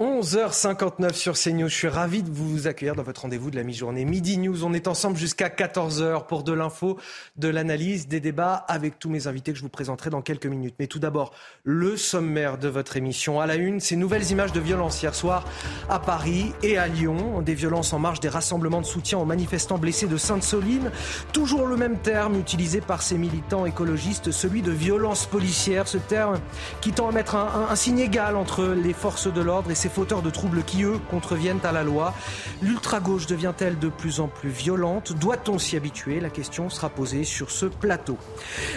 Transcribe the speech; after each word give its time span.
11h59 0.00 1.12
sur 1.12 1.34
CNews. 1.34 1.68
Je 1.68 1.74
suis 1.74 1.88
ravi 1.88 2.22
de 2.22 2.30
vous 2.30 2.66
accueillir 2.66 2.94
dans 2.94 3.02
votre 3.02 3.20
rendez-vous 3.20 3.50
de 3.50 3.56
la 3.56 3.62
mi-journée 3.62 4.06
Midi 4.06 4.38
News. 4.38 4.64
On 4.64 4.72
est 4.72 4.88
ensemble 4.88 5.18
jusqu'à 5.18 5.48
14h 5.48 6.26
pour 6.26 6.44
de 6.44 6.52
l'info, 6.54 6.98
de 7.36 7.48
l'analyse, 7.48 8.08
des 8.08 8.18
débats 8.18 8.54
avec 8.54 8.98
tous 8.98 9.10
mes 9.10 9.26
invités 9.26 9.52
que 9.52 9.58
je 9.58 9.62
vous 9.62 9.68
présenterai 9.68 10.08
dans 10.08 10.22
quelques 10.22 10.46
minutes. 10.46 10.76
Mais 10.78 10.86
tout 10.86 10.98
d'abord, 10.98 11.32
le 11.62 11.98
sommaire 11.98 12.56
de 12.56 12.68
votre 12.68 12.96
émission. 12.96 13.38
À 13.38 13.46
la 13.46 13.56
une, 13.56 13.80
ces 13.80 13.96
nouvelles 13.96 14.30
images 14.30 14.52
de 14.52 14.60
violence 14.60 15.02
hier 15.02 15.14
soir 15.14 15.44
à 15.90 15.98
Paris 15.98 16.54
et 16.62 16.78
à 16.78 16.88
Lyon. 16.88 17.42
Des 17.42 17.54
violences 17.54 17.92
en 17.92 17.98
marge 17.98 18.20
des 18.20 18.30
rassemblements 18.30 18.80
de 18.80 18.86
soutien 18.86 19.18
aux 19.18 19.26
manifestants 19.26 19.76
blessés 19.76 20.06
de 20.06 20.16
Sainte-Soline. 20.16 20.90
Toujours 21.34 21.66
le 21.66 21.76
même 21.76 21.98
terme 21.98 22.38
utilisé 22.40 22.80
par 22.80 23.02
ces 23.02 23.18
militants 23.18 23.66
écologistes, 23.66 24.30
celui 24.30 24.62
de 24.62 24.72
violence 24.72 25.26
policière. 25.26 25.86
Ce 25.86 25.98
terme 25.98 26.40
qui 26.80 26.92
tend 26.92 27.10
à 27.10 27.12
mettre 27.12 27.36
un, 27.36 27.66
un, 27.66 27.70
un 27.70 27.76
signe 27.76 27.98
égal 27.98 28.36
entre 28.36 28.64
les 28.64 28.94
forces 28.94 29.30
de 29.30 29.40
l'ordre 29.42 29.70
et 29.70 29.81
ces 29.82 29.88
fauteurs 29.88 30.22
de 30.22 30.30
troubles 30.30 30.62
qui, 30.62 30.84
eux, 30.84 31.00
contreviennent 31.10 31.58
à 31.64 31.72
la 31.72 31.82
loi. 31.82 32.14
L'ultra-gauche 32.62 33.26
devient-elle 33.26 33.80
de 33.80 33.88
plus 33.88 34.20
en 34.20 34.28
plus 34.28 34.48
violente? 34.48 35.12
Doit-on 35.12 35.58
s'y 35.58 35.76
habituer? 35.76 36.20
La 36.20 36.30
question 36.30 36.70
sera 36.70 36.88
posée 36.88 37.24
sur 37.24 37.50
ce 37.50 37.66
plateau. 37.66 38.16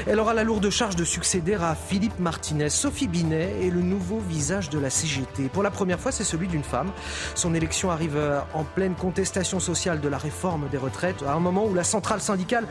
Elle 0.07 0.19
aura 0.19 0.33
la 0.33 0.43
lourde 0.43 0.67
charge 0.71 0.95
de 0.95 1.03
succéder 1.03 1.53
à 1.53 1.75
Philippe 1.75 2.17
Martinez. 2.17 2.69
Sophie 2.69 3.07
Binet 3.07 3.53
est 3.61 3.69
le 3.69 3.81
nouveau 3.81 4.17
visage 4.17 4.71
de 4.71 4.79
la 4.79 4.89
CGT. 4.89 5.49
Pour 5.49 5.61
la 5.61 5.69
première 5.69 5.99
fois, 5.99 6.11
c'est 6.11 6.23
celui 6.23 6.47
d'une 6.47 6.63
femme. 6.63 6.91
Son 7.35 7.53
élection 7.53 7.91
arrive 7.91 8.19
en 8.55 8.63
pleine 8.63 8.95
contestation 8.95 9.59
sociale 9.59 10.01
de 10.01 10.07
la 10.07 10.17
réforme 10.17 10.67
des 10.69 10.79
retraites, 10.79 11.21
à 11.21 11.33
un 11.33 11.39
moment 11.39 11.67
où 11.67 11.75
la 11.75 11.83
centrale 11.83 12.19
syndicale 12.19 12.65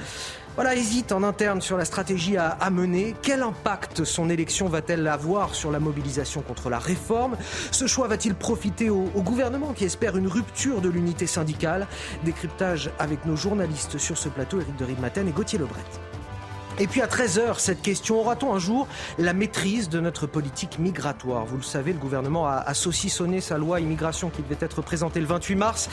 voilà, 0.54 0.76
hésite 0.76 1.10
en 1.10 1.24
interne 1.24 1.60
sur 1.60 1.76
la 1.76 1.84
stratégie 1.84 2.36
à, 2.36 2.48
à, 2.48 2.70
mener. 2.70 3.14
Quel 3.22 3.42
impact 3.42 4.04
son 4.04 4.30
élection 4.30 4.68
va-t-elle 4.68 5.06
avoir 5.08 5.54
sur 5.54 5.72
la 5.72 5.80
mobilisation 5.80 6.42
contre 6.42 6.70
la 6.70 6.78
réforme? 6.78 7.36
Ce 7.72 7.88
choix 7.88 8.06
va-t-il 8.06 8.34
profiter 8.36 8.88
au, 8.88 9.04
gouvernement 9.16 9.72
qui 9.72 9.84
espère 9.84 10.16
une 10.16 10.28
rupture 10.28 10.80
de 10.80 10.88
l'unité 10.88 11.26
syndicale? 11.26 11.88
Décryptage 12.24 12.90
avec 12.98 13.26
nos 13.26 13.36
journalistes 13.36 13.98
sur 13.98 14.16
ce 14.16 14.28
plateau, 14.28 14.60
Éric 14.60 14.76
de 14.76 14.84
Ridmaten 14.84 15.26
et 15.26 15.32
Gauthier 15.32 15.58
Lebret. 15.58 15.82
Et 16.80 16.88
puis 16.88 17.02
à 17.02 17.06
13h, 17.06 17.60
cette 17.60 17.82
question, 17.82 18.18
aura-t-on 18.18 18.52
un 18.52 18.58
jour 18.58 18.88
la 19.18 19.32
maîtrise 19.32 19.88
de 19.88 20.00
notre 20.00 20.26
politique 20.26 20.80
migratoire? 20.80 21.44
Vous 21.46 21.56
le 21.56 21.62
savez, 21.62 21.92
le 21.92 22.00
gouvernement 22.00 22.48
a, 22.48 22.74
saucissonné 22.74 23.40
sa 23.40 23.58
loi 23.58 23.78
immigration 23.78 24.28
qui 24.28 24.42
devait 24.42 24.56
être 24.58 24.82
présentée 24.82 25.20
le 25.20 25.26
28 25.26 25.54
mars. 25.54 25.88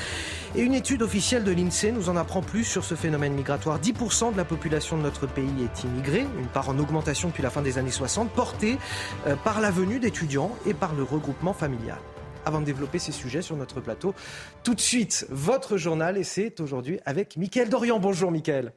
Et 0.56 0.62
une 0.62 0.74
étude 0.74 1.04
officielle 1.04 1.44
de 1.44 1.52
l'INSEE 1.52 1.92
nous 1.92 2.10
en 2.10 2.16
apprend 2.16 2.42
plus 2.42 2.64
sur 2.64 2.84
ce 2.84 2.96
phénomène 2.96 3.34
migratoire. 3.34 3.80
10% 3.80 4.34
de 4.34 4.38
la 4.38 4.44
population 4.44 4.98
de 4.98 5.04
notre 5.04 5.28
pays 5.28 5.54
est 5.64 5.84
immigrée, 5.84 6.26
une 6.40 6.48
part 6.48 6.70
en 6.70 6.80
augmentation 6.80 7.28
depuis 7.28 7.44
la 7.44 7.52
fin 7.52 7.62
des 7.62 7.78
années 7.78 7.92
60, 7.92 8.32
portée 8.32 8.80
euh, 9.28 9.36
par 9.36 9.62
la 9.62 9.70
venue 9.70 10.00
d'étudiants 10.00 10.52
et 10.66 10.74
par 10.74 10.96
le 10.96 11.04
regroupement 11.04 11.54
familial 11.54 12.00
avant 12.44 12.60
de 12.60 12.66
développer 12.66 12.98
ces 12.98 13.12
sujets 13.12 13.44
sur 13.44 13.56
notre 13.56 13.82
plateau. 13.82 14.16
Tout 14.64 14.74
de 14.74 14.82
suite, 14.82 15.28
votre 15.30 15.78
journal, 15.78 16.18
et 16.18 16.24
c'est 16.24 16.60
aujourd'hui 16.60 17.00
avec 17.06 17.38
Mickaël 17.38 17.70
Dorian. 17.70 18.00
Bonjour 18.00 18.32
Mickaël. 18.32 18.74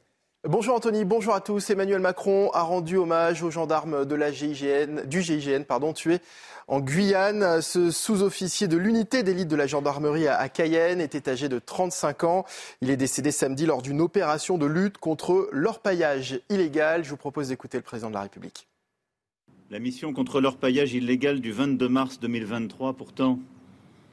Bonjour 0.47 0.75
Anthony, 0.75 1.05
bonjour 1.05 1.33
à 1.33 1.41
tous. 1.41 1.71
Emmanuel 1.71 1.99
Macron 1.99 2.51
a 2.51 2.61
rendu 2.61 2.97
hommage 2.97 3.41
aux 3.41 3.49
gendarmes 3.49 4.05
de 4.05 4.13
la 4.13 4.31
GIGN, 4.31 5.01
du 5.07 5.23
GIGN 5.23 5.63
pardon, 5.63 5.91
tués 5.91 6.19
en 6.67 6.81
Guyane. 6.81 7.63
Ce 7.63 7.89
sous-officier 7.89 8.67
de 8.67 8.77
l'unité 8.77 9.23
d'élite 9.23 9.47
de 9.47 9.55
la 9.55 9.65
gendarmerie 9.65 10.27
à 10.27 10.47
Cayenne 10.47 11.01
était 11.01 11.31
âgé 11.31 11.49
de 11.49 11.57
35 11.57 12.25
ans. 12.25 12.45
Il 12.81 12.91
est 12.91 12.95
décédé 12.95 13.31
samedi 13.31 13.65
lors 13.65 13.81
d'une 13.81 13.99
opération 14.01 14.59
de 14.59 14.67
lutte 14.67 14.99
contre 14.99 15.49
l'orpaillage 15.51 16.39
illégal. 16.49 17.03
Je 17.03 17.09
vous 17.09 17.17
propose 17.17 17.47
d'écouter 17.47 17.79
le 17.79 17.83
président 17.83 18.09
de 18.09 18.13
la 18.15 18.21
République. 18.21 18.67
La 19.71 19.79
mission 19.79 20.13
contre 20.13 20.41
l'orpaillage 20.41 20.93
illégal 20.93 21.41
du 21.41 21.53
22 21.53 21.89
mars 21.89 22.19
2023, 22.19 22.93
pourtant, 22.93 23.39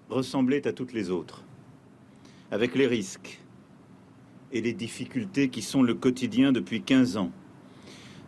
ressemblait 0.08 0.66
à 0.66 0.72
toutes 0.72 0.94
les 0.94 1.10
autres, 1.10 1.44
avec 2.50 2.74
les 2.74 2.86
risques 2.86 3.41
et 4.52 4.60
les 4.60 4.72
difficultés 4.72 5.48
qui 5.48 5.62
sont 5.62 5.82
le 5.82 5.94
quotidien 5.94 6.52
depuis 6.52 6.82
15 6.82 7.16
ans. 7.16 7.30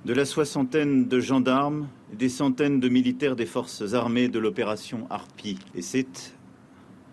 De 0.05 0.13
la 0.13 0.25
soixantaine 0.25 1.09
de 1.09 1.21
gendarmes, 1.21 1.89
des 2.13 2.29
centaines 2.29 2.81
de 2.81 2.89
militaires 2.89 3.37
des 3.37 3.47
forces 3.47 3.95
armées 3.95 4.29
de 4.29 4.39
l'opération 4.39 5.07
Harpie. 5.11 5.59
Et 5.75 5.83
c'est 5.83 6.35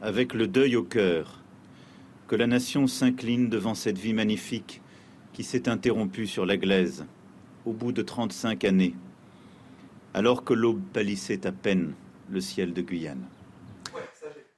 avec 0.02 0.34
le 0.34 0.48
deuil 0.48 0.76
au 0.76 0.84
cœur 0.84 1.42
que 2.28 2.36
la 2.36 2.48
nation 2.48 2.88
s'incline 2.88 3.50
devant 3.50 3.76
cette 3.76 3.98
vie 3.98 4.14
magnifique 4.14 4.82
qui 5.34 5.44
s'est 5.44 5.70
interrompue 5.70 6.28
sur 6.28 6.46
la 6.46 6.58
glaise 6.58 7.06
au 7.66 7.74
bout 7.74 7.92
de 7.92 8.02
35 8.02 8.64
années, 8.66 8.96
alors 10.14 10.44
que 10.44 10.54
l'aube 10.54 10.82
pâlissait 10.94 11.46
à 11.46 11.52
peine 11.52 11.94
le 12.30 12.42
ciel 12.42 12.74
de 12.74 12.82
Guyane. 12.82 13.26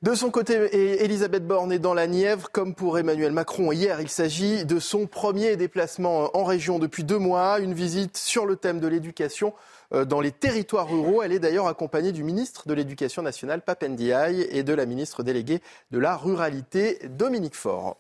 De 0.03 0.15
son 0.15 0.31
côté, 0.31 0.55
Elisabeth 1.01 1.47
Borne 1.47 1.71
est 1.71 1.79
dans 1.79 1.93
la 1.93 2.07
Nièvre, 2.07 2.51
comme 2.51 2.75
pour 2.75 2.99
Emmanuel 2.99 3.31
Macron 3.31 3.71
hier. 3.71 4.01
Il 4.01 4.09
s'agit 4.09 4.65
de 4.65 4.77
son 4.77 5.07
premier 5.07 5.55
déplacement 5.55 6.29
en 6.35 6.43
région 6.43 6.77
depuis 6.77 7.05
deux 7.05 7.19
mois, 7.19 7.59
une 7.61 7.73
visite 7.73 8.17
sur 8.17 8.45
le 8.45 8.57
thème 8.57 8.81
de 8.81 8.87
l'éducation 8.89 9.53
dans 9.93 10.19
les 10.19 10.33
territoires 10.33 10.89
ruraux. 10.89 11.23
Elle 11.23 11.31
est 11.31 11.39
d'ailleurs 11.39 11.67
accompagnée 11.67 12.11
du 12.11 12.25
ministre 12.25 12.67
de 12.67 12.73
l'Éducation 12.73 13.21
nationale, 13.21 13.61
Papendiaï, 13.61 14.45
et 14.51 14.63
de 14.63 14.73
la 14.73 14.85
ministre 14.85 15.23
déléguée 15.23 15.61
de 15.91 15.99
la 15.99 16.17
Ruralité, 16.17 16.99
Dominique 17.07 17.55
Faure. 17.55 17.95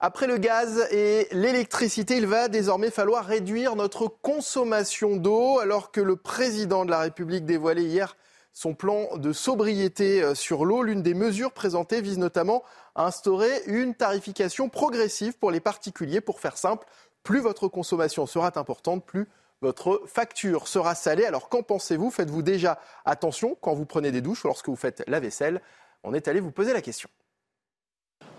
Après 0.00 0.26
le 0.26 0.38
gaz 0.38 0.88
et 0.92 1.28
l'électricité, 1.32 2.16
il 2.16 2.26
va 2.26 2.48
désormais 2.48 2.90
falloir 2.90 3.26
réduire 3.26 3.76
notre 3.76 4.08
consommation 4.08 5.16
d'eau, 5.16 5.58
alors 5.58 5.92
que 5.92 6.00
le 6.00 6.16
président 6.16 6.86
de 6.86 6.90
la 6.90 7.00
République 7.00 7.44
dévoilait 7.44 7.84
hier 7.84 8.16
son 8.52 8.74
plan 8.74 9.16
de 9.16 9.32
sobriété 9.32 10.34
sur 10.34 10.64
l'eau. 10.64 10.82
L'une 10.82 11.02
des 11.02 11.14
mesures 11.14 11.52
présentées 11.52 12.00
vise 12.00 12.18
notamment 12.18 12.62
à 12.94 13.06
instaurer 13.06 13.62
une 13.66 13.94
tarification 13.94 14.68
progressive 14.68 15.34
pour 15.38 15.50
les 15.50 15.60
particuliers. 15.60 16.20
Pour 16.20 16.40
faire 16.40 16.58
simple, 16.58 16.86
plus 17.22 17.40
votre 17.40 17.68
consommation 17.68 18.26
sera 18.26 18.52
importante, 18.58 19.04
plus 19.04 19.26
votre 19.62 20.02
facture 20.06 20.68
sera 20.68 20.94
salée. 20.94 21.24
Alors 21.24 21.48
qu'en 21.48 21.62
pensez-vous? 21.62 22.10
Faites-vous 22.10 22.42
déjà 22.42 22.78
attention 23.04 23.56
quand 23.60 23.74
vous 23.74 23.86
prenez 23.86 24.10
des 24.10 24.20
douches 24.20 24.44
ou 24.44 24.48
lorsque 24.48 24.68
vous 24.68 24.76
faites 24.76 25.02
la 25.06 25.20
vaisselle? 25.20 25.62
On 26.04 26.14
est 26.14 26.28
allé 26.28 26.40
vous 26.40 26.50
poser 26.50 26.72
la 26.72 26.82
question. 26.82 27.08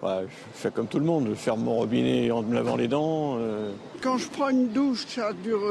Ouais, 0.02 0.26
je 0.28 0.60
fais 0.60 0.70
comme 0.70 0.88
tout 0.88 1.00
le 1.00 1.06
monde, 1.06 1.30
je 1.30 1.34
ferme 1.34 1.62
mon 1.62 1.76
robinet 1.76 2.30
en 2.30 2.42
me 2.42 2.54
lavant 2.54 2.76
les 2.76 2.90
dents. 2.90 3.38
Euh... 3.40 3.72
Quand 4.02 4.18
je 4.18 4.28
prends 4.28 4.50
une 4.50 4.68
douche, 4.68 5.06
ça 5.08 5.32
dure 5.32 5.62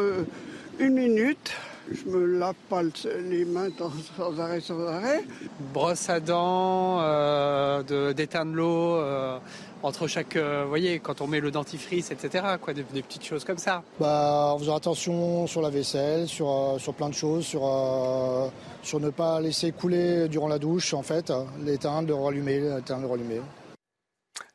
une 0.78 0.94
minute. 0.94 1.52
Je 1.90 2.04
me 2.08 2.24
lave 2.38 2.54
pas 2.68 2.82
les 2.82 3.44
mains 3.44 3.68
sans 4.16 4.38
arrêt, 4.38 4.60
sans 4.60 4.86
arrêt. 4.86 5.24
Brosse 5.72 6.08
à 6.08 6.20
dents, 6.20 7.00
euh, 7.00 8.12
d'éteindre 8.12 8.54
l'eau 8.54 8.96
euh, 8.96 9.38
entre 9.82 10.06
chaque, 10.06 10.36
euh, 10.36 10.62
vous 10.62 10.68
voyez, 10.68 11.00
quand 11.00 11.20
on 11.20 11.26
met 11.26 11.40
le 11.40 11.50
dentifrice, 11.50 12.10
etc. 12.10 12.44
Quoi, 12.60 12.72
des, 12.72 12.84
des, 12.84 13.02
petites 13.02 13.24
choses 13.24 13.44
comme 13.44 13.58
ça. 13.58 13.82
Bah, 14.00 14.52
en 14.54 14.58
faisant 14.58 14.76
attention 14.76 15.46
sur 15.46 15.60
la 15.60 15.70
vaisselle, 15.70 16.28
sur, 16.28 16.48
euh, 16.48 16.78
sur 16.78 16.94
plein 16.94 17.08
de 17.08 17.14
choses, 17.14 17.44
sur, 17.44 17.62
euh, 17.64 18.48
sur 18.82 19.00
ne 19.00 19.10
pas 19.10 19.40
laisser 19.40 19.72
couler 19.72 20.28
durant 20.28 20.48
la 20.48 20.58
douche, 20.58 20.94
en 20.94 21.02
fait, 21.02 21.32
l'éteindre, 21.64 22.08
le 22.08 22.14
rallumer, 22.14 22.60
l'éteindre, 22.60 23.02
le 23.02 23.08
rallumer. 23.08 23.40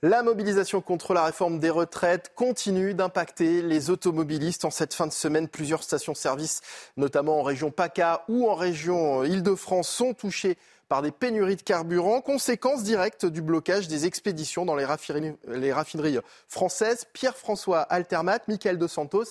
La 0.02 0.24
mobilisation 0.24 0.82
contre 0.82 1.14
la 1.14 1.26
réforme 1.26 1.60
des 1.60 1.70
retraites 1.70 2.32
continue 2.36 2.94
d'impacter 2.94 3.62
les 3.62 3.90
automobilistes. 3.90 4.66
En 4.66 4.70
cette 4.70 4.94
fin 4.94 5.08
de 5.08 5.12
semaine, 5.12 5.48
plusieurs 5.48 5.84
stations-service, 5.84 6.62
notamment 6.98 7.40
en 7.40 7.44
région 7.44 7.72
PACA 7.72 8.24
ou 8.28 8.50
en 8.50 8.56
région 8.56 9.24
Île-de-France, 9.24 9.90
sont 9.90 10.14
touchées 10.14 10.58
par 10.88 11.02
des 11.02 11.12
pénuries 11.12 11.58
de 11.58 11.62
carburant, 11.62 12.22
conséquence 12.22 12.84
directe 12.84 13.26
du 13.26 13.42
blocage 13.42 13.88
des 13.88 14.06
expéditions 14.06 14.66
dans 14.66 14.76
les 14.76 14.86
raffineries, 14.86 16.20
françaises. 16.48 17.06
Pierre-François 17.12 17.82
Altermat, 17.82 18.40
Michael 18.48 18.78
Dos 18.78 18.88
Santos 18.88 19.26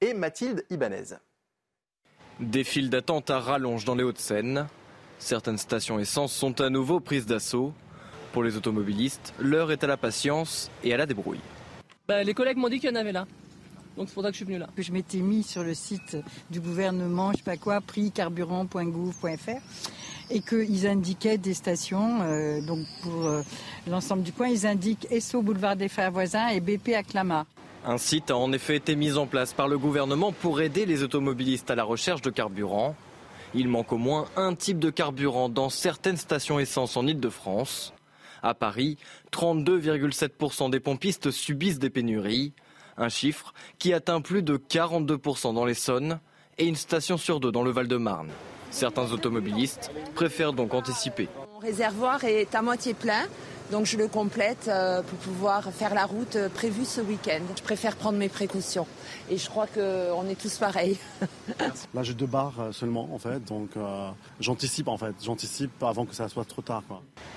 et 0.00 0.14
Mathilde 0.14 0.64
Ibanez. 0.70 1.16
Des 2.40 2.64
files 2.64 2.90
d'attente 2.90 3.30
à 3.30 3.38
rallonge 3.38 3.84
dans 3.84 3.94
les 3.94 4.02
Hauts-de-Seine. 4.02 4.66
Certaines 5.18 5.58
stations 5.58 5.98
essence 5.98 6.32
sont 6.32 6.60
à 6.60 6.70
nouveau 6.70 7.00
prises 7.00 7.26
d'assaut. 7.26 7.72
Pour 8.34 8.42
les 8.42 8.56
automobilistes, 8.56 9.32
l'heure 9.38 9.70
est 9.70 9.84
à 9.84 9.86
la 9.86 9.96
patience 9.96 10.68
et 10.82 10.92
à 10.92 10.96
la 10.96 11.06
débrouille. 11.06 11.38
Bah, 12.08 12.24
les 12.24 12.34
collègues 12.34 12.56
m'ont 12.56 12.68
dit 12.68 12.80
qu'il 12.80 12.90
y 12.90 12.92
en 12.92 12.96
avait 12.96 13.12
là. 13.12 13.28
Donc 13.96 14.08
c'est 14.08 14.14
pour 14.14 14.24
ça 14.24 14.30
que 14.30 14.34
je 14.34 14.38
suis 14.38 14.44
venu 14.44 14.58
là. 14.58 14.66
Je 14.76 14.90
m'étais 14.90 15.18
mis 15.18 15.44
sur 15.44 15.62
le 15.62 15.72
site 15.72 16.16
du 16.50 16.58
gouvernement, 16.58 17.30
je 17.30 17.36
sais 17.36 17.44
pas 17.44 17.56
quoi, 17.56 17.80
prixcarburant.gouv.fr 17.80 19.60
et 20.30 20.40
qu'ils 20.40 20.84
indiquaient 20.88 21.38
des 21.38 21.54
stations. 21.54 22.22
Euh, 22.22 22.60
donc 22.60 22.80
pour 23.04 23.24
euh, 23.24 23.42
l'ensemble 23.88 24.24
du 24.24 24.32
coin, 24.32 24.48
ils 24.48 24.66
indiquent 24.66 25.06
Esso 25.12 25.40
boulevard 25.40 25.76
des 25.76 25.88
Frères 25.88 26.10
Voisins 26.10 26.48
et 26.48 26.58
BP 26.58 26.88
à 26.96 27.04
Clamart. 27.04 27.46
Un 27.86 27.98
site 27.98 28.32
a 28.32 28.36
en 28.36 28.52
effet 28.52 28.74
été 28.74 28.96
mis 28.96 29.16
en 29.16 29.28
place 29.28 29.52
par 29.52 29.68
le 29.68 29.78
gouvernement 29.78 30.32
pour 30.32 30.60
aider 30.60 30.86
les 30.86 31.04
automobilistes 31.04 31.70
à 31.70 31.76
la 31.76 31.84
recherche 31.84 32.22
de 32.22 32.30
carburant. 32.30 32.96
Il 33.54 33.68
manque 33.68 33.92
au 33.92 33.98
moins 33.98 34.26
un 34.34 34.56
type 34.56 34.80
de 34.80 34.90
carburant 34.90 35.48
dans 35.48 35.68
certaines 35.68 36.16
stations 36.16 36.58
essence 36.58 36.96
en 36.96 37.06
Ile-de-France. 37.06 37.93
À 38.44 38.52
Paris, 38.52 38.98
32,7% 39.32 40.68
des 40.68 40.78
pompistes 40.78 41.30
subissent 41.30 41.78
des 41.78 41.88
pénuries, 41.88 42.52
un 42.98 43.08
chiffre 43.08 43.54
qui 43.78 43.94
atteint 43.94 44.20
plus 44.20 44.42
de 44.42 44.58
42% 44.58 45.54
dans 45.54 45.64
l'Essonne 45.64 46.20
et 46.58 46.66
une 46.66 46.76
station 46.76 47.16
sur 47.16 47.40
deux 47.40 47.50
dans 47.50 47.62
le 47.62 47.70
Val-de-Marne. 47.70 48.28
Certains 48.70 49.10
automobilistes 49.12 49.90
préfèrent 50.14 50.52
donc 50.52 50.74
anticiper. 50.74 51.26
Mon 51.54 51.58
réservoir 51.58 52.22
est 52.24 52.54
à 52.54 52.60
moitié 52.60 52.92
plein, 52.92 53.22
donc 53.74 53.86
je 53.86 53.96
le 53.96 54.06
complète 54.06 54.68
euh, 54.68 55.02
pour 55.02 55.18
pouvoir 55.18 55.72
faire 55.72 55.94
la 55.94 56.06
route 56.06 56.36
euh, 56.36 56.48
prévue 56.48 56.84
ce 56.84 57.00
week-end. 57.00 57.40
Je 57.56 57.62
préfère 57.64 57.96
prendre 57.96 58.16
mes 58.16 58.28
précautions 58.28 58.86
et 59.28 59.36
je 59.36 59.50
crois 59.50 59.66
qu'on 59.66 60.28
est 60.28 60.40
tous 60.40 60.58
pareils. 60.58 60.96
Là 61.92 62.04
j'ai 62.04 62.14
deux 62.14 62.26
barres 62.26 62.60
euh, 62.60 62.70
seulement 62.70 63.08
en 63.12 63.18
fait, 63.18 63.44
donc 63.44 63.70
j'anticipe 64.38 64.86
en 64.86 64.96
fait, 64.96 65.16
j'anticipe 65.24 65.82
avant 65.82 66.06
que 66.06 66.14
ça 66.14 66.28
soit 66.28 66.44
trop 66.44 66.62
tard. 66.62 66.84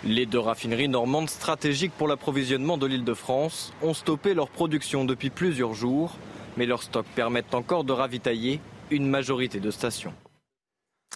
Les 0.03 0.27
deux 0.27 0.37
raffineries 0.37 0.89
normandes 0.89 1.31
stratégiques 1.31 1.93
pour 1.97 2.07
l'approvisionnement 2.07 2.77
de 2.77 2.85
l'île 2.85 3.03
de 3.03 3.15
France 3.15 3.73
ont 3.81 3.95
stoppé 3.95 4.35
leur 4.35 4.49
production 4.49 5.05
depuis 5.05 5.31
plusieurs 5.31 5.73
jours, 5.73 6.17
mais 6.55 6.67
leurs 6.67 6.83
stocks 6.83 7.07
permettent 7.15 7.55
encore 7.55 7.83
de 7.83 7.93
ravitailler 7.93 8.61
une 8.91 9.07
majorité 9.07 9.59
de 9.59 9.71
stations. 9.71 10.13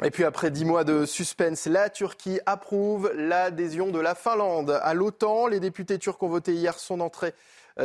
Et 0.04 0.10
puis 0.10 0.24
après 0.24 0.52
dix 0.52 0.66
mois 0.66 0.84
de 0.84 1.06
suspense, 1.06 1.66
la 1.66 1.90
Turquie 1.90 2.40
approuve 2.46 3.12
l'adhésion 3.14 3.90
de 3.90 4.00
la 4.00 4.16
Finlande 4.16 4.80
à 4.82 4.94
l'OTAN. 4.94 5.48
Les 5.48 5.60
députés 5.60 6.00
turcs 6.00 6.24
ont 6.24 6.30
voté 6.30 6.54
hier 6.54 6.80
son 6.80 7.02
entrée 7.02 7.34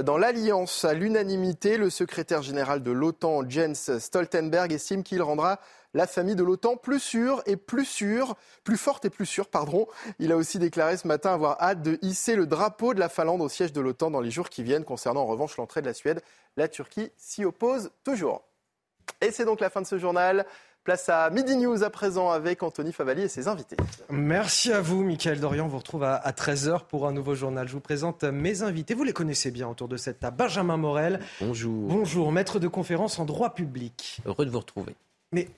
dans 0.05 0.17
l'alliance 0.17 0.85
à 0.85 0.95
l'unanimité. 0.95 1.77
Le 1.77 1.91
secrétaire 1.91 2.43
général 2.43 2.83
de 2.83 2.93
l'OTAN, 2.93 3.49
Jens 3.49 3.99
Stoltenberg, 3.99 4.73
estime 4.73 5.03
qu'il 5.03 5.21
rendra 5.21 5.61
la 5.95 6.07
famille 6.07 6.37
de 6.37 6.45
l'OTAN 6.45 6.77
plus 6.77 7.01
sûre 7.01 7.43
et 7.45 7.57
plus 7.57 7.85
sûre, 7.85 8.37
plus 8.63 8.77
forte 8.77 9.05
et 9.05 9.11
plus 9.11 9.27
sûre, 9.27 9.49
pardon. 9.49 9.87
Il 10.19 10.31
a 10.31 10.37
aussi 10.37 10.59
déclaré 10.59 10.97
ce 10.97 11.09
matin 11.09 11.35
avoir 11.35 11.61
hâte 11.61 11.83
de 11.83 11.99
hisser 12.03 12.37
le 12.37 12.47
drapeau 12.47 12.95
de 12.95 13.01
la 13.01 13.09
Finlande 13.09 13.43
au 13.43 13.49
siège 13.49 13.73
de 13.73 13.81
l'OTAN 13.81 14.11
dans 14.11 14.21
les 14.21 14.31
jours 14.31 14.49
qui 14.49 14.63
viennent. 14.63 14.85
Concernant 14.85 15.23
en 15.23 15.27
revanche 15.27 15.57
l'entrée 15.57 15.83
de 15.83 15.87
la 15.87 15.95
Suède, 15.95 16.23
la 16.57 16.69
Turquie 16.69 17.11
s'y 17.17 17.45
oppose 17.45 17.91
toujours. 18.05 18.45
Et 19.21 19.33
c'est 19.33 19.45
donc 19.45 19.61
la 19.61 19.71
fin 19.71 19.83
de 19.83 19.87
ce 19.87 19.99
journal. 19.99 20.47
Place 20.87 21.09
à 21.09 21.31
Midi 21.31 21.57
News 21.57 21.83
à 21.83 21.91
présent 21.91 22.31
avec 22.31 22.63
Anthony 22.63 22.93
Favali 22.93 23.23
et 23.23 23.29
ses 23.29 23.49
invités. 23.49 23.77
Merci 24.09 24.73
à 24.73 24.81
vous, 24.81 25.03
Michael 25.03 25.41
Dorian. 25.41 25.65
On 25.65 25.69
vous 25.69 25.79
retrouve 25.79 26.05
à, 26.05 26.21
13h 26.31 26.85
pour 26.85 27.09
un 27.09 27.13
nouveau 27.13 27.35
journal. 27.35 27.67
Je 27.67 27.73
vous 27.73 27.81
présente 27.81 28.23
mes 28.23 28.63
invités. 28.63 28.95
Vous 28.95 29.03
les 29.03 29.13
connaissez 29.13 29.51
bien 29.51 29.69
autour 29.69 29.89
de 29.89 29.97
cette 29.97 30.21
table. 30.21 30.37
Benjamin 30.37 30.77
Morel. 30.77 31.19
Bonjour. 31.41 31.89
Bonjour, 31.89 32.31
maître 32.31 32.61
de 32.61 32.69
conférence 32.69 33.19
en 33.19 33.25
droit 33.25 33.53
public. 33.53 34.21
Heureux 34.27 34.47
de 34.47 34.51
vous 34.53 34.61
retrouver. 34.61 34.95
Mais 35.33 35.49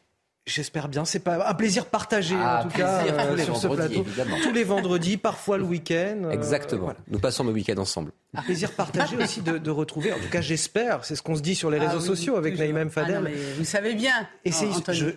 J'espère 0.48 0.88
bien. 0.88 1.04
C'est 1.04 1.18
pas 1.18 1.48
un 1.48 1.54
plaisir 1.54 1.86
partagé 1.86 2.34
ah, 2.38 2.60
en 2.60 2.68
tout 2.68 2.76
cas 2.76 3.04
euh, 3.04 3.36
sur 3.38 3.56
ce 3.56 3.66
plateau. 3.66 4.04
Tous 4.42 4.52
les 4.52 4.64
vendredis, 4.64 5.18
parfois 5.18 5.58
le 5.58 5.64
week-end. 5.64 6.22
Euh, 6.24 6.30
Exactement. 6.30 6.92
Nous 7.08 7.18
passons 7.18 7.44
le 7.44 7.52
week-end 7.52 7.76
ensemble. 7.76 8.12
Un 8.34 8.42
plaisir 8.42 8.72
partagé 8.72 9.16
aussi 9.16 9.42
de, 9.42 9.70
retrouver. 9.70 10.12
En 10.12 10.18
tout 10.18 10.28
cas, 10.30 10.40
j'espère. 10.40 11.04
C'est 11.04 11.16
ce 11.16 11.22
qu'on 11.22 11.36
se 11.36 11.42
dit 11.42 11.54
sur 11.54 11.70
les 11.70 11.78
ah 11.78 11.88
réseaux 11.88 12.00
sociaux 12.00 12.36
avec 12.36 12.58
Naïm 12.58 12.90
Fadel. 12.90 13.24
Ah 13.26 13.30
vous 13.58 13.64
savez 13.64 13.94
bien. 13.94 14.12
Et 14.44 14.52
c'est, 14.52 14.68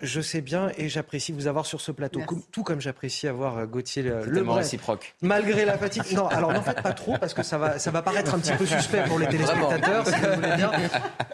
je, 0.02 0.20
sais 0.20 0.40
bien 0.40 0.70
et 0.76 0.88
j'apprécie 0.88 1.32
vous 1.32 1.46
avoir 1.46 1.66
sur 1.66 1.80
ce 1.80 1.92
plateau, 1.92 2.20
tout 2.50 2.62
comme 2.62 2.80
j'apprécie 2.80 3.26
avoir 3.26 3.58
euh, 3.58 3.66
Gauthier 3.66 4.02
le, 4.02 4.24
le 4.26 4.50
réciproque. 4.50 5.14
Malgré 5.22 5.64
la 5.64 5.78
fatigue. 5.78 6.02
Non, 6.14 6.26
alors 6.28 6.52
n'en 6.52 6.62
faites 6.62 6.82
pas 6.82 6.92
trop 6.92 7.16
parce 7.18 7.32
que 7.32 7.42
ça 7.42 7.58
va, 7.58 7.78
ça 7.78 7.90
va 7.90 8.02
paraître 8.02 8.34
un 8.34 8.38
petit 8.38 8.52
peu 8.52 8.66
suspect 8.66 9.04
pour 9.06 9.18
les 9.18 9.28
téléspectateurs. 9.28 10.06
Si 10.06 10.14
vous 10.14 10.34
voulez 10.34 10.56
bien. 10.56 10.72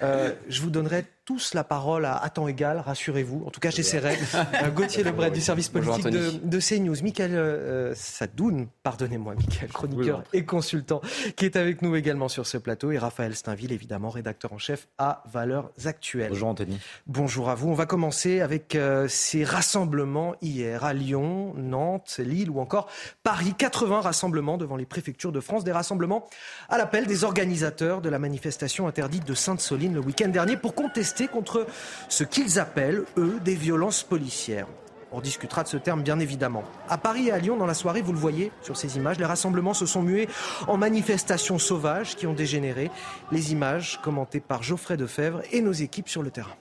je 0.48 0.62
vous 0.62 0.70
donnerai 0.70 1.04
tous 1.28 1.52
la 1.52 1.62
parole 1.62 2.06
à, 2.06 2.26
temps 2.30 2.48
égal, 2.48 2.78
rassurez-vous. 2.78 3.44
En 3.44 3.50
tout 3.50 3.60
cas, 3.60 3.68
j'essaierai. 3.68 4.16
Euh, 4.62 4.70
Gauthier 4.70 5.02
Lebret 5.04 5.30
du 5.30 5.40
service 5.40 5.68
politique 5.68 6.06
de, 6.06 6.30
de, 6.42 6.58
CNews. 6.58 6.96
Michael 7.02 7.34
euh, 7.34 7.94
Sadoun, 7.94 8.68
pardonnez-moi, 8.82 9.34
Michael, 9.34 9.68
chroniqueur 9.68 10.22
et 10.32 10.44
consultant, 10.44 11.00
qui 11.36 11.44
est 11.44 11.56
avec 11.56 11.82
nous 11.82 11.96
également 11.96 12.28
sur 12.28 12.46
ce 12.46 12.56
plateau. 12.56 12.90
Et 12.92 12.98
Raphaël 12.98 13.34
Steinville, 13.34 13.72
évidemment, 13.72 14.10
rédacteur 14.10 14.52
en 14.52 14.58
chef 14.58 14.88
à 14.96 15.22
Valeurs 15.30 15.70
Actuelles. 15.84 16.30
Bonjour 16.30 16.48
Anthony. 16.48 16.78
Bonjour 17.06 17.50
à 17.50 17.54
vous. 17.54 17.68
On 17.68 17.74
va 17.74 17.86
commencer 17.86 18.40
avec 18.40 18.74
euh, 18.74 19.06
ces 19.08 19.44
rassemblements 19.44 20.34
hier 20.40 20.84
à 20.84 20.94
Lyon, 20.94 21.52
Nantes, 21.56 22.20
Lille 22.24 22.50
ou 22.50 22.60
encore 22.60 22.88
Paris. 23.22 23.54
80 23.56 24.00
rassemblements 24.00 24.56
devant 24.56 24.76
les 24.76 24.86
préfectures 24.86 25.32
de 25.32 25.40
France. 25.40 25.64
Des 25.64 25.72
rassemblements 25.72 26.26
à 26.68 26.78
l'appel 26.78 27.06
des 27.06 27.24
organisateurs 27.24 28.00
de 28.00 28.08
la 28.08 28.18
manifestation 28.18 28.86
interdite 28.86 29.26
de 29.26 29.34
Sainte-Soline 29.34 29.94
le 29.94 30.00
week-end 30.00 30.28
dernier 30.28 30.56
pour 30.56 30.74
contester 30.74 31.17
contre 31.26 31.66
ce 32.08 32.22
qu'ils 32.22 32.60
appellent, 32.60 33.04
eux, 33.16 33.40
des 33.44 33.54
violences 33.56 34.04
policières. 34.04 34.66
On 35.10 35.20
discutera 35.20 35.62
de 35.62 35.68
ce 35.68 35.78
terme 35.78 36.02
bien 36.02 36.18
évidemment. 36.18 36.64
À 36.88 36.98
Paris 36.98 37.28
et 37.28 37.32
à 37.32 37.38
Lyon, 37.38 37.56
dans 37.56 37.66
la 37.66 37.74
soirée, 37.74 38.02
vous 38.02 38.12
le 38.12 38.18
voyez 38.18 38.52
sur 38.62 38.76
ces 38.76 38.96
images, 38.96 39.18
les 39.18 39.24
rassemblements 39.24 39.74
se 39.74 39.86
sont 39.86 40.02
mués 40.02 40.28
en 40.66 40.76
manifestations 40.76 41.58
sauvages 41.58 42.14
qui 42.14 42.26
ont 42.26 42.34
dégénéré. 42.34 42.90
Les 43.32 43.52
images 43.52 44.00
commentées 44.02 44.40
par 44.40 44.62
Geoffrey 44.62 44.98
Defebvre 44.98 45.40
et 45.50 45.62
nos 45.62 45.72
équipes 45.72 46.08
sur 46.08 46.22
le 46.22 46.30
terrain. 46.30 46.56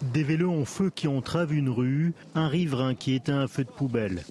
Des 0.00 0.22
vélos 0.22 0.52
en 0.52 0.64
feu 0.64 0.90
qui 0.94 1.08
entravent 1.08 1.52
une 1.52 1.68
rue, 1.68 2.14
un 2.34 2.48
riverain 2.48 2.94
qui 2.94 3.14
éteint 3.14 3.40
un 3.40 3.48
feu 3.48 3.64
de 3.64 3.70
poubelle. 3.70 4.22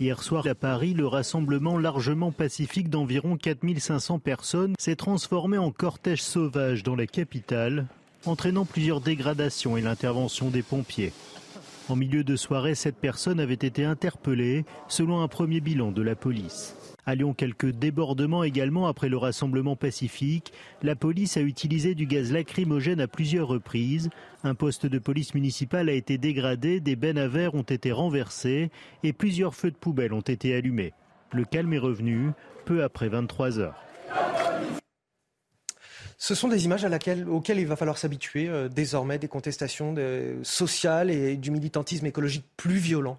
Hier 0.00 0.20
soir 0.24 0.44
à 0.48 0.56
Paris, 0.56 0.92
le 0.92 1.06
rassemblement 1.06 1.78
largement 1.78 2.32
pacifique 2.32 2.90
d'environ 2.90 3.36
4500 3.36 4.18
personnes 4.18 4.74
s'est 4.76 4.96
transformé 4.96 5.56
en 5.56 5.70
cortège 5.70 6.20
sauvage 6.20 6.82
dans 6.82 6.96
la 6.96 7.06
capitale, 7.06 7.86
entraînant 8.26 8.64
plusieurs 8.64 9.00
dégradations 9.00 9.76
et 9.76 9.82
l'intervention 9.82 10.50
des 10.50 10.62
pompiers. 10.62 11.12
En 11.88 11.94
milieu 11.94 12.24
de 12.24 12.34
soirée, 12.34 12.74
cette 12.74 12.96
personne 12.96 13.38
avait 13.38 13.54
été 13.54 13.84
interpellée, 13.84 14.64
selon 14.88 15.20
un 15.20 15.28
premier 15.28 15.60
bilan 15.60 15.92
de 15.92 16.02
la 16.02 16.16
police. 16.16 16.74
À 17.06 17.14
quelques 17.36 17.70
débordements 17.70 18.44
également 18.44 18.86
après 18.86 19.08
le 19.08 19.16
rassemblement 19.16 19.76
pacifique. 19.76 20.52
La 20.82 20.96
police 20.96 21.36
a 21.36 21.40
utilisé 21.40 21.94
du 21.94 22.06
gaz 22.06 22.32
lacrymogène 22.32 23.00
à 23.00 23.08
plusieurs 23.08 23.48
reprises. 23.48 24.10
Un 24.42 24.54
poste 24.54 24.86
de 24.86 24.98
police 24.98 25.34
municipale 25.34 25.88
a 25.88 25.92
été 25.92 26.18
dégradé, 26.18 26.80
des 26.80 26.96
bennes 26.96 27.18
à 27.18 27.28
verre 27.28 27.54
ont 27.54 27.62
été 27.62 27.92
renversées 27.92 28.70
et 29.02 29.12
plusieurs 29.12 29.54
feux 29.54 29.70
de 29.70 29.76
poubelle 29.76 30.12
ont 30.12 30.20
été 30.20 30.54
allumés. 30.54 30.92
Le 31.32 31.44
calme 31.44 31.72
est 31.72 31.78
revenu 31.78 32.30
peu 32.64 32.82
après 32.82 33.08
23 33.08 33.58
heures. 33.58 33.84
Ce 36.16 36.34
sont 36.34 36.48
des 36.48 36.64
images 36.64 36.86
auxquelles 37.28 37.58
il 37.58 37.66
va 37.66 37.76
falloir 37.76 37.98
s'habituer 37.98 38.48
euh, 38.48 38.68
désormais, 38.68 39.18
des 39.18 39.28
contestations 39.28 39.94
sociales 40.42 41.10
et 41.10 41.36
du 41.36 41.50
militantisme 41.50 42.06
écologique 42.06 42.46
plus 42.56 42.76
violent. 42.76 43.18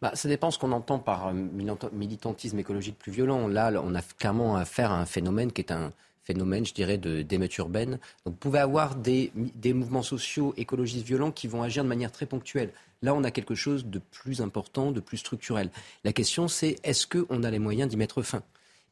Bah, 0.00 0.12
ça 0.14 0.28
dépend 0.28 0.50
ce 0.50 0.58
qu'on 0.58 0.72
entend 0.72 0.98
par 0.98 1.28
euh, 1.28 1.32
militantisme 1.32 2.58
écologique 2.58 2.98
plus 2.98 3.12
violent. 3.12 3.48
Là, 3.48 3.72
on 3.82 3.94
a 3.94 4.02
clairement 4.02 4.56
affaire 4.56 4.92
à 4.92 5.00
un 5.00 5.06
phénomène 5.06 5.52
qui 5.52 5.60
est 5.60 5.72
un 5.72 5.92
phénomène, 6.24 6.64
je 6.66 6.74
dirais, 6.74 6.98
d'émeute 6.98 7.56
urbaine. 7.56 7.92
Donc, 8.24 8.34
vous 8.34 8.38
pouvez 8.38 8.58
avoir 8.58 8.94
des, 8.94 9.32
des 9.34 9.72
mouvements 9.72 10.02
sociaux 10.02 10.52
écologistes 10.56 11.06
violents 11.06 11.30
qui 11.30 11.48
vont 11.48 11.62
agir 11.62 11.82
de 11.82 11.88
manière 11.88 12.12
très 12.12 12.26
ponctuelle. 12.26 12.70
Là, 13.02 13.14
on 13.14 13.24
a 13.24 13.30
quelque 13.30 13.54
chose 13.54 13.86
de 13.86 13.98
plus 13.98 14.42
important, 14.42 14.92
de 14.92 15.00
plus 15.00 15.16
structurel. 15.16 15.70
La 16.04 16.12
question, 16.12 16.46
c'est 16.46 16.76
est-ce 16.84 17.06
qu'on 17.06 17.42
a 17.42 17.50
les 17.50 17.58
moyens 17.58 17.88
d'y 17.88 17.96
mettre 17.96 18.22
fin? 18.22 18.42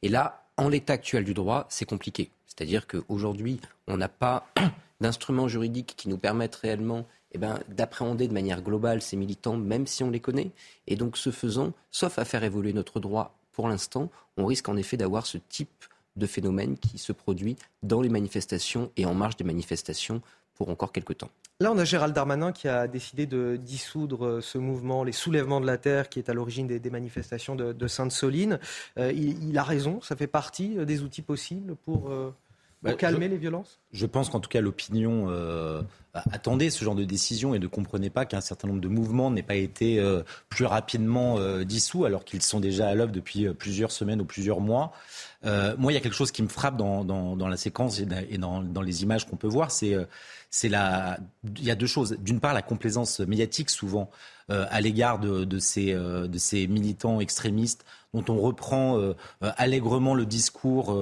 Et 0.02 0.08
là, 0.08 0.46
en 0.56 0.68
l'état 0.68 0.94
actuel 0.94 1.24
du 1.24 1.34
droit, 1.34 1.66
c'est 1.68 1.84
compliqué. 1.84 2.30
C'est-à-dire 2.46 2.86
qu'aujourd'hui, 2.86 3.60
on 3.86 3.96
n'a 3.96 4.08
pas 4.08 4.48
d'instruments 5.00 5.48
juridiques 5.48 5.94
qui 5.96 6.08
nous 6.08 6.18
permettent 6.18 6.56
réellement 6.56 7.06
eh 7.36 7.38
ben, 7.38 7.60
d'appréhender 7.68 8.28
de 8.28 8.32
manière 8.32 8.62
globale 8.62 9.02
ces 9.02 9.16
militants, 9.16 9.58
même 9.58 9.86
si 9.86 10.02
on 10.02 10.10
les 10.10 10.20
connaît. 10.20 10.50
Et 10.86 10.96
donc, 10.96 11.18
ce 11.18 11.30
faisant, 11.30 11.72
sauf 11.90 12.18
à 12.18 12.24
faire 12.24 12.44
évoluer 12.44 12.72
notre 12.72 12.98
droit 12.98 13.36
pour 13.52 13.68
l'instant, 13.68 14.10
on 14.38 14.46
risque 14.46 14.70
en 14.70 14.76
effet 14.76 14.96
d'avoir 14.96 15.26
ce 15.26 15.36
type 15.36 15.84
de 16.16 16.26
phénomène 16.26 16.78
qui 16.78 16.96
se 16.96 17.12
produit 17.12 17.56
dans 17.82 18.00
les 18.00 18.08
manifestations 18.08 18.90
et 18.96 19.04
en 19.04 19.12
marge 19.12 19.36
des 19.36 19.44
manifestations 19.44 20.22
pour 20.54 20.70
encore 20.70 20.92
quelques 20.92 21.18
temps. 21.18 21.30
Là, 21.60 21.72
on 21.72 21.78
a 21.78 21.84
Gérald 21.84 22.14
Darmanin 22.14 22.52
qui 22.52 22.68
a 22.68 22.88
décidé 22.88 23.26
de 23.26 23.56
dissoudre 23.56 24.40
ce 24.42 24.56
mouvement, 24.56 25.04
les 25.04 25.12
soulèvements 25.12 25.60
de 25.60 25.66
la 25.66 25.76
terre, 25.76 26.08
qui 26.08 26.18
est 26.18 26.30
à 26.30 26.34
l'origine 26.34 26.66
des, 26.66 26.90
manifestations 26.90 27.54
de, 27.54 27.86
Sainte-Soline. 27.86 28.58
Euh, 28.98 29.12
il, 29.12 29.56
a 29.58 29.62
raison, 29.62 30.00
ça 30.00 30.16
fait 30.16 30.26
partie 30.26 30.76
des 30.86 31.02
outils 31.02 31.22
possibles 31.22 31.76
pour... 31.76 32.10
Euh, 32.10 32.34
pour 32.86 32.94
Bah, 32.94 32.98
calmer 32.98 33.26
je- 33.26 33.30
les 33.32 33.36
violences? 33.38 33.78
Je 33.92 34.06
pense 34.06 34.28
qu'en 34.30 34.40
tout 34.40 34.48
cas, 34.50 34.60
l'opinion 34.60 35.26
euh, 35.28 35.82
attendait 36.12 36.70
ce 36.70 36.84
genre 36.84 36.94
de 36.94 37.04
décision 37.04 37.54
et 37.54 37.58
ne 37.58 37.66
comprenait 37.66 38.10
pas 38.10 38.24
qu'un 38.26 38.40
certain 38.40 38.68
nombre 38.68 38.80
de 38.80 38.88
mouvements 38.88 39.30
n'aient 39.30 39.42
pas 39.42 39.54
été 39.54 39.98
euh, 39.98 40.22
plus 40.48 40.64
rapidement 40.66 41.38
euh, 41.38 41.64
dissous, 41.64 42.04
alors 42.04 42.24
qu'ils 42.24 42.42
sont 42.42 42.60
déjà 42.60 42.88
à 42.88 42.94
l'œuvre 42.94 43.12
depuis 43.12 43.46
euh, 43.46 43.52
plusieurs 43.54 43.90
semaines 43.92 44.20
ou 44.20 44.24
plusieurs 44.24 44.60
mois. 44.60 44.92
Euh, 45.44 45.74
moi, 45.78 45.92
il 45.92 45.94
y 45.94 45.98
a 45.98 46.00
quelque 46.00 46.16
chose 46.16 46.32
qui 46.32 46.42
me 46.42 46.48
frappe 46.48 46.76
dans, 46.76 47.04
dans, 47.04 47.36
dans 47.36 47.48
la 47.48 47.56
séquence 47.56 48.00
et 48.00 48.06
dans, 48.06 48.24
et 48.28 48.38
dans- 48.38 48.62
dans 48.62 48.82
les 48.82 49.02
images 49.02 49.26
qu'on 49.26 49.36
peut 49.36 49.46
voir, 49.48 49.70
c'est 49.70 49.94
euh, 49.94 50.04
c'est 50.56 50.70
la. 50.70 51.18
Il 51.58 51.64
y 51.64 51.70
a 51.70 51.74
deux 51.74 51.86
choses. 51.86 52.16
D'une 52.18 52.40
part, 52.40 52.54
la 52.54 52.62
complaisance 52.62 53.20
médiatique 53.20 53.68
souvent 53.68 54.10
euh, 54.48 54.64
à 54.70 54.80
l'égard 54.80 55.18
de, 55.18 55.42
de 55.42 55.58
ces 55.58 55.92
euh, 55.92 56.28
de 56.28 56.38
ces 56.38 56.68
militants 56.68 57.18
extrémistes 57.18 57.84
dont 58.14 58.24
on 58.32 58.40
reprend 58.40 58.96
euh, 58.96 59.14
allègrement 59.40 60.14
le 60.14 60.24
discours 60.24 60.96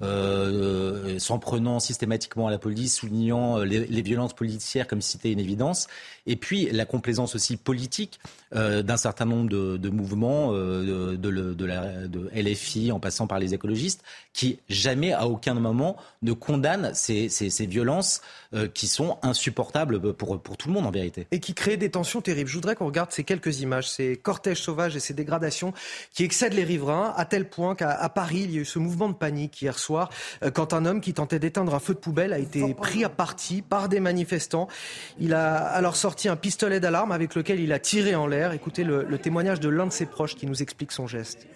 s'en 0.00 1.38
prenant 1.38 1.78
systématiquement 1.78 2.48
à 2.48 2.50
la 2.50 2.58
police, 2.58 2.96
soulignant 2.96 3.58
les, 3.58 4.02
violences 4.02 4.34
policières 4.34 4.86
comme 4.86 5.00
si 5.00 5.12
c'était 5.12 5.32
une 5.32 5.38
évidence, 5.38 5.86
et 6.26 6.36
puis 6.36 6.68
la 6.70 6.84
complaisance 6.84 7.34
aussi 7.34 7.56
politique 7.56 8.20
d'un 8.52 8.96
certain 8.98 9.24
nombre 9.24 9.48
de, 9.48 9.88
mouvements 9.88 10.52
de, 10.52 11.16
LFI 12.34 12.92
en 12.92 13.00
passant 13.00 13.26
par 13.26 13.38
les 13.38 13.54
écologistes, 13.54 14.02
qui 14.34 14.58
jamais 14.68 15.14
à 15.14 15.26
aucun 15.28 15.54
moment 15.54 15.96
ne 16.20 16.32
condamnent 16.32 16.90
ces, 16.92 17.30
ces, 17.30 17.48
ces 17.48 17.64
violences 17.64 18.20
qui 18.74 18.86
sont 18.90 19.18
insupportables 19.22 20.14
pour, 20.14 20.40
pour 20.40 20.56
tout 20.56 20.68
le 20.68 20.74
monde 20.74 20.86
en 20.86 20.90
vérité. 20.90 21.26
et 21.30 21.40
qui 21.40 21.54
crée 21.54 21.76
des 21.76 21.90
tensions 21.90 22.20
terribles. 22.20 22.48
Je 22.48 22.54
voudrais 22.54 22.74
qu'on 22.74 22.86
regarde 22.86 23.12
ces 23.12 23.24
quelques 23.24 23.60
images, 23.60 23.88
ces 23.90 24.16
cortèges 24.16 24.60
sauvages 24.60 24.96
et 24.96 25.00
ces 25.00 25.14
dégradations 25.14 25.72
qui 26.12 26.24
excèdent 26.24 26.54
les 26.54 26.64
riverains 26.64 27.14
à 27.16 27.24
tel 27.24 27.48
point 27.48 27.74
qu'à 27.74 28.08
Paris, 28.08 28.42
il 28.44 28.50
y 28.52 28.58
a 28.58 28.60
eu 28.60 28.64
ce 28.64 28.78
mouvement 28.78 29.08
de 29.08 29.14
panique 29.14 29.62
hier 29.62 29.78
soir 29.78 30.10
euh, 30.42 30.50
quand 30.50 30.74
un 30.74 30.84
homme 30.84 31.00
qui 31.00 31.14
tentait 31.14 31.38
d'éteindre 31.38 31.74
un 31.74 31.80
feu 31.80 31.94
de 31.94 31.98
poubelle 31.98 32.32
a 32.32 32.38
été 32.38 32.74
pris 32.74 33.04
à 33.04 33.08
partie 33.08 33.62
par 33.62 33.88
des 33.88 34.00
manifestants. 34.00 34.68
Il 35.18 35.34
a 35.34 35.56
alors 35.56 35.96
sorti 35.96 36.28
un 36.28 36.36
pistolet 36.36 36.80
d'alarme 36.80 37.12
avec 37.12 37.34
lequel 37.34 37.60
il 37.60 37.72
a 37.72 37.78
tiré 37.78 38.14
en 38.14 38.26
l'air. 38.26 38.52
Écoutez 38.52 38.84
le, 38.84 39.04
le 39.04 39.18
témoignage 39.18 39.60
de 39.60 39.68
l'un 39.68 39.86
de 39.86 39.92
ses 39.92 40.06
proches 40.06 40.34
qui 40.34 40.46
nous 40.46 40.62
explique 40.62 40.92
son 40.92 41.06
geste. 41.06 41.46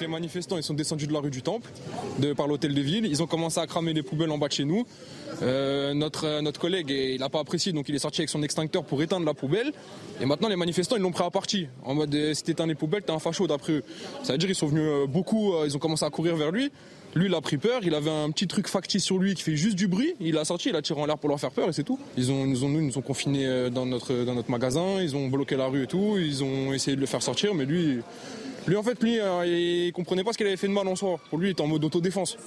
Les 0.00 0.06
manifestants 0.06 0.56
ils 0.56 0.62
sont 0.62 0.74
descendus 0.74 1.06
de 1.06 1.12
la 1.12 1.20
rue 1.20 1.30
du 1.30 1.42
Temple, 1.42 1.70
par 2.36 2.46
l'hôtel 2.46 2.74
de 2.74 2.80
ville. 2.80 3.04
Ils 3.04 3.22
ont 3.22 3.26
commencé 3.26 3.60
à 3.60 3.66
cramer 3.66 3.92
les 3.92 4.02
poubelles 4.02 4.30
en 4.30 4.38
bas 4.38 4.48
de 4.48 4.52
chez 4.52 4.64
nous. 4.64 4.86
Euh, 5.42 5.92
notre, 5.94 6.26
euh, 6.26 6.40
notre 6.40 6.60
collègue, 6.60 6.90
il 6.90 7.20
n'a 7.20 7.28
pas 7.28 7.40
apprécié, 7.40 7.72
donc 7.72 7.88
il 7.88 7.94
est 7.94 8.00
sorti 8.00 8.20
avec 8.20 8.30
son 8.30 8.42
extincteur 8.42 8.84
pour 8.84 9.02
éteindre 9.02 9.26
la 9.26 9.34
poubelle. 9.34 9.72
Et 10.20 10.26
maintenant, 10.26 10.48
les 10.48 10.56
manifestants, 10.56 10.96
ils 10.96 11.02
l'ont 11.02 11.12
pris 11.12 11.24
à 11.24 11.30
partie. 11.30 11.68
En 11.84 11.94
mode, 11.94 12.14
euh, 12.14 12.34
si 12.34 12.42
t'éteins 12.42 12.66
les 12.66 12.74
poubelles, 12.74 13.02
t'es 13.02 13.12
un 13.12 13.18
facho 13.18 13.46
d'après 13.46 13.74
eux. 13.74 13.84
Ça 14.22 14.32
veut 14.32 14.38
dire 14.38 14.48
ils 14.48 14.54
sont 14.54 14.66
venus 14.68 15.08
beaucoup, 15.08 15.52
ils 15.64 15.76
ont 15.76 15.78
commencé 15.78 16.04
à 16.04 16.10
courir 16.10 16.36
vers 16.36 16.50
lui. 16.50 16.70
Lui, 17.14 17.26
il 17.26 17.34
a 17.34 17.40
pris 17.40 17.58
peur. 17.58 17.80
Il 17.82 17.94
avait 17.94 18.10
un 18.10 18.30
petit 18.30 18.46
truc 18.46 18.68
factice 18.68 19.04
sur 19.04 19.18
lui 19.18 19.34
qui 19.34 19.42
fait 19.42 19.56
juste 19.56 19.76
du 19.76 19.88
bruit. 19.88 20.14
Il 20.20 20.38
a 20.38 20.44
sorti, 20.44 20.68
il 20.68 20.76
a 20.76 20.82
tiré 20.82 21.00
en 21.00 21.06
l'air 21.06 21.18
pour 21.18 21.28
leur 21.28 21.40
faire 21.40 21.50
peur 21.50 21.68
et 21.68 21.72
c'est 21.72 21.82
tout. 21.82 21.98
Ils 22.16 22.28
nous 22.28 22.64
ont, 22.64 22.68
nous, 22.68 22.82
nous 22.82 22.98
ont 22.98 23.02
confinés 23.02 23.68
dans 23.70 23.84
notre, 23.84 24.24
dans 24.24 24.34
notre 24.34 24.50
magasin. 24.50 25.00
Ils 25.00 25.16
ont 25.16 25.28
bloqué 25.28 25.56
la 25.56 25.66
rue 25.66 25.82
et 25.82 25.86
tout. 25.86 26.16
Ils 26.18 26.44
ont 26.44 26.72
essayé 26.72 26.96
de 26.96 27.00
le 27.00 27.06
faire 27.06 27.22
sortir, 27.22 27.52
mais 27.54 27.64
lui, 27.64 27.98
lui, 28.70 28.76
en 28.76 28.82
fait, 28.82 29.02
lui, 29.02 29.18
euh, 29.20 29.44
il 29.46 29.92
comprenait 29.92 30.24
pas 30.24 30.32
ce 30.32 30.38
qu'il 30.38 30.46
avait 30.46 30.56
fait 30.56 30.68
de 30.68 30.72
mal 30.72 30.86
en 30.86 30.96
soi. 30.96 31.18
Pour 31.28 31.38
lui, 31.38 31.48
il 31.48 31.50
était 31.52 31.60
en 31.60 31.66
mode 31.66 31.84
autodéfense. 31.84 32.38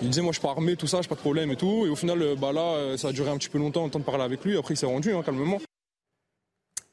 Il 0.00 0.08
disait, 0.08 0.22
moi, 0.22 0.32
je 0.32 0.38
suis 0.38 0.46
pas 0.46 0.52
armé, 0.52 0.76
tout 0.76 0.86
ça, 0.86 1.02
j'ai 1.02 1.08
pas 1.08 1.16
de 1.16 1.20
problème 1.20 1.50
et 1.50 1.56
tout. 1.56 1.84
Et 1.86 1.88
au 1.88 1.96
final, 1.96 2.22
euh, 2.22 2.34
bah 2.36 2.52
là, 2.52 2.60
euh, 2.60 2.96
ça 2.96 3.08
a 3.08 3.12
duré 3.12 3.30
un 3.30 3.36
petit 3.36 3.48
peu 3.48 3.58
longtemps, 3.58 3.84
le 3.84 3.90
temps 3.90 3.98
de 3.98 4.04
parler 4.04 4.22
avec 4.22 4.44
lui. 4.44 4.56
Après, 4.56 4.74
il 4.74 4.76
s'est 4.76 4.86
rendu, 4.86 5.12
hein, 5.12 5.22
calmement. 5.24 5.58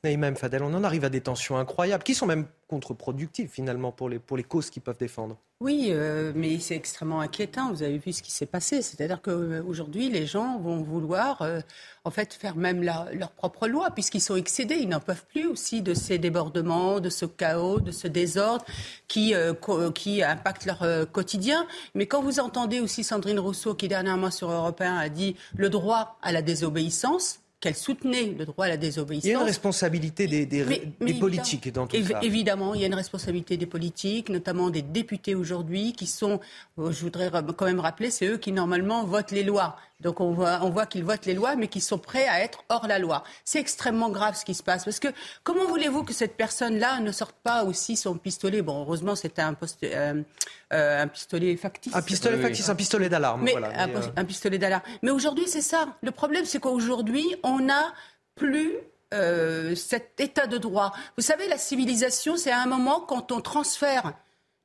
Naïma 0.04 0.28
M. 0.28 0.36
Fadel, 0.38 0.64
on 0.64 0.74
en 0.74 0.84
arrive 0.86 1.04
à 1.04 1.10
des 1.10 1.20
tensions 1.20 1.58
incroyables 1.58 2.04
qui 2.04 2.16
sont 2.16 2.26
même 2.26 2.46
contre-productives 2.68 3.50
finalement 3.50 3.92
pour 3.92 4.08
les, 4.08 4.18
pour 4.18 4.38
les 4.38 4.44
causes 4.44 4.70
qu'ils 4.70 4.82
peuvent 4.82 4.98
défendre. 4.98 5.38
Oui, 5.60 5.90
euh, 5.90 6.32
mais 6.34 6.58
c'est 6.60 6.76
extrêmement 6.76 7.20
inquiétant. 7.20 7.70
Vous 7.74 7.84
avez 7.84 7.98
vu 7.98 8.14
ce 8.14 8.24
qui 8.24 8.32
s'est 8.32 8.46
passé. 8.46 8.82
C'est-à-dire 8.82 9.22
qu'aujourd'hui, 9.22 10.10
les 10.10 10.26
gens 10.26 10.58
vont 10.58 10.82
vouloir 10.82 11.42
euh, 11.42 11.60
en 12.06 12.12
fait 12.12 12.34
faire 12.34 12.56
même 12.56 12.82
leur 12.82 13.32
propre 13.32 13.68
loi, 13.68 13.92
puisqu'ils 13.92 14.22
sont 14.22 14.38
excédés. 14.38 14.76
Ils 14.76 14.88
n'en 14.88 15.02
peuvent 15.02 15.26
plus 15.26 15.48
aussi 15.48 15.82
de 15.82 15.94
ces 15.94 16.18
débordements, 16.18 17.02
de 17.02 17.10
ce 17.10 17.26
chaos, 17.26 17.82
de 17.82 17.92
ce 17.92 18.08
désordre 18.08 18.64
qui, 19.10 19.36
euh, 19.36 19.54
qui 19.94 20.24
impacte 20.24 20.66
leur 20.66 20.84
euh, 20.84 21.06
quotidien. 21.06 21.68
Mais 21.94 22.06
quand 22.06 22.22
vous 22.22 22.40
entendez 22.40 22.80
aussi 22.80 23.04
Sandrine 23.04 23.40
Rousseau, 23.40 23.76
qui 23.76 23.90
dernièrement 23.90 24.32
sur 24.32 24.50
Europe 24.50 24.80
1 24.80 24.96
a 24.96 25.10
dit 25.10 25.36
le 25.58 25.70
droit 25.70 26.18
à 26.22 26.32
la 26.32 26.42
désobéissance, 26.42 27.42
qu'elle 27.60 27.76
soutenait 27.76 28.36
le 28.38 28.46
droit 28.46 28.66
à 28.66 28.70
la 28.70 28.78
désobéissance. 28.78 29.26
Il 29.26 29.32
y 29.32 29.36
a 29.36 29.40
une 29.40 29.46
responsabilité 29.46 30.28
des, 30.28 30.46
des- 30.46 30.64
Mais- 30.64 30.80
des 30.80 30.92
mais 31.02 31.14
politiques 31.14 31.72
dans 31.74 31.88
tout 31.88 31.96
Évi- 31.98 32.12
ça. 32.14 32.20
Évidemment, 32.24 32.74
il 32.74 32.82
y 32.82 32.84
a 32.86 32.88
une 32.88 32.94
responsabilité 32.96 33.58
des 33.58 33.66
politiques, 33.66 34.30
notamment 34.30 34.70
des 34.70 34.82
députés 34.82 35.36
aujourd'hui, 35.36 35.92
qui 35.94 36.08
sont, 36.08 36.40
euh, 36.78 36.92
je 36.92 37.02
voudrais 37.02 37.28
ra- 37.28 37.44
quand 37.44 37.66
même 37.66 37.82
rappeler, 37.82 38.12
c'est 38.12 38.28
eux 38.28 38.38
qui 38.38 38.52
normalement 38.54 39.04
votent 39.04 39.32
les 39.32 39.44
lois. 39.44 39.76
Donc 40.00 40.22
on 40.22 40.32
voit, 40.32 40.60
on 40.62 40.70
voit 40.70 40.86
qu'ils 40.86 41.04
votent 41.04 41.26
les 41.26 41.34
lois, 41.34 41.56
mais 41.56 41.68
qui 41.68 41.82
sont 41.82 41.98
prêts 41.98 42.28
à 42.28 42.42
être 42.42 42.64
hors 42.70 42.88
la 42.88 43.00
loi. 43.00 43.24
C'est 43.44 43.60
extrêmement 43.60 44.10
grave 44.10 44.36
ce 44.36 44.46
qui 44.46 44.54
se 44.54 44.64
passe, 44.64 44.86
parce 44.86 45.00
que 45.00 45.10
comment 45.44 45.66
voulez-vous 45.66 46.04
que 46.04 46.14
cette 46.14 46.38
personne-là 46.38 47.02
ne 47.02 47.12
sorte 47.12 47.36
pas 47.44 47.66
aussi 47.66 47.98
son 47.98 48.18
pistolet? 48.18 48.62
Bon, 48.62 48.82
heureusement, 48.82 49.16
c'était 49.16 49.42
un, 49.42 49.58
euh, 49.84 50.24
euh, 50.72 51.04
un 51.04 51.08
pistolet 51.08 51.58
factice. 51.58 51.94
Un 51.94 52.02
pistolet 52.02 52.38
factice, 52.38 52.70
un 52.70 52.76
pistolet 52.76 53.10
d'alarme. 53.10 53.42
Mais 53.44 53.52
voilà. 53.52 53.88
euh, 53.88 54.02
un 54.16 54.26
pistolet 54.26 54.58
d'alarme. 54.58 54.84
Mais 55.02 55.12
aujourd'hui, 55.12 55.48
c'est 55.48 55.62
ça. 55.62 55.98
Le 56.02 56.12
problème, 56.12 56.46
c'est 56.46 56.60
qu'aujourd'hui, 56.60 57.26
on 57.44 57.60
n'a 57.60 57.94
plus 58.36 58.76
euh, 59.14 59.76
cet 59.76 60.20
état 60.22 60.48
de 60.48 60.58
droit. 60.58 60.94
Vous 61.18 61.24
savez, 61.24 61.48
la 61.50 61.58
civilisation, 61.58 62.38
c'est 62.38 62.52
à 62.52 62.62
un 62.62 62.68
moment 62.68 63.02
quand 63.02 63.34
on 63.34 63.42
transfère 63.42 64.14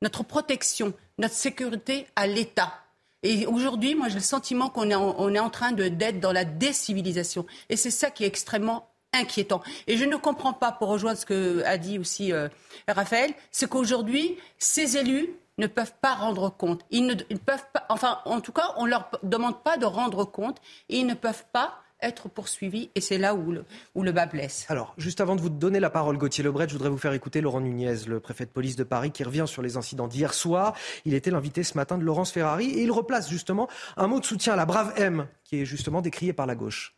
notre 0.01 0.23
protection, 0.23 0.93
notre 1.17 1.33
sécurité 1.33 2.07
à 2.15 2.27
l'État. 2.27 2.71
Et 3.25 3.47
aujourd'hui, 3.47 3.95
moi, 3.95 4.07
j'ai 4.07 4.15
le 4.15 4.21
sentiment 4.21 4.69
qu'on 4.69 4.89
est 4.91 4.95
en, 4.95 5.15
on 5.17 5.33
est 5.33 5.39
en 5.39 5.49
train 5.49 5.71
d'être 5.71 6.19
dans 6.19 6.31
la 6.31 6.45
décivilisation. 6.45 7.45
Et 7.69 7.75
c'est 7.75 7.89
ça 7.89 8.11
qui 8.11 8.23
est 8.23 8.27
extrêmement 8.27 8.87
inquiétant. 9.13 9.63
Et 9.87 9.97
je 9.97 10.05
ne 10.05 10.15
comprends 10.15 10.53
pas, 10.53 10.71
pour 10.71 10.89
rejoindre 10.89 11.17
ce 11.17 11.25
que 11.25 11.63
a 11.65 11.77
dit 11.77 11.97
aussi 11.97 12.31
euh, 12.31 12.49
Raphaël, 12.87 13.33
c'est 13.49 13.67
qu'aujourd'hui, 13.67 14.37
ces 14.59 14.97
élus 14.97 15.29
ne 15.57 15.65
peuvent 15.65 15.95
pas 16.01 16.13
rendre 16.13 16.49
compte. 16.49 16.81
Ils 16.91 17.07
ne 17.07 17.15
peuvent 17.15 17.65
pas, 17.73 17.85
enfin, 17.89 18.19
en 18.25 18.41
tout 18.41 18.51
cas, 18.51 18.73
on 18.77 18.85
leur 18.85 19.09
demande 19.23 19.63
pas 19.63 19.77
de 19.77 19.85
rendre 19.85 20.25
compte 20.25 20.57
ils 20.89 21.07
ne 21.07 21.13
peuvent 21.15 21.45
pas 21.51 21.79
être 22.01 22.29
poursuivis. 22.29 22.89
Et 22.95 23.01
c'est 23.01 23.17
là 23.17 23.35
où 23.35 23.51
le, 23.51 23.65
où 23.95 24.03
le 24.03 24.11
bas 24.11 24.25
blesse. 24.25 24.65
Alors, 24.69 24.93
juste 24.97 25.21
avant 25.21 25.35
de 25.35 25.41
vous 25.41 25.49
donner 25.49 25.79
la 25.79 25.89
parole, 25.89 26.17
Gauthier 26.17 26.43
Lebret, 26.43 26.67
je 26.67 26.73
voudrais 26.73 26.89
vous 26.89 26.97
faire 26.97 27.13
écouter 27.13 27.41
Laurent 27.41 27.61
Nunez, 27.61 27.95
le 28.07 28.19
préfet 28.19 28.45
de 28.45 28.51
police 28.51 28.75
de 28.75 28.83
Paris, 28.83 29.11
qui 29.11 29.23
revient 29.23 29.45
sur 29.47 29.61
les 29.61 29.77
incidents 29.77 30.07
d'hier 30.07 30.33
soir. 30.33 30.75
Il 31.05 31.13
était 31.13 31.31
l'invité 31.31 31.63
ce 31.63 31.77
matin 31.77 31.97
de 31.97 32.03
Laurence 32.03 32.31
Ferrari 32.31 32.69
et 32.69 32.83
il 32.83 32.91
replace 32.91 33.29
justement 33.29 33.67
un 33.97 34.07
mot 34.07 34.19
de 34.19 34.25
soutien 34.25 34.53
à 34.53 34.55
la 34.55 34.65
brave 34.65 34.93
M, 34.97 35.27
qui 35.43 35.61
est 35.61 35.65
justement 35.65 36.01
décriée 36.01 36.33
par 36.33 36.45
la 36.45 36.55
gauche. 36.55 36.95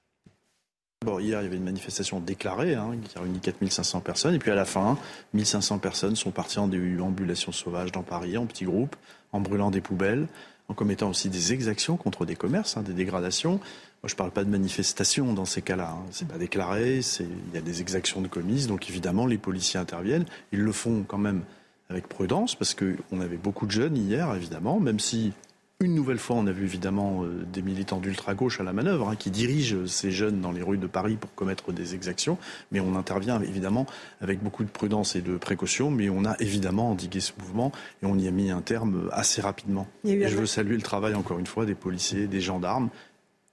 Bon, 1.06 1.20
hier, 1.20 1.40
il 1.42 1.44
y 1.44 1.48
avait 1.48 1.58
une 1.58 1.64
manifestation 1.64 2.20
déclarée 2.20 2.74
hein, 2.74 2.92
qui 3.08 3.18
a 3.18 3.22
réuni 3.22 3.40
4500 3.40 4.02
personnes. 4.02 4.34
Et 4.34 4.40
puis 4.40 4.50
à 4.50 4.56
la 4.56 4.66
fin, 4.66 4.98
1500 5.36 5.78
personnes 5.78 6.16
sont 6.16 6.32
parties 6.32 6.58
en 6.58 6.68
déambulation 6.68 7.52
sauvage 7.52 7.92
dans 7.92 8.02
Paris, 8.02 8.36
en 8.36 8.48
petits 8.48 8.66
groupes, 8.66 8.96
en 9.32 9.40
brûlant 9.40 9.70
des 9.70 9.80
poubelles, 9.80 10.28
en 10.70 10.74
commettant 10.74 11.10
aussi 11.10 11.30
des 11.30 11.54
exactions 11.54 11.98
contre 11.98 12.26
des 12.26 12.36
commerces, 12.36 12.78
hein, 12.78 12.82
des 12.82 12.94
dégradations. 12.94 13.60
Moi, 14.04 14.10
je 14.10 14.14
ne 14.14 14.18
parle 14.18 14.32
pas 14.32 14.44
de 14.44 14.50
manifestation 14.50 15.34
dans 15.34 15.46
ces 15.46 15.62
cas-là. 15.62 15.92
Hein. 15.92 16.06
C'est 16.12 16.28
pas 16.28 16.38
déclaré, 16.38 17.02
il 17.20 17.56
y 17.56 17.58
a 17.58 17.62
des 17.62 17.82
exactions 17.82 18.22
de 18.22 18.28
commises. 18.28 18.68
Donc 18.68 18.90
évidemment, 18.90 19.26
les 19.26 19.38
policiers 19.38 19.80
interviennent. 19.80 20.26
Ils 20.52 20.62
le 20.62 20.72
font 20.72 21.04
quand 21.08 21.18
même 21.18 21.42
avec 21.90 22.08
prudence, 22.08 22.56
parce 22.56 22.76
qu'on 22.76 23.22
avait 23.22 23.38
beaucoup 23.38 23.66
de 23.66 23.72
jeunes 23.72 23.96
hier, 23.96 24.34
évidemment, 24.36 24.80
même 24.80 25.00
si 25.00 25.32
une 25.80 25.94
nouvelle 25.94 26.18
fois, 26.18 26.36
on 26.38 26.48
a 26.48 26.52
vu 26.52 26.64
évidemment 26.64 27.24
euh, 27.24 27.46
des 27.54 27.62
militants 27.62 28.00
d'ultra-gauche 28.00 28.60
à 28.60 28.64
la 28.64 28.74
manœuvre, 28.74 29.10
hein, 29.10 29.16
qui 29.16 29.30
dirigent 29.30 29.86
ces 29.86 30.10
jeunes 30.10 30.42
dans 30.42 30.52
les 30.52 30.64
rues 30.64 30.80
de 30.80 30.88
Paris 30.88 31.18
pour 31.18 31.36
commettre 31.36 31.72
des 31.72 31.94
exactions. 31.94 32.40
Mais 32.72 32.80
on 32.80 32.96
intervient 32.96 33.40
évidemment 33.42 33.86
avec 34.20 34.42
beaucoup 34.42 34.64
de 34.64 34.70
prudence 34.70 35.16
et 35.16 35.22
de 35.22 35.38
précaution, 35.38 35.92
mais 35.92 36.10
on 36.10 36.26
a 36.26 36.36
évidemment 36.40 36.90
endigué 36.90 37.20
ce 37.20 37.32
mouvement 37.40 37.72
et 38.02 38.08
on 38.08 38.18
y 38.18 38.28
a 38.28 38.32
mis 38.32 38.50
un 38.50 38.62
terme 38.62 39.08
assez 39.12 39.40
rapidement. 39.40 39.86
Et 40.04 40.28
je 40.28 40.36
veux 40.36 40.48
saluer 40.48 40.76
le 40.76 40.82
travail 40.82 41.14
encore 41.14 41.38
une 41.38 41.46
fois 41.46 41.68
des 41.68 41.76
policiers, 41.76 42.26
des 42.26 42.42
gendarmes 42.42 42.90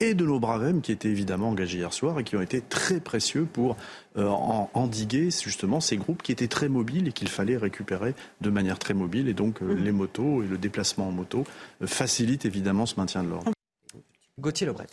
et 0.00 0.14
de 0.14 0.24
nos 0.26 0.40
braves 0.40 0.64
M 0.66 0.80
qui 0.82 0.92
étaient 0.92 1.08
évidemment 1.08 1.50
engagés 1.50 1.78
hier 1.78 1.92
soir 1.92 2.18
et 2.18 2.24
qui 2.24 2.36
ont 2.36 2.40
été 2.42 2.60
très 2.60 3.00
précieux 3.00 3.46
pour 3.50 3.76
euh, 4.16 4.26
en- 4.28 4.68
endiguer 4.74 5.30
justement 5.30 5.80
ces 5.80 5.96
groupes 5.96 6.22
qui 6.22 6.32
étaient 6.32 6.48
très 6.48 6.68
mobiles 6.68 7.08
et 7.08 7.12
qu'il 7.12 7.28
fallait 7.28 7.56
récupérer 7.56 8.14
de 8.40 8.50
manière 8.50 8.78
très 8.78 8.94
mobile. 8.94 9.28
Et 9.28 9.34
donc 9.34 9.62
euh, 9.62 9.72
les 9.74 9.92
motos 9.92 10.42
et 10.42 10.46
le 10.46 10.58
déplacement 10.58 11.08
en 11.08 11.12
moto 11.12 11.44
euh, 11.82 11.86
facilitent 11.86 12.44
évidemment 12.44 12.86
ce 12.86 12.96
maintien 12.96 13.22
de 13.22 13.28
l'ordre. 13.28 13.52
Gauthier 14.38 14.66
Lebret. 14.66 14.86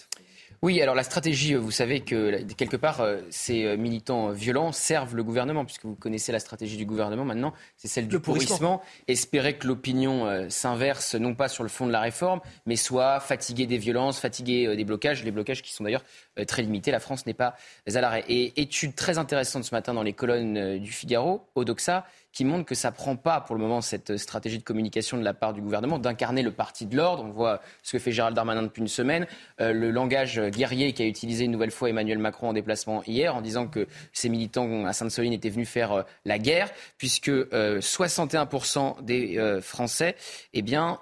Oui, 0.63 0.79
alors 0.79 0.93
la 0.93 1.01
stratégie, 1.01 1.55
euh, 1.55 1.59
vous 1.59 1.71
savez 1.71 2.01
que 2.01 2.43
quelque 2.53 2.77
part, 2.77 3.01
euh, 3.01 3.17
ces 3.31 3.65
euh, 3.65 3.77
militants 3.77 4.29
violents 4.29 4.71
servent 4.71 5.15
le 5.15 5.23
gouvernement, 5.23 5.65
puisque 5.65 5.85
vous 5.85 5.95
connaissez 5.95 6.31
la 6.31 6.39
stratégie 6.39 6.77
du 6.77 6.85
gouvernement 6.85 7.25
maintenant, 7.25 7.51
c'est 7.77 7.87
celle 7.87 8.07
du 8.07 8.19
pourrissement. 8.19 8.57
pourrissement. 8.57 8.81
Espérer 9.07 9.57
que 9.57 9.65
l'opinion 9.65 10.47
s'inverse, 10.49 11.15
non 11.15 11.33
pas 11.33 11.47
sur 11.47 11.63
le 11.63 11.69
fond 11.69 11.87
de 11.87 11.91
la 11.91 11.99
réforme, 11.99 12.41
mais 12.67 12.75
soit 12.75 13.19
fatiguée 13.19 13.65
des 13.65 13.79
violences, 13.79 14.19
fatiguée 14.19 14.75
des 14.75 14.83
blocages, 14.83 15.23
les 15.23 15.31
blocages 15.31 15.63
qui 15.63 15.73
sont 15.73 15.83
d'ailleurs 15.83 16.03
très 16.47 16.61
limité. 16.61 16.91
La 16.91 16.99
France 16.99 17.25
n'est 17.25 17.33
pas 17.33 17.55
à 17.87 18.01
l'arrêt. 18.01 18.23
Et 18.27 18.61
étude 18.61 18.95
très 18.95 19.17
intéressante 19.17 19.63
ce 19.63 19.73
matin 19.73 19.93
dans 19.93 20.03
les 20.03 20.13
colonnes 20.13 20.77
du 20.77 20.91
Figaro, 20.91 21.43
Odoxa, 21.55 22.05
qui 22.31 22.45
montre 22.45 22.65
que 22.65 22.75
ça 22.75 22.91
prend 22.91 23.15
pas 23.15 23.41
pour 23.41 23.55
le 23.55 23.61
moment 23.61 23.81
cette 23.81 24.17
stratégie 24.17 24.57
de 24.57 24.63
communication 24.63 25.17
de 25.17 25.23
la 25.23 25.33
part 25.33 25.53
du 25.53 25.61
gouvernement 25.61 25.99
d'incarner 25.99 26.43
le 26.43 26.51
parti 26.51 26.85
de 26.85 26.95
l'ordre. 26.95 27.23
On 27.23 27.29
voit 27.29 27.61
ce 27.83 27.93
que 27.93 27.99
fait 27.99 28.11
Gérald 28.11 28.35
Darmanin 28.35 28.63
depuis 28.63 28.81
une 28.81 28.87
semaine, 28.87 29.27
euh, 29.59 29.73
le 29.73 29.91
langage 29.91 30.39
guerrier 30.39 30.93
qu'a 30.93 31.05
utilisé 31.05 31.45
une 31.45 31.51
nouvelle 31.51 31.71
fois 31.71 31.89
Emmanuel 31.89 32.19
Macron 32.19 32.49
en 32.49 32.53
déplacement 32.53 33.03
hier 33.03 33.35
en 33.35 33.41
disant 33.41 33.67
que 33.67 33.87
ces 34.13 34.29
militants 34.29 34.85
à 34.85 34.93
Sainte-Soline 34.93 35.33
étaient 35.33 35.49
venus 35.49 35.67
faire 35.67 35.91
euh, 35.91 36.03
la 36.25 36.39
guerre, 36.39 36.69
puisque 36.97 37.29
61% 37.29 38.97
euh, 38.99 39.01
des 39.01 39.59
Français 39.61 40.15
eh 40.53 40.61
bien, 40.61 40.99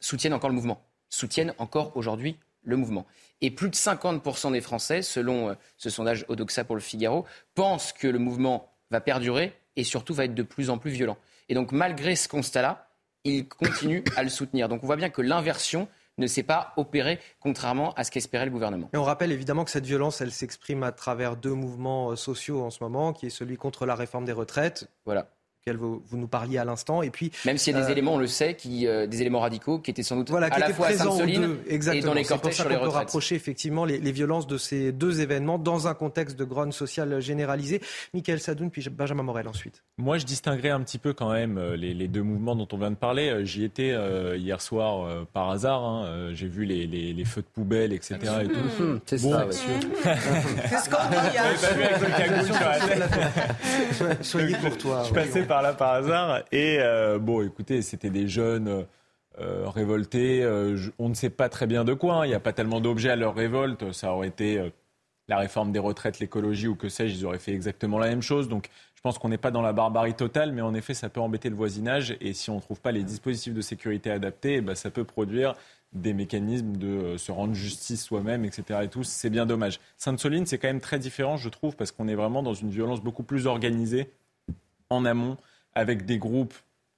soutiennent 0.00 0.34
encore 0.34 0.50
le 0.50 0.54
mouvement, 0.54 0.84
soutiennent 1.08 1.54
encore 1.58 1.96
aujourd'hui 1.96 2.36
le 2.62 2.76
mouvement. 2.76 3.06
Et 3.40 3.50
plus 3.50 3.68
de 3.68 3.74
50% 3.74 4.52
des 4.52 4.60
Français, 4.60 5.02
selon 5.02 5.56
ce 5.76 5.90
sondage 5.90 6.24
Odoxa 6.28 6.64
pour 6.64 6.76
le 6.76 6.80
Figaro, 6.80 7.24
pensent 7.54 7.92
que 7.92 8.06
le 8.06 8.18
mouvement 8.18 8.72
va 8.90 9.00
perdurer 9.00 9.52
et 9.76 9.84
surtout 9.84 10.14
va 10.14 10.24
être 10.24 10.34
de 10.34 10.42
plus 10.42 10.70
en 10.70 10.78
plus 10.78 10.90
violent. 10.90 11.16
Et 11.48 11.54
donc 11.54 11.72
malgré 11.72 12.16
ce 12.16 12.28
constat-là, 12.28 12.88
il 13.24 13.48
continue 13.48 14.04
à 14.16 14.22
le 14.22 14.28
soutenir. 14.28 14.68
Donc 14.68 14.82
on 14.82 14.86
voit 14.86 14.96
bien 14.96 15.10
que 15.10 15.22
l'inversion 15.22 15.88
ne 16.18 16.26
s'est 16.26 16.42
pas 16.42 16.72
opérée, 16.76 17.18
contrairement 17.40 17.92
à 17.94 18.04
ce 18.04 18.10
qu'espérait 18.10 18.44
le 18.44 18.50
gouvernement. 18.50 18.88
Et 18.92 18.96
on 18.96 19.02
rappelle 19.02 19.32
évidemment 19.32 19.64
que 19.64 19.70
cette 19.70 19.86
violence, 19.86 20.20
elle 20.20 20.30
s'exprime 20.30 20.82
à 20.82 20.92
travers 20.92 21.36
deux 21.36 21.54
mouvements 21.54 22.12
euh, 22.12 22.16
sociaux 22.16 22.62
en 22.62 22.70
ce 22.70 22.84
moment, 22.84 23.12
qui 23.12 23.26
est 23.26 23.30
celui 23.30 23.56
contre 23.56 23.84
la 23.84 23.96
réforme 23.96 24.24
des 24.24 24.32
retraites. 24.32 24.88
Voilà 25.04 25.30
vous, 25.72 26.02
vous, 26.06 26.18
nous 26.18 26.26
parliez 26.26 26.58
à 26.58 26.64
l'instant. 26.64 27.00
Et 27.02 27.08
puis, 27.08 27.32
même 27.46 27.56
s'il 27.56 27.74
y 27.74 27.76
a 27.78 27.80
des 27.80 27.86
euh, 27.86 27.92
éléments, 27.92 28.14
on 28.14 28.18
le 28.18 28.26
sait, 28.26 28.54
qui, 28.54 28.86
euh, 28.86 29.06
des 29.06 29.22
éléments 29.22 29.40
radicaux 29.40 29.78
qui 29.78 29.90
étaient 29.90 30.02
sans 30.02 30.16
doute 30.16 30.30
à 30.30 30.40
la 30.40 30.74
fois 30.74 30.88
à 30.88 30.92
Sainte-Soline 30.92 31.56
et 31.66 31.78
dans 32.02 32.12
les 32.12 32.24
cortèges 32.24 32.56
sur 32.56 32.68
les 32.68 32.76
retraites. 32.76 32.92
peut 32.92 32.96
rapprocher 32.96 33.34
effectivement 33.34 33.86
les, 33.86 33.98
les, 33.98 34.12
violences 34.12 34.46
de 34.46 34.58
ces 34.58 34.92
deux 34.92 35.22
événements 35.22 35.58
dans 35.58 35.88
un 35.88 35.94
contexte 35.94 36.38
de 36.38 36.44
grogne 36.44 36.72
sociale 36.72 37.18
généralisée. 37.20 37.80
Michael 38.12 38.40
Sadoun, 38.40 38.70
puis 38.70 38.86
Benjamin 38.90 39.22
Morel 39.22 39.48
ensuite. 39.48 39.82
Moi, 39.96 40.18
je 40.18 40.26
distinguerais 40.26 40.68
un 40.68 40.80
petit 40.82 40.98
peu 40.98 41.14
quand 41.14 41.32
même 41.32 41.56
euh, 41.56 41.76
les, 41.76 41.94
les 41.94 42.08
deux 42.08 42.22
mouvements 42.22 42.56
dont 42.56 42.68
on 42.72 42.76
vient 42.76 42.90
de 42.90 42.96
parler. 42.96 43.46
J'y 43.46 43.64
étais 43.64 43.94
hier 44.36 44.60
soir 44.60 45.26
par 45.32 45.48
hasard. 45.50 45.82
Hein. 45.82 46.30
J'ai 46.34 46.48
vu 46.48 46.66
les, 46.66 46.86
les, 46.86 47.24
feux 47.24 47.40
de 47.40 47.46
poubelle, 47.46 47.94
etc. 47.94 48.18
Et 48.42 48.48
tout. 48.48 48.82
Mmh, 48.82 49.00
c'est 49.06 49.18
ça, 49.18 49.46
C'est 49.50 50.78
ce 50.78 50.90
qu'on 50.90 51.08
dit. 51.08 51.16
Soyez 54.20 54.54
courtois. 54.56 55.04
Je 55.08 55.14
passais 55.14 55.42
par 55.53 55.53
là 55.62 55.72
par 55.72 55.92
hasard. 55.92 56.42
Et 56.52 56.78
euh, 56.80 57.18
bon, 57.18 57.42
écoutez, 57.42 57.82
c'était 57.82 58.10
des 58.10 58.28
jeunes 58.28 58.86
euh, 59.40 59.68
révoltés. 59.68 60.42
Euh, 60.42 60.76
on 60.98 61.08
ne 61.08 61.14
sait 61.14 61.30
pas 61.30 61.48
très 61.48 61.66
bien 61.66 61.84
de 61.84 61.94
quoi. 61.94 62.16
Hein. 62.16 62.26
Il 62.26 62.28
n'y 62.28 62.34
a 62.34 62.40
pas 62.40 62.52
tellement 62.52 62.80
d'objets 62.80 63.10
à 63.10 63.16
leur 63.16 63.34
révolte. 63.34 63.92
Ça 63.92 64.12
aurait 64.12 64.28
été 64.28 64.72
la 65.28 65.38
réforme 65.38 65.72
des 65.72 65.78
retraites, 65.78 66.18
l'écologie 66.18 66.68
ou 66.68 66.74
que 66.74 66.88
sais-je. 66.88 67.16
Ils 67.16 67.26
auraient 67.26 67.38
fait 67.38 67.52
exactement 67.52 67.98
la 67.98 68.08
même 68.08 68.22
chose. 68.22 68.48
Donc, 68.48 68.68
je 68.94 69.00
pense 69.00 69.18
qu'on 69.18 69.28
n'est 69.28 69.38
pas 69.38 69.50
dans 69.50 69.62
la 69.62 69.72
barbarie 69.72 70.14
totale, 70.14 70.52
mais 70.52 70.62
en 70.62 70.74
effet, 70.74 70.94
ça 70.94 71.08
peut 71.08 71.20
embêter 71.20 71.50
le 71.50 71.56
voisinage. 71.56 72.16
Et 72.20 72.32
si 72.32 72.50
on 72.50 72.56
ne 72.56 72.60
trouve 72.60 72.80
pas 72.80 72.92
les 72.92 73.02
dispositifs 73.02 73.54
de 73.54 73.60
sécurité 73.60 74.10
adaptés, 74.10 74.56
eh 74.56 74.60
ben, 74.60 74.74
ça 74.74 74.90
peut 74.90 75.04
produire 75.04 75.54
des 75.92 76.12
mécanismes 76.12 76.76
de 76.76 77.16
se 77.16 77.30
rendre 77.30 77.54
justice 77.54 78.02
soi-même, 78.04 78.44
etc. 78.44 78.80
Et 78.82 78.88
tout, 78.88 79.04
c'est 79.04 79.30
bien 79.30 79.46
dommage. 79.46 79.78
Sainte-Soline, 79.96 80.46
c'est 80.46 80.58
quand 80.58 80.68
même 80.68 80.80
très 80.80 80.98
différent, 80.98 81.36
je 81.36 81.48
trouve, 81.48 81.76
parce 81.76 81.92
qu'on 81.92 82.08
est 82.08 82.14
vraiment 82.14 82.42
dans 82.42 82.54
une 82.54 82.70
violence 82.70 83.00
beaucoup 83.00 83.22
plus 83.22 83.46
organisée 83.46 84.10
en 84.94 85.04
amont 85.04 85.36
avec 85.74 86.06
des 86.06 86.18
groupes 86.18 86.54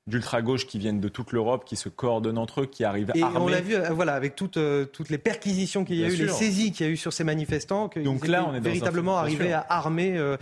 d'ultra-gauche 0.06 0.66
qui 0.66 0.78
viennent 0.78 1.00
de 1.00 1.08
toute 1.08 1.32
l'Europe, 1.32 1.64
qui 1.64 1.76
se 1.76 1.88
coordonnent 1.88 2.38
entre 2.38 2.62
eux, 2.62 2.66
qui 2.66 2.84
arrivent 2.84 3.10
et 3.14 3.22
armés. 3.22 3.38
on 3.40 3.48
l'a 3.48 3.60
vu, 3.60 3.74
euh, 3.74 3.90
voilà, 3.90 4.14
avec 4.14 4.36
toutes, 4.36 4.56
euh, 4.56 4.84
toutes 4.84 5.10
les 5.10 5.18
perquisitions 5.18 5.84
qu'il 5.84 5.96
y 5.96 6.04
a 6.04 6.08
eu, 6.08 6.14
les 6.14 6.28
saisies 6.28 6.72
qu'il 6.72 6.86
y 6.86 6.88
a 6.88 6.92
eu 6.92 6.96
sur 6.96 7.12
ces 7.12 7.24
manifestants, 7.24 7.88
qu'ils 7.88 8.04
Donc 8.04 8.26
là, 8.28 8.46
on 8.48 8.54
est 8.54 8.60
véritablement 8.60 9.18
arrivés 9.18 9.52
à 9.52 9.66
armer 9.68 10.16
euh, 10.16 10.36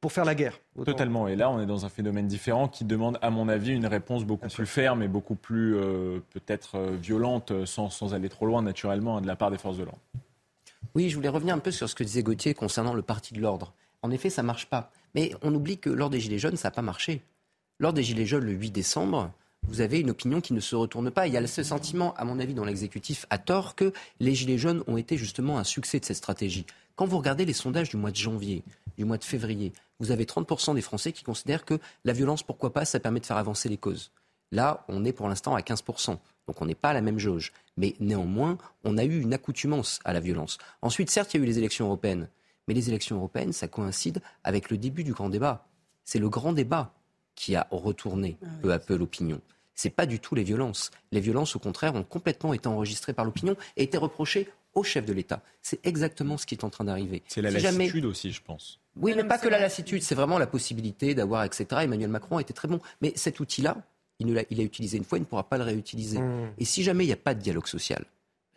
pour 0.00 0.12
faire 0.12 0.24
la 0.24 0.34
guerre. 0.34 0.60
Totalement. 0.84 1.26
Et 1.26 1.34
là, 1.34 1.50
on 1.50 1.60
est 1.60 1.66
dans 1.66 1.84
un 1.84 1.88
phénomène 1.88 2.28
différent 2.28 2.68
qui 2.68 2.84
demande, 2.84 3.18
à 3.20 3.30
mon 3.30 3.48
avis, 3.48 3.72
une 3.72 3.86
réponse 3.86 4.24
beaucoup 4.24 4.48
plus 4.48 4.66
ferme 4.66 5.02
et 5.02 5.08
beaucoup 5.08 5.34
plus 5.34 5.74
peut-être 6.30 6.80
violente, 7.02 7.52
sans, 7.66 7.90
sans, 7.90 8.14
aller 8.14 8.28
trop 8.28 8.46
loin, 8.46 8.62
naturellement, 8.62 9.20
de 9.20 9.26
la 9.26 9.36
part 9.36 9.50
des 9.50 9.58
forces 9.58 9.76
de 9.76 9.84
l'ordre. 9.84 10.00
Oui, 10.94 11.10
je 11.10 11.16
voulais 11.16 11.28
revenir 11.28 11.54
un 11.54 11.58
peu 11.58 11.70
sur 11.70 11.88
ce 11.88 11.94
que 11.94 12.02
disait 12.02 12.22
Gauthier 12.22 12.54
concernant 12.54 12.94
le 12.94 13.02
parti 13.02 13.34
de 13.34 13.40
l'ordre. 13.40 13.74
En 14.02 14.10
effet, 14.10 14.30
ça 14.30 14.42
marche 14.42 14.66
pas. 14.66 14.90
Mais 15.14 15.32
on 15.42 15.54
oublie 15.54 15.78
que 15.78 15.90
lors 15.90 16.10
des 16.10 16.20
Gilets 16.20 16.38
jaunes, 16.38 16.56
ça 16.56 16.68
n'a 16.68 16.72
pas 16.72 16.82
marché. 16.82 17.22
Lors 17.78 17.92
des 17.92 18.02
Gilets 18.02 18.26
jaunes 18.26 18.44
le 18.44 18.52
8 18.52 18.70
décembre, 18.70 19.32
vous 19.62 19.80
avez 19.80 20.00
une 20.00 20.10
opinion 20.10 20.40
qui 20.40 20.52
ne 20.52 20.60
se 20.60 20.74
retourne 20.74 21.10
pas. 21.10 21.26
Il 21.26 21.34
y 21.34 21.36
a 21.36 21.46
ce 21.46 21.62
sentiment, 21.62 22.14
à 22.14 22.24
mon 22.24 22.38
avis, 22.38 22.54
dans 22.54 22.64
l'exécutif, 22.64 23.26
à 23.30 23.38
tort, 23.38 23.74
que 23.74 23.92
les 24.18 24.34
Gilets 24.34 24.58
jaunes 24.58 24.82
ont 24.86 24.96
été 24.96 25.16
justement 25.16 25.58
un 25.58 25.64
succès 25.64 26.00
de 26.00 26.04
cette 26.04 26.16
stratégie. 26.16 26.66
Quand 26.96 27.06
vous 27.06 27.18
regardez 27.18 27.44
les 27.44 27.52
sondages 27.52 27.90
du 27.90 27.96
mois 27.96 28.10
de 28.10 28.16
janvier, 28.16 28.62
du 28.98 29.04
mois 29.04 29.18
de 29.18 29.24
février, 29.24 29.72
vous 29.98 30.10
avez 30.10 30.24
30% 30.24 30.74
des 30.74 30.80
Français 30.80 31.12
qui 31.12 31.24
considèrent 31.24 31.64
que 31.64 31.78
la 32.04 32.12
violence, 32.12 32.42
pourquoi 32.42 32.72
pas, 32.72 32.84
ça 32.84 33.00
permet 33.00 33.20
de 33.20 33.26
faire 33.26 33.36
avancer 33.36 33.68
les 33.68 33.76
causes. 33.76 34.10
Là, 34.52 34.84
on 34.88 35.04
est 35.04 35.12
pour 35.12 35.28
l'instant 35.28 35.54
à 35.54 35.60
15%. 35.60 36.18
Donc 36.46 36.60
on 36.60 36.66
n'est 36.66 36.74
pas 36.74 36.90
à 36.90 36.94
la 36.94 37.00
même 37.00 37.18
jauge. 37.18 37.52
Mais 37.76 37.94
néanmoins, 38.00 38.58
on 38.84 38.98
a 38.98 39.04
eu 39.04 39.20
une 39.20 39.32
accoutumance 39.32 40.00
à 40.04 40.12
la 40.12 40.20
violence. 40.20 40.58
Ensuite, 40.82 41.10
certes, 41.10 41.32
il 41.32 41.38
y 41.38 41.40
a 41.40 41.44
eu 41.44 41.46
les 41.46 41.58
élections 41.58 41.86
européennes. 41.86 42.28
Mais 42.70 42.74
les 42.74 42.88
élections 42.88 43.16
européennes, 43.16 43.52
ça 43.52 43.66
coïncide 43.66 44.22
avec 44.44 44.70
le 44.70 44.78
début 44.78 45.02
du 45.02 45.12
grand 45.12 45.28
débat. 45.28 45.66
C'est 46.04 46.20
le 46.20 46.28
grand 46.28 46.52
débat 46.52 46.94
qui 47.34 47.56
a 47.56 47.66
retourné 47.72 48.38
ah 48.40 48.46
peu 48.62 48.72
à 48.72 48.78
peu 48.78 48.94
l'opinion. 48.94 49.40
Ce 49.74 49.88
n'est 49.88 49.92
pas 49.92 50.06
du 50.06 50.20
tout 50.20 50.36
les 50.36 50.44
violences. 50.44 50.92
Les 51.10 51.18
violences, 51.18 51.56
au 51.56 51.58
contraire, 51.58 51.96
ont 51.96 52.04
complètement 52.04 52.54
été 52.54 52.68
enregistrées 52.68 53.12
par 53.12 53.24
l'opinion 53.24 53.56
et 53.76 53.82
été 53.82 53.98
reprochées 53.98 54.48
au 54.74 54.84
chef 54.84 55.04
de 55.04 55.12
l'État. 55.12 55.42
C'est 55.62 55.84
exactement 55.84 56.38
ce 56.38 56.46
qui 56.46 56.54
est 56.54 56.62
en 56.62 56.70
train 56.70 56.84
d'arriver. 56.84 57.24
C'est 57.26 57.42
la 57.42 57.50
lassitude 57.50 58.04
aussi, 58.04 58.30
je 58.30 58.40
pense. 58.40 58.78
Oui, 58.94 59.14
mais 59.16 59.24
pas 59.24 59.38
que 59.38 59.48
la 59.48 59.58
lassitude, 59.58 60.04
c'est 60.04 60.14
vraiment 60.14 60.38
la 60.38 60.46
possibilité 60.46 61.16
d'avoir, 61.16 61.42
etc. 61.42 61.66
Emmanuel 61.82 62.10
Macron 62.10 62.36
a 62.36 62.40
été 62.40 62.52
très 62.52 62.68
bon. 62.68 62.78
Mais 63.00 63.12
cet 63.16 63.40
outil-là, 63.40 63.78
il 64.20 64.32
l'a 64.32 64.62
utilisé 64.62 64.96
une 64.96 65.02
fois, 65.02 65.18
il 65.18 65.22
ne 65.22 65.26
pourra 65.26 65.48
pas 65.48 65.58
le 65.58 65.64
réutiliser. 65.64 66.20
Mmh. 66.20 66.52
Et 66.58 66.64
si 66.64 66.84
jamais 66.84 67.02
il 67.02 67.08
n'y 67.08 67.12
a 67.12 67.16
pas 67.16 67.34
de 67.34 67.40
dialogue 67.40 67.66
social, 67.66 68.04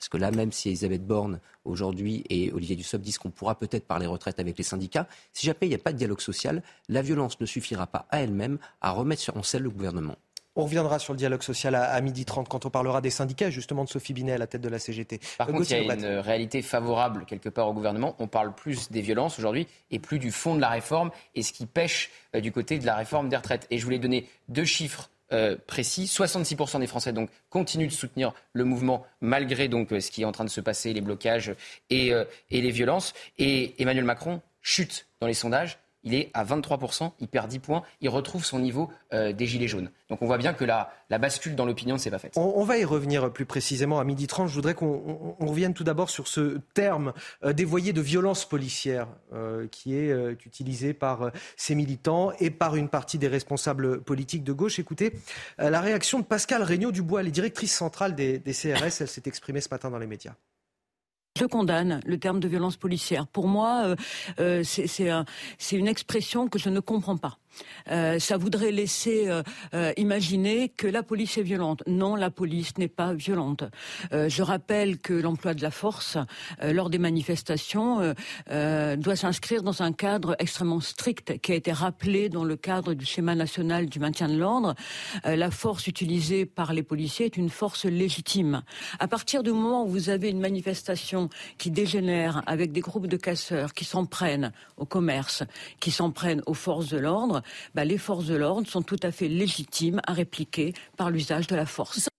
parce 0.04 0.10
que 0.10 0.18
là, 0.18 0.32
même 0.32 0.52
si 0.52 0.68
Elisabeth 0.68 1.08
Borne, 1.08 1.40
aujourd'hui, 1.64 2.26
et 2.30 2.52
Olivier 2.52 2.76
Dussopt 2.76 3.02
disent 3.02 3.18
qu'on 3.18 3.30
pourra 3.30 3.56
peut-être 3.56 3.88
parler 3.88 4.06
retraite 4.06 4.38
avec 4.38 4.58
les 4.58 4.64
syndicats, 4.66 5.08
si 5.32 5.46
jamais 5.46 5.60
il 5.62 5.70
n'y 5.70 5.76
a 5.76 5.78
pas 5.78 5.94
de 5.94 5.98
dialogue 5.98 6.20
social, 6.20 6.62
la 6.90 7.02
violence 7.02 7.40
ne 7.40 7.46
suffira 7.46 7.88
pas 7.88 8.06
à 8.10 8.20
elle-même 8.20 8.58
à 8.82 8.92
remettre 8.92 9.32
en 9.34 9.44
selle 9.44 9.62
le 9.62 9.70
gouvernement. 9.70 10.18
On 10.58 10.66
reviendra 10.66 11.00
sur 11.00 11.14
le 11.14 11.18
dialogue 11.18 11.42
social 11.42 11.74
à, 11.74 12.02
midi 12.02 12.26
30 12.26 12.50
quand 12.50 12.66
on 12.66 12.70
parlera 12.70 13.00
des 13.00 13.12
syndicats, 13.12 13.50
justement 13.50 13.86
de 13.86 13.90
Sophie 13.90 14.12
Binet 14.12 14.34
à 14.34 14.38
la 14.38 14.46
tête 14.46 14.60
de 14.60 14.68
la 14.68 14.78
CGT. 14.78 15.22
Par 15.38 15.48
contre, 15.48 15.72
il 15.72 15.86
y 15.86 15.90
a 15.90 15.94
une 15.94 16.06
réalité 16.20 16.62
favorable 16.62 17.24
quelque 17.26 17.48
part 17.48 17.70
au 17.70 17.74
gouvernement. 17.74 18.18
On 18.20 18.28
parle 18.28 18.54
plus 18.54 18.92
des 18.92 19.00
violences 19.00 19.40
aujourd'hui 19.40 19.68
et 19.90 20.00
plus 20.00 20.20
du 20.20 20.32
fond 20.32 20.54
de 20.56 20.62
la 20.62 20.70
réforme 20.70 21.12
et 21.34 21.44
ce 21.44 21.54
qui 21.54 21.66
pêche 21.66 22.12
euh, 22.36 22.42
du 22.42 22.52
côté 22.52 22.78
de 22.78 22.86
la 22.86 22.98
réforme 22.98 23.30
des 23.30 23.38
retraites. 23.38 23.68
Et 23.72 23.78
je 23.78 23.86
voulais 23.86 24.00
donner 24.00 24.28
deux 24.50 24.66
chiffres 24.66 25.10
euh, 25.34 25.56
précis. 25.68 26.06
66% 26.06 26.80
des 26.80 26.88
Français 26.88 27.14
donc 27.14 27.30
continuent 27.50 27.88
de 27.88 27.92
soutenir 27.92 28.34
le 28.54 28.64
mouvement 28.64 29.06
malgré 29.22 29.68
donc 29.68 29.92
euh, 29.92 30.00
ce 30.00 30.12
qui 30.12 30.22
est 30.22 30.26
en 30.26 30.32
train 30.32 30.46
de 30.46 30.50
se 30.50 30.62
passer, 30.62 30.94
les 30.94 31.02
blocages 31.02 31.54
et, 31.90 32.14
euh, 32.14 32.26
et 32.52 32.62
les 32.62 32.72
violences. 32.72 33.14
Et 33.38 33.82
Emmanuel 33.82 34.06
Macron 34.06 34.42
chute 34.62 35.08
dans 35.20 35.28
les 35.28 35.34
sondages 35.34 35.80
il 36.04 36.14
est 36.14 36.30
à 36.34 36.44
23%, 36.44 37.12
il 37.20 37.28
perd 37.28 37.48
10 37.48 37.60
points, 37.60 37.84
il 38.02 38.10
retrouve 38.10 38.46
son 38.46 38.60
niveau 38.60 38.90
euh, 39.14 39.34
des 39.34 39.46
Gilets 39.46 39.68
jaunes. 39.68 39.90
Donc 40.10 40.22
on 40.22 40.26
voit 40.26 40.38
bien 40.38 40.54
que 40.54 40.66
la, 40.66 40.92
bascule 41.10 41.56
dans 41.56 41.66
l'opinion 41.66 41.96
ne 41.96 42.00
s'est 42.00 42.10
pas 42.10 42.18
faite. 42.18 42.34
On, 42.36 42.64
va 42.64 42.78
y 42.78 42.86
revenir 42.86 43.32
plus 43.32 43.46
précisément 43.46 44.00
à 44.00 44.04
midi 44.04 44.26
30. 44.26 44.48
Je 44.48 44.54
voudrais 44.54 44.74
qu'on 44.74 45.36
revienne 45.40 45.74
tout 45.74 45.84
d'abord 45.84 46.10
sur 46.10 46.28
ce 46.28 46.60
terme 46.74 47.14
euh, 47.44 47.54
dévoyé 47.54 47.94
de 47.94 48.02
violence 48.02 48.46
policière 48.46 49.08
euh, 49.34 49.68
qui 49.68 49.96
est 49.96 50.12
utilisé 50.46 50.94
par 50.94 51.32
ces 51.56 51.76
militants 51.76 52.32
et 52.40 52.50
par 52.50 52.76
une 52.76 52.90
partie 52.90 53.18
des 53.18 53.28
responsables 53.28 54.02
politiques 54.02 54.44
de 54.44 54.54
gauche. 54.54 54.80
Écoutez, 54.80 55.14
la 55.58 55.82
réaction 55.82 56.20
de 56.20 56.26
Pascal 56.26 56.64
Regnault-Dubois, 56.64 57.22
elle 57.22 57.28
est 57.28 57.32
directrice 57.32 57.76
centrale 57.76 58.16
des, 58.16 58.40
des 58.40 58.54
CRS, 58.54 59.02
elle 59.02 59.08
s'est 59.08 59.24
exprimée 59.26 59.62
ce 59.62 59.70
matin 59.70 59.90
dans 59.90 60.00
les 60.00 60.08
médias. 60.08 60.34
Je 61.38 61.46
condamne 61.46 62.00
le 62.06 62.20
terme 62.20 62.40
de 62.40 62.48
violence 62.48 62.78
policière. 62.78 63.26
Pour 63.26 63.48
moi, 63.48 63.96
euh, 64.40 64.64
c'est 64.64 65.76
une 65.76 65.88
expression 65.88 66.48
que 66.48 66.60
je 66.60 66.70
ne 66.70 66.80
comprends 66.80 67.18
pas. 67.18 67.40
Euh, 67.90 68.20
ça 68.20 68.38
voudrait 68.38 68.72
laisser 68.72 69.28
euh, 69.28 69.44
euh, 69.74 69.94
imaginer 69.98 70.70
que 70.70 70.88
la 70.88 71.04
police 71.04 71.38
est 71.38 71.44
violente. 71.44 71.84
Non, 71.88 72.16
la 72.16 72.30
police 72.30 72.78
n'est 72.78 72.88
pas 72.88 73.14
violente. 73.14 73.64
je 74.12 74.42
rappelle 74.42 75.00
que 75.00 75.14
l'emploi 75.14 75.54
de 75.54 75.62
la 75.62 75.72
force 75.72 76.18
lors 76.62 76.90
des 76.90 76.98
manifestations 76.98 78.14
doit 78.50 79.16
s'inscrire 79.16 79.64
dans 79.64 79.82
un 79.82 79.92
cadre 79.92 80.36
extrêmement 80.40 80.80
strict 80.80 81.40
qui 81.42 81.52
a 81.52 81.56
été 81.56 81.72
rappelé 81.72 82.30
dans 82.30 82.44
le 82.44 82.56
cadre 82.56 82.94
du 82.94 83.06
schéma 83.06 83.36
national 83.36 83.88
du 83.88 84.00
maintien 84.00 84.28
de 84.28 84.38
l'ordre. 84.38 84.76
la 85.24 85.52
force 85.52 85.88
utilisée 85.88 86.46
par 86.46 86.74
les 86.74 86.84
policiers 86.84 87.26
est 87.26 87.38
une 87.38 87.50
force 87.50 87.86
légitime. 87.86 88.64
À 89.00 89.08
partir 89.08 89.44
du 89.44 89.52
moment 89.52 89.86
où 89.86 89.88
vous 89.88 90.10
avez 90.10 90.30
une 90.30 90.40
manifestation 90.40 91.30
qui 91.58 91.72
dégénère 91.72 92.42
avec 92.46 92.72
des 92.72 92.82
groupes 92.82 93.08
de 93.08 93.18
casseurs 93.18 93.74
qui 93.74 93.86
s'en 93.86 94.06
prennent 94.06 94.52
au 94.78 94.86
commerce, 94.86 95.44
qui 95.80 95.92
s'en 95.92 96.12
prennent 96.12 96.42
aux 96.46 96.54
forces 96.54 96.90
de 96.90 96.98
l'ordre, 96.98 97.43
bah, 97.76 97.86
les 97.86 97.98
forces 97.98 98.26
de 98.26 98.36
l'ordre 98.36 98.68
sont 98.68 98.82
tout 98.82 99.00
à 99.04 99.12
fait 99.12 99.28
légitimes 99.28 100.02
à 100.08 100.14
répliquer 100.14 100.74
par 100.98 101.10
l'usage 101.10 101.48
de 101.48 101.56
la 101.56 101.66
force. 101.66 102.10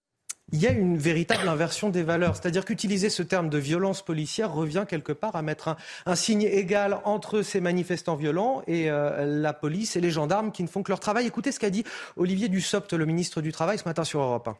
il 0.52 0.60
y 0.60 0.66
a 0.66 0.72
une 0.72 0.96
véritable 0.96 1.48
inversion 1.48 1.90
des 1.90 2.02
valeurs. 2.02 2.36
C'est-à-dire 2.36 2.64
qu'utiliser 2.64 3.10
ce 3.10 3.22
terme 3.22 3.48
de 3.48 3.58
violence 3.58 4.04
policière 4.04 4.52
revient 4.52 4.84
quelque 4.88 5.12
part 5.12 5.36
à 5.36 5.42
mettre 5.42 5.76
un, 6.06 6.14
signe 6.14 6.42
égal 6.42 7.00
entre 7.04 7.42
ces 7.42 7.60
manifestants 7.60 8.16
violents 8.16 8.62
et 8.66 8.90
euh, 8.90 9.24
la 9.24 9.52
police 9.52 9.96
et 9.96 10.00
les 10.00 10.10
gendarmes 10.10 10.52
qui 10.52 10.62
ne 10.62 10.68
font 10.68 10.82
que 10.82 10.92
leur 10.92 11.00
travail. 11.00 11.26
Écoutez 11.26 11.52
ce 11.52 11.60
qu'a 11.60 11.70
dit 11.70 11.84
Olivier 12.16 12.48
Dussopt, 12.48 12.92
le 12.92 13.06
ministre 13.06 13.40
du 13.40 13.52
Travail, 13.52 13.78
ce 13.78 13.84
matin 13.84 14.04
sur 14.04 14.20
Europe 14.20 14.48
1. 14.48 14.56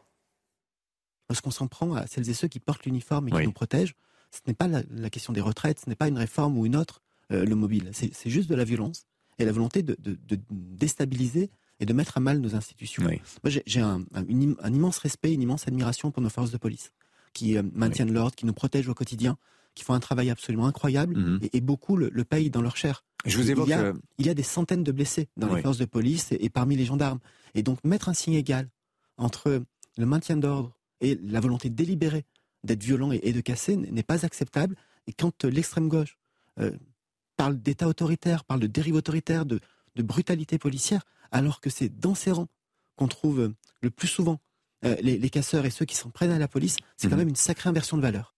Lorsqu'on 1.29 1.51
s'en 1.51 1.67
prend 1.67 1.95
à 1.95 2.05
celles 2.07 2.29
et 2.29 2.33
ceux 2.33 2.47
qui 2.47 2.59
portent 2.59 2.85
l'uniforme 2.85 3.29
et 3.29 3.31
qui 3.31 3.43
nous 3.43 3.51
protègent, 3.51 3.95
ce 4.31 4.41
n'est 4.47 4.53
pas 4.53 4.67
la, 4.67 5.09
question 5.09 5.33
des 5.33 5.41
retraites, 5.41 5.79
ce 5.79 5.89
n'est 5.89 5.95
pas 5.95 6.07
une 6.07 6.17
réforme 6.17 6.57
ou 6.57 6.65
une 6.65 6.75
autre, 6.75 7.01
euh, 7.31 7.45
le 7.45 7.55
mobile. 7.55 7.91
C'est 7.93 8.29
juste 8.29 8.49
de 8.49 8.55
la 8.55 8.63
violence 8.63 9.07
et 9.39 9.45
la 9.45 9.51
volonté 9.51 9.83
de 9.83 9.97
déstabiliser 10.51 11.49
et 11.79 11.85
de 11.85 11.93
mettre 11.93 12.17
à 12.17 12.19
mal 12.19 12.39
nos 12.39 12.55
institutions. 12.55 13.03
Moi, 13.03 13.53
j'ai 13.65 13.81
un, 13.81 14.05
immense 14.29 14.97
respect, 14.99 15.33
une 15.33 15.41
immense 15.41 15.67
admiration 15.67 16.11
pour 16.11 16.21
nos 16.21 16.29
forces 16.29 16.51
de 16.51 16.57
police, 16.57 16.91
qui 17.33 17.57
euh, 17.57 17.63
maintiennent 17.73 18.13
l'ordre, 18.13 18.35
qui 18.35 18.45
nous 18.45 18.53
protègent 18.53 18.89
au 18.89 18.93
quotidien, 18.93 19.37
qui 19.73 19.83
font 19.83 19.93
un 19.93 19.99
travail 19.99 20.29
absolument 20.29 20.67
incroyable, 20.67 21.17
mhm. 21.17 21.39
et, 21.51 21.61
beaucoup 21.61 21.97
le, 21.97 22.09
payent 22.23 22.49
dans 22.49 22.61
leur 22.61 22.77
chair. 22.77 23.03
Je 23.25 23.37
vous 23.37 23.51
évoque 23.51 23.67
il, 23.67 23.71
y 23.71 23.73
a, 23.73 23.93
il 24.19 24.25
y 24.25 24.29
a 24.29 24.33
des 24.33 24.43
centaines 24.43 24.83
de 24.83 24.91
blessés 24.91 25.29
dans 25.35 25.53
les 25.53 25.61
forces 25.61 25.79
de 25.79 25.85
police 25.85 26.31
et, 26.31 26.49
parmi 26.49 26.75
les 26.75 26.85
gendarmes. 26.85 27.19
Et 27.55 27.63
donc, 27.63 27.83
mettre 27.83 28.07
un 28.07 28.13
signe 28.13 28.35
égal 28.35 28.69
entre 29.17 29.63
le 29.97 30.05
maintien 30.05 30.37
d'ordre 30.37 30.77
et 31.01 31.19
la 31.23 31.39
volonté 31.39 31.69
délibérée 31.69 32.25
d'être 32.63 32.83
violent 32.83 33.11
et, 33.11 33.33
de 33.33 33.41
casser 33.41 33.75
n'est 33.75 34.03
pas 34.03 34.25
acceptable. 34.25 34.75
Et 35.07 35.13
quand 35.13 35.45
euh, 35.45 35.49
l'extrême 35.49 35.87
gauche 35.87 36.17
euh, 36.59 36.71
parle 37.35 37.57
d'État 37.57 37.87
autoritaire, 37.87 38.43
parle 38.43 38.59
de 38.59 38.67
dérive 38.67 38.95
autoritaire, 38.95 39.45
de, 39.45 39.59
de 39.95 40.03
brutalité 40.03 40.57
policière, 40.57 41.01
alors 41.31 41.61
que 41.61 41.69
c'est 41.69 41.89
dans 41.89 42.15
ces 42.15 42.31
rangs 42.31 42.47
qu'on 42.95 43.07
trouve 43.07 43.41
euh, 43.41 43.55
le 43.81 43.89
plus 43.89 44.07
souvent 44.07 44.39
euh, 44.85 44.95
les, 45.01 45.29
casseurs 45.29 45.65
et 45.65 45.69
ceux 45.69 45.85
qui 45.85 45.95
s'en 45.95 46.09
prennent 46.09 46.31
à 46.31 46.39
la 46.39 46.47
police, 46.47 46.77
c'est 46.97 47.07
quand 47.07 47.15
mhm. 47.15 47.21
même 47.21 47.29
une 47.29 47.35
sacrée 47.35 47.69
inversion 47.69 47.97
de 47.97 48.01
valeur. 48.01 48.33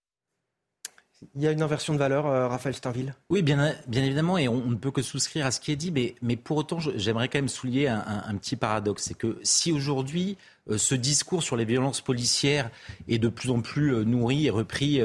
Il 1.35 1.41
y 1.41 1.47
a 1.47 1.51
une 1.51 1.63
inversion 1.63 1.93
de 1.93 1.99
valeur, 1.99 2.27
euh, 2.27 2.47
Raphaël 2.47 2.75
Steinville 2.75 3.15
Oui, 3.29 3.41
bien, 3.41 3.73
bien 3.87 4.03
évidemment, 4.03 4.37
et 4.37 4.47
on, 4.47 4.67
ne 4.67 4.75
peut 4.75 4.91
que 4.91 5.01
souscrire 5.01 5.47
à 5.47 5.51
ce 5.51 5.59
qui 5.59 5.71
est 5.71 5.75
dit, 5.75 5.91
mais, 5.91 6.13
mais 6.21 6.35
pour 6.35 6.57
autant, 6.57 6.79
j'aimerais 6.79 7.27
quand 7.27 7.39
même 7.39 7.49
souligner 7.49 7.87
un, 7.87 8.35
petit 8.35 8.55
paradoxe. 8.55 9.03
C'est 9.03 9.15
que 9.15 9.39
si 9.41 9.71
aujourd'hui, 9.71 10.37
ce 10.69 10.93
discours 10.93 11.41
sur 11.41 11.55
les 11.55 11.65
violences 11.65 12.01
policières 12.01 12.69
est 13.07 13.17
de 13.17 13.29
plus 13.29 13.49
en 13.49 13.61
plus 13.61 14.05
nourri 14.05 14.45
et 14.45 14.51
repris 14.51 15.01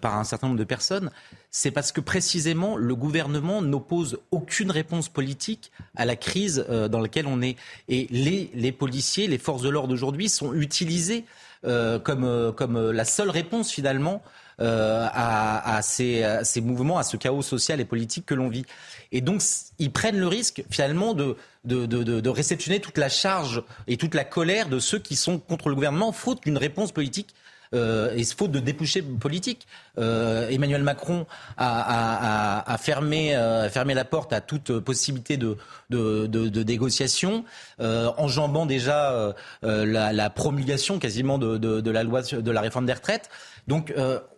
par 0.00 0.18
un 0.18 0.24
certain 0.24 0.48
nombre 0.48 0.58
de 0.58 0.64
personnes, 0.64 1.12
c'est 1.56 1.70
parce 1.70 1.90
que 1.90 2.02
précisément 2.02 2.76
le 2.76 2.94
gouvernement 2.94 3.62
n'oppose 3.62 4.18
aucune 4.30 4.70
réponse 4.70 5.08
politique 5.08 5.72
à 5.96 6.04
la 6.04 6.14
crise 6.14 6.66
euh, 6.68 6.86
dans 6.86 7.00
laquelle 7.00 7.26
on 7.26 7.40
est. 7.40 7.56
Et 7.88 8.08
les, 8.10 8.72
policiers, 8.72 9.26
les 9.26 9.38
forces 9.38 9.62
de 9.62 9.70
l'ordre 9.70 9.94
aujourd'hui 9.94 10.28
sont 10.28 10.52
utilisés 10.52 11.24
euh, 11.64 11.98
comme, 11.98 12.24
euh, 12.24 12.52
comme 12.52 12.90
la 12.90 13.06
seule 13.06 13.30
réponse 13.30 13.70
finalement 13.70 14.22
à, 14.58 15.80
ces, 15.82 16.60
mouvements, 16.62 16.98
à 16.98 17.02
ce 17.02 17.16
chaos 17.16 17.40
social 17.40 17.80
et 17.80 17.86
politique 17.86 18.26
que 18.26 18.34
l'on 18.34 18.48
vit. 18.48 18.66
Et 19.12 19.22
donc, 19.22 19.42
ils 19.78 19.92
prennent 19.92 20.18
le 20.18 20.28
risque, 20.28 20.62
finalement, 20.70 21.14
de, 21.14 21.36
de, 21.64 21.86
de, 21.86 22.28
réceptionner 22.30 22.80
toute 22.80 22.96
la 22.96 23.10
charge 23.10 23.62
et 23.86 23.98
toute 23.98 24.14
la 24.14 24.24
colère 24.24 24.70
de 24.70 24.78
ceux 24.78 24.98
qui 24.98 25.14
sont 25.14 25.38
contre 25.38 25.68
le 25.68 25.74
gouvernement, 25.74 26.10
faute 26.12 26.42
d'une 26.44 26.56
réponse 26.56 26.92
politique 26.92 27.34
euh, 27.74 28.14
et 28.14 28.24
faute 28.24 28.50
de 28.50 28.60
débouchés 28.60 29.02
politiques. 29.02 29.66
Euh, 29.98 30.48
Emmanuel 30.48 30.82
Macron 30.82 31.26
a, 31.56 32.76
fermé, 32.80 33.34
euh, 33.34 33.68
fermé, 33.68 33.94
la 33.94 34.04
porte 34.04 34.32
à 34.32 34.40
toute 34.40 34.78
possibilité 34.80 35.36
de, 35.36 35.56
de, 35.90 36.26
de, 36.26 36.62
négociation, 36.62 37.44
enjambant 37.78 38.66
déjà 38.66 39.34
la, 39.62 40.30
promulgation 40.30 40.98
quasiment 40.98 41.38
de, 41.38 41.90
la 41.90 42.02
loi 42.02 42.22
de 42.22 42.50
la 42.50 42.60
réforme 42.60 42.86
des 42.86 42.92
retraites. 42.92 43.30
Donc 43.66 43.92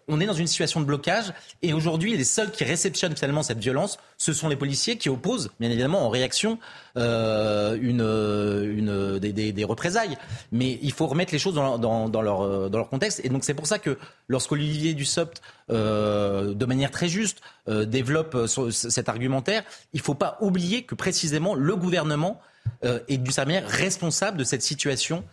on 0.08 0.20
est 0.20 0.26
dans 0.26 0.32
une 0.32 0.46
situation 0.46 0.80
de 0.80 0.86
blocage 0.86 1.32
et 1.62 1.72
aujourd'hui, 1.74 2.16
les 2.16 2.24
seuls 2.24 2.50
qui 2.50 2.64
réceptionnent 2.64 3.14
finalement 3.14 3.42
cette 3.42 3.58
violence, 3.58 3.98
ce 4.16 4.32
sont 4.32 4.48
les 4.48 4.56
policiers 4.56 4.96
qui 4.96 5.10
opposent, 5.10 5.50
bien 5.60 5.70
évidemment, 5.70 6.04
en 6.04 6.08
réaction, 6.08 6.58
euh, 6.96 7.76
une, 7.80 8.00
une, 8.00 9.18
des, 9.18 9.64
représailles. 9.64 10.16
Mais 10.50 10.78
il 10.82 10.92
faut 10.92 11.06
remettre 11.06 11.32
les 11.32 11.38
choses 11.38 11.54
dans, 11.54 11.78
dans, 11.78 12.22
leur, 12.22 12.70
dans 12.70 12.78
leur 12.78 12.88
contexte. 12.88 13.20
Et 13.22 13.28
donc 13.28 13.44
c'est 13.44 13.54
pour 13.54 13.66
ça 13.66 13.78
que 13.78 13.98
lorsqu'Olivier 14.28 14.94
Dussopt, 14.94 15.42
euh, 15.70 16.54
de 16.54 16.64
manière 16.64 16.90
très 16.90 17.08
juste, 17.08 17.42
euh, 17.68 17.84
développe 17.84 18.46
cet 18.70 19.08
argumentaire, 19.10 19.62
il 19.92 19.98
ne 19.98 20.02
faut 20.02 20.14
pas 20.14 20.38
oublier 20.40 20.84
que 20.84 20.94
précisément 20.94 21.54
le 21.54 21.76
gouvernement 21.76 22.40
est 22.82 23.18
du 23.18 23.30
manière 23.36 23.66
responsable 23.66 24.38
de 24.38 24.44
cette 24.44 24.62
situation 24.62 25.24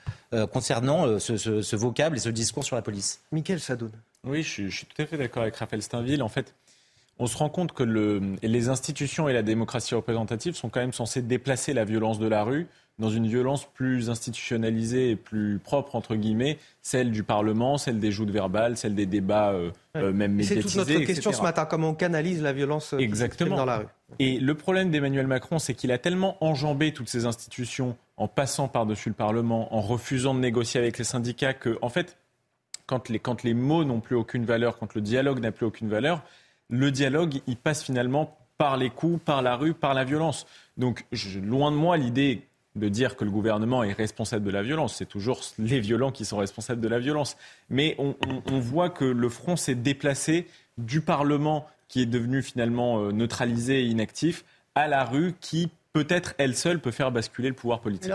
concernant 0.52 1.20
ce, 1.20 1.38
ce, 1.38 1.76
vocable 1.76 2.18
et 2.18 2.20
ce 2.20 2.30
discours 2.30 2.64
sur 2.64 2.76
la 2.76 2.82
police. 2.82 3.22
Michael 3.32 3.60
Sadoun. 3.60 3.92
Oui, 4.26 4.44
je, 4.44 4.70
suis 4.70 4.86
tout 4.86 5.02
à 5.02 5.06
fait 5.06 5.18
d'accord 5.18 5.44
avec 5.44 5.56
Raphaël 5.56 5.82
Steinville. 5.82 6.24
En 6.24 6.30
fait, 6.30 6.56
on 7.20 7.28
se 7.28 7.38
rend 7.38 7.50
compte 7.50 7.74
que 7.74 7.84
le, 7.84 8.36
les 8.42 8.70
institutions 8.70 9.30
et 9.30 9.34
la 9.34 9.44
démocratie 9.44 9.96
représentative 9.96 10.56
sont 10.56 10.70
quand 10.70 10.80
même 10.80 10.94
censées 10.94 11.22
déplacer 11.22 11.74
la 11.74 11.86
violence 11.86 12.20
de 12.20 12.28
la 12.28 12.44
rue 12.44 12.68
dans 12.98 13.10
une 13.10 13.28
violence 13.28 13.66
plus 13.66 14.10
institutionnalisée 14.10 15.12
et 15.12 15.16
plus 15.16 15.60
propre, 15.60 15.96
entre 15.96 16.16
guillemets, 16.16 16.58
celle 16.82 17.12
du 17.12 17.24
Parlement, 17.24 17.78
celle 17.78 18.00
des 18.00 18.12
joutes 18.12 18.30
verbales, 18.30 18.78
celle 18.78 18.96
des 18.96 19.06
débats 19.06 19.52
euh, 19.52 19.72
euh, 19.98 20.14
même 20.14 20.34
médiatisés. 20.34 20.70
C'est 20.70 20.80
toute 20.80 20.90
notre 20.90 21.06
question 21.06 21.34
ce 21.34 21.42
matin, 21.42 21.66
comment 21.66 21.90
on 21.90 21.94
canalise 21.94 22.42
la 22.42 22.54
violence 22.54 22.94
euh, 22.94 23.00
Exactement. 23.00 23.58
dans 23.58 23.66
la 23.66 23.78
rue. 23.80 23.86
Et 24.20 24.40
le 24.40 24.56
problème 24.56 24.92
d'Emmanuel 24.92 25.28
Macron, 25.28 25.60
c'est 25.60 25.74
qu'il 25.74 25.92
a 25.92 25.98
tellement 25.98 26.38
enjambé 26.40 26.94
toutes 26.94 27.10
ces 27.10 27.26
institutions 27.26 27.98
en 28.16 28.30
passant 28.30 28.70
par-dessus 28.70 29.10
le 29.10 29.16
Parlement, 29.16 29.76
en 29.76 29.82
refusant 29.82 30.34
de 30.34 30.40
négocier 30.40 30.80
avec 30.80 30.98
les 30.98 31.04
syndicats, 31.04 31.54
que, 31.54 31.78
en 31.82 31.90
fait, 31.90 32.18
quand 32.86 33.10
les, 33.10 33.20
quand 33.20 33.44
les 33.44 33.54
mots 33.54 33.84
n'ont 33.84 34.00
plus 34.00 34.16
aucune 34.16 34.46
valeur, 34.46 34.78
quand 34.78 34.94
le 34.94 35.02
dialogue 35.02 35.40
n'a 35.40 35.52
plus 35.52 35.66
aucune 35.66 35.90
valeur, 35.90 36.24
le 36.70 36.92
dialogue, 36.92 37.42
il 37.46 37.58
passe 37.58 37.84
finalement 37.84 38.38
par 38.58 38.78
les 38.78 38.90
coups, 38.90 39.20
par 39.26 39.42
la 39.42 39.58
rue, 39.58 39.74
par 39.74 39.94
la 39.94 40.06
violence. 40.06 40.46
Donc, 40.78 41.06
loin 41.44 41.72
de 41.72 41.76
moi 41.76 41.98
l'idée 41.98 42.48
de 42.76 42.90
dire 42.90 43.16
que 43.16 43.24
le 43.24 43.32
gouvernement 43.32 43.84
est 43.84 43.94
responsable 43.94 44.46
de 44.46 44.52
la 44.52 44.64
violence. 44.64 44.96
C'est 44.96 45.06
toujours 45.06 45.42
les 45.58 45.80
violents 45.80 46.12
qui 46.12 46.26
sont 46.26 46.38
responsables 46.38 46.82
de 46.82 46.88
la 46.88 47.00
violence. 47.00 47.38
Mais 47.70 47.96
on, 47.98 48.60
voit 48.60 48.90
que 48.90 49.06
le 49.06 49.30
front 49.30 49.56
s'est 49.56 49.76
déplacé 49.76 50.48
du 50.78 51.02
Parlement, 51.02 51.68
qui 51.88 52.02
est 52.02 52.06
devenu 52.06 52.42
finalement 52.42 53.00
euh, 53.00 53.12
neutralisé 53.12 53.82
et 53.82 53.86
inactif, 53.86 54.44
à 54.76 54.88
la 54.88 55.06
rue, 55.06 55.34
qui 55.40 55.70
peut-être 55.94 56.34
elle 56.38 56.56
seule 56.56 56.80
peut 56.80 56.92
faire 56.92 57.12
basculer 57.12 57.50
le 57.50 57.56
pouvoir 57.56 57.80
politique 57.80 58.12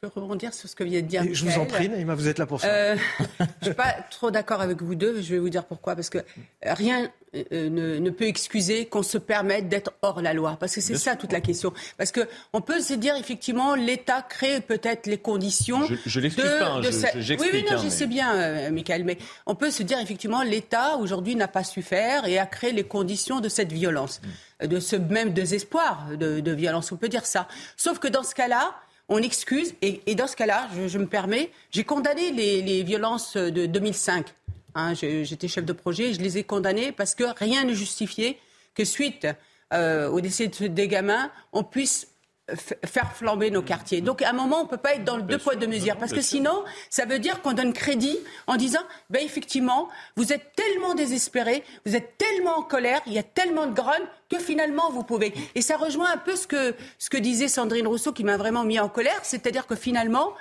peux 0.00 0.08
rebondir 0.14 0.54
sur 0.54 0.68
ce 0.68 0.76
que 0.76 0.84
vient 0.84 1.00
de 1.00 1.06
dire. 1.06 1.24
Je 1.32 1.44
vous 1.44 1.58
en 1.58 1.66
prie, 1.66 1.88
Naïma, 1.88 2.14
vous 2.14 2.28
êtes 2.28 2.38
là 2.38 2.46
pour 2.46 2.60
ça. 2.60 2.68
Euh, 2.68 2.96
je 3.18 3.44
ne 3.44 3.64
suis 3.64 3.74
pas 3.74 3.96
trop 4.10 4.30
d'accord 4.30 4.60
avec 4.60 4.80
vous 4.80 4.94
deux. 4.94 5.20
Je 5.20 5.34
vais 5.34 5.40
vous 5.40 5.48
dire 5.48 5.64
pourquoi. 5.64 5.96
Parce 5.96 6.08
que 6.08 6.18
rien 6.62 7.10
euh, 7.34 7.68
ne, 7.68 8.10
peut 8.10 8.26
excuser 8.26 8.86
qu'on 8.86 9.02
se 9.02 9.18
permette 9.18 9.68
d'être 9.68 9.92
hors 10.02 10.22
la 10.22 10.34
loi. 10.34 10.56
Parce 10.60 10.76
que 10.76 10.80
c'est 10.80 10.96
ça 10.96 11.16
toute 11.16 11.32
la 11.32 11.40
question. 11.40 11.72
Parce 11.96 12.12
qu'on 12.12 12.60
peut 12.60 12.80
se 12.80 12.94
dire, 12.94 13.16
effectivement, 13.16 13.74
l'État 13.74 14.22
crée 14.22 14.60
peut-être 14.60 15.08
les 15.08 15.18
conditions. 15.18 15.84
Je, 16.06 16.18
ne 16.18 16.22
l'excuse 16.22 16.44
pas, 16.44 16.74
hein, 16.74 16.82
j'explique. 16.82 17.52
Oui, 17.52 17.64
oui, 17.64 17.64
non, 17.68 17.82
je 17.82 17.88
sais 17.88 18.06
bien, 18.06 18.36
euh, 18.36 18.70
Michael. 18.70 19.02
Mais 19.02 19.18
on 19.46 19.56
peut 19.56 19.72
se 19.72 19.82
dire, 19.82 19.98
effectivement, 19.98 20.42
l'État, 20.42 20.96
aujourd'hui, 20.98 21.34
n'a 21.34 21.48
pas 21.48 21.64
su 21.64 21.82
faire 21.82 22.24
et 22.26 22.38
a 22.38 22.46
créé 22.46 22.70
les 22.70 22.84
conditions 22.84 23.40
de 23.40 23.48
cette 23.48 23.72
violence. 23.72 24.20
Mm. 24.22 24.66
De 24.68 24.78
ce 24.80 24.94
même 24.94 25.32
désespoir 25.32 26.06
de, 26.16 26.38
de 26.38 26.52
violence, 26.52 26.92
on 26.92 26.96
peut 26.96 27.08
dire 27.08 27.26
ça. 27.26 27.48
Sauf 27.76 27.98
que 27.98 28.08
dans 28.08 28.24
ce 28.24 28.34
cas-là, 28.34 28.74
on 29.08 29.18
excuse. 29.18 29.74
Et, 29.82 30.14
dans 30.14 30.26
ce 30.26 30.36
cas-là, 30.36 30.68
je, 30.86 30.98
me 30.98 31.06
permets, 31.06 31.50
j'ai 31.70 31.84
condamné 31.84 32.30
les, 32.32 32.82
violences 32.82 33.36
de 33.36 33.66
2005. 33.66 34.26
Hein, 34.74 34.94
j'étais 34.94 35.48
chef 35.48 35.64
de 35.64 35.72
projet, 35.72 36.12
je 36.12 36.20
les 36.20 36.38
ai 36.38 36.44
condamnées 36.44 36.92
parce 36.92 37.14
que 37.14 37.24
rien 37.38 37.64
ne 37.64 37.72
justifiait 37.72 38.38
que 38.74 38.84
suite 38.84 39.26
euh, 39.72 40.08
au 40.08 40.20
décès 40.20 40.46
des 40.46 40.88
gamins, 40.88 41.30
on 41.52 41.64
puisse 41.64 42.08
faire 42.56 43.12
flamber 43.14 43.50
nos 43.50 43.62
quartiers. 43.62 44.00
Donc 44.00 44.22
à 44.22 44.30
un 44.30 44.32
moment, 44.32 44.60
on 44.60 44.64
ne 44.64 44.68
peut 44.68 44.76
pas 44.76 44.94
être 44.94 45.04
dans 45.04 45.16
le 45.16 45.22
deux 45.22 45.38
poids 45.38 45.54
deux 45.54 45.66
mesures, 45.66 45.96
parce 45.96 46.12
que 46.12 46.20
sinon, 46.20 46.64
ça 46.90 47.04
veut 47.04 47.18
dire 47.18 47.42
qu'on 47.42 47.52
donne 47.52 47.72
crédit 47.72 48.18
en 48.46 48.56
disant, 48.56 48.80
ben 49.10 49.22
effectivement, 49.22 49.88
vous 50.16 50.32
êtes 50.32 50.54
tellement 50.56 50.94
désespérés, 50.94 51.62
vous 51.84 51.94
êtes 51.94 52.16
tellement 52.16 52.58
en 52.58 52.62
colère, 52.62 53.00
il 53.06 53.12
y 53.12 53.18
a 53.18 53.22
tellement 53.22 53.66
de 53.66 53.74
grogne 53.74 54.06
que 54.28 54.38
finalement 54.38 54.90
vous 54.90 55.02
pouvez. 55.02 55.34
Et 55.54 55.62
ça 55.62 55.76
rejoint 55.76 56.10
un 56.12 56.16
peu 56.18 56.36
ce 56.36 56.46
que, 56.46 56.74
ce 56.98 57.10
que 57.10 57.16
disait 57.16 57.48
Sandrine 57.48 57.86
Rousseau, 57.86 58.12
qui 58.12 58.24
m'a 58.24 58.36
vraiment 58.36 58.64
mis 58.64 58.80
en 58.80 58.88
colère, 58.88 59.20
c'est-à-dire 59.22 59.66
que 59.66 59.74
finalement, 59.74 60.32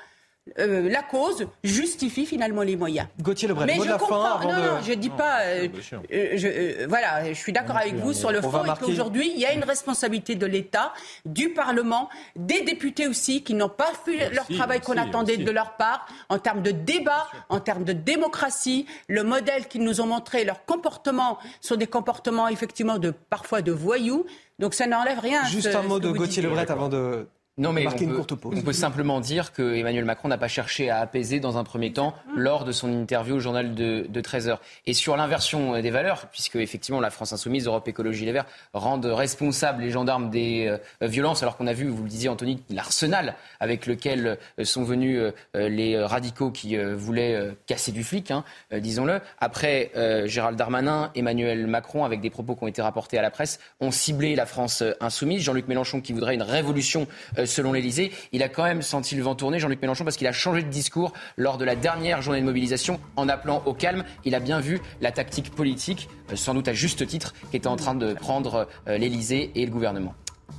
euh, 0.59 0.89
la 0.89 1.03
cause 1.03 1.47
justifie 1.63 2.25
finalement 2.25 2.61
les 2.61 2.75
moyens. 2.75 3.07
Gauthier 3.21 3.47
Lebret, 3.47 3.65
Mais 3.65 3.75
je 3.75 3.91
comprends. 3.91 4.39
non, 4.41 4.49
non, 4.49 4.81
je 4.85 4.93
dis 4.93 5.09
pas. 5.09 5.41
Euh, 5.41 5.67
euh, 6.11 6.31
je, 6.35 6.87
voilà, 6.87 7.31
je 7.31 7.37
suis 7.37 7.53
d'accord 7.53 7.77
avec 7.77 7.95
vous 7.95 8.13
sur 8.13 8.31
le 8.31 8.41
fond. 8.41 8.63
Et 8.63 8.69
qu'aujourd'hui, 8.79 9.31
il 9.33 9.39
y 9.39 9.45
a 9.45 9.53
une 9.53 9.63
responsabilité 9.63 10.35
de 10.35 10.45
l'État, 10.45 10.93
du 11.25 11.49
Parlement, 11.49 12.09
des 12.35 12.61
députés 12.61 13.07
aussi, 13.07 13.43
qui 13.43 13.53
n'ont 13.53 13.69
pas 13.69 13.91
fait 14.05 14.29
leur 14.33 14.47
travail 14.47 14.81
qu'on 14.81 14.97
attendait 14.97 15.37
de 15.37 15.51
leur 15.51 15.77
part 15.77 16.07
en 16.29 16.39
termes 16.39 16.61
de 16.61 16.71
débat, 16.71 17.27
en 17.49 17.59
termes 17.59 17.83
de 17.83 17.93
démocratie. 17.93 18.85
Le 19.07 19.23
modèle 19.23 19.67
qu'ils 19.67 19.83
nous 19.83 20.01
ont 20.01 20.07
montré, 20.07 20.43
leur 20.43 20.65
comportement 20.65 21.37
sont 21.61 21.75
des 21.75 21.87
comportements 21.87 22.47
effectivement 22.47 22.97
de 22.97 23.11
parfois 23.11 23.61
de 23.61 23.71
voyous. 23.71 24.25
Donc 24.59 24.73
ça 24.73 24.87
n'enlève 24.87 25.19
rien. 25.19 25.43
Juste 25.45 25.75
un 25.75 25.83
mot 25.83 25.99
de 25.99 26.09
Gauthier 26.09 26.41
Lebret 26.41 26.69
avant 26.71 26.89
de 26.89 27.27
Non, 27.57 27.73
mais 27.73 27.83
marquer 27.83 28.01
on 28.01 28.03
une 28.03 28.09
peut, 28.11 28.15
courte 28.17 28.35
pause. 28.35 28.55
on 28.57 28.61
peut 28.61 28.71
simplement 28.73 29.19
dire 29.19 29.51
que 29.51 29.75
Emmanuel 29.75 30.05
Macron 30.05 30.27
n'a 30.27 30.37
pas 30.37 30.47
cherché 30.47 30.89
à 30.91 30.99
apaiser 30.99 31.39
dans 31.39 31.57
un 31.57 31.63
premier 31.63 31.91
temps 31.91 32.13
lors 32.35 32.65
de 32.65 32.71
son 32.71 32.91
interview 32.91 33.35
au 33.37 33.39
journal 33.39 33.73
de, 33.73 34.05
de 34.07 34.21
13h. 34.21 34.57
Et 34.85 34.93
sur 34.93 35.17
l'inversion 35.17 35.73
euh, 35.73 35.81
des 35.81 35.89
valeurs, 35.89 36.27
puisque 36.31 36.57
effectivement 36.57 36.99
la 36.99 37.09
France 37.09 37.33
Insoumise, 37.33 37.65
Europe 37.65 37.87
Écologie 37.87 38.25
Les 38.25 38.31
Verts 38.31 38.45
rendent 38.73 39.05
responsables 39.05 39.81
les 39.81 39.89
gendarmes 39.89 40.29
des 40.29 40.67
euh, 41.01 41.07
violences, 41.07 41.41
alors 41.41 41.57
qu'on 41.57 41.65
a 41.65 41.73
vu, 41.73 41.87
vous 41.87 42.03
le 42.03 42.09
disiez 42.09 42.29
Anthony, 42.29 42.61
l'arsenal 42.69 43.33
avec 43.59 43.87
lequel 43.87 44.37
euh, 44.59 44.63
sont 44.63 44.83
venus 44.83 45.19
euh, 45.19 45.69
les 45.69 45.99
radicaux 45.99 46.51
qui 46.51 46.77
euh, 46.77 46.95
voulaient 46.95 47.33
euh, 47.33 47.53
casser 47.65 47.91
du 47.91 48.03
flic, 48.03 48.29
hein, 48.29 48.43
euh, 48.71 48.79
disons-le. 48.79 49.19
Après, 49.39 49.91
euh, 49.95 50.27
Gérald 50.27 50.57
Darmanin, 50.59 51.11
Emmanuel 51.15 51.65
Macron, 51.65 52.05
avec 52.05 52.21
des 52.21 52.29
propos 52.29 52.55
qui 52.55 52.63
ont 52.63 52.67
été 52.67 52.83
rapportés 52.83 53.17
à 53.17 53.23
la 53.23 53.31
presse, 53.31 53.59
ont 53.79 53.89
ciblé 53.91 54.35
la 54.35 54.45
France 54.45 54.83
euh, 54.83 54.93
insoumise. 54.99 55.41
Jean-Luc 55.41 55.67
Mélenchon 55.67 56.01
qui 56.01 56.13
voudrait 56.13 56.35
une 56.35 56.43
révolution 56.43 57.07
euh, 57.39 57.45
selon 57.47 57.73
l'Elysée. 57.73 58.11
Il 58.31 58.43
a 58.43 58.49
quand 58.49 58.63
même 58.63 58.81
senti 58.81 59.15
le 59.15 59.23
vent 59.23 59.35
tourner, 59.35 59.59
Jean-Luc 59.59 59.81
Mélenchon, 59.81 60.03
parce 60.03 60.17
qu'il 60.17 60.27
a 60.27 60.31
changé 60.31 60.63
de 60.63 60.69
discours 60.69 61.13
lors 61.37 61.57
de 61.57 61.65
la 61.65 61.75
dernière 61.75 62.21
journée 62.21 62.41
de 62.41 62.45
mobilisation 62.45 62.99
en 63.15 63.29
appelant 63.29 63.63
au 63.65 63.73
calme. 63.73 64.03
Il 64.25 64.35
a 64.35 64.39
bien 64.39 64.59
vu 64.59 64.79
la 65.01 65.11
tactique 65.11 65.51
politique, 65.51 66.09
euh, 66.31 66.35
sans 66.35 66.53
doute 66.53 66.67
à 66.67 66.73
juste 66.73 67.05
titre, 67.07 67.33
qu'était 67.51 67.67
en 67.67 67.75
train 67.75 67.95
de 67.95 68.13
prendre 68.13 68.67
euh, 68.87 68.97
l'Elysée 68.97 69.51
et 69.55 69.65
le 69.65 69.71
gouvernement. 69.71 70.13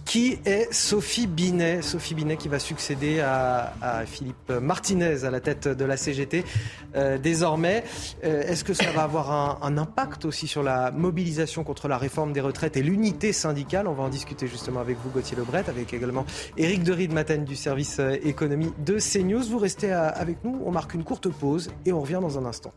Qui 0.05 0.39
est 0.47 0.73
Sophie 0.73 1.27
Binet? 1.27 1.83
Sophie 1.83 2.15
Binet 2.15 2.39
qui 2.39 2.49
va 2.49 2.59
succéder 2.59 3.21
à, 3.21 3.73
Philippe 4.07 4.51
Martinez 4.51 5.25
à 5.25 5.31
la 5.31 5.41
tête 5.41 5.69
de 5.69 5.85
la 5.85 5.99
CGT 5.99 6.45
euh, 6.97 7.19
désormais. 7.19 7.85
Euh, 8.25 8.43
Est-ce 8.43 8.65
que 8.65 8.73
ça 8.73 8.91
va 8.93 9.03
avoir 9.03 9.63
un, 9.63 9.77
impact 9.77 10.25
aussi 10.25 10.47
sur 10.47 10.63
la 10.63 10.91
mobilisation 10.91 11.63
contre 11.63 11.89
la 11.89 11.99
réforme 11.99 12.33
des 12.33 12.41
retraites 12.41 12.79
et 12.79 12.83
l'unité 12.83 13.35
syndicale? 13.35 13.87
On 13.87 13.93
va 13.93 14.05
en 14.05 14.09
discuter 14.09 14.47
justement 14.47 14.81
avec 14.81 14.97
vous 14.97 15.11
Gauthier 15.11 15.37
Lebret, 15.37 15.65
avec 15.69 15.93
également 15.93 16.25
Éric 16.57 16.85
de 16.85 17.13
Maten 17.13 17.45
du 17.45 17.55
service 17.55 17.99
euh, 18.01 18.17
économie 18.23 18.73
de 18.79 18.99
CNews. 18.99 19.45
Vous 19.45 19.59
restez 19.59 19.93
avec 19.93 20.43
nous, 20.43 20.61
on 20.65 20.71
marque 20.71 20.95
une 20.95 21.05
courte 21.05 21.29
pause 21.29 21.71
et 21.85 21.93
on 21.93 22.01
revient 22.01 22.21
dans 22.21 22.39
un 22.39 22.47
instant. 22.47 22.73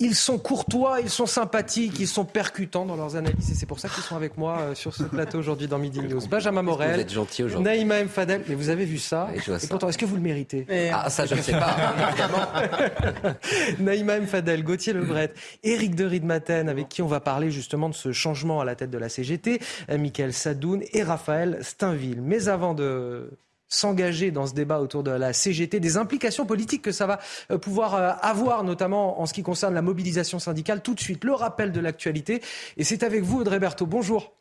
Ils 0.00 0.14
sont 0.14 0.38
courtois, 0.38 1.00
ils 1.00 1.10
sont 1.10 1.26
sympathiques, 1.26 1.98
ils 1.98 2.06
sont 2.06 2.24
percutants 2.24 2.86
dans 2.86 2.94
leurs 2.94 3.16
analyses 3.16 3.50
et 3.50 3.54
c'est 3.54 3.66
pour 3.66 3.80
ça 3.80 3.88
qu'ils 3.88 4.04
sont 4.04 4.14
avec 4.14 4.36
moi 4.38 4.58
euh, 4.60 4.74
sur 4.76 4.94
ce 4.94 5.02
plateau 5.02 5.38
aujourd'hui 5.38 5.66
dans 5.66 5.78
Midi 5.78 6.00
News. 6.00 6.20
Benjamin 6.28 6.62
Morel, 6.62 6.94
Vous 6.94 7.00
êtes 7.00 7.12
gentil 7.12 7.42
aujourd'hui. 7.42 7.64
Naïma 7.64 7.98
M. 7.98 8.08
Fadel, 8.08 8.42
mais 8.48 8.54
vous 8.54 8.68
avez 8.68 8.84
vu 8.84 8.98
ça 8.98 9.28
Et 9.34 9.40
je 9.40 9.46
vois 9.46 9.56
Et 9.56 9.58
ça. 9.60 9.66
pourtant, 9.68 9.88
est-ce 9.88 9.98
que 9.98 10.04
vous 10.06 10.14
le 10.14 10.22
méritez 10.22 10.66
Ah, 10.92 11.10
ça, 11.10 11.26
je 11.26 11.34
ne 11.34 11.42
sais 11.42 11.52
pas, 11.52 11.76
évidemment. 12.10 13.34
Naïma 13.80 14.16
M. 14.16 14.26
Fadel, 14.26 14.62
Gauthier 14.62 14.92
Lebret, 14.92 15.32
Éric 15.64 15.94
de 15.94 16.04
Ridmaten, 16.04 16.68
avec 16.68 16.88
qui 16.88 17.02
on 17.02 17.06
va 17.08 17.20
parler 17.20 17.50
justement 17.50 17.88
de 17.88 17.94
ce 17.94 18.12
changement 18.12 18.60
à 18.60 18.64
la 18.64 18.74
tête 18.76 18.90
de 18.90 18.98
la 18.98 19.08
CGT, 19.08 19.60
euh, 19.90 19.98
Michael 19.98 20.32
Sadoun 20.32 20.82
et 20.92 21.02
Raphaël 21.02 21.58
Steinville. 21.62 22.22
Mais 22.22 22.48
avant 22.48 22.74
de 22.74 23.30
s'engager 23.68 24.30
dans 24.30 24.46
ce 24.46 24.54
débat 24.54 24.80
autour 24.80 25.02
de 25.02 25.10
la 25.10 25.32
CGT, 25.32 25.80
des 25.80 25.96
implications 25.96 26.46
politiques 26.46 26.82
que 26.82 26.92
ça 26.92 27.06
va 27.06 27.20
euh, 27.50 27.58
pouvoir 27.58 27.94
euh, 27.94 28.12
avoir, 28.20 28.64
notamment 28.64 29.20
en 29.20 29.26
ce 29.26 29.34
qui 29.34 29.42
concerne 29.42 29.74
la 29.74 29.82
mobilisation 29.82 30.38
syndicale. 30.38 30.82
Tout 30.82 30.94
de 30.94 31.00
suite, 31.00 31.24
le 31.24 31.32
rappel 31.32 31.72
de 31.72 31.80
l'actualité. 31.80 32.42
Et 32.76 32.84
c'est 32.84 33.02
avec 33.02 33.22
vous, 33.22 33.40
Audrey 33.40 33.58
Berthaud. 33.58 33.86
Bonjour. 33.86 34.32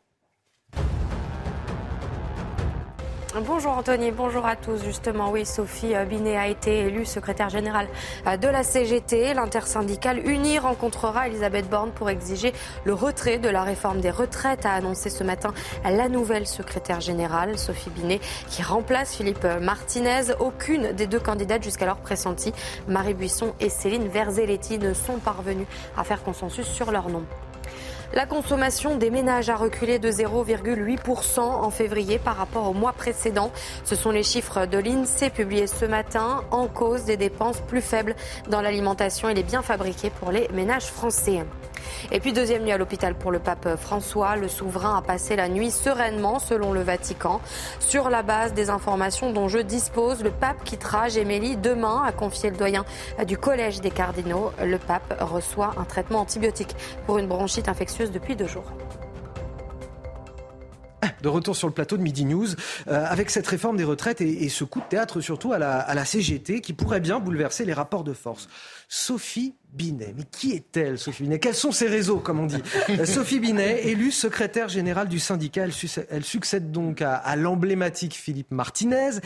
Bonjour 3.46 3.74
Anthony, 3.74 4.12
bonjour 4.12 4.48
à 4.48 4.56
tous. 4.56 4.84
Justement, 4.84 5.30
oui, 5.30 5.46
Sophie 5.46 5.94
Binet 6.10 6.38
a 6.38 6.48
été 6.48 6.88
élue 6.88 7.06
secrétaire 7.06 7.50
générale 7.50 7.88
de 8.26 8.48
la 8.48 8.64
CGT. 8.64 9.36
L'intersyndicale 9.36 10.26
unie 10.28 10.58
rencontrera 10.58 11.28
Elisabeth 11.28 11.70
Borne 11.70 11.92
pour 11.92 12.10
exiger 12.10 12.52
le 12.84 12.96
retrait 12.96 13.38
de 13.38 13.50
la 13.50 13.62
réforme 13.62 14.02
des 14.02 14.10
retraites, 14.10 14.66
a 14.66 14.72
annoncé 14.72 15.12
ce 15.12 15.24
matin 15.24 15.54
la 15.84 16.10
nouvelle 16.10 16.48
secrétaire 16.48 17.00
générale, 17.00 17.60
Sophie 17.60 17.92
Binet, 17.92 18.22
qui 18.50 18.64
remplace 18.64 19.16
Philippe 19.16 19.46
Martinez. 19.62 20.34
Aucune 20.40 20.94
des 20.94 21.06
deux 21.06 21.20
candidates 21.20 21.64
jusqu'alors 21.64 21.98
pressenties, 21.98 22.54
Marie 22.88 23.14
Buisson 23.14 23.54
et 23.60 23.70
Céline 23.70 24.08
Verzelletti, 24.08 24.80
ne 24.80 24.94
sont 24.94 25.20
parvenues 25.20 25.68
à 25.96 26.04
faire 26.04 26.24
consensus 26.24 26.66
sur 26.66 26.92
leur 26.92 27.10
nom. 27.10 27.24
La 28.14 28.26
consommation 28.26 28.96
des 28.96 29.10
ménages 29.10 29.50
a 29.50 29.56
reculé 29.58 30.00
de 30.00 30.10
0,8% 30.10 31.40
en 31.40 31.70
février 31.70 32.20
par 32.20 32.38
rapport 32.38 32.70
au 32.70 32.74
mois 32.74 32.94
précédent. 32.94 33.52
Ce 33.84 33.96
sont 33.96 34.12
les 34.12 34.24
chiffres 34.24 34.66
de 34.66 34.78
l'INSEE 34.78 35.30
publiés 35.30 35.68
ce 35.68 35.86
matin 35.86 36.44
en 36.52 36.68
cause 36.68 37.04
des 37.04 37.18
dépenses 37.18 37.60
plus 37.68 37.82
faibles 37.82 38.16
dans 38.50 38.62
l'alimentation 38.62 39.28
et 39.28 39.34
les 39.34 39.44
biens 39.44 39.62
fabriqués 39.62 40.10
pour 40.10 40.32
les 40.32 40.48
ménages 40.54 40.86
français. 40.86 41.44
Et 42.12 42.20
puis 42.20 42.34
deuxième 42.34 42.64
nuit 42.64 42.72
à 42.72 42.78
l'hôpital 42.78 43.16
pour 43.16 43.32
le 43.32 43.40
pape 43.40 43.76
François. 43.78 44.36
Le 44.36 44.48
souverain 44.48 44.98
a 44.98 45.02
passé 45.02 45.36
la 45.36 45.50
nuit 45.50 45.72
sereinement 45.72 46.40
selon 46.40 46.74
le 46.74 46.82
Vatican. 46.82 47.42
Sur 47.80 48.10
la 48.10 48.24
base 48.24 48.54
des 48.54 48.70
informations 48.70 49.32
dont 49.32 49.48
je 49.48 49.60
dispose, 49.60 50.24
le 50.24 50.32
pape 50.32 50.64
quittera 50.64 51.10
Gémélie 51.10 51.58
demain, 51.58 52.04
a 52.06 52.12
confié 52.12 52.50
le 52.50 52.58
doyen 52.58 52.86
du 53.26 53.38
Collège 53.38 53.82
des 53.82 53.92
cardinaux. 53.92 54.52
Le 54.64 54.78
pape 54.78 55.18
reçoit 55.22 55.74
un 55.78 55.84
traitement 55.84 56.20
antibiotique 56.20 56.76
pour 57.06 57.18
une 57.18 57.28
bronchite 57.28 57.70
infectieuse 57.70 58.12
depuis 58.12 58.36
deux 58.36 58.48
jours. 58.48 58.72
De 61.22 61.30
retour 61.30 61.56
sur 61.56 61.68
le 61.68 61.74
plateau 61.74 61.98
de 61.98 62.02
Midi 62.04 62.26
News, 62.26 62.48
euh, 62.88 63.06
avec 63.08 63.30
cette 63.30 63.48
réforme 63.48 63.78
des 63.78 63.84
retraites 63.84 64.22
et, 64.22 64.50
ce 64.50 64.64
coup 64.64 64.80
de 64.80 64.86
théâtre 64.86 65.20
surtout 65.20 65.52
à 65.52 65.58
la 65.60 66.06
CGT 66.06 66.62
qui 66.62 66.74
pourrait 66.74 67.00
bien 67.00 67.20
bouleverser 67.20 67.66
les 67.66 67.74
rapports 67.74 68.04
de 68.04 68.14
force. 68.14 68.48
Sophie 68.88 69.54
Binet, 69.74 70.14
mais 70.16 70.24
qui 70.24 70.54
est-elle 70.54 70.98
Sophie 70.98 71.24
Binet? 71.24 71.40
Quels 71.40 71.56
sont 71.56 71.72
ses 71.72 71.88
réseaux, 71.88 72.20
comme 72.20 72.40
on 72.40 72.46
dit? 72.46 72.62
Sophie 73.06 73.40
Binet, 73.40 73.88
élue 73.88 74.12
secrétaire 74.12 74.70
générale 74.70 75.10
du 75.10 75.20
syndicat, 75.20 75.66
elle, 76.10 76.24
succède, 76.24 76.72
donc 76.72 77.02
à, 77.02 77.36
l'emblématique 77.36 78.16
Philippe 78.16 78.52
Martinez. 78.52 79.20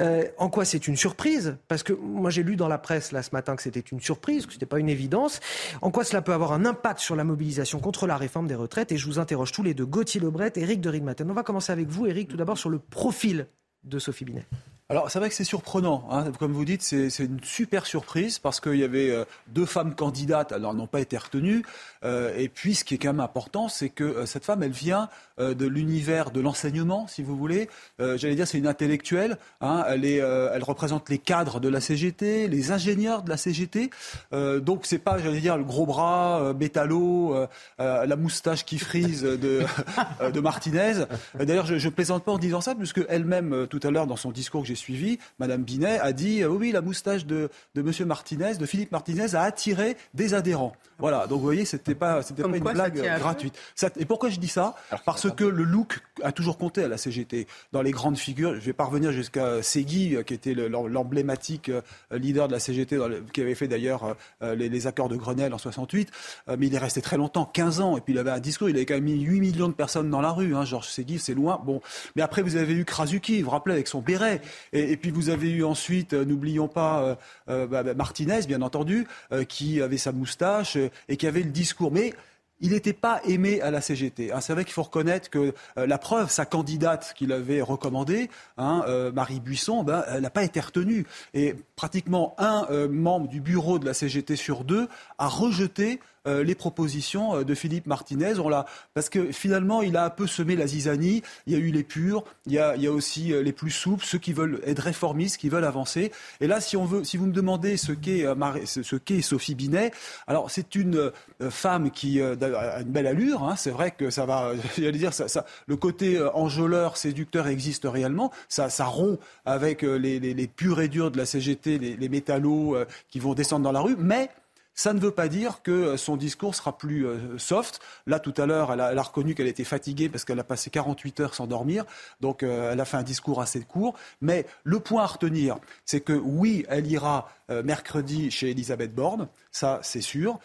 Euh, 0.00 0.24
en 0.38 0.50
quoi 0.50 0.64
c'est 0.64 0.88
une 0.88 0.96
surprise? 0.96 1.56
Parce 1.68 1.84
que 1.84 1.92
moi 1.92 2.28
j'ai 2.28 2.42
lu 2.42 2.56
dans 2.56 2.66
la 2.66 2.78
presse 2.78 3.12
là 3.12 3.22
ce 3.22 3.30
matin 3.32 3.54
que 3.54 3.62
c'était 3.62 3.78
une 3.78 4.00
surprise, 4.00 4.44
que 4.44 4.52
ce 4.52 4.56
n'était 4.56 4.66
pas 4.66 4.80
une 4.80 4.88
évidence. 4.88 5.38
En 5.82 5.92
quoi 5.92 6.02
cela 6.02 6.20
peut 6.20 6.32
avoir 6.32 6.52
un 6.52 6.66
impact 6.66 6.98
sur 6.98 7.14
la 7.14 7.22
mobilisation 7.22 7.78
contre 7.78 8.08
la 8.08 8.16
réforme 8.16 8.48
des 8.48 8.56
retraites? 8.56 8.90
Et 8.90 8.96
je 8.96 9.06
vous 9.06 9.20
interroge 9.20 9.52
tous 9.52 9.62
les 9.62 9.72
deux, 9.72 9.86
Gauthier 9.86 10.20
Lebret 10.20 10.52
et 10.56 10.62
Éric 10.62 10.80
de 10.80 10.88
Ridmaten. 10.88 11.30
On 11.30 11.34
va 11.34 11.44
commencer 11.44 11.70
avec 11.72 11.88
vous, 11.88 12.06
Éric, 12.06 12.28
tout 12.28 12.36
d'abord 12.36 12.58
sur 12.58 12.70
le 12.70 12.80
profil 12.80 13.46
de 13.84 13.98
Sophie 14.00 14.24
Binet. 14.24 14.46
Alors 14.90 15.10
c'est 15.10 15.18
vrai 15.18 15.30
que 15.30 15.34
c'est 15.34 15.44
surprenant, 15.44 16.06
hein. 16.10 16.30
comme 16.38 16.52
vous 16.52 16.66
dites, 16.66 16.82
c'est 16.82 17.08
une 17.18 17.42
super 17.42 17.86
surprise 17.86 18.38
parce 18.38 18.60
qu'il 18.60 18.76
y 18.76 18.84
avait 18.84 19.08
euh, 19.08 19.24
deux 19.48 19.64
femmes 19.64 19.94
candidates, 19.94 20.52
alors 20.52 20.72
elles 20.72 20.76
n'ont 20.76 20.86
pas 20.86 21.00
été 21.00 21.16
retenues, 21.16 21.64
euh, 22.04 22.36
et 22.36 22.50
puis 22.50 22.74
ce 22.74 22.84
qui 22.84 22.96
est 22.96 22.98
quand 22.98 23.14
même 23.14 23.20
important, 23.20 23.70
c'est 23.70 23.88
que 23.88 24.04
euh, 24.04 24.26
cette 24.26 24.44
femme, 24.44 24.62
elle 24.62 24.72
vient 24.72 25.08
de 25.36 25.66
l'univers 25.66 26.30
de 26.30 26.40
l'enseignement, 26.40 27.08
si 27.08 27.24
vous 27.24 27.36
voulez. 27.36 27.68
J'allais 27.98 28.36
dire, 28.36 28.46
c'est 28.46 28.58
une 28.58 28.68
intellectuelle, 28.68 29.36
hein. 29.60 29.84
elle, 29.88 30.62
représente 30.62 31.08
les 31.08 31.18
cadres 31.18 31.58
de 31.58 31.68
la 31.68 31.80
CGT, 31.80 32.46
les 32.46 32.70
ingénieurs 32.70 33.24
de 33.24 33.30
la 33.30 33.36
CGT, 33.36 33.90
donc 34.30 34.86
c'est 34.86 35.00
pas, 35.00 35.18
j'allais 35.18 35.40
dire, 35.40 35.56
le 35.56 35.64
gros 35.64 35.86
bras, 35.86 36.52
bétalo, 36.52 37.48
la 37.80 38.16
moustache 38.16 38.64
qui 38.64 38.78
frise 38.78 39.22
de, 39.22 39.62
de 40.32 40.40
Martinez. 40.40 41.04
D'ailleurs, 41.34 41.66
je, 41.66 41.78
je 41.78 41.88
plaisante 41.88 42.22
pas 42.22 42.30
en 42.30 42.38
disant 42.38 42.60
ça, 42.60 42.76
puisque 42.76 43.00
elle-même, 43.08 43.66
tout 43.68 43.80
à 43.82 43.90
l'heure, 43.90 44.06
dans 44.06 44.14
son 44.14 44.30
discours 44.30 44.62
que 44.62 44.68
j'ai 44.74 44.80
suivi, 44.80 45.18
Madame 45.38 45.62
Binet 45.62 45.98
a 46.00 46.12
dit 46.12 46.42
euh, 46.42 46.48
oui, 46.48 46.72
la 46.72 46.80
moustache 46.80 47.26
de, 47.26 47.48
de 47.74 47.82
Monsieur 47.82 48.04
Martinez, 48.04 48.54
de 48.56 48.66
Philippe 48.66 48.92
Martinez, 48.92 49.34
a 49.34 49.42
attiré 49.42 49.96
des 50.14 50.34
adhérents. 50.34 50.72
Voilà, 50.98 51.26
donc 51.26 51.38
vous 51.38 51.44
voyez, 51.44 51.64
c'était 51.64 51.94
pas, 51.94 52.22
c'était 52.22 52.42
pas 52.42 52.56
une 52.56 52.62
quoi, 52.62 52.72
blague 52.72 52.96
ça 52.96 53.02
peu 53.14 53.18
gratuite. 53.18 53.54
Ça- 53.74 53.90
et 53.96 54.04
pourquoi 54.04 54.28
je 54.30 54.38
dis 54.38 54.48
ça? 54.48 54.74
Parce 55.04 55.28
que 55.30 55.44
le 55.44 55.64
look 55.64 55.98
a 56.22 56.30
toujours 56.32 56.56
compté 56.58 56.84
à 56.84 56.88
la 56.88 56.96
CGT. 56.98 57.46
Dans 57.72 57.82
les 57.82 57.90
grandes 57.90 58.16
figures, 58.16 58.54
je 58.54 58.60
vais 58.60 58.72
pas 58.72 58.84
revenir 58.84 59.10
jusqu'à 59.12 59.62
Segui, 59.62 60.14
euh, 60.16 60.22
qui 60.22 60.34
était 60.34 60.54
le- 60.54 60.68
l'em- 60.68 60.86
l'emblématique 60.86 61.68
euh, 61.68 61.80
leader 62.12 62.46
de 62.48 62.52
la 62.52 62.60
CGT, 62.60 62.96
dans 62.96 63.08
le- 63.08 63.22
qui 63.32 63.40
avait 63.40 63.54
fait 63.56 63.68
d'ailleurs 63.68 64.16
euh, 64.42 64.54
les, 64.54 64.68
les 64.68 64.86
accords 64.86 65.08
de 65.08 65.16
Grenelle 65.16 65.52
en 65.52 65.58
68, 65.58 66.10
euh, 66.48 66.56
mais 66.58 66.68
il 66.68 66.74
est 66.74 66.78
resté 66.78 67.02
très 67.02 67.16
longtemps, 67.16 67.44
15 67.44 67.80
ans, 67.80 67.96
et 67.96 68.00
puis 68.00 68.12
il 68.14 68.18
avait 68.18 68.30
un 68.30 68.38
discours, 68.40 68.68
il 68.70 68.76
avait 68.76 68.86
quand 68.86 68.94
même 68.94 69.04
mis 69.04 69.20
8 69.20 69.40
millions 69.40 69.68
de 69.68 69.74
personnes 69.74 70.10
dans 70.10 70.20
la 70.20 70.30
rue. 70.30 70.54
Hein, 70.54 70.64
Georges 70.64 70.88
Segui, 70.88 71.18
c'est 71.18 71.34
loin. 71.34 71.60
Bon, 71.64 71.80
mais 72.16 72.22
après 72.22 72.42
vous 72.42 72.54
avez 72.56 72.72
eu 72.72 72.84
Krasuki, 72.84 73.38
vous 73.40 73.46
vous 73.46 73.50
rappelez, 73.50 73.74
avec 73.74 73.88
son 73.88 74.00
béret. 74.00 74.40
Et, 74.74 74.96
puis 74.96 75.10
vous 75.10 75.30
avez 75.30 75.50
eu 75.50 75.64
ensuite, 75.64 76.12
euh, 76.12 76.24
n'oublions 76.24 76.68
pas, 76.68 77.02
euh, 77.02 77.14
euh, 77.48 77.66
bah, 77.66 77.82
bah, 77.82 77.94
Martinez, 77.94 78.40
bien 78.46 78.60
entendu, 78.60 79.06
qui 79.48 79.80
avait 79.80 79.98
sa 79.98 80.12
moustache 80.12 80.76
et 81.08 81.16
qui 81.16 81.26
avait 81.26 81.42
le 81.42 81.50
discours. 81.50 81.92
Mais 81.92 82.12
il 82.60 82.72
n'était 82.72 82.92
pas 82.92 83.20
aimé 83.24 83.60
à 83.60 83.70
la 83.70 83.80
CGT. 83.80 84.32
hein. 84.32 84.40
C'est 84.40 84.52
vrai 84.52 84.64
qu'il 84.64 84.72
faut 84.72 84.82
reconnaître 84.82 85.30
que 85.30 85.54
la 85.76 85.98
preuve, 85.98 86.30
sa 86.30 86.44
candidate 86.46 87.14
qu'il 87.16 87.32
avait 87.32 87.60
recommandée, 87.60 88.30
hein, 88.56 88.84
Marie 89.12 89.40
Buisson, 89.40 89.82
ben, 89.82 90.04
n'a 90.20 90.30
pas 90.30 90.44
été 90.44 90.60
retenue. 90.60 91.06
Et 91.34 91.54
pratiquement 91.76 92.34
un 92.38 92.66
membre 92.88 93.28
du 93.28 93.40
bureau 93.40 93.78
de 93.78 93.84
la 93.84 93.94
CGT 93.94 94.36
sur 94.36 94.64
deux 94.64 94.88
a 95.18 95.28
rejeté 95.28 96.00
les 96.26 96.54
propositions 96.54 97.42
de 97.42 97.54
Philippe 97.54 97.86
Martinez. 97.86 98.38
On 98.38 98.48
l'a 98.48 98.66
parce 98.94 99.08
que 99.08 99.32
finalement, 99.32 99.82
il 99.82 99.96
a 99.96 100.04
un 100.04 100.10
peu 100.10 100.26
semé 100.26 100.56
la 100.56 100.66
zizanie. 100.66 101.22
Il 101.46 101.52
y 101.52 101.56
a 101.56 101.58
eu 101.58 101.70
les 101.70 101.82
purs, 101.82 102.24
il 102.46 102.52
y 102.52 102.58
a, 102.58 102.76
il 102.76 102.82
y 102.82 102.86
a 102.86 102.92
aussi 102.92 103.32
les 103.42 103.52
plus 103.52 103.70
souples, 103.70 104.04
ceux 104.04 104.18
qui 104.18 104.32
veulent 104.32 104.60
être 104.64 104.80
réformistes, 104.80 105.38
qui 105.38 105.48
veulent 105.48 105.64
avancer. 105.64 106.12
Et 106.40 106.46
là, 106.46 106.60
si 106.60 106.76
on 106.76 106.84
veut, 106.84 107.04
si 107.04 107.16
vous 107.16 107.26
me 107.26 107.32
demandez 107.32 107.76
ce 107.76 107.92
qu'est 107.92 108.24
ce 108.64 108.96
qu'est 108.96 109.22
Sophie 109.22 109.54
Binet, 109.54 109.92
alors 110.26 110.50
c'est 110.50 110.74
une 110.74 111.12
femme 111.50 111.90
qui 111.90 112.20
a 112.20 112.32
une 112.80 112.90
belle 112.90 113.06
allure. 113.06 113.42
Hein. 113.44 113.56
C'est 113.56 113.70
vrai 113.70 113.90
que 113.90 114.10
ça 114.10 114.26
va, 114.26 114.52
j'allais 114.78 114.92
dire, 114.92 115.12
ça, 115.12 115.28
ça, 115.28 115.44
le 115.66 115.76
côté 115.76 116.22
enjôleur, 116.34 116.96
séducteur 116.96 117.46
existe 117.48 117.84
réellement. 117.84 118.30
Ça, 118.48 118.70
ça 118.70 118.84
rompt 118.84 119.18
avec 119.44 119.82
les, 119.82 120.20
les, 120.20 120.34
les 120.34 120.46
purs 120.46 120.80
et 120.80 120.88
durs 120.88 121.10
de 121.10 121.18
la 121.18 121.26
CGT, 121.26 121.78
les, 121.78 121.96
les 121.96 122.08
métallos 122.08 122.76
qui 123.10 123.18
vont 123.18 123.34
descendre 123.34 123.64
dans 123.64 123.72
la 123.72 123.80
rue, 123.80 123.96
mais 123.98 124.30
ça 124.74 124.92
ne 124.92 125.00
veut 125.00 125.12
pas 125.12 125.28
dire 125.28 125.62
que 125.62 125.96
son 125.96 126.16
discours 126.16 126.54
sera 126.54 126.76
plus 126.76 127.06
euh, 127.06 127.38
soft. 127.38 127.80
Là, 128.06 128.18
tout 128.18 128.34
à 128.36 128.46
l'heure, 128.46 128.72
elle, 128.72 128.80
a, 128.80 129.02
reconnu 129.02 129.34
qu'elle 129.34 129.46
était 129.46 129.64
fatiguée 129.64 130.08
parce 130.08 130.24
qu'elle 130.24 130.40
a 130.40 130.44
passé 130.44 130.70
48 130.70 131.20
heures 131.20 131.34
sans 131.34 131.46
dormir. 131.46 131.84
Donc, 132.20 132.42
euh, 132.42 132.72
elle 132.72 132.80
a 132.80 132.84
fait 132.84 132.96
un 132.96 133.02
discours 133.02 133.40
assez 133.40 133.60
court. 133.60 133.94
Mais 134.20 134.46
le 134.64 134.80
point 134.80 135.04
à 135.04 135.06
retenir, 135.06 135.58
c'est 135.84 136.00
que 136.00 136.12
oui, 136.12 136.66
elle 136.68 136.86
ira 136.86 137.30
euh, 137.50 137.62
mercredi 137.62 138.30
chez 138.30 138.50
Elisabeth 138.50 138.94
Borne. 138.94 139.28
Ça, 139.52 139.78
c'est 139.82 140.00
sûr. 140.00 140.40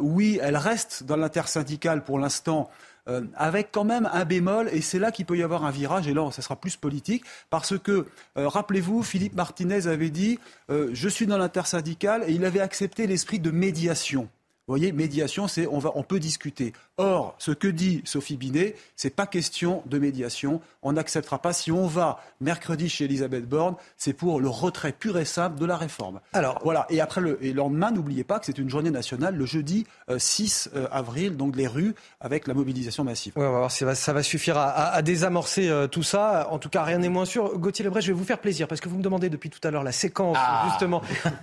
oui, 0.00 0.38
elle 0.42 0.58
reste 0.58 1.04
dans 1.04 1.16
l'intersyndicale 1.16 2.04
pour 2.04 2.18
l'instant 2.18 2.68
euh, 3.08 3.22
avec 3.34 3.70
quand 3.72 3.84
même 3.84 4.08
un 4.12 4.24
bémol, 4.24 4.68
et 4.72 4.80
c'est 4.80 4.98
là 4.98 5.10
qu'il 5.10 5.26
peut 5.26 5.36
y 5.36 5.42
avoir 5.42 5.64
un 5.64 5.70
virage, 5.70 6.08
et 6.08 6.14
là, 6.14 6.30
ça 6.30 6.42
sera 6.42 6.56
plus 6.56 6.76
politique, 6.76 7.24
parce 7.48 7.78
que, 7.78 8.06
euh, 8.36 8.48
rappelez-vous, 8.48 9.02
Philippe 9.02 9.34
Martinez 9.34 9.86
avait 9.86 10.10
dit 10.10 10.38
euh, 10.70 10.90
Je 10.92 11.08
suis 11.08 11.26
dans 11.26 11.38
l'intersyndicale, 11.38 12.24
et 12.26 12.32
il 12.32 12.44
avait 12.44 12.60
accepté 12.60 13.06
l'esprit 13.06 13.38
de 13.38 13.50
médiation. 13.50 14.28
Vous 14.70 14.76
voyez, 14.76 14.92
médiation, 14.92 15.48
c'est 15.48 15.66
on, 15.66 15.80
va, 15.80 15.90
on 15.96 16.04
peut 16.04 16.20
discuter. 16.20 16.72
Or, 16.96 17.34
ce 17.38 17.50
que 17.50 17.66
dit 17.66 18.02
Sophie 18.04 18.36
Binet, 18.36 18.76
c'est 18.94 19.10
pas 19.10 19.26
question 19.26 19.82
de 19.86 19.98
médiation. 19.98 20.60
On 20.82 20.92
n'acceptera 20.92 21.40
pas. 21.40 21.52
Si 21.52 21.72
on 21.72 21.88
va 21.88 22.20
mercredi 22.40 22.88
chez 22.88 23.06
Elisabeth 23.06 23.48
Borne, 23.48 23.74
c'est 23.96 24.12
pour 24.12 24.38
le 24.38 24.48
retrait 24.48 24.92
pur 24.92 25.18
et 25.18 25.24
simple 25.24 25.58
de 25.58 25.66
la 25.66 25.76
réforme. 25.76 26.20
Alors 26.34 26.60
voilà. 26.62 26.86
Et 26.88 27.00
après 27.00 27.20
le, 27.20 27.44
et 27.44 27.52
lendemain, 27.52 27.90
n'oubliez 27.90 28.22
pas 28.22 28.38
que 28.38 28.46
c'est 28.46 28.58
une 28.58 28.70
journée 28.70 28.92
nationale 28.92 29.34
le 29.34 29.44
jeudi 29.44 29.88
6 30.16 30.70
euh, 30.72 30.84
euh, 30.84 30.88
avril, 30.92 31.36
donc 31.36 31.56
les 31.56 31.66
rues 31.66 31.96
avec 32.20 32.46
la 32.46 32.54
mobilisation 32.54 33.02
massive. 33.02 33.32
on 33.34 33.40
va 33.40 33.48
voir 33.48 33.72
si 33.72 33.84
ça 33.94 34.12
va, 34.12 34.22
suffire 34.22 34.56
à, 34.56 35.02
désamorcer 35.02 35.68
euh, 35.68 35.88
tout 35.88 36.04
ça. 36.04 36.46
En 36.52 36.60
tout 36.60 36.68
cas, 36.68 36.84
rien 36.84 36.98
n'est 36.98 37.08
moins 37.08 37.24
sûr. 37.24 37.58
Gauthier 37.58 37.84
Lebret, 37.84 38.02
je 38.02 38.12
vais 38.12 38.18
vous 38.18 38.24
faire 38.24 38.38
plaisir 38.38 38.68
parce 38.68 38.80
que 38.80 38.88
vous 38.88 38.98
me 38.98 39.02
demandez 39.02 39.30
depuis 39.30 39.50
tout 39.50 39.66
à 39.66 39.72
l'heure 39.72 39.82
la 39.82 39.90
séquence. 39.90 40.36
Ah. 40.38 40.68
Justement, 40.68 41.02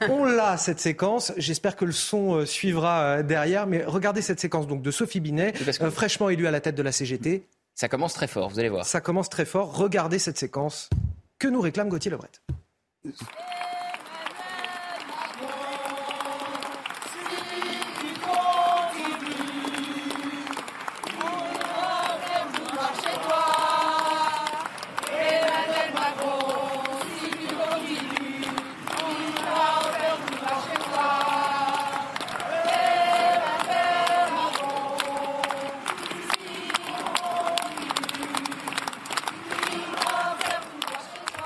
on 0.09 0.23
l'a 0.23 0.55
cette 0.55 0.79
séquence. 0.79 1.33
J'espère 1.35 1.75
que 1.75 1.83
le 1.83 1.91
son 1.91 2.45
suivra 2.45 3.16
derrière. 3.23 3.67
Mais 3.67 3.84
regardez 3.86 4.21
cette 4.21 4.39
séquence 4.39 4.67
donc 4.67 4.82
de 4.82 4.91
Sophie 4.91 5.19
Binet, 5.19 5.53
euh, 5.82 5.91
fraîchement 5.91 6.30
élue 6.30 6.47
à 6.47 6.51
la 6.51 6.62
tête 6.62 6.75
de 6.75 6.84
la 6.84 6.91
CGT. 6.91 7.43
Ça 7.75 7.89
commence 7.89 8.13
très 8.13 8.27
fort, 8.27 8.49
vous 8.49 8.60
allez 8.60 8.69
voir. 8.69 8.86
Ça 8.86 9.01
commence 9.01 9.30
très 9.30 9.45
fort. 9.45 9.75
Regardez 9.77 10.19
cette 10.19 10.38
séquence 10.38 10.89
que 11.39 11.47
nous 11.47 11.62
réclame 11.62 11.89
Gauthier 11.89 12.12
Lebret? 12.12 12.30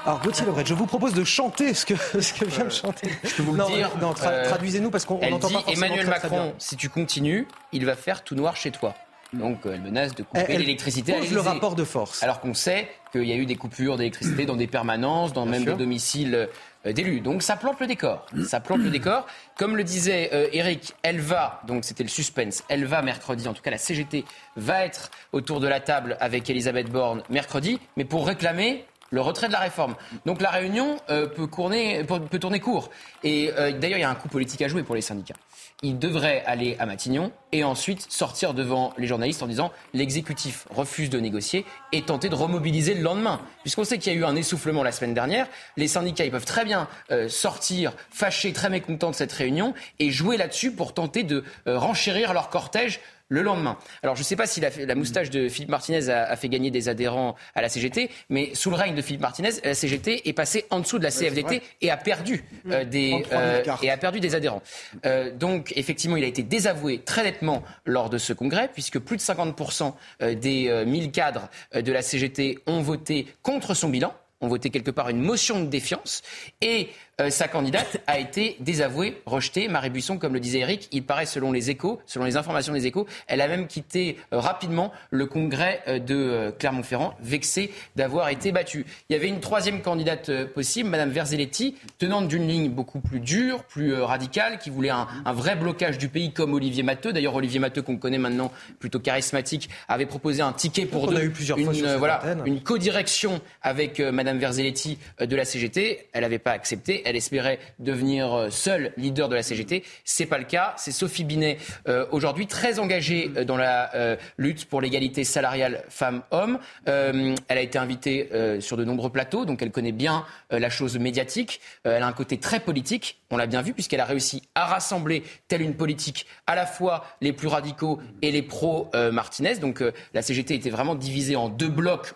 Alors 0.04 0.20
Gauthier 0.22 0.46
Lebret, 0.48 0.66
je 0.66 0.74
vous 0.74 0.88
propose 0.88 1.14
de 1.14 1.24
chanter 1.24 1.74
ce 1.76 1.86
que, 1.86 1.94
ce 2.22 2.34
que 2.34 2.46
vient 2.46 2.66
de 2.66 2.72
chanter. 2.72 3.10
Je 3.24 3.36
peux 3.36 3.44
vous 3.44 3.54
le 3.54 3.66
dire. 3.66 3.92
Non, 4.02 4.14
euh, 4.24 4.46
traduisez-nous 4.46 4.90
parce 4.90 5.06
qu'on 5.06 5.20
n'entend 5.20 5.50
pas 5.50 5.62
forcément 5.62 5.86
Emmanuel 5.86 6.08
Macron, 6.08 6.54
si 6.58 6.76
tu 6.76 6.90
continues, 6.90 7.48
il 7.72 7.86
va 7.86 7.96
faire 7.96 8.24
tout 8.24 8.34
noir 8.34 8.56
chez 8.56 8.72
toi. 8.72 8.96
Donc 9.32 9.66
euh, 9.66 9.74
elle 9.76 9.82
menace 9.82 10.14
de 10.16 10.24
couper 10.24 10.58
l'électricité 10.58 11.14
à 11.14 11.20
le 11.20 11.40
rapport 11.40 11.76
de 11.76 11.84
force. 11.84 12.22
Alors 12.24 12.42
qu'on 12.42 12.54
sait 12.54 12.90
qu'il 13.12 13.24
y 13.24 13.32
a 13.32 13.36
eu 13.36 13.46
des 13.46 13.56
coupures 13.56 13.96
d'électricité 13.96 14.46
dans 14.46 14.56
des 14.56 14.68
permanences, 14.68 15.34
dans 15.34 15.46
même 15.46 15.64
des 15.64 15.76
domiciles 15.76 16.50
euh, 16.86 16.94
d'élus. 16.94 17.22
Donc 17.22 17.44
ça 17.44 17.56
plante 17.56 17.80
le 17.80 17.86
décor. 17.86 18.26
Ça 18.46 18.60
plante 18.60 18.82
le 18.82 18.90
décor. 18.90 19.28
Comme 19.56 19.78
le 19.78 19.84
disait 19.84 20.50
Eric, 20.52 20.96
elle 21.04 21.20
va, 21.20 21.62
donc 21.68 21.86
c'était 21.86 22.04
le 22.04 22.10
suspense, 22.10 22.64
elle 22.70 22.86
va 22.86 23.04
mercredi, 23.04 23.48
en 23.48 23.54
tout 23.54 23.62
cas 23.62 23.70
la 23.70 23.78
CGT 23.78 24.26
va 24.56 24.84
être 24.84 25.12
autour 25.32 25.60
de 25.60 25.68
la 25.68 25.80
table 25.80 26.18
avec 26.20 26.50
Elisabeth 26.50 26.90
Borne 26.90 27.22
mercredi, 27.30 27.80
mais 27.96 28.06
pour 28.06 28.26
réclamer 28.26 28.86
le 29.12 29.22
retrait 29.22 29.48
de 29.48 29.54
la 29.54 29.60
réforme. 29.60 29.96
Donc 30.26 30.42
la 30.42 30.50
réunion 30.50 30.98
euh, 31.10 31.28
peut, 31.28 31.48
peut, 31.48 32.40
tourner 32.40 32.60
court. 32.60 32.90
Et 33.24 33.52
euh, 33.58 33.72
d'ailleurs, 33.72 34.00
il 34.00 34.02
y 34.02 34.06
a 34.06 34.10
un 34.10 34.16
coup 34.16 34.30
politique 34.30 34.62
à 34.62 34.68
jouer 34.68 34.84
pour 34.84 34.96
les 34.96 35.02
syndicats. 35.02 35.36
Ils 35.84 36.00
devraient 36.00 36.44
aller 36.46 36.76
à 36.80 36.86
Matignon 36.86 37.32
et 37.52 37.64
ensuite 37.64 38.12
sortir 38.12 38.54
devant 38.54 38.94
les 38.98 39.08
journalistes 39.08 39.44
en 39.44 39.48
disant 39.48 39.72
l'exécutif 39.94 40.68
refuse 40.70 41.10
de 41.10 41.20
négocier 41.20 41.66
et 41.92 42.04
tenter 42.04 42.30
de 42.30 42.36
remobiliser 42.36 42.94
le 42.94 43.02
lendemain. 43.02 43.42
Puisqu'on 43.62 43.84
sait 43.84 43.98
qu'il 43.98 44.14
y 44.14 44.16
a 44.16 44.20
eu 44.20 44.24
un 44.24 44.36
essoufflement 44.36 44.84
la 44.84 44.92
semaine 44.92 45.14
dernière, 45.14 45.48
les 45.78 45.88
syndicats 45.88 46.24
ils 46.24 46.32
peuvent 46.32 46.46
très 46.46 46.66
bien 46.66 46.88
euh, 47.12 47.28
sortir 47.28 47.94
fâchés, 48.12 48.54
très 48.54 48.70
mécontents 48.70 49.12
de 49.12 49.16
cette 49.16 49.34
réunion 49.34 49.74
et 50.00 50.12
jouer 50.12 50.38
là-dessus 50.38 50.72
pour 50.72 50.94
tenter 50.94 51.24
de 51.24 51.44
renchérir 51.66 52.34
leur 52.34 52.50
cortège 52.50 53.00
le 53.32 53.42
lendemain. 53.42 53.78
Alors 54.04 54.16
je 54.16 54.22
ne 54.22 54.26
sais 54.26 54.36
pas 54.36 54.46
si 54.46 54.60
la, 54.60 54.96
moustache 54.96 55.30
de 55.30 55.48
Philippe 55.48 55.70
Martinez 55.70 56.10
a, 56.10 56.36
fait 56.36 56.50
gagner 56.50 56.70
des 56.70 56.90
adhérents 56.90 57.36
à 57.56 57.62
la 57.62 57.70
CGT, 57.70 58.12
mais 58.30 58.54
sous 58.54 58.70
le 58.70 58.76
règne 58.76 58.94
de 58.94 59.02
Philippe 59.02 59.22
Martinez, 59.22 59.52
la 59.64 59.74
CGT 59.74 60.28
est 60.28 60.34
passée 60.34 60.66
en 60.70 60.82
dessous 60.82 61.00
de 61.00 61.04
la 61.04 61.12
CFDT 61.12 61.62
et 61.80 61.90
a 61.90 61.98
perdu 61.98 62.44
euh, 62.70 62.84
des 62.84 63.24
euh, 63.32 63.64
et 63.82 63.90
a 63.90 63.98
perdu 63.98 64.20
des 64.20 64.36
adhérents. 64.36 64.62
Euh, 65.06 65.32
donc 65.32 65.72
effectivement, 65.78 66.18
il 66.18 66.26
a 66.26 66.28
été 66.28 66.44
désavoué 66.44 67.00
très 67.00 67.24
nettement 67.24 67.64
lors 67.86 68.10
de 68.10 68.18
ce 68.18 68.34
congrès, 68.34 68.70
puisque 68.72 69.00
plus 69.00 69.16
de 69.16 69.22
50% 69.22 69.94
des 70.36 70.84
1000 70.86 71.12
cadres 71.12 71.50
de 71.74 71.92
la 71.92 72.02
CGT 72.02 72.60
ont 72.68 72.82
voté 72.82 73.28
contre 73.42 73.74
son 73.74 73.88
bilan 73.88 74.14
ont 74.42 74.48
voté 74.48 74.70
quelque 74.70 74.92
part 74.92 75.10
une 75.10 75.22
motion 75.22 75.60
de 75.60 75.68
défiance 75.68 76.24
et 76.62 76.90
euh, 77.22 77.30
sa 77.30 77.48
candidate 77.48 78.02
a 78.08 78.20
été 78.20 78.58
désavouée, 78.60 79.22
rejetée. 79.26 79.68
Marie 79.68 79.90
Buisson, 79.90 80.18
comme 80.18 80.34
le 80.34 80.40
disait 80.40 80.60
Eric, 80.60 80.88
il 80.92 81.04
paraît 81.04 81.26
selon 81.26 81.52
les 81.52 81.70
échos, 81.70 82.00
selon 82.06 82.26
les 82.26 82.38
informations 82.38 82.74
des 82.74 82.88
échos, 82.88 83.06
elle 83.28 83.42
a 83.42 83.48
même 83.48 83.68
quitté 83.68 84.18
euh, 84.34 84.40
rapidement 84.40 84.92
le 85.12 85.26
congrès 85.26 85.82
euh, 85.88 86.00
de 86.00 86.54
Clermont-Ferrand, 86.58 87.14
vexée 87.22 87.72
d'avoir 87.96 88.30
été 88.30 88.52
battue. 88.52 88.86
Il 89.10 89.14
y 89.14 89.16
avait 89.16 89.28
une 89.28 89.40
troisième 89.40 89.82
candidate 89.82 90.46
possible, 90.54 90.90
Madame 90.90 91.10
Verzelletti, 91.10 91.76
tenante 91.98 92.28
d'une 92.28 92.48
ligne 92.48 92.70
beaucoup 92.70 93.00
plus 93.00 93.20
dure, 93.20 93.64
plus 93.64 93.94
radicale, 93.94 94.58
qui 94.58 94.70
voulait 94.70 94.90
un, 94.90 95.08
vrai 95.34 95.56
blocage 95.56 95.98
du 95.98 96.10
pays 96.10 96.32
comme 96.32 96.54
Olivier 96.54 96.84
Matteux. 96.84 97.14
D'ailleurs, 97.14 97.36
Olivier 97.36 97.60
Matteux, 97.60 97.82
qu'on 97.82 97.98
connaît 97.98 98.18
maintenant 98.18 98.52
plutôt 98.80 99.00
charismatique, 99.00 99.70
avait 99.88 100.06
proposé 100.06 100.42
un 100.42 100.54
ticket 100.54 100.86
pour 100.86 101.04
On 101.04 101.16
a 101.16 101.24
eu 101.24 101.30
plusieurs 101.30 101.58
une, 101.58 101.74
fois 101.74 101.98
voilà, 101.98 102.22
une 102.46 102.62
codirection 102.62 103.42
avec 103.62 104.00
Madame 104.00 104.40
Verzelletti 104.40 104.98
de 105.20 105.36
la 105.36 105.46
CGT. 105.46 106.08
Elle 106.14 106.22
n'avait 106.22 106.40
pas 106.40 106.52
accepté 106.52 107.04
elle 107.11 107.11
espérait 107.16 107.60
devenir 107.80 108.34
euh, 108.34 108.50
seule 108.50 108.94
leader 108.98 109.30
de 109.30 109.36
la 109.36 109.44
CGT. 109.44 109.84
C'est 110.04 110.26
pas 110.26 110.38
le 110.38 110.46
cas. 110.46 110.74
C'est 110.78 110.92
Sophie 110.92 111.24
Binet 111.24 111.58
euh, 111.88 112.06
aujourd'hui 112.12 112.48
très 112.48 112.80
engagée 112.80 113.32
euh, 113.36 113.44
dans 113.44 113.58
la 113.58 113.92
lutte 114.38 114.66
pour 114.66 114.82
l'égalité 114.82 115.24
salariale 115.24 115.84
femmes-hommes. 115.90 116.60
elle 116.86 117.36
a 117.48 117.62
été 117.62 117.78
invitée 117.78 118.30
sur 118.60 118.78
de 118.78 118.86
nombreux 118.86 119.10
plateaux, 119.10 119.46
donc 119.46 119.62
elle 119.62 119.72
connaît 119.72 119.92
bien 119.92 120.26
la 120.50 120.70
chose 120.70 120.98
médiatique. 120.98 121.62
elle 121.84 122.04
a 122.04 122.08
un 122.08 122.14
côté 122.14 122.38
très 122.38 122.60
politique. 122.60 123.22
On 123.30 123.38
l'a 123.38 123.48
bien 123.48 123.62
vu 123.62 123.74
puisqu'elle 123.74 124.00
a 124.00 124.06
réussi 124.06 124.44
à 124.56 124.66
rassembler 124.66 125.24
telle 125.48 125.62
une 125.62 125.76
politique 125.76 126.26
à 126.48 126.56
la 126.56 126.66
fois 126.66 127.06
les 127.22 127.34
plus 127.34 127.48
radicaux 127.48 128.00
et 128.22 128.32
les 128.32 128.42
pro-Martinez. 128.42 129.56
Donc 129.56 129.84
la 130.14 130.22
CGT 130.22 130.56
était 130.56 130.70
vraiment 130.70 130.96
divisée 130.96 131.36
en 131.36 131.50
deux 131.50 131.70
blocs 131.70 132.14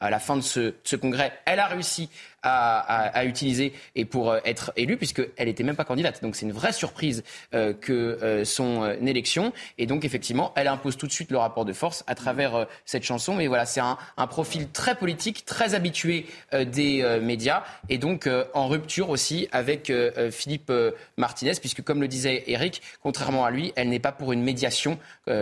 à 0.00 0.10
la 0.10 0.18
fin 0.18 0.36
de 0.36 0.42
ce, 0.42 0.60
de 0.60 0.76
ce, 0.84 0.96
congrès. 0.96 1.32
Elle 1.44 1.60
a 1.60 1.66
réussi 1.66 2.08
à, 2.42 3.24
utiliser 3.24 3.72
et 3.94 4.04
pour 4.04 4.30
euh, 4.30 4.40
être 4.44 4.72
élue, 4.76 4.96
puisqu'elle 4.96 5.46
n'était 5.46 5.64
même 5.64 5.76
pas 5.76 5.84
candidate. 5.84 6.22
Donc 6.22 6.36
c'est 6.36 6.46
une 6.46 6.52
vraie 6.52 6.72
surprise 6.72 7.24
euh, 7.54 7.72
que 7.72 7.92
euh, 7.92 8.44
son 8.44 8.84
élection. 9.04 9.52
Et 9.78 9.86
donc 9.86 10.04
effectivement, 10.04 10.52
elle 10.56 10.68
impose 10.68 10.96
tout 10.96 11.06
de 11.06 11.12
suite 11.12 11.30
le 11.30 11.38
rapport 11.38 11.64
de 11.64 11.72
force 11.72 12.04
à 12.06 12.14
travers 12.14 12.66
cette 12.84 13.02
chanson. 13.02 13.34
Mais 13.34 13.46
voilà, 13.46 13.66
c'est 13.66 13.80
un, 13.80 13.96
profil 14.28 14.68
très 14.68 14.94
politique, 14.94 15.44
très 15.46 15.74
habitué 15.74 16.26
des 16.52 17.18
médias, 17.22 17.62
et 17.88 17.98
donc 17.98 18.28
en 18.54 18.68
rupture 18.68 19.08
aussi 19.08 19.48
avec 19.52 19.92
Philippe 20.30 20.70
Martinez, 21.16 21.54
puisque 21.58 21.82
comme 21.82 22.00
le 22.00 22.08
disait 22.08 22.44
Eric, 22.46 22.82
contrairement 23.02 23.44
à 23.44 23.50
lui, 23.50 23.72
elle 23.76 23.88
n'est 23.88 23.98
pas 23.98 24.12
pour 24.12 24.32
une 24.32 24.42
médiation, 24.42 24.98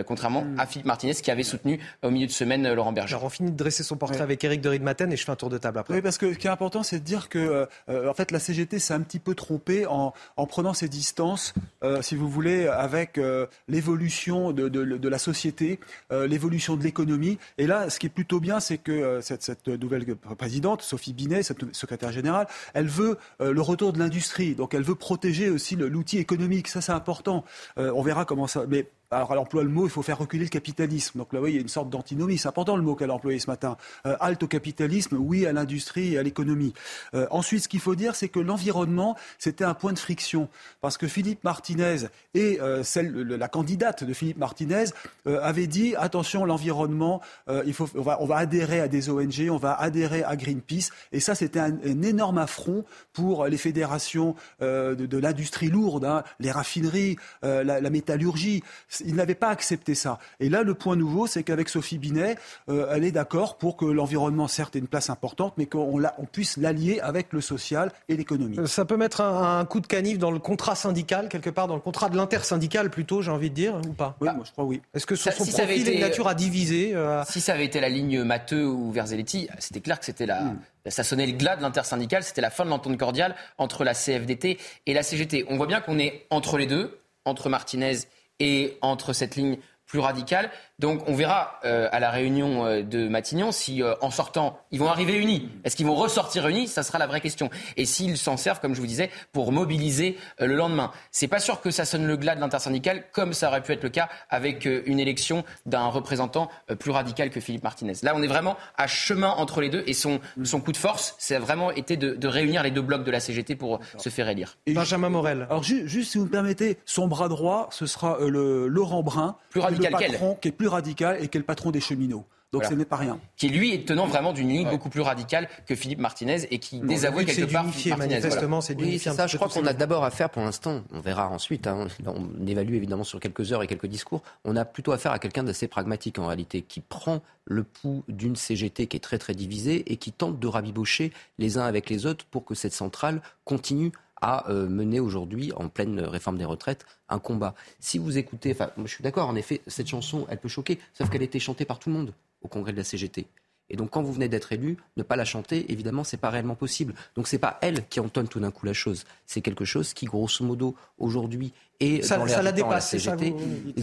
contrairement 0.07 0.43
hmm. 0.43 0.61
à 0.61 0.67
Philippe 0.67 0.87
Martinez 0.87 1.15
qui 1.15 1.31
avait 1.31 1.43
soutenu 1.43 1.81
au 2.03 2.11
milieu 2.11 2.27
de 2.27 2.33
semaine 2.33 2.73
Laurent 2.73 2.93
Berger. 2.93 3.15
Alors 3.15 3.25
on 3.25 3.31
finit 3.31 3.51
de 3.51 3.57
dresser 3.57 3.83
son 3.83 3.97
portrait 3.97 4.23
avec 4.23 4.43
Eric 4.45 4.61
de 4.61 4.69
Ridmaten 4.69 5.13
et 5.13 5.17
je 5.17 5.25
fais 5.25 5.33
un 5.33 5.37
tour 5.37 5.51
de 5.51 5.59
table 5.59 5.79
après. 5.79 5.95
Oui, 5.95 6.03
parce 6.03 6.19
que 6.19 6.33
ce 6.33 6.39
qui 6.39 6.47
est 6.47 6.51
important, 6.51 6.83
c'est 6.87 7.01
de 7.01 7.05
dire 7.05 7.29
que 7.29 7.69
en 7.89 8.15
fait 8.15 8.31
la 8.31 8.39
CGT 8.39 8.79
s'est 8.79 8.95
un 8.95 9.01
petit 9.01 9.19
peu 9.19 9.35
trompée 9.35 9.87
en, 9.87 10.13
en 10.37 10.47
prenant 10.47 10.75
ses 10.75 10.89
distances, 10.89 11.55
si 12.01 12.17
vous 12.17 12.29
voulez, 12.29 12.67
avec 12.67 13.21
l'évolution 13.69 14.53
de, 14.53 14.69
de, 14.69 14.85
de, 14.85 15.09
la 15.09 15.19
société, 15.19 15.79
l'évolution 16.11 16.77
de 16.77 16.83
l'économie. 16.83 17.39
Et 17.59 17.67
là, 17.67 17.91
ce 17.91 17.99
qui 17.99 18.07
est 18.07 18.11
plutôt 18.11 18.41
bien, 18.41 18.61
c'est 18.61 18.79
que 18.79 19.21
cette, 19.21 19.43
cette, 19.43 19.69
nouvelle 19.69 20.17
présidente, 20.39 20.83
Sophie 20.83 21.13
Binet, 21.13 21.43
cette 21.43 21.75
secrétaire 21.75 22.13
générale, 22.13 22.47
elle 22.75 22.89
veut 22.89 23.19
le 23.41 23.61
retour 23.61 23.93
de 23.93 23.99
l'industrie. 23.99 24.55
Donc 24.55 24.75
elle 24.75 24.83
veut 24.83 24.95
protéger 24.95 25.51
aussi 25.51 25.77
l'outil 25.77 26.19
économique. 26.19 26.69
Ça, 26.69 26.81
c'est 26.81 26.93
important. 26.93 27.45
on 27.77 28.03
verra 28.03 28.25
comment 28.25 28.47
ça. 28.47 28.65
Mais 28.69 28.87
alors 29.11 29.33
elle 29.33 29.39
emploie 29.39 29.63
le 29.63 29.69
mot, 29.69 29.87
il 29.87 29.91
faut 29.91 30.03
faire 30.03 30.19
reculer 30.19 30.45
le 30.45 30.51
capitalisme. 30.51 31.19
Donc 31.19 31.33
là, 31.33 31.41
oui, 31.41 31.53
il 31.53 31.55
y 31.55 31.59
a 31.59 31.61
une 31.61 31.69
sorte 31.69 31.91
d'antinomie. 31.91 32.39
C'est 32.39 32.49
important 32.49 32.77
le 32.77 32.83
mot 32.83 32.97
qu'elle 32.97 33.11
a 33.11 33.15
employé 33.15 33.39
ce 33.39 33.49
matin. 33.49 33.77
Euh, 34.05 34.17
halte 34.21 34.43
au 34.43 34.49
capitalisme, 34.49 35.17
oui 35.19 35.47
à 35.47 35.53
l'industrie 35.53 36.15
et 36.15 36.19
à 36.19 36.23
l'économie. 36.23 36.75
Euh, 37.15 37.27
ensuite, 37.31 37.63
ce 37.63 37.69
qu'il 37.69 37.81
faut 37.81 37.95
dire, 37.95 38.17
c'est 38.17 38.29
que 38.29 38.41
l'environnement, 38.41 39.17
c'était 39.39 39.65
un 39.65 39.75
point 39.75 39.93
de 39.93 39.99
friction. 39.99 40.49
Parce 40.81 40.99
que 40.99 41.07
Philippe 41.07 41.45
Martinez 41.45 42.09
et 42.35 42.61
euh, 42.61 42.83
celle, 42.83 43.13
la 43.13 43.49
candidate 43.49 44.03
de 44.03 44.13
Philippe 44.13 44.39
Martinez 44.39 44.87
avaient 45.25 45.67
dit, 45.67 45.95
attention, 45.97 46.45
l'environnement, 46.45 47.21
on 47.47 48.27
va, 48.27 48.37
adhérer 48.37 48.81
à 48.81 48.89
des 48.89 49.09
ONG, 49.09 49.49
on 49.51 49.57
va 49.57 49.75
adhérer 49.75 50.23
à 50.23 50.37
Greenpeace. 50.37 50.91
Et 51.13 51.21
ça, 51.21 51.35
c'était 51.35 51.61
un, 51.61 51.77
énorme 52.03 52.39
affront 52.39 52.85
pour 53.13 53.47
les 53.47 53.57
fédérations 53.57 54.35
de, 54.61 55.19
l'industrie 55.19 55.69
lourde, 55.69 56.05
hein, 56.05 56.23
les 56.39 56.51
raffineries, 56.51 57.17
la 57.43 57.91
métallurgie 57.91 58.63
il 59.05 59.15
n'avait 59.15 59.35
pas 59.35 59.49
accepté 59.49 59.95
ça. 59.95 60.19
Et 60.41 60.49
là, 60.49 60.63
le 60.63 60.75
point 60.75 60.97
nouveau, 60.97 61.27
c'est 61.27 61.43
qu'avec 61.43 61.69
Sophie 61.69 61.99
Binet, 61.99 62.37
euh, 62.69 62.89
elle 62.93 63.05
est 63.05 63.13
d'accord 63.13 63.57
pour 63.57 63.77
que 63.77 63.85
l'environnement, 63.85 64.49
certes, 64.49 64.77
ait 64.77 64.79
une 64.79 64.89
place 64.89 65.11
importante, 65.11 65.55
mais 65.57 65.67
qu'on 65.67 66.01
puisse 66.31 66.57
l'allier 66.57 67.01
avec 67.01 67.33
le 67.33 67.41
social 67.41 67.93
et 68.09 68.17
l'économie. 68.17 68.59
Ça 68.67 68.85
peut 68.85 68.97
mettre 68.97 69.21
un, 69.21 69.65
coup 69.65 69.81
de 69.81 69.87
canif 69.87 70.19
dans 70.19 70.31
le 70.31 70.39
contrat 70.39 70.75
syndical, 70.75 71.29
quelque 71.29 71.51
part, 71.51 71.67
dans 71.67 71.75
le 71.75 71.81
contrat 71.81 72.09
de 72.09 72.17
l'intersyndical 72.17 72.91
plutôt, 72.91 73.23
j'ai 73.23 73.31
envie 73.31 73.51
de 73.51 73.55
dire, 73.55 73.81
ou 73.89 73.93
pas? 73.93 74.17
Oui, 74.21 74.29
moi 74.35 74.45
je 74.45 74.53
crois 74.53 74.65
oui. 74.65 74.81
Est-ce 74.95 75.07
que 75.07 75.17
son, 75.17 75.31
son 75.31 75.45
profil 75.45 75.89
est 75.89 75.99
nature 75.99 76.29
à 76.29 76.35
diviser 76.35 76.95
euh, 76.95 77.23
Si 77.29 77.41
ça 77.41 77.55
avait 77.55 77.65
été 77.65 77.81
la 77.81 77.89
ligne 77.89 78.23
Matteux 78.23 78.67
ou 78.67 78.93
Verzelletti, 78.93 79.49
c'était 79.59 79.81
clair 79.81 79.99
que 79.99 80.05
c'était 80.05 80.27
la... 80.27 80.43
Hmm. 80.43 80.59
ça 80.87 81.05
sonnait 81.05 81.27
le 81.27 81.33
glas 81.33 81.57
de 81.57 81.63
l'intersyndical, 81.63 82.23
c'était 82.23 82.41
la 82.41 82.51
fin 82.51 82.65
de 82.65 82.71
l'entente 82.71 82.97
cordiale 82.97 83.35
entre 83.59 83.85
la 83.85 83.95
CFDT 83.95 84.59
et 84.87 84.95
la 84.95 85.03
CGT. 85.03 85.47
On 85.49 85.57
voit 85.57 85.67
bien 85.67 85.81
qu'on 85.81 85.99
est 85.99 86.27
entre 86.31 86.59
les 86.59 86.67
deux, 86.67 86.99
entre 87.25 87.49
Martinez 87.49 87.97
et 88.41 88.79
entre 88.83 89.13
cette 89.13 89.37
ligne 89.37 89.59
plus 89.87 90.01
radicale. 90.01 90.51
Donc 90.79 91.09
on 91.09 91.15
verra 91.15 91.61
euh, 91.65 91.89
à 91.91 92.01
la 92.01 92.11
réunion 92.11 92.67
euh, 92.67 92.83
de 92.83 93.09
Matignon 93.09 93.51
si 93.53 93.83
euh, 93.83 93.95
en 94.03 94.11
sortant, 94.11 94.59
ils 94.71 94.79
vont 94.79 94.89
arriver 94.89 95.17
unis. 95.17 95.49
Est-ce 95.65 95.77
qu'ils 95.77 95.87
vont 95.87 95.95
ressortir 95.95 96.47
unis? 96.49 96.69
Ça 96.69 96.83
sera 96.83 96.99
la 96.99 97.07
vraie 97.07 97.21
question. 97.21 97.49
Et 97.77 97.87
s'ils 97.87 98.19
s'en 98.19 98.37
servent, 98.37 98.61
comme 98.61 98.75
je 98.75 98.81
vous 98.81 98.87
disais, 98.87 99.11
pour 99.33 99.53
mobiliser 99.53 100.19
le 100.39 100.55
lendemain. 100.55 100.91
C'est 101.11 101.29
pas 101.29 101.39
sûr 101.39 101.61
que 101.61 101.71
ça 101.71 101.85
sonne 101.85 102.07
le 102.07 102.17
glas 102.17 102.35
de 102.35 102.41
l'intersyndical, 102.41 103.05
comme 103.13 103.33
ça 103.33 103.49
aurait 103.49 103.63
pu 103.63 103.73
être 103.73 103.83
le 103.83 103.89
cas 103.89 104.09
avec 104.29 104.67
une 104.67 105.01
élection 105.01 105.45
d'un 105.65 105.87
représentant 105.87 106.51
plus 106.79 106.91
radical 106.91 107.31
que 107.31 107.41
Philippe 107.41 107.65
Martinez. 107.65 107.95
Là, 108.03 108.13
on 108.15 108.23
est 108.23 108.27
vraiment 108.27 108.57
à 108.77 108.87
chemin 108.87 109.31
entre 109.31 109.61
les 109.61 109.71
deux 109.71 109.85
et 109.87 109.95
son, 109.95 110.21
son 110.45 110.61
coup 110.61 110.73
de 110.73 110.77
force, 110.77 111.15
c'est 111.19 111.39
vraiment 111.39 111.71
été 111.71 111.97
de, 111.97 112.15
de, 112.15 112.29
réunir 112.29 112.63
les 112.63 112.71
deux 112.71 112.83
blocs 112.83 113.05
de 113.05 113.11
la 113.11 113.21
CGT 113.21 113.57
pour 113.57 113.81
se 113.97 114.09
faire 114.09 114.29
élire. 114.29 114.59
Et 114.67 114.75
Benjamin 114.75 115.09
Morel. 115.09 115.47
Alors 115.49 115.63
juste, 115.63 116.11
si 116.11 116.19
vous 116.19 116.25
me 116.25 116.31
permettez, 116.31 116.79
son 116.85 117.07
bras 117.07 117.29
droit, 117.29 117.69
ce 117.71 117.87
sera 117.87 118.19
le 118.21 118.67
Laurent 118.67 119.03
Brun, 119.03 119.37
plus 119.51 119.61
radical 119.61 119.76
le 119.79 119.91
patron, 119.91 120.37
qui 120.41 120.49
est 120.49 120.53
plus 120.53 120.69
radical 120.69 121.19
et 121.23 121.29
qui 121.29 121.37
est 121.37 121.41
le 121.41 121.47
patron 121.47 121.71
des 121.71 121.81
cheminots. 121.81 122.27
Donc 122.53 122.65
ce 122.65 122.75
n'est 122.75 122.85
pas 122.85 122.97
rien. 122.97 123.19
Qui 123.37 123.49
lui 123.49 123.75
est 123.75 123.87
tenant 123.87 124.07
vraiment 124.07 124.33
d'une 124.33 124.49
ligne 124.49 124.71
beaucoup 124.71 124.89
plus 124.89 125.01
radicale 125.01 125.49
que 125.67 125.75
Philippe 125.75 125.99
Martinez 125.99 126.47
et 126.51 126.59
qui 126.59 126.81
désavoue 126.81 127.25
quelque 127.25 127.53
part 127.53 127.67
manifestement, 127.99 128.61
c'est 128.61 128.81
oui, 128.81 128.99
ça. 128.99 129.27
Je 129.27 129.37
crois 129.37 129.49
qu'on 129.49 129.67
a 129.67 129.73
d'abord 129.73 130.05
affaire 130.05 130.31
pour 130.31 130.43
l'instant, 130.43 130.83
on 130.93 131.01
verra 131.01 131.29
ensuite. 131.29 131.67
Hein, 131.67 131.89
on 132.07 132.47
évalue 132.47 132.75
évidemment 132.75 133.05
sur 133.05 133.21
quelques 133.21 133.53
heures 133.53 133.63
et 133.63 133.67
quelques 133.67 133.87
discours. 133.87 134.23
On 134.45 134.57
a 134.57 134.65
plutôt 134.65 134.93
affaire 134.93 135.13
à 135.13 135.19
quelqu'un 135.19 135.43
d'assez 135.43 135.69
pragmatique 135.69 136.19
en 136.19 136.27
réalité, 136.27 136.63
qui 136.63 136.81
prend 136.81 137.21
le 137.45 137.63
pouls 137.63 138.05
d'une 138.09 138.37
CGT 138.37 138.87
qui 138.87 138.97
est 138.97 139.01
très 139.01 139.19
très 139.19 139.35
divisée 139.35 139.93
et 139.93 139.97
qui 139.97 140.13
tente 140.13 140.39
de 140.39 140.47
rabibocher 140.47 141.13
les 141.39 141.59
uns 141.59 141.65
avec 141.65 141.91
les 141.91 142.07
autres 142.07 142.25
pour 142.27 142.45
que 142.45 142.55
cette 142.55 142.73
centrale 142.73 143.21
continue 143.45 143.93
à 144.21 144.51
euh, 144.51 144.69
mener 144.69 145.01
aujourd'hui, 145.01 145.53
en 145.57 145.69
pleine 145.69 146.01
réforme 146.01 146.39
des 146.39 146.45
retraites, 146.45 146.87
un 147.09 147.19
combat. 147.19 147.55
Si 147.81 147.99
vous 147.99 148.19
écoutez, 148.19 148.53
enfin, 148.53 148.71
je 148.77 148.91
suis 148.91 149.03
d'accord, 149.03 149.29
en 149.29 149.37
effet, 149.37 149.61
cette 149.67 149.89
chanson, 149.89 150.27
elle 150.29 150.39
peut 150.39 150.49
choquer, 150.49 150.79
sauf 150.95 151.11
qu'elle 151.11 151.23
a 151.23 151.25
été 151.25 151.39
chantée 151.39 151.65
par 151.65 151.79
tout 151.79 151.89
le 151.91 151.97
monde 151.97 152.15
au 152.43 152.49
congrès 152.49 152.73
de 152.73 152.77
la 152.77 152.85
CGT. 152.85 153.27
Et 153.69 153.77
donc, 153.77 153.91
quand 153.91 154.03
vous 154.03 154.13
venez 154.13 154.29
d'être 154.29 154.53
élu, 154.53 154.77
ne 154.97 155.03
pas 155.03 155.17
la 155.17 155.25
chanter, 155.25 155.71
évidemment, 155.73 156.05
c'est 156.05 156.17
pas 156.17 156.31
réellement 156.31 156.55
possible. 156.55 156.95
Donc, 157.17 157.27
c'est 157.27 157.39
pas 157.39 157.59
elle 157.63 157.87
qui 157.89 157.99
entonne 157.99 158.29
tout 158.29 158.39
d'un 158.39 158.53
coup 158.53 158.65
la 158.65 158.73
chose. 158.73 159.05
C'est 159.27 159.41
quelque 159.41 159.65
chose 159.65 159.93
qui, 159.93 160.07
grosso 160.07 160.45
modo, 160.45 160.77
aujourd'hui, 160.99 161.53
est 161.81 162.03
ça, 162.03 162.17
dans 162.17 162.29
ça 162.29 162.43
la 162.43 162.53
dépasse, 162.53 162.93
la 162.93 162.99
CGT. 163.01 163.35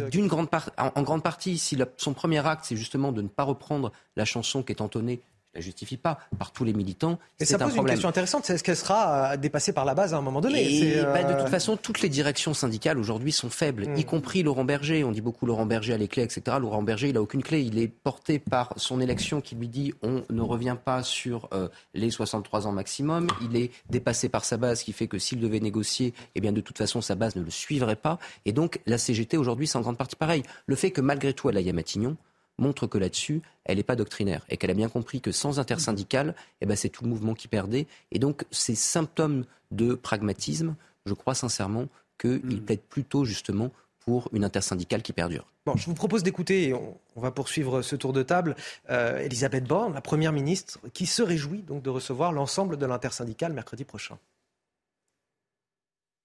d'une 0.09 0.27
grande 0.27 0.49
part, 0.49 0.71
en, 0.77 1.03
grande 1.03 1.21
partie, 1.21 1.57
si 1.57 1.77
son 1.97 2.13
premier 2.13 2.45
acte, 2.47 2.65
c'est 2.65 2.77
justement 2.77 3.11
de 3.11 3.21
ne 3.21 3.27
pas 3.27 3.43
reprendre 3.43 3.91
la 4.15 4.25
chanson 4.25 4.63
qui 4.63 4.71
est 4.71 4.81
entonnée 4.81 5.21
la 5.55 5.61
justifie 5.61 5.97
pas 5.97 6.19
par 6.37 6.51
tous 6.51 6.63
les 6.63 6.73
militants. 6.73 7.19
Et 7.39 7.45
ça 7.45 7.57
pose 7.57 7.75
une 7.75 7.85
question 7.85 8.09
intéressante, 8.09 8.45
c'est 8.45 8.53
est-ce 8.53 8.63
qu'elle 8.63 8.77
sera 8.77 9.33
euh, 9.33 9.37
dépassée 9.37 9.73
par 9.73 9.85
la 9.85 9.93
base 9.93 10.13
à 10.13 10.17
un 10.17 10.21
moment 10.21 10.41
donné 10.41 10.63
Et 10.63 11.01
bah, 11.01 11.23
De 11.23 11.33
toute 11.33 11.41
euh, 11.41 11.47
façon, 11.47 11.77
toutes 11.77 12.01
les 12.01 12.09
directions 12.09 12.53
syndicales 12.53 12.97
aujourd'hui 12.97 13.31
sont 13.31 13.49
faibles, 13.49 13.87
hmm. 13.87 13.97
y 13.97 14.05
compris 14.05 14.43
Laurent 14.43 14.65
Berger. 14.65 15.03
On 15.03 15.11
dit 15.11 15.21
beaucoup 15.21 15.45
Laurent 15.45 15.65
Berger 15.65 15.93
a 15.93 15.97
les 15.97 16.07
clés, 16.07 16.23
etc. 16.23 16.57
Laurent 16.59 16.81
Berger, 16.81 17.09
il 17.09 17.17
a 17.17 17.21
aucune 17.21 17.43
clé. 17.43 17.61
Il 17.61 17.77
est 17.77 17.87
porté 17.87 18.39
par 18.39 18.73
son 18.77 18.99
élection 18.99 19.41
qui 19.41 19.55
lui 19.55 19.67
dit 19.67 19.93
on 20.01 20.23
ne 20.29 20.41
revient 20.41 20.77
pas 20.83 21.03
sur 21.03 21.49
euh, 21.53 21.67
les 21.93 22.09
63 22.09 22.67
ans 22.67 22.71
maximum. 22.71 23.27
Il 23.41 23.55
est 23.55 23.71
dépassé 23.89 24.29
par 24.29 24.45
sa 24.45 24.57
base, 24.57 24.83
qui 24.83 24.93
fait 24.93 25.07
que 25.07 25.19
s'il 25.19 25.39
devait 25.39 25.59
négocier, 25.59 26.13
eh 26.35 26.41
bien 26.41 26.51
de 26.51 26.61
toute 26.61 26.77
façon 26.77 27.01
sa 27.01 27.15
base 27.15 27.35
ne 27.35 27.43
le 27.43 27.51
suivrait 27.51 27.95
pas. 27.95 28.17
Et 28.45 28.53
donc 28.53 28.79
la 28.85 28.97
CGT 28.97 29.37
aujourd'hui, 29.37 29.67
c'est 29.67 29.77
en 29.77 29.81
grande 29.81 29.97
partie 29.97 30.15
pareil. 30.15 30.43
Le 30.65 30.75
fait 30.75 30.91
que 30.91 31.01
malgré 31.01 31.33
tout 31.33 31.49
elle 31.49 31.57
aille 31.57 31.69
à 31.69 31.73
Matignon, 31.73 32.17
montre 32.57 32.87
que 32.87 32.97
là-dessus, 32.97 33.41
elle 33.65 33.77
n'est 33.77 33.83
pas 33.83 33.95
doctrinaire 33.95 34.45
et 34.49 34.57
qu'elle 34.57 34.71
a 34.71 34.75
bien 34.75 34.89
compris 34.89 35.21
que 35.21 35.31
sans 35.31 35.59
intersyndical, 35.59 36.35
eh 36.61 36.65
ben, 36.65 36.75
c'est 36.75 36.89
tout 36.89 37.03
le 37.03 37.09
mouvement 37.09 37.33
qui 37.33 37.47
perdait. 37.47 37.87
Et 38.11 38.19
donc, 38.19 38.45
ces 38.51 38.75
symptômes 38.75 39.45
de 39.71 39.95
pragmatisme, 39.95 40.75
je 41.05 41.13
crois 41.13 41.35
sincèrement 41.35 41.87
qu'il 42.19 42.39
mm. 42.43 42.65
plaide 42.65 42.81
plutôt 42.81 43.25
justement 43.25 43.71
pour 43.99 44.29
une 44.33 44.43
intersyndicale 44.43 45.01
qui 45.01 45.13
perdure. 45.13 45.45
Bon, 45.65 45.77
je 45.77 45.85
vous 45.85 45.93
propose 45.93 46.23
d'écouter, 46.23 46.67
et 46.67 46.73
on, 46.73 46.97
va 47.15 47.31
poursuivre 47.31 47.81
ce 47.81 47.95
tour 47.95 48.11
de 48.11 48.21
table, 48.21 48.55
euh, 48.89 49.19
Elisabeth 49.19 49.63
Borne, 49.63 49.93
la 49.93 50.01
Première 50.01 50.33
ministre, 50.33 50.79
qui 50.93 51.05
se 51.05 51.21
réjouit 51.23 51.61
donc 51.61 51.83
de 51.83 51.89
recevoir 51.89 52.33
l'ensemble 52.33 52.77
de 52.77 52.85
l'intersyndicale 52.85 53.53
mercredi 53.53 53.85
prochain. 53.85 54.17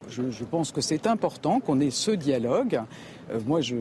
Je, 0.08 0.44
pense 0.44 0.72
que 0.72 0.80
c'est 0.80 1.06
important 1.06 1.60
qu'on 1.60 1.80
ait 1.80 1.90
ce 1.90 2.10
dialogue. 2.10 2.80
Euh, 3.30 3.40
moi, 3.46 3.60
je, 3.60 3.76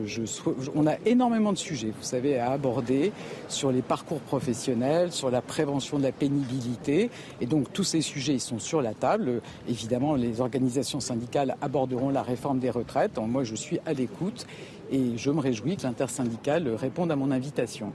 on 0.74 0.86
a 0.86 0.96
énormément 1.06 1.52
de 1.52 1.58
sujets, 1.58 1.92
vous 1.96 2.04
savez, 2.04 2.38
à 2.38 2.50
aborder 2.50 3.12
sur 3.48 3.72
les 3.72 3.82
parcours 3.82 4.20
professionnels, 4.20 5.12
sur 5.12 5.30
la 5.30 5.40
prévention 5.40 5.98
de 5.98 6.02
la 6.02 6.12
pénibilité. 6.12 7.10
Et 7.40 7.46
donc, 7.46 7.72
tous 7.72 7.84
ces 7.84 8.02
sujets, 8.02 8.38
sont 8.38 8.58
sur 8.58 8.82
la 8.82 8.94
table. 8.94 9.40
Évidemment, 9.68 10.14
les 10.14 10.40
organisations 10.40 11.00
syndicales 11.00 11.56
aborderont 11.62 12.10
la 12.10 12.22
réforme 12.22 12.58
des 12.58 12.70
retraites. 12.70 13.18
moi, 13.18 13.44
je 13.44 13.54
suis 13.54 13.78
à 13.86 13.92
l'écoute 13.92 14.46
et 14.90 15.16
je 15.16 15.30
me 15.30 15.40
réjouis 15.40 15.76
que 15.76 15.82
l'intersyndicale 15.82 16.68
réponde 16.74 17.10
à 17.10 17.16
mon 17.16 17.30
invitation. 17.30 17.92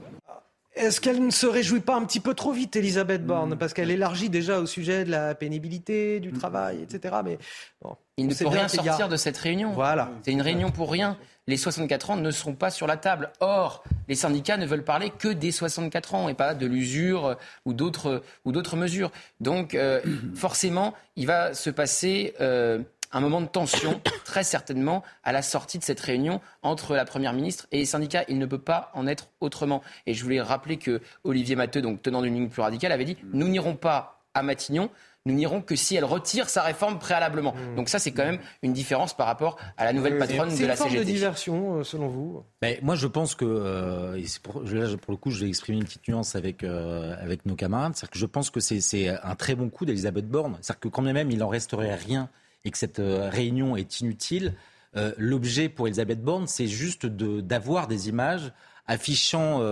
Est-ce 0.74 1.00
qu'elle 1.00 1.24
ne 1.24 1.30
se 1.30 1.46
réjouit 1.46 1.80
pas 1.80 1.94
un 1.94 2.04
petit 2.04 2.20
peu 2.20 2.34
trop 2.34 2.52
vite, 2.52 2.74
Elisabeth 2.74 3.24
Borne? 3.24 3.56
Parce 3.56 3.72
qu'elle 3.72 3.90
élargit 3.90 4.28
déjà 4.28 4.58
au 4.58 4.66
sujet 4.66 5.04
de 5.04 5.10
la 5.10 5.34
pénibilité, 5.34 6.18
du 6.18 6.32
travail, 6.32 6.82
etc. 6.82 7.14
Mais 7.24 7.38
bon, 7.80 7.96
Il 8.16 8.26
ne 8.26 8.34
peut 8.34 8.48
rien 8.48 8.66
sortir 8.66 9.08
de 9.08 9.16
cette 9.16 9.36
réunion. 9.36 9.72
Voilà. 9.72 10.10
C'est 10.24 10.32
une 10.32 10.42
réunion 10.42 10.70
pour 10.70 10.90
rien. 10.90 11.16
Les 11.46 11.58
64 11.58 12.10
ans 12.10 12.16
ne 12.16 12.30
seront 12.30 12.54
pas 12.54 12.70
sur 12.70 12.86
la 12.86 12.96
table. 12.96 13.30
Or, 13.40 13.84
les 14.08 14.14
syndicats 14.14 14.56
ne 14.56 14.66
veulent 14.66 14.84
parler 14.84 15.10
que 15.10 15.28
des 15.28 15.52
64 15.52 16.14
ans 16.14 16.28
et 16.28 16.34
pas 16.34 16.54
de 16.54 16.66
l'usure 16.66 17.36
ou 17.66 17.74
d'autres 17.74 18.22
ou 18.44 18.52
d'autres 18.52 18.76
mesures. 18.76 19.12
Donc, 19.40 19.74
euh, 19.74 20.00
forcément, 20.34 20.94
il 21.16 21.26
va 21.26 21.54
se 21.54 21.70
passer 21.70 22.34
euh, 22.40 22.80
un 23.14 23.20
moment 23.20 23.40
de 23.40 23.46
tension, 23.46 24.00
très 24.24 24.44
certainement, 24.44 25.02
à 25.22 25.32
la 25.32 25.42
sortie 25.42 25.78
de 25.78 25.84
cette 25.84 26.00
réunion 26.00 26.40
entre 26.62 26.94
la 26.94 27.04
Première 27.04 27.32
ministre 27.32 27.66
et 27.72 27.78
les 27.78 27.86
syndicats. 27.86 28.24
Il 28.28 28.38
ne 28.38 28.46
peut 28.46 28.58
pas 28.58 28.90
en 28.94 29.06
être 29.06 29.28
autrement. 29.40 29.82
Et 30.06 30.14
je 30.14 30.22
voulais 30.22 30.40
rappeler 30.40 30.76
que 30.76 31.00
Olivier 31.24 31.56
Matteux, 31.56 31.82
donc 31.82 32.02
tenant 32.02 32.22
d'une 32.22 32.34
ligne 32.34 32.48
plus 32.48 32.62
radicale, 32.62 32.92
avait 32.92 33.04
dit 33.04 33.16
Nous 33.32 33.48
n'irons 33.48 33.76
pas 33.76 34.22
à 34.34 34.42
Matignon 34.42 34.90
nous 35.26 35.34
n'irons 35.34 35.62
que 35.62 35.74
si 35.74 35.96
elle 35.96 36.04
retire 36.04 36.50
sa 36.50 36.62
réforme 36.62 36.98
préalablement. 36.98 37.54
Hmm. 37.54 37.76
Donc 37.76 37.88
ça, 37.88 37.98
c'est 37.98 38.10
quand 38.10 38.24
même 38.24 38.38
une 38.62 38.74
différence 38.74 39.16
par 39.16 39.26
rapport 39.26 39.56
à 39.78 39.84
la 39.84 39.94
nouvelle 39.94 40.18
patronne 40.18 40.54
de 40.54 40.66
la 40.66 40.76
CGT. 40.76 40.90
C'est 40.90 40.96
une 40.96 41.00
de 41.00 41.04
diversion, 41.04 41.78
euh, 41.78 41.82
selon 41.82 42.08
vous? 42.08 42.42
Moi, 42.82 42.94
je 42.94 43.06
pense 43.06 43.34
que, 43.34 43.46
euh, 43.46 44.22
pour, 44.42 44.62
là, 44.62 44.86
pour 45.00 45.12
le 45.12 45.16
coup, 45.16 45.30
je 45.30 45.40
vais 45.40 45.48
exprimer 45.48 45.78
une 45.78 45.84
petite 45.84 46.06
nuance 46.08 46.36
avec, 46.36 46.62
euh, 46.62 47.16
avec 47.18 47.46
nos 47.46 47.54
camarades, 47.54 47.92
c'est 47.96 48.10
que 48.10 48.18
je 48.18 48.26
pense 48.26 48.50
que 48.50 48.60
c'est 48.60 49.08
un 49.08 49.34
très 49.34 49.54
bon 49.54 49.70
coup 49.70 49.86
d'Elisabeth 49.86 50.28
Borne. 50.28 50.58
C'est-à-dire 50.60 50.80
que 50.80 50.88
quand 50.88 51.00
même, 51.00 51.30
il 51.30 51.42
en 51.42 51.48
resterait 51.48 51.94
rien 51.94 52.28
et 52.64 52.70
que 52.70 52.78
cette 52.78 52.98
euh, 52.98 53.28
réunion 53.30 53.76
est 53.76 54.00
inutile, 54.00 54.54
euh, 54.96 55.12
l'objet 55.18 55.68
pour 55.68 55.86
Elisabeth 55.86 56.22
Borne, 56.22 56.46
c'est 56.46 56.66
juste 56.66 57.06
d'avoir 57.06 57.88
des 57.88 58.08
images 58.08 58.52
affichant 58.86 59.62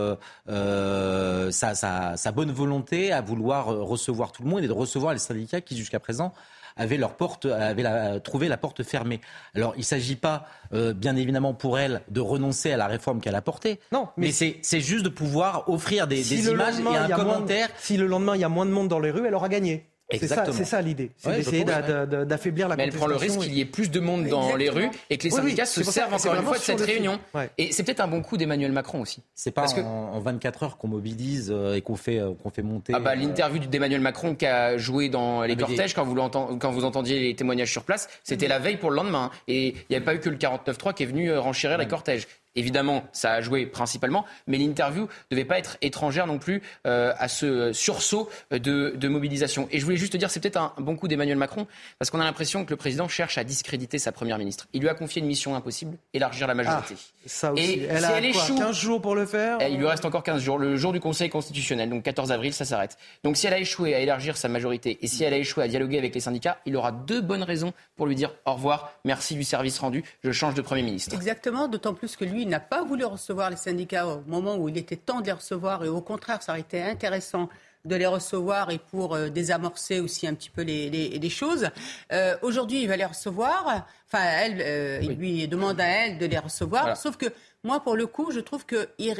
sa, 0.47 1.74
sa, 2.16 2.32
bonne 2.32 2.51
volonté 2.51 3.12
à 3.12 3.20
vouloir 3.20 3.66
recevoir 3.66 4.32
tout 4.32 4.43
le 4.43 4.49
monde 4.49 4.64
et 4.64 4.68
de 4.68 4.72
recevoir 4.72 5.12
les 5.12 5.18
syndicats 5.18 5.61
qui 5.61 5.76
jusqu'à 5.76 6.01
présent 6.01 6.32
avaient 6.76 6.97
leur 6.97 7.16
porte, 7.16 7.47
avaient 7.47 8.20
trouvé 8.20 8.49
la 8.49 8.57
porte 8.57 8.82
fermée. 8.82 9.20
Alors, 9.55 9.74
il 9.76 9.80
ne 9.80 9.84
s'agit 9.84 10.16
pas, 10.16 10.47
euh, 10.72 10.93
bien 10.93 11.16
évidemment, 11.16 11.55
pour 11.55 11.78
elle 11.78 12.03
de 12.09 12.20
renoncer 12.20 12.72
à 12.72 12.76
la 12.76 12.86
réforme 12.86 13.20
qu'elle 13.20 13.34
a 13.34 13.43
portée. 13.43 13.80
Non, 13.93 14.09
mais, 14.16 14.32
c'est 14.32 14.80
juste 14.80 15.05
de 15.05 15.09
pouvoir 15.09 15.68
offrir 15.68 16.07
des, 16.07 16.22
des 16.22 16.49
images 16.49 16.80
et 16.80 16.97
un 16.97 17.09
commentaire. 17.09 17.68
si 17.78 17.97
le 17.97 18.07
lendemain 18.07 18.34
il 18.34 18.40
y 18.40 18.45
a 18.45 18.49
moins 18.49 18.66
de 18.66 18.70
monde 18.70 18.88
dans 18.88 19.01
les 19.01 19.11
rues, 19.11 19.26
elle 19.26 19.34
aura 19.34 19.49
gagné. 19.49 19.86
C'est 20.18 20.28
ça, 20.28 20.44
ça 20.52 20.82
l'idée. 20.82 21.10
C'est 21.16 21.36
d'essayer 21.36 21.64
d'affaiblir 21.64 22.68
la 22.68 22.76
Mais 22.76 22.84
elle 22.84 22.92
prend 22.92 23.06
le 23.06 23.16
risque 23.16 23.40
qu'il 23.40 23.54
y 23.54 23.60
ait 23.60 23.66
plus 23.66 23.90
de 23.90 24.00
monde 24.00 24.26
dans 24.26 24.56
les 24.56 24.70
rues 24.70 24.90
et 25.10 25.18
que 25.18 25.24
les 25.24 25.30
syndicats 25.30 25.66
se 25.66 25.82
servent 25.82 26.14
encore 26.14 26.34
une 26.34 26.42
fois 26.42 26.58
de 26.58 26.62
cette 26.62 26.80
réunion. 26.80 27.18
Et 27.58 27.72
c'est 27.72 27.82
peut-être 27.82 28.00
un 28.00 28.08
bon 28.08 28.22
coup 28.22 28.36
d'Emmanuel 28.36 28.72
Macron 28.72 29.00
aussi. 29.00 29.22
C'est 29.34 29.50
pas 29.50 29.66
en, 29.80 30.20
24 30.20 30.62
heures 30.62 30.76
qu'on 30.76 30.88
mobilise 30.88 31.50
euh, 31.50 31.74
et 31.74 31.80
qu'on 31.80 31.96
fait, 31.96 32.18
euh, 32.18 32.32
qu'on 32.42 32.50
fait 32.50 32.62
monter. 32.62 32.92
Ah 32.94 33.00
bah, 33.00 33.12
euh, 33.12 33.16
L'interview 33.16 33.58
d'Emmanuel 33.58 34.00
Macron 34.00 34.34
qui 34.34 34.46
a 34.46 34.76
joué 34.76 35.08
dans 35.08 35.42
les 35.42 35.56
cortèges 35.56 35.94
quand 35.94 36.04
vous, 36.04 36.14
quand 36.14 36.70
vous 36.70 36.84
entendiez 36.84 37.20
les 37.20 37.34
témoignages 37.34 37.70
sur 37.70 37.84
place, 37.84 38.08
c'était 38.24 38.48
la 38.48 38.58
veille 38.58 38.76
pour 38.76 38.90
le 38.90 38.96
lendemain. 38.96 39.30
Et 39.48 39.68
il 39.68 39.84
n'y 39.90 39.96
avait 39.96 40.04
pas 40.04 40.14
eu 40.14 40.20
que 40.20 40.28
le 40.28 40.36
49-3 40.36 40.94
qui 40.94 41.02
est 41.02 41.06
venu 41.06 41.36
renchérir 41.36 41.78
les 41.78 41.88
cortèges. 41.88 42.26
Évidemment, 42.55 43.05
ça 43.12 43.32
a 43.32 43.40
joué 43.40 43.66
principalement, 43.66 44.24
mais 44.46 44.59
l'interview 44.59 45.03
ne 45.03 45.36
devait 45.36 45.46
pas 45.46 45.59
être 45.59 45.76
étrangère 45.80 46.26
non 46.26 46.38
plus 46.38 46.62
euh, 46.86 47.12
à 47.18 47.28
ce 47.28 47.72
sursaut 47.72 48.28
de, 48.50 49.09
mobilisation. 49.09 49.68
Et 49.70 49.78
je 49.78 49.84
voulais 49.84 49.96
juste 49.96 50.12
te 50.12 50.16
dire, 50.16 50.30
c'est 50.30 50.40
peut-être 50.40 50.57
un 50.57 50.72
bon 50.78 50.96
coup 50.96 51.09
d'Emmanuel 51.09 51.36
Macron, 51.36 51.66
parce 51.98 52.11
qu'on 52.11 52.20
a 52.20 52.24
l'impression 52.24 52.64
que 52.64 52.70
le 52.70 52.76
président 52.76 53.09
cherche 53.09 53.38
à 53.38 53.44
discréditer 53.44 53.98
sa 53.98 54.12
première 54.12 54.38
ministre. 54.38 54.68
Il 54.72 54.82
lui 54.82 54.88
a 54.88 54.94
confié 54.94 55.20
une 55.20 55.28
mission 55.28 55.55
impossible, 55.55 55.96
élargir 56.14 56.46
la 56.46 56.55
majorité. 56.55 56.94
Ah, 56.96 57.22
ça 57.26 57.53
aussi. 57.53 57.62
Et 57.62 57.82
elle 57.88 58.05
a 58.05 58.18
elle 58.18 58.26
échoue, 58.26 58.57
15 58.57 58.76
jours 58.76 59.00
pour 59.00 59.14
le 59.14 59.26
faire 59.26 59.59
Il 59.68 59.78
lui 59.78 59.86
reste 59.86 60.05
encore 60.05 60.22
15 60.22 60.42
jours, 60.42 60.59
le 60.59 60.76
jour 60.76 60.92
du 60.92 61.00
Conseil 61.00 61.30
constitutionnel, 61.30 61.90
donc 61.90 62.03
14 62.03 62.32
avril, 62.32 62.53
ça 62.53 62.64
s'arrête. 62.64 62.96
Donc 63.24 63.36
si 63.36 63.46
elle 63.46 63.55
a 63.55 63.59
échoué 63.59 63.94
à 63.94 64.00
élargir 64.00 64.36
sa 64.36 64.48
majorité, 64.48 64.98
et 65.00 65.07
si 65.07 65.24
elle 65.24 65.34
a 65.34 65.38
échoué 65.38 65.64
à 65.64 65.68
dialoguer 65.68 65.98
avec 65.98 66.14
les 66.14 66.20
syndicats, 66.20 66.59
il 66.66 66.76
aura 66.76 66.92
deux 66.92 67.20
bonnes 67.20 67.42
raisons 67.42 67.72
pour 67.96 68.07
lui 68.07 68.14
dire 68.14 68.34
au 68.46 68.55
revoir, 68.55 68.92
merci 69.05 69.34
du 69.34 69.44
service 69.44 69.78
rendu, 69.78 70.05
je 70.22 70.32
change 70.32 70.55
de 70.55 70.62
Premier 70.62 70.82
ministre. 70.82 71.14
Exactement, 71.14 71.68
d'autant 71.68 71.94
plus 71.94 72.16
que 72.16 72.24
lui, 72.24 72.41
il 72.43 72.49
n'a 72.49 72.61
pas 72.61 72.82
voulu 72.84 73.05
recevoir 73.05 73.51
les 73.51 73.57
syndicats 73.57 74.07
au 74.07 74.22
moment 74.26 74.57
où 74.57 74.68
il 74.68 74.76
était 74.76 74.97
temps 74.97 75.20
de 75.20 75.26
les 75.26 75.32
recevoir. 75.32 75.84
Et 75.84 75.88
au 75.88 76.01
contraire, 76.01 76.43
ça 76.43 76.53
aurait 76.53 76.61
été 76.61 76.82
intéressant 76.82 77.49
de 77.84 77.97
les 77.97 78.07
recevoir 78.07 78.70
et 78.70 78.78
pour 78.78 79.14
euh, 79.14 79.28
désamorcer 79.28 80.01
aussi 80.01 80.26
un 80.26 80.34
petit 80.34 80.51
peu 80.51 80.62
les, 80.62 80.88
les, 80.90 81.30
choses. 81.30 81.68
Euh, 82.12 82.36
aujourd'hui, 82.43 82.82
il 82.82 82.88
va 82.88 82.97
les 82.97 83.05
recevoir. 83.05 83.86
Enfin, 84.07 84.24
elle, 84.24 84.61
euh, 84.61 85.01
il 85.03 85.14
lui 85.14 85.49
demande 85.49 85.80
à 85.80 85.86
elle 85.86 86.18
de 86.18 86.26
les 86.26 86.38
recevoir. 86.38 86.97
Sauf 86.97 87.16
que 87.16 87.26
moi, 87.64 87.80
pour 87.80 87.97
le 87.97 88.07
coup, 88.07 88.30
je 88.30 88.40
trouve 88.40 88.66
que 88.66 88.88
il, 88.99 89.14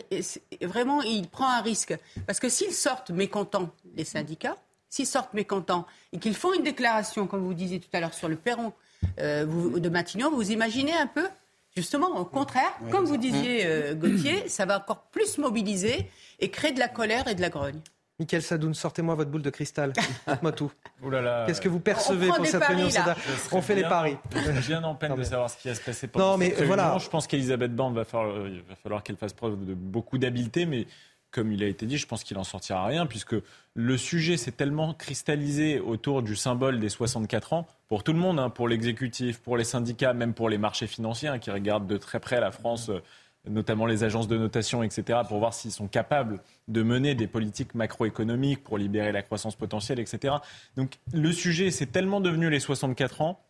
vraiment, 0.63 1.03
il 1.03 1.29
prend 1.29 1.49
un 1.49 1.61
risque. 1.61 1.97
Parce 2.27 2.39
que 2.39 2.49
s'ils 2.49 2.73
sortent 2.73 3.11
mécontents, 3.11 3.71
les 3.97 4.05
syndicats, 4.05 4.57
s'ils 4.89 5.07
sortent 5.07 5.35
mécontents 5.35 5.87
et 6.13 6.19
qu'ils 6.19 6.37
font 6.37 6.53
une 6.53 6.63
déclaration, 6.63 7.27
comme 7.27 7.45
vous 7.45 7.55
disiez 7.55 7.81
tout 7.81 7.89
à 7.93 8.01
l'heure, 8.01 8.15
sur 8.15 8.29
le 8.29 8.37
perron 8.37 8.73
de 9.19 9.89
Matignon, 9.89 10.31
vous 10.31 10.53
imaginez 10.53 10.93
un 10.93 11.09
peu 11.09 11.27
Justement, 11.77 12.09
au 12.19 12.25
contraire, 12.25 12.73
comme 12.91 13.07
vous 13.07 13.17
disiez, 13.17 13.65
euh, 13.65 13.95
Gauthier, 13.95 14.49
ça 14.49 14.67
va 14.67 14.79
encore 14.79 15.05
plus 15.11 15.39
mobiliser 15.39 16.11
et 16.39 16.51
créer 16.51 16.73
de 16.73 16.79
la 16.79 16.89
colère 16.89 17.29
et 17.29 17.35
de 17.35 17.41
la 17.41 17.49
grogne. 17.49 17.81
Michael 18.19 18.43
Sadoun, 18.43 18.75
sortez-moi 18.75 19.15
votre 19.15 19.31
boule 19.31 19.43
de 19.43 19.51
cristal. 19.51 19.93
Dites-moi 20.29 20.53
tout. 20.53 20.71
Qu'est-ce 21.47 21.61
que 21.61 21.69
vous 21.69 21.81
percevez 21.81 22.29
pour 22.29 22.47
cette 22.47 22.63
réunion 22.63 22.89
On 23.51 23.63
fait 23.63 23.75
les 23.75 23.83
paris. 23.83 24.17
Je 24.35 24.51
viens 24.61 24.83
en 24.85 24.95
peine 24.95 25.15
de 25.15 25.25
savoir 25.25 25.51
ce 25.51 25.57
qui 25.57 25.69
va 25.69 25.75
se 25.75 25.81
passer 25.81 26.09
pendant 26.09 26.33
non, 26.33 26.37
mais 26.37 26.51
voilà. 26.51 26.99
Je 26.99 27.09
pense 27.09 27.27
qu'Elisabeth 27.27 27.75
Borne 27.75 27.95
va 27.95 28.05
falloir, 28.05 28.47
il 28.47 28.63
va 28.63 28.77
falloir 28.77 29.03
qu'elle 29.03 29.17
fasse 29.17 29.33
preuve 29.33 29.65
de 29.65 29.75
beaucoup 29.75 30.19
d'habileté, 30.19 30.67
mais 30.67 30.87
comme 31.33 31.51
il 31.51 31.65
a 31.65 31.67
été 31.67 31.87
dit, 31.87 31.97
je 31.97 32.07
pense 32.07 32.23
qu'il 32.23 32.39
en 32.39 32.45
sortira 32.45 32.85
rien, 32.87 33.07
puisque 33.07 33.35
le 33.75 33.97
sujet 33.97 34.37
s'est 34.37 34.53
tellement 34.53 34.93
cristallisé 34.93 35.81
autour 35.81 36.23
du 36.23 36.37
symbole 36.37 36.79
des 36.79 36.91
64 36.91 37.55
ans, 37.55 37.67
pour 37.89 38.05
tout 38.05 38.13
le 38.13 38.19
monde, 38.19 38.39
hein, 38.39 38.51
pour 38.51 38.69
l'exécutif, 38.69 39.39
pour 39.39 39.57
les 39.57 39.65
syndicats, 39.65 40.13
même 40.13 40.35
pour 40.35 40.51
les 40.51 40.59
marchés 40.59 40.87
financiers, 40.87 41.29
hein, 41.29 41.39
qui 41.39 41.51
regardent 41.51 41.87
de 41.87 41.97
très 41.97 42.21
près 42.21 42.39
la 42.39 42.53
France, 42.53 42.91
euh, 42.91 43.01
notamment 43.49 43.87
les 43.87 44.05
agences 44.05 44.29
de 44.29 44.37
notation, 44.37 44.83
etc., 44.83 45.21
pour 45.27 45.39
voir 45.39 45.55
s'ils 45.55 45.73
sont 45.73 45.89
capables 45.89 46.41
de 46.69 46.83
mener 46.83 47.15
des 47.15 47.27
politiques 47.27 47.75
macroéconomiques 47.75 48.63
pour 48.63 48.77
libérer 48.77 49.11
la 49.11 49.23
croissance 49.23 49.57
potentielle, 49.57 49.99
etc. 49.99 50.35
Donc 50.77 50.99
le 51.13 51.33
sujet, 51.33 51.71
c'est 51.71 51.87
tellement 51.87 52.21
devenu 52.21 52.51
les 52.51 52.61
64 52.61 53.23
ans 53.23 53.41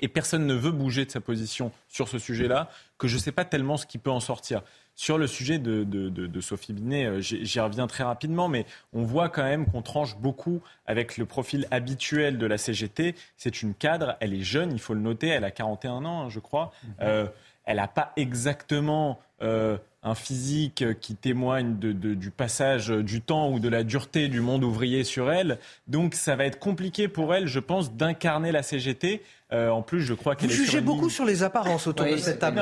et 0.00 0.08
personne 0.08 0.46
ne 0.46 0.54
veut 0.54 0.72
bouger 0.72 1.04
de 1.04 1.10
sa 1.10 1.20
position 1.20 1.72
sur 1.88 2.08
ce 2.08 2.18
sujet-là 2.18 2.70
que 2.98 3.08
je 3.08 3.16
ne 3.16 3.20
sais 3.20 3.32
pas 3.32 3.44
tellement 3.44 3.76
ce 3.76 3.86
qui 3.86 3.98
peut 3.98 4.10
en 4.10 4.20
sortir. 4.20 4.62
Sur 4.98 5.18
le 5.18 5.26
sujet 5.26 5.58
de, 5.58 6.40
Sophie 6.40 6.72
Binet, 6.72 7.04
euh, 7.04 7.20
j'y 7.20 7.60
reviens 7.60 7.86
très 7.86 8.02
rapidement, 8.02 8.48
mais 8.48 8.64
on 8.94 9.02
voit 9.02 9.28
quand 9.28 9.42
même 9.42 9.66
qu'on 9.66 9.82
tranche 9.82 10.16
beaucoup 10.16 10.62
avec 10.86 11.18
le 11.18 11.26
profil 11.26 11.68
habituel 11.70 12.38
de 12.38 12.46
la 12.46 12.56
CGT. 12.56 13.14
C'est 13.36 13.60
une 13.60 13.74
cadre, 13.74 14.16
elle 14.20 14.32
est 14.32 14.42
jeune, 14.42 14.72
il 14.72 14.80
faut 14.80 14.94
le 14.94 15.00
noter, 15.00 15.28
elle 15.28 15.44
a 15.44 15.50
41 15.50 16.06
ans, 16.06 16.22
hein, 16.22 16.28
je 16.30 16.40
crois. 16.40 16.72
Mhm. 16.82 16.94
Euh, 17.02 17.26
elle 17.66 17.76
n'a 17.76 17.88
pas 17.88 18.12
exactement 18.16 19.18
euh, 19.42 19.76
un 20.02 20.14
physique 20.14 20.84
qui 21.00 21.14
témoigne 21.14 21.76
du 21.76 22.30
passage 22.30 22.88
du 22.88 23.20
temps 23.20 23.50
ou 23.50 23.58
de 23.58 23.68
la 23.68 23.82
dureté 23.82 24.28
du 24.28 24.40
monde 24.40 24.64
ouvrier 24.64 25.04
sur 25.04 25.30
elle. 25.30 25.58
Donc 25.88 26.14
ça 26.14 26.36
va 26.36 26.46
être 26.46 26.60
compliqué 26.60 27.08
pour 27.08 27.34
elle, 27.34 27.48
je 27.48 27.58
pense, 27.58 27.92
d'incarner 27.92 28.52
la 28.52 28.62
CGT. 28.62 29.20
Euh, 29.52 29.70
en 29.70 29.80
plus, 29.80 30.02
je 30.02 30.12
crois 30.12 30.34
qu'elle 30.34 30.50
Vous 30.50 30.56
jugez 30.56 30.80
beaucoup 30.80 31.08
sur 31.08 31.24
les 31.24 31.44
apparences 31.44 31.86
autour 31.86 32.06
de 32.06 32.16
cette 32.16 32.40
table. 32.40 32.60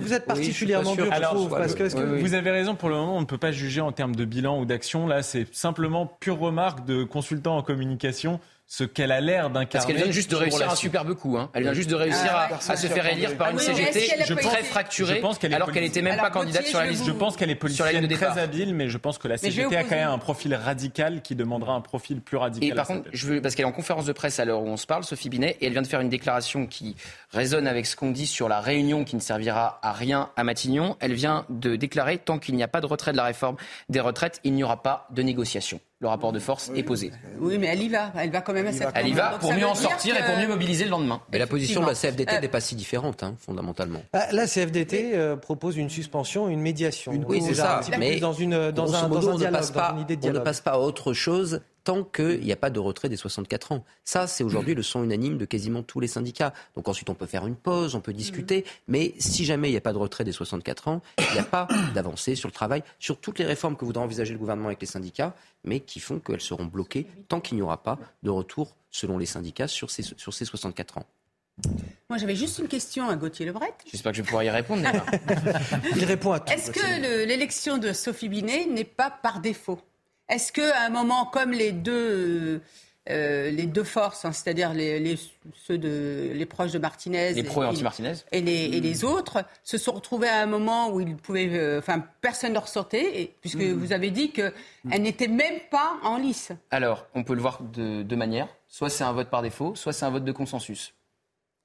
Vous 0.00 0.12
êtes 0.12 0.26
particulièrement 0.26 0.94
dur, 0.94 1.12
je 1.12 1.22
trouve. 1.22 1.50
Parce 1.50 1.74
que, 1.74 2.20
Vous 2.20 2.34
avez 2.34 2.50
raison, 2.50 2.74
pour 2.74 2.88
le 2.88 2.96
moment, 2.96 3.16
on 3.16 3.20
ne 3.20 3.26
peut 3.26 3.38
pas 3.38 3.52
juger 3.52 3.80
en 3.80 3.92
termes 3.92 4.16
de 4.16 4.24
bilan 4.24 4.60
ou 4.60 4.64
d'action. 4.64 5.06
Là, 5.06 5.22
c'est 5.22 5.46
simplement 5.54 6.06
pure 6.06 6.38
remarque 6.38 6.84
de 6.84 7.04
consultant 7.04 7.56
en 7.56 7.62
communication 7.62 8.40
ce 8.68 8.82
qu'elle 8.82 9.12
a 9.12 9.20
l'air 9.20 9.48
d'incarner. 9.48 9.68
Parce 9.70 9.86
qu'elle 9.86 9.96
vient 9.96 10.10
juste 10.10 10.30
de 10.30 10.36
réussir 10.36 10.68
un 10.68 10.74
superbe 10.74 11.14
coup. 11.14 11.38
Hein. 11.38 11.50
Elle 11.54 11.62
vient 11.62 11.72
juste 11.72 11.90
de 11.90 11.94
réussir 11.94 12.30
ah, 12.30 12.48
à, 12.68 12.76
se 12.76 12.86
faire 12.88 13.06
élire 13.06 13.36
par 13.36 13.50
une 13.50 13.58
CGT 13.58 14.08
je 14.26 14.34
très 14.34 14.64
fracturée, 14.64 15.22
alors 15.52 15.70
qu'elle 15.70 15.84
n'était 15.84 16.02
même 16.02 16.18
pas 16.18 16.30
candidate 16.30 16.66
sur 16.66 16.80
la 16.80 16.86
liste. 16.86 17.06
Je 17.06 17.12
pense 17.12 17.36
qu'elle 17.36 17.50
est 17.50 17.54
politicienne 17.54 18.08
très 18.08 18.38
habile, 18.38 18.74
mais 18.74 18.88
je 18.88 18.98
pense 18.98 19.18
que 19.18 19.28
la 19.28 19.38
CGT 19.38 19.76
a 19.76 19.84
quand 19.84 19.96
même 19.96 20.08
un 20.08 20.18
profil 20.18 20.54
radical 20.54 21.22
qui 21.22 21.36
demandera 21.36 21.74
un 21.74 21.80
profil 21.80 22.20
plus 22.20 22.36
radical. 22.36 22.68
Et 22.68 22.74
par 22.74 22.86
contre, 22.86 23.08
je 23.12 23.26
veux, 23.26 23.40
parce 23.40 23.54
qu'elle 23.54 23.66
est 23.66 23.68
en 23.68 23.72
conférence 23.72 24.06
de 24.06 24.12
presse 24.12 24.40
à 24.40 24.44
l'heure 24.44 24.62
où 24.62 24.68
on 24.68 24.76
se 24.76 24.86
parle, 24.86 25.04
Sophie 25.04 25.28
Binet, 25.28 25.56
et 25.60 25.66
elle 25.66 25.72
vient 25.72 25.82
de 25.82 25.86
faire 25.86 26.00
une 26.00 26.08
déclaration 26.08 26.66
qui 26.66 26.96
résonne 27.30 27.66
avec 27.66 27.86
ce 27.86 27.94
qu'on 27.94 28.10
dit 28.10 28.26
sur 28.26 28.48
la 28.48 28.60
réunion 28.60 29.04
qui 29.04 29.14
ne 29.14 29.20
servira 29.20 29.78
à 29.82 29.92
rien 29.92 30.30
à 30.36 30.42
Matignon. 30.42 30.96
Elle 31.00 31.14
vient 31.14 31.46
de 31.50 31.76
déclarer 31.76 32.18
tant 32.18 32.38
qu'il 32.38 32.56
n'y 32.56 32.62
a 32.62 32.68
pas 32.68 32.80
de 32.80 32.86
retrait 32.86 33.12
de 33.12 33.16
la 33.16 33.24
réforme 33.24 33.56
des 33.88 34.00
retraites, 34.00 34.40
il 34.44 34.54
n'y 34.54 34.64
aura 34.64 34.82
pas 34.82 35.06
de 35.10 35.22
négociation 35.22 35.80
le 36.00 36.08
rapport 36.08 36.32
de 36.32 36.38
force 36.38 36.70
est 36.74 36.82
posé. 36.82 37.10
Oui, 37.40 37.56
mais 37.58 37.68
elle 37.68 37.82
y 37.82 37.88
va. 37.88 38.12
Elle 38.18 38.30
va 38.30 38.42
quand 38.42 38.52
même 38.52 38.66
à 38.66 38.72
cette 38.72 38.88
Elle 38.94 39.08
y 39.08 39.12
va 39.12 39.38
pour 39.40 39.52
mieux 39.54 39.66
en 39.66 39.74
sortir 39.74 40.14
et 40.16 40.24
pour 40.24 40.36
mieux 40.36 40.46
mobiliser 40.46 40.84
le 40.84 40.90
lendemain. 40.90 41.22
Mais 41.32 41.38
la 41.38 41.46
position 41.46 41.80
de 41.80 41.86
la 41.86 41.94
CFDT 41.94 42.34
euh, 42.34 42.40
n'est 42.40 42.48
pas 42.48 42.60
si 42.60 42.74
différente, 42.74 43.22
hein, 43.22 43.34
fondamentalement. 43.38 44.02
Ah, 44.12 44.26
la 44.32 44.46
CFDT 44.46 45.12
euh, 45.14 45.36
propose 45.36 45.78
une 45.78 45.88
suspension, 45.88 46.48
une 46.48 46.60
médiation. 46.60 47.12
oui, 47.26 47.40
c'est 47.42 47.54
ça. 47.54 47.80
Mais 47.98 48.20
dans, 48.20 48.34
une, 48.34 48.70
dans 48.72 48.94
un, 48.94 49.08
dans 49.08 49.30
un 49.30 49.36
dialogue, 49.36 49.72
dans 49.72 49.94
une 49.94 50.00
idée 50.02 50.16
de 50.16 50.20
dialogue. 50.20 50.38
On 50.38 50.40
ne 50.40 50.44
passe 50.44 50.60
pas 50.60 50.72
à 50.72 50.78
autre 50.78 51.14
chose 51.14 51.62
tant 51.86 52.02
qu'il 52.02 52.40
n'y 52.40 52.50
a 52.50 52.56
pas 52.56 52.68
de 52.68 52.80
retrait 52.80 53.08
des 53.08 53.16
64 53.16 53.70
ans. 53.70 53.84
Ça, 54.02 54.26
c'est 54.26 54.42
aujourd'hui 54.42 54.74
le 54.74 54.82
son 54.82 55.04
unanime 55.04 55.38
de 55.38 55.44
quasiment 55.44 55.84
tous 55.84 56.00
les 56.00 56.08
syndicats. 56.08 56.52
Donc 56.74 56.88
ensuite, 56.88 57.08
on 57.10 57.14
peut 57.14 57.26
faire 57.26 57.46
une 57.46 57.54
pause, 57.54 57.94
on 57.94 58.00
peut 58.00 58.12
discuter, 58.12 58.64
mais 58.88 59.14
si 59.18 59.44
jamais 59.44 59.68
il 59.68 59.70
n'y 59.70 59.78
a 59.78 59.80
pas 59.80 59.92
de 59.92 59.98
retrait 59.98 60.24
des 60.24 60.32
64 60.32 60.88
ans, 60.88 61.00
il 61.16 61.32
n'y 61.32 61.38
a 61.38 61.44
pas 61.44 61.68
d'avancée 61.94 62.34
sur 62.34 62.48
le 62.48 62.52
travail, 62.52 62.82
sur 62.98 63.18
toutes 63.18 63.38
les 63.38 63.44
réformes 63.44 63.76
que 63.76 63.84
voudra 63.84 64.02
envisager 64.02 64.32
le 64.32 64.38
gouvernement 64.40 64.66
avec 64.66 64.80
les 64.80 64.88
syndicats, 64.88 65.36
mais 65.62 65.78
qui 65.78 66.00
font 66.00 66.18
qu'elles 66.18 66.40
seront 66.40 66.64
bloquées 66.64 67.06
tant 67.28 67.40
qu'il 67.40 67.56
n'y 67.56 67.62
aura 67.62 67.80
pas 67.80 68.00
de 68.24 68.30
retour, 68.30 68.74
selon 68.90 69.16
les 69.16 69.26
syndicats, 69.26 69.68
sur 69.68 69.92
ces, 69.92 70.02
sur 70.02 70.34
ces 70.34 70.44
64 70.44 70.98
ans. 70.98 71.06
Moi, 72.10 72.18
j'avais 72.18 72.34
juste 72.34 72.58
une 72.58 72.68
question 72.68 73.08
à 73.08 73.14
Gauthier 73.14 73.46
Lebret. 73.46 73.72
J'espère 73.92 74.10
que 74.10 74.18
je 74.18 74.22
vais 74.22 74.26
pouvoir 74.26 74.42
y 74.42 74.50
répondre. 74.50 74.82
Il 75.96 76.04
répond 76.04 76.32
à 76.32 76.40
tout. 76.40 76.52
Est-ce 76.52 76.72
que 76.72 77.24
l'élection 77.24 77.78
de 77.78 77.92
Sophie 77.92 78.28
Binet 78.28 78.66
n'est 78.66 78.82
pas 78.84 79.10
par 79.10 79.40
défaut? 79.40 79.80
Est-ce 80.28 80.52
qu'à 80.52 80.82
un 80.82 80.90
moment 80.90 81.26
comme 81.26 81.52
les 81.52 81.72
deux, 81.72 82.60
euh, 83.08 83.50
les 83.50 83.66
deux 83.66 83.84
forces, 83.84 84.24
hein, 84.24 84.32
c'est-à-dire 84.32 84.74
les, 84.74 85.16
ceux 85.54 85.78
de, 85.78 86.30
les 86.34 86.46
proches 86.46 86.72
de 86.72 86.78
Martinez, 86.78 87.34
les 87.34 87.42
pro 87.44 87.62
et 87.62 87.66
anti-Martinez, 87.66 88.14
et 88.32 88.40
les, 88.40 88.64
et 88.64 88.80
les 88.80 89.04
autres, 89.04 89.44
se 89.62 89.78
sont 89.78 89.92
retrouvés 89.92 90.28
à 90.28 90.42
un 90.42 90.46
moment 90.46 90.90
où 90.90 91.00
ils 91.00 91.16
pouvaient, 91.16 91.48
euh, 91.52 91.80
personne 92.20 92.52
ne 92.52 92.58
ressortait, 92.58 93.34
puisque 93.40 93.60
mm. 93.60 93.72
vous 93.74 93.92
avez 93.92 94.10
dit 94.10 94.32
qu'elle 94.32 94.52
mm. 94.84 94.96
n'était 94.96 95.28
même 95.28 95.60
pas 95.70 95.98
en 96.02 96.18
lice. 96.18 96.50
Alors, 96.72 97.06
on 97.14 97.22
peut 97.22 97.34
le 97.34 97.40
voir 97.40 97.62
de 97.62 98.02
deux 98.02 98.16
manières. 98.16 98.48
Soit 98.66 98.90
c'est 98.90 99.04
un 99.04 99.12
vote 99.12 99.30
par 99.30 99.42
défaut, 99.42 99.76
soit 99.76 99.92
c'est 99.92 100.04
un 100.04 100.10
vote 100.10 100.24
de 100.24 100.32
consensus. 100.32 100.92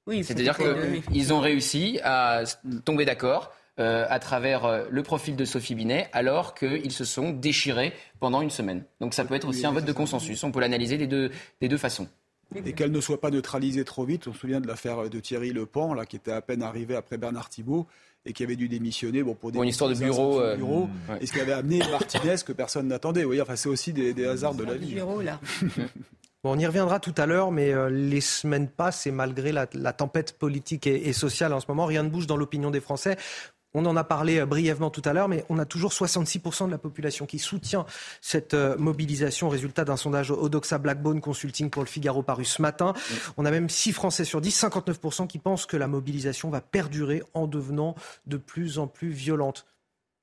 Oui, 0.06 0.24
C'est-à-dire 0.24 0.56
qu'ils 0.56 1.32
ont 1.32 1.40
réussi 1.40 2.00
à 2.02 2.42
tomber 2.84 3.04
d'accord 3.04 3.52
euh, 3.78 4.04
à 4.08 4.18
travers 4.18 4.64
euh, 4.64 4.84
le 4.90 5.02
profil 5.02 5.36
de 5.36 5.44
Sophie 5.44 5.74
Binet, 5.74 6.08
alors 6.12 6.54
qu'ils 6.54 6.92
se 6.92 7.04
sont 7.04 7.30
déchirés 7.30 7.92
pendant 8.20 8.42
une 8.42 8.50
semaine. 8.50 8.84
Donc 9.00 9.14
ça 9.14 9.24
peut 9.24 9.34
être 9.34 9.48
aussi 9.48 9.66
un 9.66 9.72
vote 9.72 9.84
de 9.84 9.92
consensus. 9.92 10.44
On 10.44 10.52
peut 10.52 10.60
l'analyser 10.60 10.98
des 10.98 11.06
deux, 11.06 11.30
des 11.60 11.68
deux 11.68 11.78
façons. 11.78 12.08
Et 12.66 12.74
qu'elle 12.74 12.92
ne 12.92 13.00
soit 13.00 13.20
pas 13.20 13.30
neutralisée 13.30 13.84
trop 13.84 14.04
vite. 14.04 14.28
On 14.28 14.34
se 14.34 14.38
souvient 14.38 14.60
de 14.60 14.66
l'affaire 14.66 15.08
de 15.08 15.20
Thierry 15.20 15.52
Lepan, 15.52 15.94
là, 15.94 16.04
qui 16.04 16.16
était 16.16 16.32
à 16.32 16.42
peine 16.42 16.62
arrivé 16.62 16.94
après 16.94 17.16
Bernard 17.16 17.48
Thibault 17.48 17.86
et 18.24 18.32
qui 18.32 18.44
avait 18.44 18.56
dû 18.56 18.68
démissionner 18.68 19.22
bon, 19.22 19.34
pour, 19.34 19.50
des 19.50 19.58
une 19.58 19.64
histoire 19.64 19.90
de 19.90 19.96
bureau. 19.96 20.40
Euh, 20.40 20.56
Et 21.20 21.26
ce 21.26 21.32
qui 21.32 21.40
avait 21.40 21.52
amené 21.52 21.78
Martinez 21.90 22.36
que 22.46 22.52
personne 22.52 22.88
n'attendait. 22.88 23.24
Enfin, 23.40 23.56
c'est 23.56 23.68
aussi 23.68 23.92
des, 23.92 24.26
hasards 24.26 24.54
de 24.54 24.64
la 24.64 24.74
vie. 24.74 24.94
Bureau, 24.94 25.20
là. 25.20 25.40
Bon, 26.44 26.56
on 26.56 26.58
y 26.58 26.66
reviendra 26.66 26.98
tout 26.98 27.14
à 27.18 27.26
l'heure, 27.26 27.52
mais 27.52 27.72
euh, 27.72 27.88
les 27.88 28.20
semaines 28.20 28.68
passent 28.68 29.06
et 29.06 29.12
malgré 29.12 29.52
la, 29.52 29.66
tempête 29.66 30.36
politique 30.36 30.88
et, 30.88 31.12
sociale 31.12 31.52
en 31.52 31.60
ce 31.60 31.66
moment, 31.68 31.86
rien 31.86 32.02
ne 32.02 32.08
bouge 32.08 32.26
dans 32.26 32.36
l'opinion 32.36 32.72
des 32.72 32.80
Français. 32.80 33.16
On 33.74 33.86
en 33.86 33.96
a 33.96 34.04
parlé 34.04 34.38
euh, 34.38 34.46
brièvement 34.46 34.90
tout 34.90 35.02
à 35.04 35.12
l'heure, 35.12 35.28
mais 35.28 35.44
on 35.48 35.58
a 35.58 35.64
toujours 35.64 35.92
66% 35.92 36.66
de 36.66 36.70
la 36.70 36.78
population 36.78 37.26
qui 37.26 37.38
soutient 37.38 37.86
cette 38.20 38.54
euh, 38.54 38.76
mobilisation, 38.76 39.48
résultat 39.48 39.84
d'un 39.84 39.96
sondage 39.96 40.30
Odoxa 40.30 40.78
Blackbone 40.78 41.20
Consulting 41.20 41.70
pour 41.70 41.82
le 41.82 41.88
Figaro 41.88 42.22
paru 42.22 42.44
ce 42.44 42.60
matin. 42.60 42.92
On 43.36 43.44
a 43.44 43.50
même 43.50 43.68
6 43.68 43.92
Français 43.92 44.24
sur 44.24 44.40
10, 44.40 44.64
59% 44.64 45.26
qui 45.26 45.38
pensent 45.38 45.66
que 45.66 45.76
la 45.76 45.86
mobilisation 45.86 46.50
va 46.50 46.60
perdurer 46.60 47.22
en 47.34 47.46
devenant 47.46 47.94
de 48.26 48.36
plus 48.36 48.78
en 48.78 48.86
plus 48.86 49.10
violente. 49.10 49.66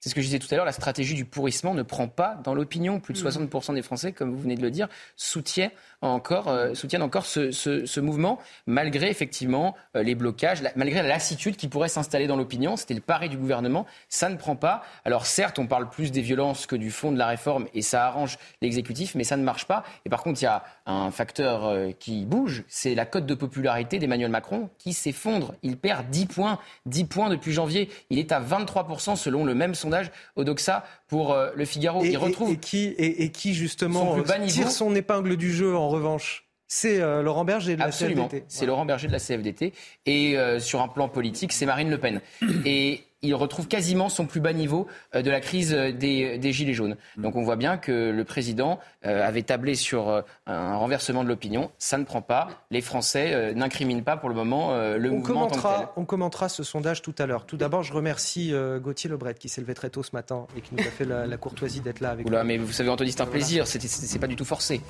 C'est 0.01 0.07
ce 0.07 0.15
que 0.15 0.21
je 0.21 0.27
disais 0.27 0.39
tout 0.39 0.47
à 0.51 0.55
l'heure, 0.55 0.65
la 0.65 0.71
stratégie 0.71 1.13
du 1.13 1.25
pourrissement 1.25 1.73
ne 1.73 1.83
prend 1.83 2.07
pas 2.07 2.39
dans 2.45 2.53
l'opinion. 2.53 3.01
Plus 3.01 3.13
de 3.13 3.19
60% 3.19 3.71
mmh. 3.71 3.75
des 3.75 3.81
Français, 3.81 4.11
comme 4.13 4.31
vous 4.31 4.39
venez 4.39 4.55
de 4.55 4.61
le 4.61 4.71
dire, 4.71 4.87
soutiennent 5.17 5.71
encore, 6.01 6.47
euh, 6.47 6.73
soutiennent 6.73 7.01
encore 7.01 7.25
ce, 7.25 7.51
ce, 7.51 7.85
ce, 7.85 7.99
mouvement, 7.99 8.39
malgré 8.65 9.09
effectivement 9.09 9.75
euh, 9.97 10.03
les 10.03 10.15
blocages, 10.15 10.63
malgré 10.77 11.01
la 11.01 11.09
lassitude 11.09 11.57
qui 11.57 11.67
pourrait 11.67 11.89
s'installer 11.89 12.27
dans 12.27 12.37
l'opinion. 12.37 12.77
C'était 12.77 12.93
le 12.93 13.01
pari 13.01 13.27
du 13.27 13.35
gouvernement. 13.35 13.85
Ça 14.07 14.29
ne 14.29 14.37
prend 14.37 14.55
pas. 14.55 14.83
Alors 15.03 15.25
certes, 15.25 15.59
on 15.59 15.67
parle 15.67 15.89
plus 15.89 16.13
des 16.13 16.21
violences 16.21 16.65
que 16.65 16.77
du 16.77 16.91
fond 16.91 17.11
de 17.11 17.17
la 17.17 17.27
réforme 17.27 17.67
et 17.73 17.81
ça 17.81 18.05
arrange 18.05 18.37
l'exécutif, 18.61 19.15
mais 19.15 19.25
ça 19.25 19.35
ne 19.35 19.43
marche 19.43 19.65
pas. 19.65 19.83
Et 20.05 20.09
par 20.09 20.23
contre, 20.23 20.41
il 20.41 20.45
y 20.45 20.47
a 20.47 20.63
un 20.85 21.11
facteur 21.11 21.65
euh, 21.65 21.91
qui 21.91 22.25
bouge, 22.25 22.63
c'est 22.69 22.95
la 22.95 23.05
cote 23.05 23.25
de 23.25 23.35
popularité 23.35 23.99
d'Emmanuel 23.99 24.31
Macron 24.31 24.69
qui 24.77 24.93
s'effondre. 24.93 25.55
Il 25.61 25.75
perd 25.75 26.09
10 26.09 26.27
points, 26.27 26.57
10 26.85 27.03
points 27.03 27.29
depuis 27.29 27.51
janvier. 27.51 27.89
Il 28.09 28.17
est 28.17 28.31
à 28.31 28.39
23% 28.39 29.17
selon 29.17 29.43
le 29.43 29.53
même 29.53 29.75
sondage 29.75 29.88
Odoxa 30.35 30.83
pour 31.07 31.35
le 31.55 31.65
Figaro. 31.65 32.03
Et, 32.03 32.09
il 32.09 32.17
retrouve 32.17 32.53
et, 32.53 32.57
qui, 32.57 32.87
et, 32.97 33.31
qui 33.31 33.53
justement 33.53 34.17
tire 34.47 34.71
son 34.71 34.95
épingle 34.95 35.37
du 35.37 35.53
jeu 35.53 35.75
en 35.75 35.89
revanche 35.89 36.49
c'est 36.71 37.01
euh, 37.01 37.23
Laurent 37.23 37.45
Berger 37.45 37.75
de 37.75 37.81
la 37.81 37.89
CFDT. 37.89 38.45
C'est 38.47 38.67
Laurent 38.67 38.85
Berger 38.85 39.07
de 39.07 39.11
la 39.11 39.19
CFDT. 39.19 39.73
Et 40.05 40.37
euh, 40.37 40.59
sur 40.59 40.81
un 40.81 40.87
plan 40.87 41.09
politique, 41.09 41.51
c'est 41.51 41.65
Marine 41.65 41.89
Le 41.89 41.97
Pen. 41.97 42.21
Et 42.63 43.01
il 43.21 43.35
retrouve 43.35 43.67
quasiment 43.67 44.09
son 44.09 44.25
plus 44.25 44.39
bas 44.39 44.53
niveau 44.53 44.87
euh, 45.15 45.21
de 45.21 45.29
la 45.29 45.39
crise 45.39 45.71
des, 45.71 46.51
Gilets 46.51 46.73
jaunes. 46.73 46.95
Mm. 47.17 47.21
Donc 47.21 47.35
on 47.35 47.43
voit 47.43 47.55
bien 47.55 47.77
que 47.77 48.09
le 48.11 48.23
président 48.23 48.79
euh, 49.05 49.27
avait 49.27 49.43
tablé 49.43 49.75
sur 49.75 50.09
euh, 50.09 50.21
un 50.45 50.75
renversement 50.75 51.23
de 51.23 51.29
l'opinion. 51.29 51.71
Ça 51.77 51.97
ne 51.97 52.03
prend 52.03 52.21
pas. 52.21 52.47
Les 52.71 52.81
Français 52.81 53.53
n'incriminent 53.53 54.03
pas 54.03 54.17
pour 54.17 54.29
le 54.29 54.35
moment 54.35 54.75
le 54.75 55.09
on 55.09 55.15
mouvement. 55.15 55.47
Commentera, 55.47 55.93
on 55.95 56.05
commentera 56.05 56.49
ce 56.49 56.63
sondage 56.63 57.01
tout 57.01 57.15
à 57.17 57.25
l'heure. 57.25 57.45
Tout 57.45 57.57
d'abord, 57.57 57.83
je 57.83 57.93
remercie 57.93 58.53
Gauthier 58.81 59.09
Lebret 59.09 59.35
qui 59.35 59.49
s'est 59.49 59.61
levé 59.61 59.73
très 59.73 59.89
tôt 59.89 60.03
ce 60.03 60.11
matin 60.13 60.47
et 60.57 60.61
qui 60.61 60.75
nous 60.75 60.81
a 60.81 60.91
fait 60.91 61.05
la, 61.05 61.37
courtoisie 61.37 61.81
d'être 61.81 61.99
là 61.99 62.11
avec 62.11 62.27
Oula, 62.27 62.43
Mais 62.43 62.57
vous 62.57 62.71
savez, 62.71 62.89
Anthony, 62.89 63.11
c'est 63.11 63.21
un 63.21 63.27
plaisir. 63.27 63.67
C'est 63.67 64.19
pas 64.19 64.27
du 64.27 64.35
tout 64.35 64.45
forcé. 64.45 64.81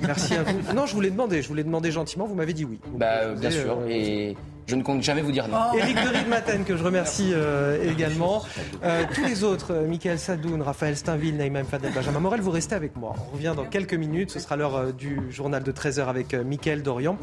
Merci 0.00 0.34
à 0.34 0.42
vous. 0.42 0.72
Non, 0.74 0.86
je 0.86 0.94
voulais 0.94 1.10
demander. 1.10 1.42
Je 1.42 1.48
voulais 1.48 1.64
demander 1.64 1.90
gentiment. 1.90 2.26
Vous 2.26 2.34
m'avez 2.34 2.52
dit 2.52 2.64
oui. 2.64 2.78
bah, 2.96 3.34
bien 3.34 3.50
sûr. 3.50 3.78
Et 3.88 4.36
je 4.68 4.76
ne 4.76 4.82
compte 4.82 5.02
jamais 5.02 5.22
vous 5.22 5.32
dire 5.32 5.48
non. 5.48 5.72
Éric 5.72 5.96
de 5.96 6.08
Riedmaten, 6.08 6.64
que 6.64 6.76
je 6.76 6.84
remercie 6.84 7.30
euh, 7.32 7.90
également. 7.90 8.44
Euh, 8.84 9.04
tous 9.14 9.24
les 9.24 9.42
autres, 9.42 9.72
euh, 9.72 9.86
Michael 9.88 10.18
Sadoun, 10.18 10.60
Raphaël 10.60 10.96
Steinville, 10.96 11.36
Naïma 11.36 11.64
Fadel, 11.64 11.92
Benjamin 11.92 12.20
Morel, 12.20 12.42
vous 12.42 12.50
restez 12.50 12.74
avec 12.74 12.94
moi. 12.94 13.14
On 13.30 13.34
revient 13.34 13.54
dans 13.56 13.64
quelques 13.64 13.94
minutes. 13.94 14.30
Ce 14.30 14.38
sera 14.38 14.56
l'heure 14.56 14.92
du 14.92 15.20
journal 15.30 15.62
de 15.62 15.72
13h 15.72 16.06
avec 16.06 16.34
Michael 16.34 16.82
Dorian. 16.82 17.16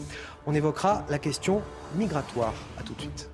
On 0.48 0.56
évoquera 0.56 1.06
la 1.10 1.20
question 1.20 1.62
migratoire. 1.96 2.54
À 2.80 2.84
tout 2.84 2.96
de 2.96 3.02
suite. 3.02 3.30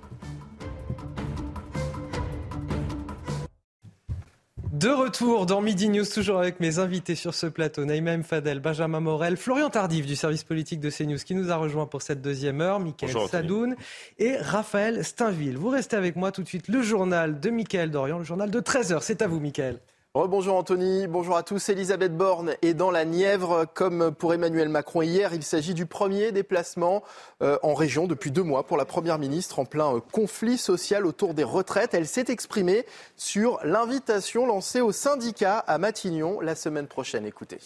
De 4.81 4.89
retour 4.89 5.45
dans 5.45 5.61
Midi 5.61 5.89
News, 5.89 6.07
toujours 6.11 6.39
avec 6.39 6.59
mes 6.59 6.79
invités 6.79 7.13
sur 7.13 7.35
ce 7.35 7.45
plateau, 7.45 7.85
Naïma 7.85 8.23
Fadel, 8.23 8.59
Benjamin 8.59 8.99
Morel, 8.99 9.37
Florian 9.37 9.69
Tardif 9.69 10.07
du 10.07 10.15
service 10.15 10.43
politique 10.43 10.79
de 10.79 10.89
CNews 10.89 11.19
qui 11.19 11.35
nous 11.35 11.51
a 11.51 11.55
rejoint 11.55 11.85
pour 11.85 12.01
cette 12.01 12.19
deuxième 12.19 12.61
heure, 12.61 12.79
Michael 12.79 13.15
Sadoun 13.29 13.75
et 14.17 14.37
Raphaël 14.37 15.05
Steinville. 15.05 15.55
Vous 15.55 15.69
restez 15.69 15.97
avec 15.97 16.15
moi 16.15 16.31
tout 16.31 16.41
de 16.41 16.47
suite, 16.47 16.67
le 16.67 16.81
journal 16.81 17.39
de 17.39 17.51
Michael 17.51 17.91
Dorian, 17.91 18.17
le 18.17 18.23
journal 18.23 18.49
de 18.49 18.59
13h. 18.59 19.01
C'est 19.03 19.21
à 19.21 19.27
vous, 19.27 19.39
Michael. 19.39 19.77
Bonjour 20.13 20.57
Anthony, 20.57 21.07
bonjour 21.07 21.37
à 21.37 21.43
tous. 21.43 21.69
Elisabeth 21.69 22.17
Borne 22.17 22.55
est 22.61 22.73
dans 22.73 22.91
la 22.91 23.05
Nièvre 23.05 23.65
comme 23.73 24.11
pour 24.11 24.33
Emmanuel 24.33 24.67
Macron 24.67 25.01
hier. 25.01 25.33
Il 25.33 25.41
s'agit 25.41 25.73
du 25.73 25.85
premier 25.85 26.33
déplacement 26.33 27.01
euh, 27.41 27.57
en 27.63 27.73
région 27.73 28.07
depuis 28.07 28.29
deux 28.29 28.43
mois 28.43 28.67
pour 28.67 28.75
la 28.75 28.83
Première 28.83 29.19
ministre 29.19 29.59
en 29.59 29.63
plein 29.63 29.95
euh, 29.95 29.99
conflit 30.11 30.57
social 30.57 31.05
autour 31.05 31.33
des 31.33 31.45
retraites. 31.45 31.93
Elle 31.93 32.07
s'est 32.07 32.25
exprimée 32.27 32.85
sur 33.15 33.61
l'invitation 33.63 34.45
lancée 34.45 34.81
aux 34.81 34.91
syndicats 34.91 35.59
à 35.59 35.77
Matignon 35.77 36.41
la 36.41 36.55
semaine 36.55 36.87
prochaine. 36.87 37.25
Écoutez. 37.25 37.59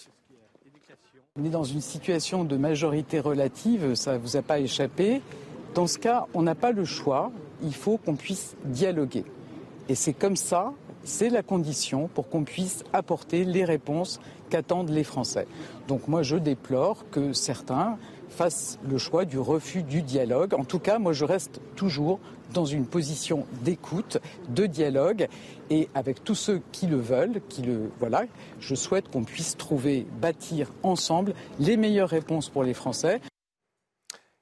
On 1.38 1.46
est 1.46 1.50
dans 1.50 1.64
une 1.64 1.82
situation 1.82 2.43
de 2.43 2.58
majorité 2.58 3.20
relative, 3.20 3.96
ça 3.96 4.14
ne 4.14 4.18
vous 4.20 4.38
a 4.38 4.43
pas 4.43 4.60
échappé. 4.60 5.24
Dans 5.74 5.88
ce 5.88 5.98
cas, 5.98 6.28
on 6.36 6.43
n'a 6.43 6.54
pas 6.54 6.72
le 6.72 6.86
choix, 6.86 7.32
il 7.64 7.74
faut 7.74 7.98
qu'on 7.98 8.16
puisse 8.16 8.56
dialoguer. 8.66 9.26
Et 9.90 9.96
c'est 9.96 10.14
comme 10.14 10.36
ça 10.36 10.74
c'est 11.06 11.30
la 11.30 11.44
condition 11.44 12.10
pour 12.14 12.30
qu'on 12.30 12.44
puisse 12.44 12.84
apporter 12.92 13.46
les 13.46 13.64
réponses 13.64 14.20
qu'attendent 14.50 14.90
les 14.90 15.04
Français. 15.04 15.48
Donc 15.88 16.08
moi, 16.08 16.24
je 16.24 16.36
déplore 16.36 17.06
que 17.12 17.32
certains 17.32 17.98
fassent 18.30 18.80
le 18.90 18.98
choix 18.98 19.24
du 19.24 19.40
refus 19.40 19.84
du 19.84 20.02
dialogue. 20.02 20.54
En 20.56 20.66
tout 20.66 20.80
cas, 20.80 21.00
moi, 21.00 21.14
je 21.14 21.24
reste 21.24 21.62
toujours 21.76 22.20
dans 22.54 22.66
une 22.66 22.86
position 22.86 23.46
d'écoute, 23.64 24.18
de 24.50 24.66
dialogue, 24.66 25.28
et 25.70 25.90
avec 25.96 26.24
tous 26.24 26.36
ceux 26.36 26.62
qui 26.72 26.88
le 26.88 26.98
veulent, 26.98 27.42
qui 27.50 27.62
le 27.62 27.92
voilà, 28.00 28.26
je 28.60 28.76
souhaite 28.76 29.10
qu'on 29.10 29.24
puisse 29.24 29.58
trouver, 29.58 30.06
bâtir 30.22 30.72
ensemble 30.84 31.34
les 31.60 31.78
meilleures 31.78 32.10
réponses 32.10 32.50
pour 32.50 32.64
les 32.64 32.74
Français. 32.74 33.22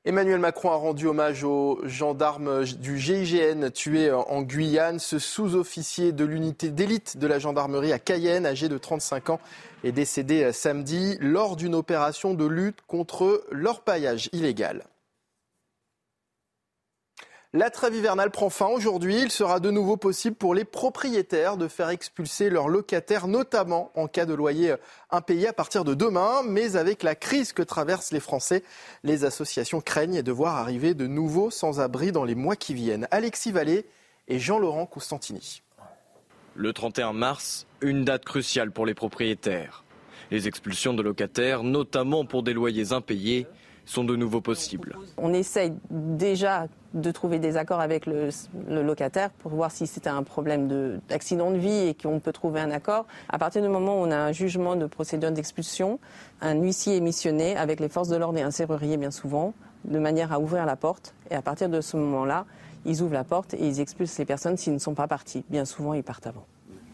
Emmanuel 0.05 0.39
Macron 0.39 0.69
a 0.69 0.75
rendu 0.75 1.07
hommage 1.07 1.45
aux 1.45 1.79
gendarmes 1.85 2.65
du 2.65 2.99
GIGN 2.99 3.69
tués 3.71 4.11
en 4.11 4.41
Guyane. 4.41 4.99
Ce 4.99 5.17
sous-officier 5.17 6.11
de 6.11 6.25
l'unité 6.25 6.71
d'élite 6.71 7.15
de 7.15 7.25
la 7.25 7.39
gendarmerie 7.39 7.93
à 7.93 7.99
Cayenne, 7.99 8.45
âgé 8.45 8.67
de 8.67 8.77
35 8.77 9.29
ans, 9.29 9.39
est 9.85 9.93
décédé 9.93 10.51
samedi 10.51 11.15
lors 11.21 11.55
d'une 11.55 11.73
opération 11.73 12.33
de 12.33 12.45
lutte 12.45 12.79
contre 12.85 13.45
l'orpaillage 13.49 14.29
illégal. 14.33 14.83
La 17.55 17.69
trêve 17.69 17.93
hivernale 17.93 18.31
prend 18.31 18.49
fin 18.49 18.65
aujourd'hui. 18.65 19.21
Il 19.21 19.29
sera 19.29 19.59
de 19.59 19.69
nouveau 19.69 19.95
possible 19.95 20.35
pour 20.35 20.55
les 20.55 20.65
propriétaires 20.65 21.55
de 21.55 21.67
faire 21.67 21.89
expulser 21.89 22.49
leurs 22.49 22.67
locataires, 22.67 23.27
notamment 23.27 23.91
en 23.93 24.07
cas 24.07 24.25
de 24.25 24.33
loyer 24.33 24.73
impayé 25.11 25.49
à 25.49 25.53
partir 25.53 25.83
de 25.83 25.93
demain. 25.93 26.41
Mais 26.47 26.77
avec 26.77 27.03
la 27.03 27.13
crise 27.13 27.53
que 27.53 27.61
traversent 27.61 28.11
les 28.11 28.19
Français, 28.19 28.63
les 29.03 29.23
associations 29.23 29.81
craignent 29.81 30.23
de 30.23 30.31
voir 30.31 30.55
arriver 30.55 30.95
de 30.95 31.05
nouveaux 31.05 31.51
sans-abri 31.51 32.11
dans 32.11 32.23
les 32.23 32.33
mois 32.33 32.55
qui 32.55 32.73
viennent. 32.73 33.07
Alexis 33.11 33.51
Vallée 33.51 33.85
et 34.27 34.39
Jean-Laurent 34.39 34.87
Costantini. 34.87 35.61
Le 36.55 36.73
31 36.73 37.13
mars, 37.13 37.67
une 37.81 38.03
date 38.03 38.25
cruciale 38.25 38.71
pour 38.71 38.87
les 38.87 38.95
propriétaires. 38.95 39.83
Les 40.31 40.47
expulsions 40.47 40.95
de 40.95 41.03
locataires, 41.03 41.61
notamment 41.61 42.25
pour 42.25 42.41
des 42.41 42.53
loyers 42.53 42.93
impayés, 42.93 43.45
sont 43.85 44.03
de 44.03 44.15
nouveau 44.15 44.41
possibles. 44.41 44.97
On 45.17 45.33
essaye 45.33 45.73
déjà 45.89 46.67
de 46.93 47.11
trouver 47.11 47.39
des 47.39 47.57
accords 47.57 47.79
avec 47.79 48.05
le, 48.05 48.29
locataire 48.69 49.31
pour 49.31 49.51
voir 49.51 49.71
si 49.71 49.87
c'était 49.87 50.09
un 50.09 50.23
problème 50.23 51.01
d'accident 51.09 51.51
de, 51.51 51.57
vie 51.57 51.87
et 51.87 51.93
qu'on 51.95 52.19
peut 52.19 52.31
trouver 52.31 52.59
un 52.59 52.71
accord. 52.71 53.05
À 53.29 53.39
partir 53.39 53.61
du 53.61 53.67
moment 53.67 53.99
où 53.99 54.05
on 54.05 54.11
a 54.11 54.17
un 54.17 54.31
jugement 54.31 54.75
de 54.75 54.85
procédure 54.85 55.31
d'expulsion, 55.31 55.99
un 56.41 56.55
huissier 56.55 56.97
est 56.97 57.01
missionné 57.01 57.57
avec 57.57 57.79
les 57.79 57.89
forces 57.89 58.09
de 58.09 58.15
l'ordre 58.15 58.37
et 58.37 58.43
un 58.43 58.51
serrurier 58.51 58.97
bien 58.97 59.11
souvent, 59.11 59.53
de 59.85 59.99
manière 59.99 60.31
à 60.31 60.39
ouvrir 60.39 60.65
la 60.65 60.75
porte. 60.75 61.15
Et 61.31 61.35
à 61.35 61.41
partir 61.41 61.69
de 61.69 61.81
ce 61.81 61.97
moment-là, 61.97 62.45
ils 62.85 63.01
ouvrent 63.01 63.13
la 63.13 63.23
porte 63.23 63.53
et 63.53 63.67
ils 63.67 63.79
expulsent 63.79 64.17
les 64.19 64.25
personnes 64.25 64.57
s'ils 64.57 64.73
ne 64.73 64.79
sont 64.79 64.93
pas 64.93 65.07
partis. 65.07 65.43
Bien 65.49 65.65
souvent, 65.65 65.93
ils 65.93 66.03
partent 66.03 66.27
avant. 66.27 66.45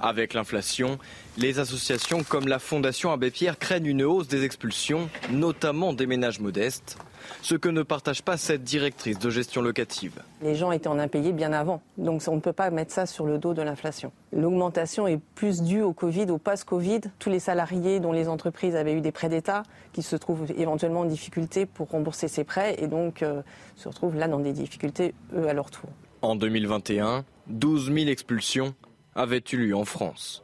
Avec 0.02 0.34
l'inflation, 0.34 0.98
les 1.38 1.60
associations 1.60 2.24
comme 2.24 2.48
la 2.48 2.60
Fondation 2.60 3.12
Abbé 3.12 3.32
Pierre 3.32 3.60
craignent 3.60 3.88
une 3.88 4.04
hausse 4.04 4.30
des 4.30 4.46
expulsions, 4.46 5.10
notamment 5.30 5.92
des 5.92 6.08
ménages 6.08 6.40
modestes, 6.40 6.98
ce 7.42 7.56
que 7.56 7.68
ne 7.68 7.84
partage 7.84 8.22
pas 8.22 8.38
cette 8.38 8.64
directrice 8.64 9.20
de 9.20 9.30
gestion 9.30 9.62
locative. 9.62 10.22
Les 10.42 10.56
gens 10.56 10.72
étaient 10.72 10.88
en 10.88 11.00
impayés 11.00 11.34
bien 11.34 11.52
avant, 11.52 11.82
donc 11.98 12.22
on 12.28 12.36
ne 12.36 12.40
peut 12.40 12.54
pas 12.54 12.70
mettre 12.70 12.94
ça 12.94 13.06
sur 13.06 13.26
le 13.26 13.40
dos 13.40 13.54
de 13.54 13.62
l'inflation. 13.62 14.14
L'augmentation 14.32 15.06
est 15.06 15.20
plus 15.36 15.62
due 15.62 15.82
au 15.82 15.92
Covid, 15.92 16.32
au 16.32 16.38
post-Covid. 16.38 17.02
Tous 17.20 17.30
les 17.30 17.40
salariés 17.40 18.00
dont 18.00 18.14
les 18.14 18.30
entreprises 18.30 18.78
avaient 18.78 18.94
eu 18.94 19.02
des 19.02 19.12
prêts 19.12 19.30
d'État 19.30 19.64
qui 19.92 20.02
se 20.02 20.16
trouvent 20.16 20.46
éventuellement 20.58 21.02
en 21.02 21.06
difficulté 21.06 21.66
pour 21.66 21.90
rembourser 21.90 22.30
ces 22.30 22.46
prêts 22.46 22.76
et 22.80 22.88
donc 22.88 23.22
euh, 23.22 23.42
se 23.76 23.90
retrouvent 23.90 24.16
là 24.16 24.30
dans 24.30 24.40
des 24.40 24.54
difficultés, 24.54 25.14
eux, 25.36 25.50
à 25.50 25.54
leur 25.54 25.72
tour. 25.72 25.90
En 26.22 26.36
2021, 26.36 27.26
12 27.48 27.94
000 27.94 28.08
expulsions 28.08 28.74
avait 29.20 29.44
eu 29.52 29.58
lieu 29.58 29.76
en 29.76 29.86
France. 29.86 30.44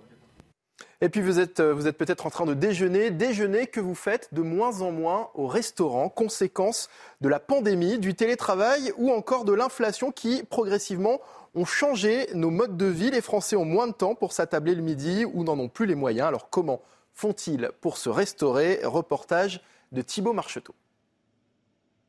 Et 1.02 1.10
puis 1.10 1.22
vous 1.22 1.40
êtes, 1.40 1.60
euh, 1.60 1.74
vous 1.74 1.88
êtes 1.88 1.98
peut-être 1.98 2.26
en 2.26 2.30
train 2.30 2.46
de 2.46 2.54
déjeuner, 2.54 3.12
déjeuner 3.12 3.68
que 3.68 3.80
vous 3.80 3.96
faites 3.96 4.34
de 4.34 4.42
moins 4.42 4.82
en 4.82 4.92
moins 4.92 5.30
au 5.34 5.48
restaurant, 5.48 6.10
conséquence 6.10 6.90
de 7.22 7.30
la 7.30 7.40
pandémie, 7.40 8.00
du 8.00 8.16
télétravail 8.16 8.92
ou 8.98 9.12
encore 9.12 9.46
de 9.46 9.54
l'inflation 9.54 10.12
qui 10.12 10.44
progressivement 10.44 11.22
ont 11.54 11.66
changé 11.66 12.28
nos 12.34 12.50
modes 12.50 12.76
de 12.76 12.86
vie. 12.86 13.12
Les 13.12 13.22
Français 13.22 13.56
ont 13.56 13.66
moins 13.66 13.88
de 13.88 13.94
temps 13.94 14.16
pour 14.16 14.34
s'attabler 14.34 14.76
le 14.76 14.82
midi 14.82 15.26
ou 15.26 15.44
n'en 15.44 15.60
ont 15.60 15.70
plus 15.70 15.86
les 15.86 15.96
moyens. 15.96 16.28
Alors 16.28 16.50
comment 16.50 16.82
font-ils 17.14 17.72
pour 17.82 17.98
se 17.98 18.10
restaurer? 18.10 18.80
Reportage 18.84 19.62
de 19.92 20.02
Thibault 20.02 20.34
Marcheteau. 20.34 20.76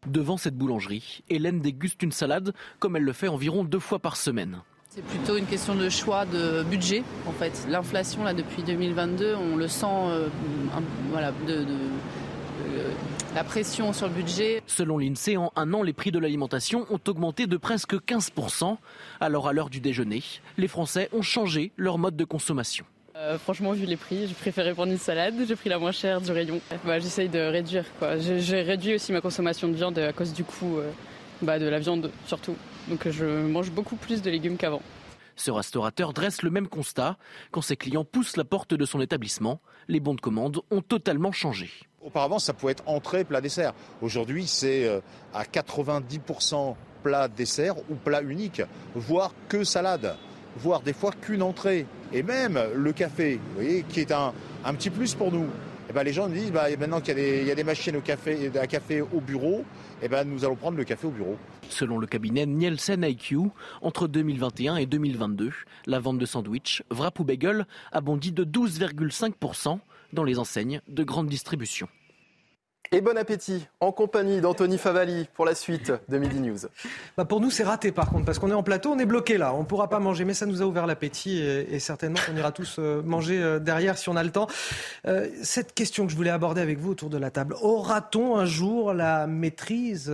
Devant 0.07 0.37
cette 0.37 0.57
boulangerie, 0.57 1.23
Hélène 1.29 1.61
déguste 1.61 2.03
une 2.03 2.13
salade 2.13 2.55
comme 2.79 2.97
elle 2.97 3.05
le 3.05 3.13
fait 3.13 3.29
environ 3.29 3.65
deux 3.65 3.81
fois 3.81 3.99
par 3.99 4.17
semaine. 4.17 4.63
C'est 4.97 5.05
plutôt 5.05 5.37
une 5.37 5.45
question 5.45 5.75
de 5.75 5.91
choix 5.91 6.25
de 6.25 6.63
budget 6.63 7.03
en 7.27 7.33
fait. 7.33 7.67
L'inflation 7.69 8.25
là 8.25 8.33
depuis 8.33 8.63
2022, 8.63 9.35
on 9.35 9.55
le 9.55 9.69
sent 9.69 9.85
euh, 9.85 10.29
voilà, 11.11 11.33
de, 11.47 11.53
euh, 11.53 12.89
la 13.35 13.45
pression 13.45 13.93
sur 13.93 14.07
le 14.07 14.15
budget. 14.15 14.63
Selon 14.67 14.97
l'INSEE, 14.97 15.37
en 15.37 15.53
un 15.55 15.75
an, 15.75 15.83
les 15.83 15.93
prix 15.93 16.13
de 16.13 16.19
l'alimentation 16.19 16.87
ont 16.89 17.01
augmenté 17.09 17.47
de 17.47 17.59
presque 17.59 17.93
15%. 17.93 18.79
Alors 19.21 19.49
à 19.49 19.53
l'heure 19.53 19.69
du 19.69 19.81
déjeuner, 19.81 20.23
les 20.57 20.67
Français 20.67 21.11
ont 21.13 21.21
changé 21.21 21.73
leur 21.77 21.99
mode 21.99 22.17
de 22.17 22.25
consommation. 22.25 22.87
Euh, 23.17 23.39
franchement, 23.39 23.73
vu 23.73 23.85
les 23.85 23.97
prix, 23.99 24.27
j'ai 24.29 24.35
préféré 24.35 24.73
prendre 24.73 24.93
une 24.93 24.99
salade. 24.99 25.35
J'ai 25.47 25.57
pris 25.57 25.69
la 25.69 25.79
moins 25.79 25.93
chère 25.93 26.23
du 26.23 26.33
rayon. 26.33 26.59
Bah, 26.87 26.99
J'essaye 27.01 27.29
de 27.29 27.41
réduire. 27.41 27.85
J'ai 28.19 28.63
réduit 28.63 28.95
aussi 28.95 29.13
ma 29.13 29.21
consommation 29.21 29.69
de 29.69 29.75
viande 29.75 29.99
à 29.99 30.15
cause 30.15 30.33
du 30.33 30.43
coût 30.43 30.79
euh, 30.79 30.91
bah, 31.43 31.59
de 31.59 31.67
la 31.67 31.81
viande 31.81 32.11
surtout. 32.27 32.57
Donc 32.89 33.09
je 33.09 33.25
mange 33.25 33.71
beaucoup 33.71 33.97
plus 33.97 34.23
de 34.23 34.31
légumes 34.31 34.57
qu'avant. 34.57 34.83
Ce 35.37 35.51
restaurateur 35.51 36.13
dresse 36.13 36.43
le 36.43 36.51
même 36.51 36.67
constat. 36.67 37.19
Quand 37.51 37.61
ses 37.61 37.77
clients 37.77 38.05
poussent 38.05 38.37
la 38.37 38.45
porte 38.45 38.73
de 38.75 38.85
son 38.87 39.01
établissement, 39.01 39.61
les 39.87 40.01
bons 40.01 40.15
de 40.15 40.21
commande 40.21 40.61
ont 40.71 40.81
totalement 40.81 41.33
changé. 41.33 41.71
Auparavant, 42.01 42.39
ça 42.39 42.55
pouvait 42.55 42.73
être 42.73 42.85
entrée, 42.87 43.25
plat, 43.25 43.41
dessert. 43.41 43.75
Aujourd'hui, 44.01 44.47
c'est 44.47 44.87
euh, 44.87 45.01
à 45.35 45.43
90% 45.43 46.75
plat, 47.03 47.29
dessert 47.29 47.77
ou 47.91 47.97
plat 47.97 48.23
unique, 48.23 48.63
voire 48.95 49.33
que 49.49 49.65
salade 49.65 50.17
voire 50.57 50.81
des 50.81 50.93
fois 50.93 51.13
qu'une 51.13 51.43
entrée. 51.43 51.87
Et 52.13 52.23
même 52.23 52.59
le 52.75 52.93
café, 52.93 53.37
vous 53.37 53.55
voyez, 53.55 53.83
qui 53.83 54.01
est 54.01 54.13
un, 54.13 54.33
un 54.65 54.75
petit 54.75 54.91
plus 54.91 55.15
pour 55.15 55.33
nous. 55.33 55.47
Ben, 55.97 56.03
les 56.03 56.13
gens 56.13 56.29
nous 56.29 56.35
disent, 56.35 56.53
bah, 56.53 56.65
maintenant 56.79 57.01
qu'il 57.01 57.19
y, 57.19 57.51
a 57.51 57.55
des 57.55 57.65
machines 57.65 57.97
au 57.97 58.03
café, 58.03 58.51
à 58.61 58.67
café 58.67 59.01
au 59.01 59.19
bureau, 59.19 59.65
eh 60.03 60.09
ben, 60.09 60.25
nous 60.25 60.45
allons 60.45 60.55
prendre 60.55 60.77
le 60.77 60.85
café 60.85 61.07
au 61.07 61.11
bureau. 61.11 61.39
Selon 61.71 61.97
le 61.97 62.07
cabinet 62.07 62.45
Nielsen 62.45 63.03
IQ, 63.03 63.39
entre 63.81 64.07
2021 64.07 64.77
et 64.77 64.85
2022, 64.85 65.53
la 65.87 65.99
vente 65.99 66.19
de 66.19 66.27
sandwichs, 66.27 66.83
wrap 66.91 67.19
ou 67.19 67.25
bagel 67.25 67.67
a 67.93 68.03
bondi 68.03 68.31
de 68.31 68.45
12,5% 68.45 69.79
dans 70.13 70.25
les 70.25 70.39
enseignes 70.39 70.83
de 70.87 71.03
grande 71.03 71.29
distribution. 71.31 71.89
Et 72.93 73.01
bon 73.01 73.17
appétit 73.19 73.67
en 73.81 73.91
compagnie 73.91 74.41
d'Anthony 74.41 74.79
Favali 74.79 75.29
pour 75.35 75.45
la 75.45 75.55
suite 75.57 75.93
de 76.09 76.19
Midi 76.19 76.39
News. 76.39 76.59
Bah 77.17 77.25
pour 77.25 77.41
nous, 77.41 77.51
c'est 77.51 77.65
raté 77.65 77.91
par 77.91 78.11
contre, 78.11 78.25
parce 78.25 78.39
qu'on 78.39 78.51
est 78.51 78.55
en 78.55 78.63
plateau, 78.63 78.93
on 78.93 78.99
est 78.99 79.07
bloqué 79.07 79.39
là. 79.39 79.55
On 79.55 79.61
ne 79.61 79.65
pourra 79.65 79.89
pas 79.89 79.99
manger, 79.99 80.25
mais 80.25 80.35
ça 80.35 80.47
nous 80.47 80.63
a 80.63 80.65
ouvert 80.65 80.87
l'appétit 80.87 81.41
et, 81.41 81.79
certainement 81.81 82.19
qu'on 82.25 82.37
ira 82.37 82.53
tous 82.53 82.77
euh, 82.79 83.03
manger 83.03 83.43
euh, 83.43 83.59
derrière 83.59 83.99
si 83.99 84.09
on 84.09 84.17
a 84.17 84.23
le 84.23 84.31
temps. 84.31 84.47
Euh, 85.07 85.29
cette 85.43 85.75
question 85.75 86.07
que 86.07 86.13
je 86.13 86.17
voulais 86.17 86.31
aborder 86.31 86.61
avec 86.61 86.79
vous 86.79 86.93
autour 86.93 87.11
de 87.11 87.19
la 87.19 87.31
table, 87.31 87.57
aura-t-on 87.61 88.37
un 88.37 88.47
jour 88.47 88.95
la 88.95 89.27
maîtrise 89.27 90.13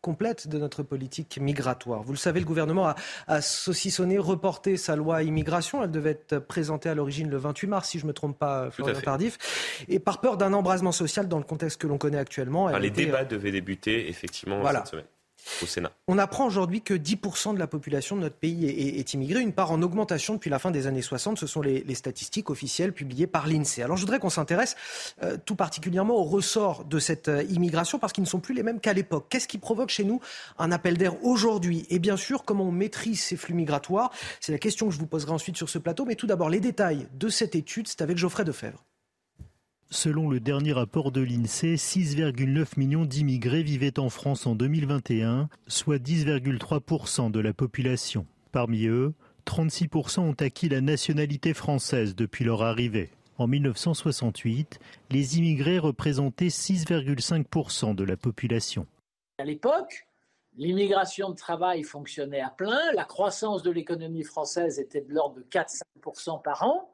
complète 0.00 0.48
de 0.48 0.58
notre 0.58 0.82
politique 0.82 1.38
migratoire. 1.40 2.02
Vous 2.02 2.12
le 2.12 2.18
savez, 2.18 2.40
le 2.40 2.46
gouvernement 2.46 2.88
a, 2.88 2.96
a, 3.26 3.40
saucissonné, 3.40 4.18
reporté 4.18 4.76
sa 4.76 4.96
loi 4.96 5.22
immigration. 5.22 5.82
Elle 5.82 5.90
devait 5.90 6.10
être 6.10 6.38
présentée 6.38 6.88
à 6.88 6.94
l'origine 6.94 7.28
le 7.28 7.36
28 7.36 7.66
mars, 7.68 7.88
si 7.90 7.98
je 7.98 8.04
ne 8.04 8.08
me 8.08 8.14
trompe 8.14 8.38
pas, 8.38 8.70
Florian 8.70 9.00
Tardif. 9.00 9.84
Et 9.88 9.98
par 9.98 10.20
peur 10.20 10.36
d'un 10.36 10.52
embrasement 10.52 10.92
social 10.92 11.28
dans 11.28 11.38
le 11.38 11.44
contexte 11.44 11.80
que 11.80 11.86
l'on 11.86 11.98
connaît 11.98 12.18
actuellement. 12.18 12.68
les 12.78 12.90
débats 12.90 13.24
devaient 13.24 13.52
débuter 13.52 14.08
effectivement 14.08 14.64
cette 14.66 14.86
semaine. 14.86 15.06
On 16.06 16.18
apprend 16.18 16.46
aujourd'hui 16.46 16.82
que 16.82 16.94
10% 16.94 17.54
de 17.54 17.58
la 17.58 17.66
population 17.66 18.16
de 18.16 18.22
notre 18.22 18.36
pays 18.36 18.66
est, 18.66 19.14
immigrée, 19.14 19.40
une 19.40 19.52
part 19.52 19.70
en 19.70 19.82
augmentation 19.82 20.34
depuis 20.34 20.50
la 20.50 20.58
fin 20.58 20.70
des 20.70 20.86
années 20.86 21.02
60. 21.02 21.38
Ce 21.38 21.46
sont 21.46 21.62
les, 21.62 21.84
statistiques 21.94 22.50
officielles 22.50 22.92
publiées 22.92 23.26
par 23.26 23.46
l'INSEE. 23.46 23.82
Alors 23.82 23.96
je 23.96 24.02
voudrais 24.02 24.18
qu'on 24.18 24.30
s'intéresse 24.30 24.76
euh, 25.22 25.36
tout 25.44 25.56
particulièrement 25.56 26.14
au 26.14 26.24
ressort 26.24 26.84
de 26.84 26.98
cette 26.98 27.28
euh, 27.28 27.42
immigration 27.44 27.98
parce 27.98 28.12
qu'ils 28.12 28.24
ne 28.24 28.28
sont 28.28 28.40
plus 28.40 28.54
les 28.54 28.62
mêmes 28.62 28.80
qu'à 28.80 28.92
l'époque. 28.92 29.26
Qu'est-ce 29.28 29.48
qui 29.48 29.58
provoque 29.58 29.90
chez 29.90 30.04
nous 30.04 30.20
un 30.58 30.72
appel 30.72 30.96
d'air 30.96 31.22
aujourd'hui? 31.24 31.86
Et 31.90 31.98
bien 31.98 32.16
sûr, 32.16 32.44
comment 32.44 32.64
on 32.64 32.72
maîtrise 32.72 33.20
ces 33.22 33.36
flux 33.36 33.54
migratoires? 33.54 34.10
C'est 34.40 34.52
la 34.52 34.58
question 34.58 34.88
que 34.88 34.94
je 34.94 34.98
vous 34.98 35.06
poserai 35.06 35.32
ensuite 35.32 35.56
sur 35.56 35.68
ce 35.68 35.78
plateau. 35.78 36.04
Mais 36.04 36.14
tout 36.14 36.26
d'abord, 36.26 36.48
les 36.48 36.60
détails 36.60 37.06
de 37.14 37.28
cette 37.28 37.54
étude, 37.54 37.88
c'est 37.88 38.02
avec 38.02 38.16
Geoffrey 38.16 38.44
Defebvre. 38.44 38.84
Selon 39.92 40.30
le 40.30 40.38
dernier 40.38 40.72
rapport 40.72 41.10
de 41.10 41.20
l'INSEE, 41.20 41.74
6,9 41.74 42.78
millions 42.78 43.04
d'immigrés 43.04 43.64
vivaient 43.64 43.98
en 43.98 44.08
France 44.08 44.46
en 44.46 44.54
2021, 44.54 45.48
soit 45.66 45.98
10,3% 45.98 47.32
de 47.32 47.40
la 47.40 47.52
population. 47.52 48.24
Parmi 48.52 48.86
eux, 48.86 49.14
36% 49.46 50.20
ont 50.20 50.36
acquis 50.38 50.68
la 50.68 50.80
nationalité 50.80 51.54
française 51.54 52.14
depuis 52.14 52.44
leur 52.44 52.62
arrivée. 52.62 53.10
En 53.36 53.48
1968, 53.48 54.78
les 55.10 55.38
immigrés 55.38 55.80
représentaient 55.80 56.46
6,5% 56.46 57.96
de 57.96 58.04
la 58.04 58.16
population. 58.16 58.86
À 59.38 59.44
l'époque, 59.44 60.06
l'immigration 60.56 61.30
de 61.30 61.34
travail 61.34 61.82
fonctionnait 61.82 62.42
à 62.42 62.50
plein, 62.50 62.92
la 62.94 63.04
croissance 63.04 63.64
de 63.64 63.72
l'économie 63.72 64.22
française 64.22 64.78
était 64.78 65.00
de 65.00 65.12
l'ordre 65.12 65.34
de 65.34 65.42
4-5% 65.50 66.42
par 66.42 66.62
an. 66.62 66.92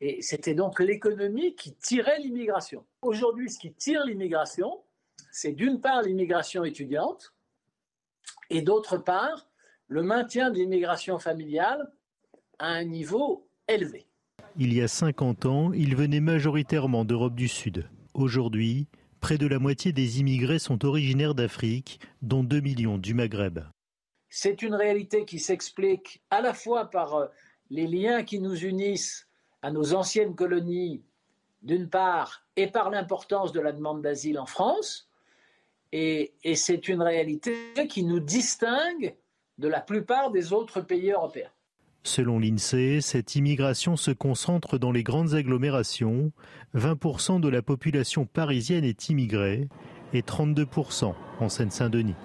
Et 0.00 0.22
c'était 0.22 0.54
donc 0.54 0.80
l'économie 0.80 1.54
qui 1.54 1.74
tirait 1.74 2.18
l'immigration. 2.18 2.84
Aujourd'hui, 3.02 3.50
ce 3.50 3.58
qui 3.58 3.72
tire 3.72 4.04
l'immigration, 4.04 4.82
c'est 5.30 5.52
d'une 5.52 5.80
part 5.80 6.02
l'immigration 6.02 6.64
étudiante 6.64 7.34
et 8.50 8.62
d'autre 8.62 8.98
part 8.98 9.48
le 9.88 10.02
maintien 10.02 10.50
de 10.50 10.58
l'immigration 10.58 11.18
familiale 11.18 11.92
à 12.58 12.68
un 12.68 12.84
niveau 12.84 13.48
élevé. 13.68 14.06
Il 14.56 14.72
y 14.72 14.80
a 14.80 14.88
50 14.88 15.46
ans, 15.46 15.72
ils 15.72 15.96
venaient 15.96 16.20
majoritairement 16.20 17.04
d'Europe 17.04 17.34
du 17.34 17.48
Sud. 17.48 17.88
Aujourd'hui, 18.14 18.86
près 19.20 19.38
de 19.38 19.46
la 19.46 19.58
moitié 19.58 19.92
des 19.92 20.20
immigrés 20.20 20.58
sont 20.58 20.84
originaires 20.84 21.34
d'Afrique, 21.34 21.98
dont 22.22 22.44
2 22.44 22.60
millions 22.60 22.98
du 22.98 23.14
Maghreb. 23.14 23.60
C'est 24.28 24.62
une 24.62 24.74
réalité 24.74 25.24
qui 25.24 25.38
s'explique 25.38 26.22
à 26.30 26.40
la 26.40 26.54
fois 26.54 26.90
par 26.90 27.14
euh, 27.14 27.26
les 27.70 27.86
liens 27.86 28.22
qui 28.22 28.40
nous 28.40 28.64
unissent 28.64 29.23
à 29.64 29.70
nos 29.70 29.94
anciennes 29.94 30.34
colonies, 30.34 31.00
d'une 31.62 31.88
part, 31.88 32.44
et 32.54 32.66
par 32.66 32.90
l'importance 32.90 33.50
de 33.50 33.60
la 33.60 33.72
demande 33.72 34.02
d'asile 34.02 34.38
en 34.38 34.44
France, 34.44 35.08
et, 35.90 36.34
c'est 36.54 36.88
une 36.88 37.00
réalité 37.00 37.72
qui 37.88 38.04
nous 38.04 38.20
distingue 38.20 39.14
de 39.56 39.68
la 39.68 39.80
plupart 39.80 40.30
des 40.30 40.52
autres 40.52 40.82
pays 40.82 41.12
européens. 41.12 41.48
Selon 42.02 42.38
l'INSEE, 42.38 43.00
cette 43.00 43.36
immigration 43.36 43.96
se 43.96 44.10
concentre 44.10 44.76
dans 44.76 44.92
les 44.92 45.02
grandes 45.02 45.32
agglomérations. 45.32 46.30
20% 46.74 47.40
de 47.40 47.48
la 47.48 47.62
population 47.62 48.26
parisienne 48.26 48.84
est 48.84 49.08
immigrée 49.08 49.68
et 50.12 50.20
32% 50.20 51.14
en 51.40 51.48
Seine-Saint-Denis. 51.48 52.16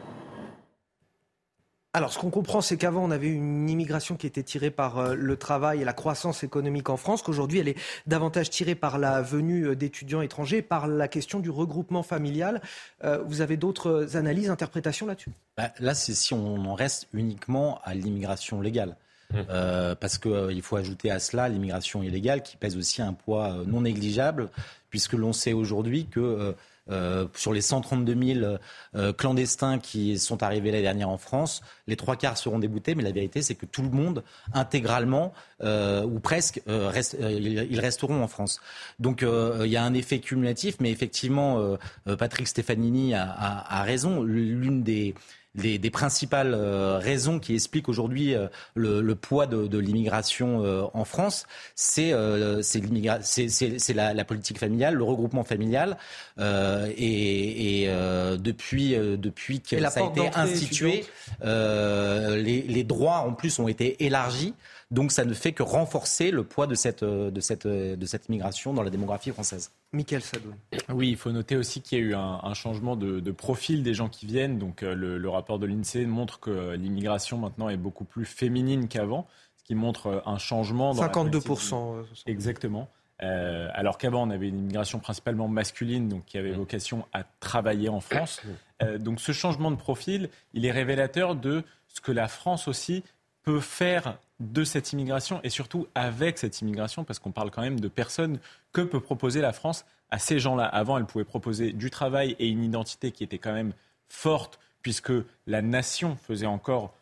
Alors, 1.94 2.14
ce 2.14 2.20
qu'on 2.20 2.30
comprend, 2.30 2.62
c'est 2.62 2.78
qu'avant, 2.78 3.04
on 3.04 3.10
avait 3.10 3.30
une 3.30 3.68
immigration 3.68 4.16
qui 4.16 4.28
était 4.28 4.44
tirée 4.44 4.70
par 4.70 5.00
euh, 5.00 5.16
le 5.16 5.38
travail 5.38 5.82
et 5.82 5.86
la 5.86 5.94
croissance 5.94 6.44
économique 6.44 6.88
en 6.90 6.98
France, 6.98 7.24
qu'aujourd'hui, 7.24 7.58
elle 7.58 7.68
est 7.68 7.78
davantage 8.06 8.52
tirée 8.52 8.76
par 8.76 9.00
la 9.00 9.24
venue 9.24 9.66
euh, 9.66 9.76
d'étudiants 9.76 10.22
étrangers, 10.22 10.62
par 10.62 10.86
la 10.88 11.08
question 11.08 11.40
du 11.40 11.50
regroupement 11.50 12.04
familial. 12.04 12.62
Euh, 13.04 13.24
vous 13.26 13.42
avez 13.42 13.58
d'autres 13.58 14.16
analyses, 14.16 14.52
interprétations 14.52 15.08
là-dessus? 15.08 15.32
Bah, 15.58 15.72
Là, 15.80 15.96
c'est 15.96 16.14
si 16.14 16.36
on 16.36 16.58
en 16.58 16.76
reste 16.76 17.08
uniquement 17.12 17.82
à 17.84 17.96
l'immigration 17.96 18.62
légale. 18.62 18.96
Mmh. 19.32 19.94
parce 20.00 20.18
qu'il 20.18 20.60
faut 20.64 20.76
ajouter 20.76 21.12
à 21.12 21.20
cela 21.20 21.50
l'immigration 21.50 22.02
illégale 22.02 22.42
qui 22.42 22.58
pèse 22.58 22.76
aussi 22.76 23.04
un 23.04 23.14
poids 23.14 23.58
non 23.68 23.82
négligeable, 23.82 24.50
puisque 24.90 25.14
l'on 25.14 25.34
sait 25.34 25.54
aujourd'hui 25.54 26.08
que 26.08 26.56
euh, 26.90 27.28
sur 27.36 27.54
les 27.54 27.62
132 27.62 28.34
000 28.42 28.58
euh, 28.96 29.14
clandestins 29.14 29.80
qui 29.80 30.18
sont 30.18 30.44
arrivés 30.44 30.72
l'année 30.72 30.84
dernière 30.84 31.10
en 31.10 31.18
France, 31.18 31.62
les 31.88 31.96
trois 31.96 32.16
quarts 32.16 32.38
seront 32.38 32.60
déboutés, 32.60 32.96
mais 32.96 33.04
la 33.04 33.12
vérité, 33.12 33.42
c'est 33.42 33.56
que 33.56 33.66
tout 33.66 33.82
le 33.82 33.90
monde, 33.90 34.24
intégralement 34.54 35.34
euh, 35.62 36.04
ou 36.04 36.20
presque, 36.20 36.62
ils 36.68 37.80
resteront 37.80 38.24
en 38.24 38.28
France. 38.28 38.62
Donc 39.00 39.24
il 39.24 39.70
y 39.70 39.78
a 39.78 39.84
un 39.84 39.94
effet 39.94 40.20
cumulatif, 40.20 40.76
mais 40.80 40.92
effectivement, 40.92 41.78
Patrick 42.18 42.48
Stefanini 42.48 43.14
a 43.14 43.84
raison. 43.84 44.24
L'une 44.24 44.84
des 44.84 45.16
des, 45.56 45.90
principales 45.90 46.54
euh, 46.54 47.00
raisons 47.00 47.40
qui 47.40 47.56
expliquent 47.56 47.90
aujourd'hui 47.90 48.36
euh, 48.36 48.48
le, 48.76 49.16
poids 49.16 49.48
de, 49.48 49.78
l'immigration 49.78 50.64
euh, 50.64 50.84
en 50.94 51.06
France, 51.06 51.48
c'est 51.76 52.12
la, 52.12 54.14
la, 54.14 54.26
politique 54.26 54.60
familiale, 54.60 54.96
le 54.96 55.04
regroupement 55.04 55.44
familial. 55.44 55.98
et, 56.38 57.90
depuis, 58.38 58.96
depuis 58.96 59.62
que 59.62 59.80
ça 59.90 60.02
a 60.02 60.10
été 60.10 60.30
institué, 60.36 61.06
les, 61.42 62.62
les, 62.62 62.84
droits 62.84 63.20
en 63.20 63.34
plus 63.34 63.58
ont 63.60 63.68
été 63.68 64.06
élargis. 64.06 64.54
Donc 64.92 65.12
ça 65.12 65.24
ne 65.24 65.34
fait 65.34 65.52
que 65.52 65.62
renforcer 65.62 66.32
le 66.32 66.44
poids 66.44 66.66
de 66.66 66.74
cette, 66.74 67.04
de 67.04 67.40
cette, 67.40 67.68
de 67.68 68.06
cette 68.06 68.28
immigration 68.28 68.74
dans 68.74 68.82
la 68.82 68.90
démographie 68.90 69.30
française. 69.30 69.72
Michael 69.92 70.22
Sadoun. 70.22 70.56
Oui, 70.90 71.10
il 71.10 71.18
faut 71.18 71.32
noter 71.32 71.56
aussi 71.58 71.82
qu'il 71.82 72.00
y 72.00 72.02
a 72.02 72.04
eu 72.04 72.16
un, 72.16 72.54
changement 72.56 72.96
de, 72.96 73.32
profil 73.32 73.84
des 73.84 73.94
gens 73.94 74.10
qui 74.10 74.26
viennent. 74.26 74.58
Donc 74.58 74.82
le, 74.82 75.30
rapport 75.30 75.60
de 75.60 75.68
l'INSEE 75.68 76.06
montre 76.06 76.40
que 76.40 76.74
l'immigration 76.76 77.38
maintenant 77.38 77.70
est 77.70 77.78
beaucoup 77.78 78.04
plus 78.04 78.26
féminine 78.26 78.88
qu'avant, 78.88 79.28
ce 79.58 79.64
qui 79.64 79.76
montre 79.76 80.24
un 80.26 80.40
changement. 80.40 80.96
Dans 80.96 81.04
52%. 81.04 82.04
Exactement. 82.26 82.90
Euh, 83.22 83.68
alors 83.74 83.98
qu'avant, 83.98 84.24
on 84.24 84.30
avait 84.30 84.48
une 84.48 84.60
immigration 84.60 85.00
principalement 85.00 85.48
masculine, 85.48 86.08
donc 86.08 86.26
qui 86.26 86.38
avait 86.38 86.52
vocation 86.52 87.06
à 87.14 87.24
travailler 87.40 87.90
en 87.90 88.00
France. 88.00 88.42
Euh, 88.82 88.98
donc 88.98 89.20
ce 89.20 89.32
changement 89.32 89.72
de 89.72 89.76
profil, 89.76 90.30
il 90.54 90.66
est 90.66 90.72
révélateur 90.72 91.36
de 91.36 91.64
ce 91.88 92.02
que 92.02 92.12
la 92.12 92.28
France 92.28 92.68
aussi 92.68 93.04
peut 93.44 93.60
faire 93.60 94.18
de 94.40 94.64
cette 94.64 94.94
immigration 94.94 95.42
et 95.44 95.50
surtout 95.50 95.88
avec 95.96 96.38
cette 96.38 96.62
immigration, 96.62 97.04
parce 97.04 97.20
qu'on 97.20 97.32
parle 97.32 97.52
quand 97.52 97.62
même 97.62 97.80
de 97.80 97.88
personnes 97.88 98.40
que 98.72 98.82
peut 98.82 99.02
proposer 99.02 99.42
la 99.42 99.54
France 99.54 99.86
à 100.12 100.20
ces 100.20 100.40
gens-là? 100.40 100.66
Avant, 100.66 100.98
elle 100.98 101.06
pouvait 101.06 101.26
proposer 101.26 101.74
du 101.74 101.90
travail 101.90 102.36
et 102.40 102.48
une 102.48 102.64
identité 102.64 103.12
qui 103.12 103.24
était 103.24 103.38
quand 103.38 103.54
même 103.54 103.74
forte, 104.08 104.60
puisque 104.82 105.12
la 105.46 105.62
nation 105.62 106.16
faisait 106.16 106.46
encore 106.46 106.94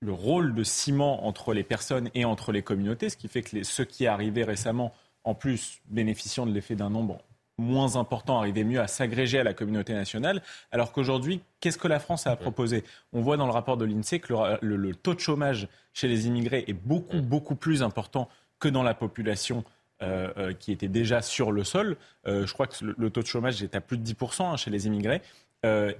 le 0.00 0.12
rôle 0.12 0.54
de 0.54 0.62
ciment 0.62 1.26
entre 1.26 1.54
les 1.54 1.64
personnes 1.64 2.10
et 2.14 2.24
entre 2.24 2.52
les 2.52 2.62
communautés, 2.62 3.08
ce 3.08 3.16
qui 3.16 3.28
fait 3.28 3.42
que 3.42 3.62
ceux 3.62 3.84
qui 3.84 4.06
arrivaient 4.06 4.44
récemment 4.44 4.92
en 5.24 5.34
plus 5.34 5.80
bénéficiant 5.86 6.46
de 6.46 6.52
l'effet 6.52 6.76
d'un 6.76 6.90
nombre 6.90 7.18
moins 7.58 7.96
important, 7.96 8.38
arriver 8.38 8.64
mieux 8.64 8.80
à 8.80 8.86
s'agréger 8.86 9.38
à 9.38 9.44
la 9.44 9.54
communauté 9.54 9.94
nationale, 9.94 10.42
alors 10.72 10.92
qu'aujourd'hui, 10.92 11.40
qu'est-ce 11.60 11.78
que 11.78 11.88
la 11.88 12.00
France 12.00 12.26
a 12.26 12.32
à 12.32 12.36
proposer? 12.36 12.84
On 13.12 13.20
voit 13.20 13.36
dans 13.36 13.46
le 13.46 13.52
rapport 13.52 13.76
de 13.76 13.84
l'INSEE 13.84 14.20
que 14.20 14.34
le, 14.60 14.94
taux 14.94 15.14
de 15.14 15.20
chômage 15.20 15.68
chez 15.92 16.08
les 16.08 16.26
immigrés 16.26 16.64
est 16.66 16.74
beaucoup, 16.74 17.22
beaucoup 17.22 17.54
plus 17.54 17.82
important 17.82 18.28
que 18.58 18.68
dans 18.68 18.82
la 18.82 18.94
population 18.94 19.64
euh, 20.02 20.30
euh, 20.36 20.52
qui 20.52 20.72
était 20.72 20.88
déjà 20.88 21.22
sur 21.22 21.52
le 21.52 21.64
sol. 21.64 21.96
Euh, 22.26 22.46
je 22.46 22.52
crois 22.52 22.66
que 22.66 22.84
le, 22.84 23.10
taux 23.10 23.22
de 23.22 23.26
chômage 23.26 23.62
est 23.62 23.74
à 23.74 23.80
plus 23.80 23.96
de 23.96 24.06
10% 24.06 24.42
hein, 24.42 24.56
chez 24.58 24.70
les 24.70 24.86
immigrés. 24.86 25.22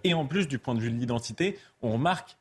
et 0.05 0.15
en 0.15 0.27
plus, 0.27 0.47
du 0.47 0.59
point 0.59 0.75
de 0.75 0.81
vue 0.81 0.93
de 0.93 0.97
l'identité, 0.97 1.59
on 1.83 1.95
remarque 1.95 2.37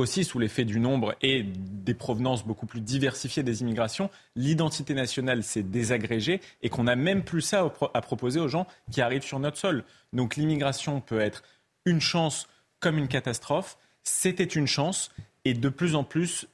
qu'aussi 0.00 0.24
sous 0.24 0.38
l'effet 0.38 0.64
du 0.64 0.80
nombre 0.80 1.14
et 1.20 1.42
des 1.42 1.92
provenances 1.92 2.46
beaucoup 2.46 2.64
plus 2.64 2.80
diversifiées 2.80 3.42
des 3.42 3.60
immigrations, 3.60 4.08
l'identité 4.34 4.94
nationale 4.94 5.44
s'est 5.44 5.62
désagrégée 5.62 6.40
et 6.62 6.70
qu'on 6.70 6.84
n'a 6.84 6.96
même 6.96 7.22
plus 7.22 7.42
ça 7.42 7.70
à 7.92 8.00
proposer 8.00 8.40
aux 8.40 8.48
gens 8.48 8.66
qui 8.90 9.02
arrivent 9.02 9.24
sur 9.24 9.38
notre 9.38 9.58
sol. 9.58 9.84
Donc 10.14 10.36
l'immigration 10.36 11.02
peut 11.02 11.20
être 11.20 11.42
une 11.84 12.00
chance 12.00 12.48
comme 12.78 12.96
une 12.96 13.08
catastrophe. 13.08 13.76
C'était 14.02 14.44
une 14.44 14.66
chance 14.66 15.10
et 15.44 15.52
de 15.52 15.68
plus 15.68 15.94
en 15.94 16.02
plus, 16.02 16.48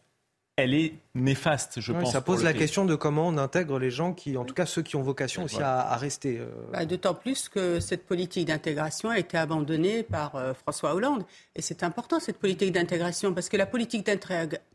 elle 0.57 0.73
est 0.73 0.95
néfaste, 1.15 1.81
je 1.81 1.93
pense. 1.93 2.13
Ça 2.13 2.23
pose 2.23 2.43
la 2.43 2.55
question 2.55 2.87
de 2.87 2.95
comment 2.95 3.29
on 3.29 3.37
intègre 3.37 3.79
les 3.79 3.91
gens 3.91 4.15
qui, 4.15 4.39
en 4.39 4.45
tout 4.45 4.55
cas 4.55 4.65
ceux 4.65 4.81
qui 4.81 4.97
ont 4.97 5.03
vocation 5.03 5.45
aussi 5.45 5.61
à, 5.61 5.95
rester. 5.97 6.39
Euh. 6.39 6.47
Bah, 6.73 6.87
d'autant 6.87 7.15
plus 7.15 7.51
que 7.51 7.79
cette 7.79 8.07
politique 8.07 8.49
d'intégration 8.49 9.11
a 9.11 9.19
été 9.19 9.37
abandonnée 9.37 10.03
par 10.03 10.37
euh, 10.37 10.55
François 10.55 10.95
Hollande. 10.95 11.25
Et 11.55 11.63
c'est 11.63 11.83
important, 11.83 12.21
cette 12.21 12.39
politique 12.39 12.73
d'intégration, 12.73 13.35
parce 13.35 13.51
que 13.51 13.57
la 13.59 13.67
politique 13.67 14.07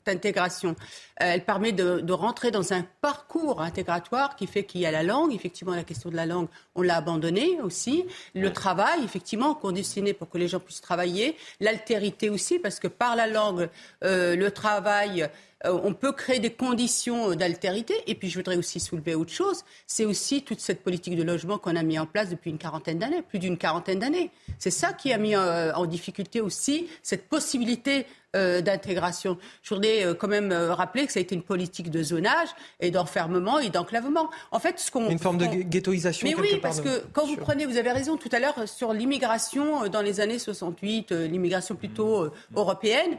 d'intégration, 0.06 0.72
euh, 0.72 0.74
elle 1.20 1.46
permet 1.46 1.72
de, 1.72 2.12
rentrer 2.12 2.52
dans 2.52 2.74
un 2.74 2.86
parcours 3.02 3.62
intégratoire 3.62 4.36
qui 4.36 4.46
fait 4.46 4.66
qu'il 4.66 4.82
y 4.82 4.86
a 4.86 4.92
la 4.92 5.02
langue. 5.02 5.34
Effectivement, 5.34 5.74
la 5.74 5.84
question 5.84 6.12
de 6.12 6.16
la 6.16 6.28
langue, 6.28 6.48
on 6.76 6.84
l'a 6.84 6.98
abandonnée 6.98 7.60
aussi. 7.64 8.06
Le 8.36 8.54
travail, 8.54 9.04
effectivement, 9.04 9.56
conditionné 9.56 10.14
pour 10.14 10.30
que 10.30 10.38
les 10.38 10.48
gens 10.48 10.60
puissent 10.60 10.82
travailler. 10.82 11.36
L'altérité 11.60 12.30
aussi, 12.30 12.60
parce 12.60 12.80
que 12.80 12.88
par 12.88 13.16
la 13.16 13.26
langue, 13.26 13.70
le 14.02 14.50
travail, 14.50 15.30
euh, 15.66 15.80
on 15.84 15.94
peut 15.94 16.12
créer 16.12 16.40
des 16.40 16.52
conditions 16.52 17.36
d'altérité. 17.36 17.94
Et 18.08 18.16
puis 18.16 18.30
je 18.30 18.38
voudrais 18.38 18.58
aussi 18.58 18.80
soulever 18.80 19.16
autre 19.16 19.32
chose, 19.32 19.64
c'est 19.88 20.06
aussi 20.06 20.44
toute 20.44 20.60
cette 20.60 20.84
politique 20.84 21.16
de 21.16 21.24
logement 21.24 21.58
qu'on 21.58 21.76
a 21.76 21.84
mis 21.84 22.00
en 22.00 22.06
place 22.06 22.30
depuis 22.30 22.50
une 22.50 22.58
quarantaine 22.58 23.00
d'années, 23.00 23.22
plus 23.22 23.40
d'une 23.40 23.58
quarantaine 23.58 24.00
d'années. 24.00 24.32
C'est 24.60 24.72
ça 24.72 24.94
qui 24.94 25.14
a 25.14 25.18
mis 25.18 25.36
euh, 25.36 25.74
en 25.74 25.86
difficulté 25.86 26.42
aussi 26.42 26.88
cette 27.04 27.28
possibilité 27.28 28.06
euh, 28.34 28.62
d'intégration. 28.62 29.38
Je 29.62 29.74
voudrais 29.74 30.06
euh, 30.06 30.14
quand 30.14 30.30
même 30.30 30.54
euh, 30.54 30.74
rappeler 30.74 31.06
que 31.06 31.12
ça 31.12 31.20
a 31.20 31.22
été 31.22 31.36
une 31.36 31.44
politique 31.44 31.92
de 31.92 32.02
zonage 32.02 32.48
et 32.80 32.90
d'enfermement 32.90 33.60
et 33.60 33.70
d'enclavement. 33.70 34.30
En 34.52 34.60
fait, 34.60 34.80
ce 34.80 34.90
qu'on 34.90 35.10
une 35.10 35.20
forme 35.20 35.38
de 35.38 35.48
ghettoisation. 35.48 36.26
Mais 36.26 36.36
oui, 36.36 36.58
parce 36.62 36.80
que 36.80 37.04
quand 37.12 37.26
vous 37.26 37.36
prenez, 37.36 37.66
vous 37.66 37.76
avez 37.76 37.92
raison 37.92 38.16
tout 38.16 38.30
à 38.32 38.40
l'heure 38.40 38.56
sur 38.70 38.94
l'immigration 38.94 39.90
dans 39.90 40.02
les 40.02 40.22
années 40.22 40.40
68, 40.40 41.12
l'immigration 41.12 41.76
plutôt 41.76 42.30
européenne. 42.56 43.18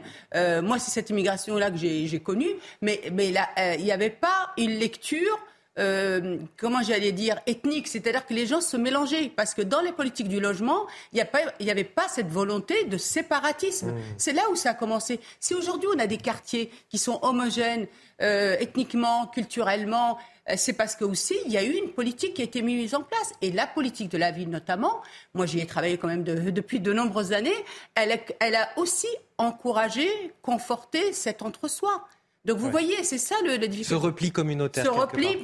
moi, 0.63 0.79
c'est 0.79 0.89
cette 0.89 1.11
immigration-là 1.11 1.69
que 1.69 1.77
j'ai 1.77 2.19
connue, 2.19 2.49
mais 2.81 2.99
mais 3.11 3.31
là, 3.31 3.49
il 3.77 3.83
n'y 3.83 3.91
avait 3.91 4.09
pas 4.09 4.51
une 4.57 4.71
lecture 4.71 5.39
euh, 5.79 6.37
comment 6.57 6.81
j'allais 6.83 7.11
dire, 7.11 7.39
ethnique, 7.47 7.87
c'est-à-dire 7.87 8.25
que 8.25 8.33
les 8.33 8.45
gens 8.45 8.61
se 8.61 8.77
mélangeaient, 8.77 9.31
parce 9.35 9.53
que 9.53 9.61
dans 9.61 9.81
les 9.81 9.91
politiques 9.91 10.27
du 10.27 10.39
logement, 10.39 10.85
il 11.11 11.25
n'y 11.61 11.71
avait 11.71 11.83
pas 11.83 12.07
cette 12.07 12.29
volonté 12.29 12.85
de 12.85 12.97
séparatisme. 12.97 13.91
Mmh. 13.91 14.01
C'est 14.17 14.33
là 14.33 14.43
où 14.51 14.55
ça 14.55 14.71
a 14.71 14.73
commencé. 14.73 15.19
Si 15.39 15.53
aujourd'hui 15.53 15.89
on 15.95 15.99
a 15.99 16.07
des 16.07 16.17
quartiers 16.17 16.71
qui 16.89 16.97
sont 16.97 17.19
homogènes, 17.23 17.87
euh, 18.21 18.55
ethniquement, 18.59 19.27
culturellement, 19.27 20.17
euh, 20.49 20.53
c'est 20.57 20.73
parce 20.73 20.95
que 20.95 21.03
aussi 21.03 21.35
il 21.45 21.51
y 21.51 21.57
a 21.57 21.63
eu 21.63 21.71
une 21.71 21.89
politique 21.89 22.35
qui 22.35 22.41
a 22.41 22.45
été 22.45 22.61
mise 22.61 22.93
en 22.93 23.01
place. 23.01 23.33
Et 23.41 23.51
la 23.51 23.65
politique 23.65 24.09
de 24.09 24.17
la 24.17 24.31
ville 24.31 24.49
notamment, 24.49 25.01
moi 25.33 25.45
j'y 25.45 25.59
ai 25.59 25.65
travaillé 25.65 25.97
quand 25.97 26.07
même 26.07 26.23
depuis 26.51 26.79
de 26.79 26.93
nombreuses 26.93 27.33
années, 27.33 27.51
elle, 27.95 28.19
elle 28.39 28.55
a 28.55 28.69
aussi 28.77 29.07
encouragé, 29.37 30.07
conforté 30.41 31.13
cet 31.13 31.41
entre-soi. 31.41 32.05
Donc 32.45 32.57
vous 32.57 32.69
voyez, 32.69 33.03
c'est 33.03 33.17
ça 33.17 33.35
le, 33.45 33.51
le 33.51 33.67
difficulté. 33.69 33.83
Ce 33.85 33.93
repli 33.93 34.31
communautaire. 34.31 34.83
Ce 34.83 34.89
repli 34.89 35.37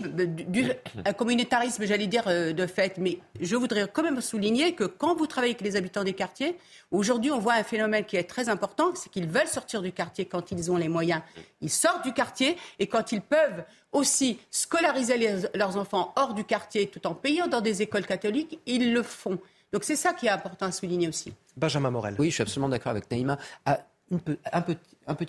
du, 0.48 0.70
un 1.06 1.14
communautarisme, 1.14 1.86
j'allais 1.86 2.08
dire, 2.08 2.24
euh, 2.28 2.52
de 2.52 2.68
fait. 2.68 2.98
Mais 2.98 3.20
je 3.40 3.56
voudrais 3.56 3.88
quand 3.88 4.04
même 4.04 4.20
souligner 4.20 4.76
que 4.76 4.84
quand 4.84 5.16
vous 5.16 5.26
travaillez 5.26 5.54
avec 5.54 5.62
les 5.62 5.78
habitants 5.78 6.04
des 6.04 6.12
quartiers, 6.12 6.58
aujourd'hui 6.92 7.32
on 7.32 7.40
voit 7.40 7.54
un 7.54 7.64
phénomène 7.64 8.04
qui 8.04 8.18
est 8.18 8.24
très 8.26 8.50
important, 8.50 8.92
c'est 8.96 9.10
qu'ils 9.10 9.28
veulent 9.30 9.48
sortir 9.48 9.82
du 9.82 9.94
quartier 9.94 10.26
quand 10.26 10.52
ils 10.52 10.72
ont 10.72 10.76
les 10.76 10.90
moyens. 10.90 11.22
Ils 11.62 11.70
sortent 11.70 12.04
du 12.04 12.12
quartier 12.12 12.58
et 12.80 12.88
quand 12.88 13.14
ils 13.14 13.22
peuvent 13.22 13.64
aussi 13.94 14.38
scolariser 14.52 15.18
leurs 15.56 15.78
enfants 15.78 16.14
hors 16.18 16.34
du 16.34 16.44
quartier 16.44 16.88
tout 16.88 17.08
en 17.08 17.14
payant 17.14 17.48
dans 17.48 17.62
des 17.62 17.82
écoles 17.82 18.06
catholiques, 18.06 18.60
ils 18.66 18.92
le 18.94 19.04
font. 19.04 19.40
Donc 19.72 19.86
c'est 19.86 19.96
ça 19.96 20.14
qui 20.14 20.26
est 20.26 20.32
important 20.32 20.66
à 20.66 20.72
souligner 20.74 21.08
aussi. 21.08 21.34
Benjamin 21.56 21.92
Morel. 21.92 22.16
Oui, 22.20 22.28
je 22.30 22.34
suis 22.36 22.42
absolument 22.42 22.70
d'accord 22.70 22.92
avec 22.92 23.10
Naïma. 23.10 23.38
Ah, 23.66 23.80
un, 24.12 24.18
un, 24.52 24.62
petit 24.62 24.80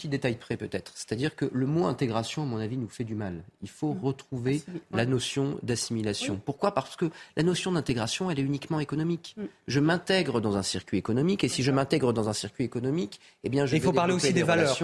détail 0.05 0.37
près 0.37 0.57
peut-être. 0.57 0.93
C'est-à-dire 0.95 1.37
que 1.37 1.47
le 1.53 1.66
mot 1.66 1.87
intégration, 1.87 2.43
à 2.43 2.47
mon 2.47 2.59
avis, 2.59 2.76
nous 2.76 2.89
fait 2.89 3.05
du 3.05 3.14
mal. 3.14 3.43
Il 3.62 3.68
faut 3.68 3.95
mmh. 3.95 4.01
retrouver 4.01 4.62
la 4.93 5.07
notion 5.07 5.59
d'assimilation. 5.62 6.41
Pourquoi? 6.45 6.72
Parce 6.74 6.97
que 6.97 7.11
la 7.37 7.43
notion 7.43 7.72
d'intégration, 7.72 8.31
elle 8.31 8.39
est 8.39 8.43
uniquement 8.43 8.81
économique. 8.81 9.35
Mmh. 9.37 9.43
Je 9.68 9.81
m'intègre 9.81 10.41
dans 10.41 10.57
un 10.57 10.62
circuit 10.62 10.99
économique, 10.99 11.45
et 11.45 11.49
si 11.49 11.62
je 11.62 11.70
m'intègre 11.70 12.12
dans 12.12 12.28
un 12.28 12.33
circuit 12.33 12.64
économique, 12.64 13.20
eh 13.45 13.49
bien, 13.49 13.66
je 13.66 13.76
il 13.76 13.83
faut 13.83 13.93
parler 13.93 14.14
aussi 14.14 14.33
des, 14.33 14.43
valeurs. 14.43 14.76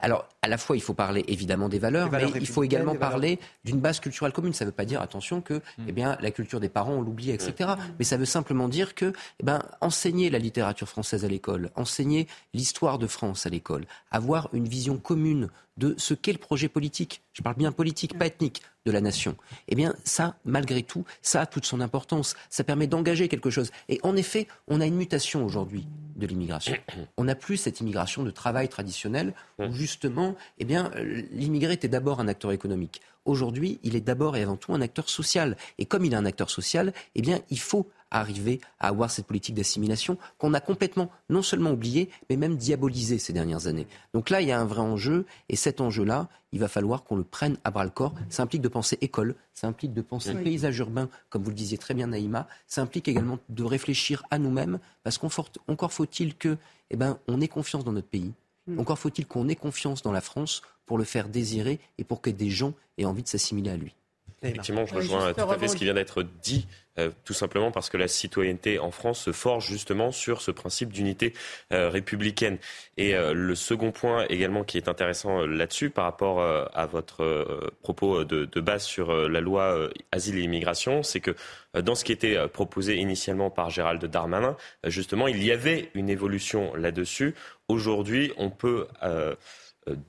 Alors, 0.00 0.28
à 0.42 0.48
la 0.48 0.58
fois, 0.58 0.76
il 0.76 0.82
faut 0.82 0.94
parler 0.94 1.24
évidemment 1.28 1.68
des 1.68 1.78
valeurs, 1.78 2.10
mais 2.10 2.24
il 2.34 2.46
faut 2.46 2.64
également 2.64 2.94
parler 2.94 3.38
d'une 3.64 3.80
base 3.80 4.00
culturelle 4.00 4.32
commune. 4.32 4.52
Ça 4.52 4.64
ne 4.64 4.70
veut 4.70 4.74
pas 4.74 4.84
dire, 4.84 5.00
attention, 5.00 5.40
que 5.40 5.54
mmh. 5.54 5.84
eh 5.88 5.92
bien, 5.92 6.18
la 6.20 6.30
culture 6.30 6.60
des 6.60 6.68
parents, 6.68 6.94
on 6.94 7.02
l'oublie, 7.02 7.30
etc. 7.30 7.70
Mais 7.98 8.04
ça 8.04 8.16
veut 8.16 8.24
simplement 8.24 8.68
dire 8.68 8.94
que 8.94 9.12
eh 9.40 9.44
ben, 9.44 9.62
enseigner 9.80 10.30
la 10.30 10.38
littérature 10.38 10.88
française 10.88 11.24
à 11.24 11.28
l'école, 11.28 11.70
enseigner 11.76 12.26
l'histoire 12.54 12.98
de 12.98 13.06
France, 13.06 13.46
à 13.46 13.50
l'école, 13.50 13.84
avoir 14.10 14.31
une 14.52 14.68
vision 14.68 14.98
commune 14.98 15.48
de 15.78 15.94
ce 15.96 16.14
qu'est 16.14 16.32
le 16.32 16.38
projet 16.38 16.68
politique, 16.68 17.22
je 17.32 17.42
parle 17.42 17.56
bien 17.56 17.72
politique, 17.72 18.18
pas 18.18 18.26
ethnique, 18.26 18.62
de 18.84 18.90
la 18.90 19.00
nation, 19.00 19.36
eh 19.68 19.76
bien 19.76 19.94
ça, 20.04 20.36
malgré 20.44 20.82
tout, 20.82 21.04
ça 21.22 21.42
a 21.42 21.46
toute 21.46 21.64
son 21.64 21.80
importance. 21.80 22.34
Ça 22.50 22.64
permet 22.64 22.86
d'engager 22.86 23.28
quelque 23.28 23.50
chose. 23.50 23.70
Et 23.88 24.00
en 24.02 24.16
effet, 24.16 24.48
on 24.66 24.80
a 24.80 24.86
une 24.86 24.96
mutation 24.96 25.44
aujourd'hui 25.44 25.86
de 26.16 26.26
l'immigration. 26.26 26.74
On 27.16 27.24
n'a 27.24 27.34
plus 27.34 27.56
cette 27.56 27.80
immigration 27.80 28.24
de 28.24 28.30
travail 28.30 28.68
traditionnelle 28.68 29.34
où 29.58 29.72
justement, 29.72 30.34
eh 30.58 30.64
bien, 30.64 30.90
l'immigré 31.30 31.74
était 31.74 31.88
d'abord 31.88 32.20
un 32.20 32.28
acteur 32.28 32.52
économique. 32.52 33.00
Aujourd'hui, 33.24 33.78
il 33.84 33.94
est 33.94 34.00
d'abord 34.00 34.36
et 34.36 34.42
avant 34.42 34.56
tout 34.56 34.74
un 34.74 34.80
acteur 34.80 35.08
social. 35.08 35.56
Et 35.78 35.86
comme 35.86 36.04
il 36.04 36.12
est 36.12 36.16
un 36.16 36.26
acteur 36.26 36.50
social, 36.50 36.92
eh 37.14 37.22
bien, 37.22 37.40
il 37.50 37.60
faut 37.60 37.88
arriver 38.20 38.60
à 38.78 38.88
avoir 38.88 39.10
cette 39.10 39.26
politique 39.26 39.54
d'assimilation 39.54 40.18
qu'on 40.38 40.54
a 40.54 40.60
complètement 40.60 41.10
non 41.30 41.42
seulement 41.42 41.70
oubliée, 41.70 42.10
mais 42.28 42.36
même 42.36 42.56
diabolisée 42.56 43.18
ces 43.18 43.32
dernières 43.32 43.66
années. 43.66 43.86
Donc 44.14 44.30
là, 44.30 44.40
il 44.40 44.48
y 44.48 44.52
a 44.52 44.60
un 44.60 44.64
vrai 44.64 44.80
enjeu, 44.80 45.26
et 45.48 45.56
cet 45.56 45.80
enjeu-là, 45.80 46.28
il 46.52 46.60
va 46.60 46.68
falloir 46.68 47.04
qu'on 47.04 47.16
le 47.16 47.24
prenne 47.24 47.56
à 47.64 47.70
bras 47.70 47.84
le 47.84 47.90
corps. 47.90 48.14
Ça 48.28 48.42
implique 48.42 48.62
de 48.62 48.68
penser 48.68 48.98
école, 49.00 49.34
ça 49.54 49.66
implique 49.66 49.94
de 49.94 50.02
penser 50.02 50.34
paysage 50.34 50.78
urbain, 50.78 51.08
comme 51.30 51.42
vous 51.42 51.50
le 51.50 51.56
disiez 51.56 51.78
très 51.78 51.94
bien, 51.94 52.08
Naïma. 52.08 52.46
Ça 52.66 52.82
implique 52.82 53.08
également 53.08 53.38
de 53.48 53.64
réfléchir 53.64 54.22
à 54.30 54.38
nous-mêmes, 54.38 54.78
parce 55.02 55.18
qu'encore 55.18 55.92
faut-il 55.92 56.36
que, 56.36 56.58
eh 56.90 56.96
ben, 56.96 57.18
on 57.28 57.40
ait 57.40 57.48
confiance 57.48 57.84
dans 57.84 57.92
notre 57.92 58.08
pays. 58.08 58.32
Mm. 58.66 58.78
Encore 58.78 58.98
faut-il 58.98 59.26
qu'on 59.26 59.48
ait 59.48 59.56
confiance 59.56 60.02
dans 60.02 60.12
la 60.12 60.20
France 60.20 60.62
pour 60.86 60.98
le 60.98 61.04
faire 61.04 61.28
désirer 61.28 61.80
et 61.98 62.04
pour 62.04 62.20
que 62.20 62.30
des 62.30 62.50
gens 62.50 62.74
aient 62.98 63.04
envie 63.04 63.22
de 63.22 63.28
s'assimiler 63.28 63.70
à 63.70 63.76
lui. 63.76 63.94
Effectivement, 64.42 64.86
je 64.86 64.94
rejoins 64.94 65.32
tout 65.32 65.40
à 65.40 65.58
fait 65.58 65.68
ce 65.68 65.76
qui 65.76 65.84
vient 65.84 65.94
d'être 65.94 66.22
dit. 66.42 66.66
Euh, 66.98 67.10
tout 67.24 67.32
simplement 67.32 67.70
parce 67.70 67.88
que 67.88 67.96
la 67.96 68.06
citoyenneté 68.06 68.78
en 68.78 68.90
France 68.90 69.18
se 69.18 69.32
forge 69.32 69.66
justement 69.66 70.12
sur 70.12 70.42
ce 70.42 70.50
principe 70.50 70.92
d'unité 70.92 71.32
euh, 71.72 71.88
républicaine. 71.88 72.58
Et 72.98 73.14
euh, 73.14 73.32
le 73.32 73.54
second 73.54 73.92
point 73.92 74.26
également 74.28 74.62
qui 74.62 74.76
est 74.76 74.88
intéressant 74.88 75.46
là-dessus 75.46 75.88
par 75.88 76.04
rapport 76.04 76.42
à 76.42 76.86
votre 76.86 77.72
propos 77.82 78.24
de, 78.24 78.44
de, 78.44 78.60
base 78.60 78.82
sur 78.82 79.12
la 79.28 79.40
loi 79.40 79.88
asile 80.10 80.38
et 80.38 80.42
immigration, 80.42 81.02
c'est 81.02 81.20
que 81.20 81.34
dans 81.74 81.94
ce 81.94 82.04
qui 82.04 82.12
était 82.12 82.36
proposé 82.48 82.96
initialement 82.96 83.48
par 83.48 83.70
Gérald 83.70 84.04
Darmanin, 84.04 84.56
justement, 84.84 85.28
il 85.28 85.42
y 85.42 85.50
avait 85.50 85.90
une 85.94 86.10
évolution 86.10 86.74
là-dessus. 86.74 87.34
Aujourd'hui, 87.68 88.32
on 88.36 88.50
peut 88.50 88.86
euh, 89.02 89.34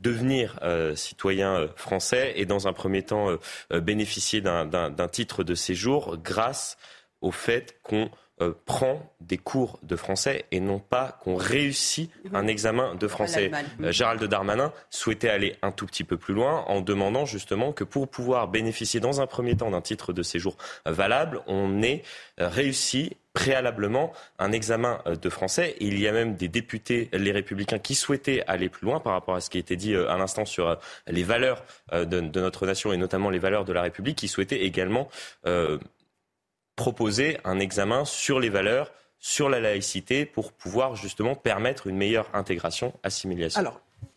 devenir 0.02 0.60
euh, 0.62 0.96
citoyen 0.96 1.56
euh, 1.56 1.68
français 1.76 2.34
et 2.36 2.46
dans 2.46 2.68
un 2.68 2.74
premier 2.74 3.04
temps 3.04 3.30
bénéficier 3.72 4.42
d'un 4.42 5.08
titre 5.12 5.44
de 5.44 5.56
séjour 5.56 6.18
grâce 6.18 6.78
au 7.22 7.32
fait 7.32 7.78
qu'on 7.84 8.10
prend 8.66 9.16
des 9.22 9.38
cours 9.38 9.80
de 9.84 9.96
français 9.96 10.46
et 10.52 10.60
non 10.60 10.80
pas 10.80 11.18
qu'on 11.24 11.36
réussit 11.36 12.12
un 12.34 12.48
examen 12.48 12.96
de 12.96 13.08
français. 13.08 13.52
Gérald 13.80 14.22
Darmanin 14.24 14.74
souhaitait 14.90 15.30
aller 15.30 15.56
un 15.62 15.72
tout 15.72 15.86
petit 15.86 16.04
peu 16.04 16.18
plus 16.18 16.34
loin 16.34 16.66
en 16.68 16.82
demandant 16.82 17.26
justement 17.26 17.72
que 17.72 17.84
pour 17.84 18.10
pouvoir 18.10 18.50
bénéficier 18.50 19.00
dans 19.00 19.22
un 19.22 19.28
premier 19.28 19.56
temps 19.56 19.72
d'un 19.72 19.82
titre 19.82 20.14
de 20.14 20.24
séjour 20.24 20.58
valable, 20.86 21.42
on 21.48 21.82
ait 21.82 22.04
réussi 22.38 23.16
préalablement 23.34 24.14
un 24.40 24.52
examen 24.52 25.02
euh, 25.06 25.16
de 25.16 25.30
français. 25.30 25.76
il 25.80 26.00
y 26.00 26.08
a 26.08 26.12
même 26.12 26.36
des 26.36 26.48
députés, 26.48 27.10
les 27.12 27.32
républicains, 27.32 27.80
qui 27.80 27.96
souhaitaient 27.96 28.44
aller 28.48 28.70
plus 28.70 28.86
loin 28.86 29.00
par 29.00 29.14
rapport 29.14 29.36
à 29.36 29.42
ce 29.42 29.50
qui 29.50 29.58
a 29.58 29.60
été 29.60 29.76
dit 29.76 29.94
euh, 29.94 30.10
à 30.10 30.18
l'instant 30.18 30.46
sur 30.46 30.68
euh, 30.68 30.76
les 31.08 31.24
valeurs 31.24 31.64
de, 31.92 32.20
notre 32.20 32.66
nation 32.66 32.94
et 32.94 32.98
notamment 32.98 33.30
les 33.30 33.40
valeurs 33.40 33.66
de 33.66 33.74
la 33.74 33.82
République, 33.82 34.18
qui 34.18 34.28
souhaitaient 34.28 34.62
également 34.62 35.10
proposer 36.76 37.38
un 37.44 37.60
examen 37.60 38.06
sur 38.06 38.40
les 38.40 38.50
valeurs 38.50 38.92
sur 39.20 39.50
la 39.50 39.60
laïcité 39.60 40.26
pour 40.26 40.52
pouvoir 40.52 40.96
justement 40.96 41.36
permettre 41.36 41.88
une 41.88 41.98
meilleure 41.98 42.30
intégration, 42.34 42.94
assimilation. 43.04 43.62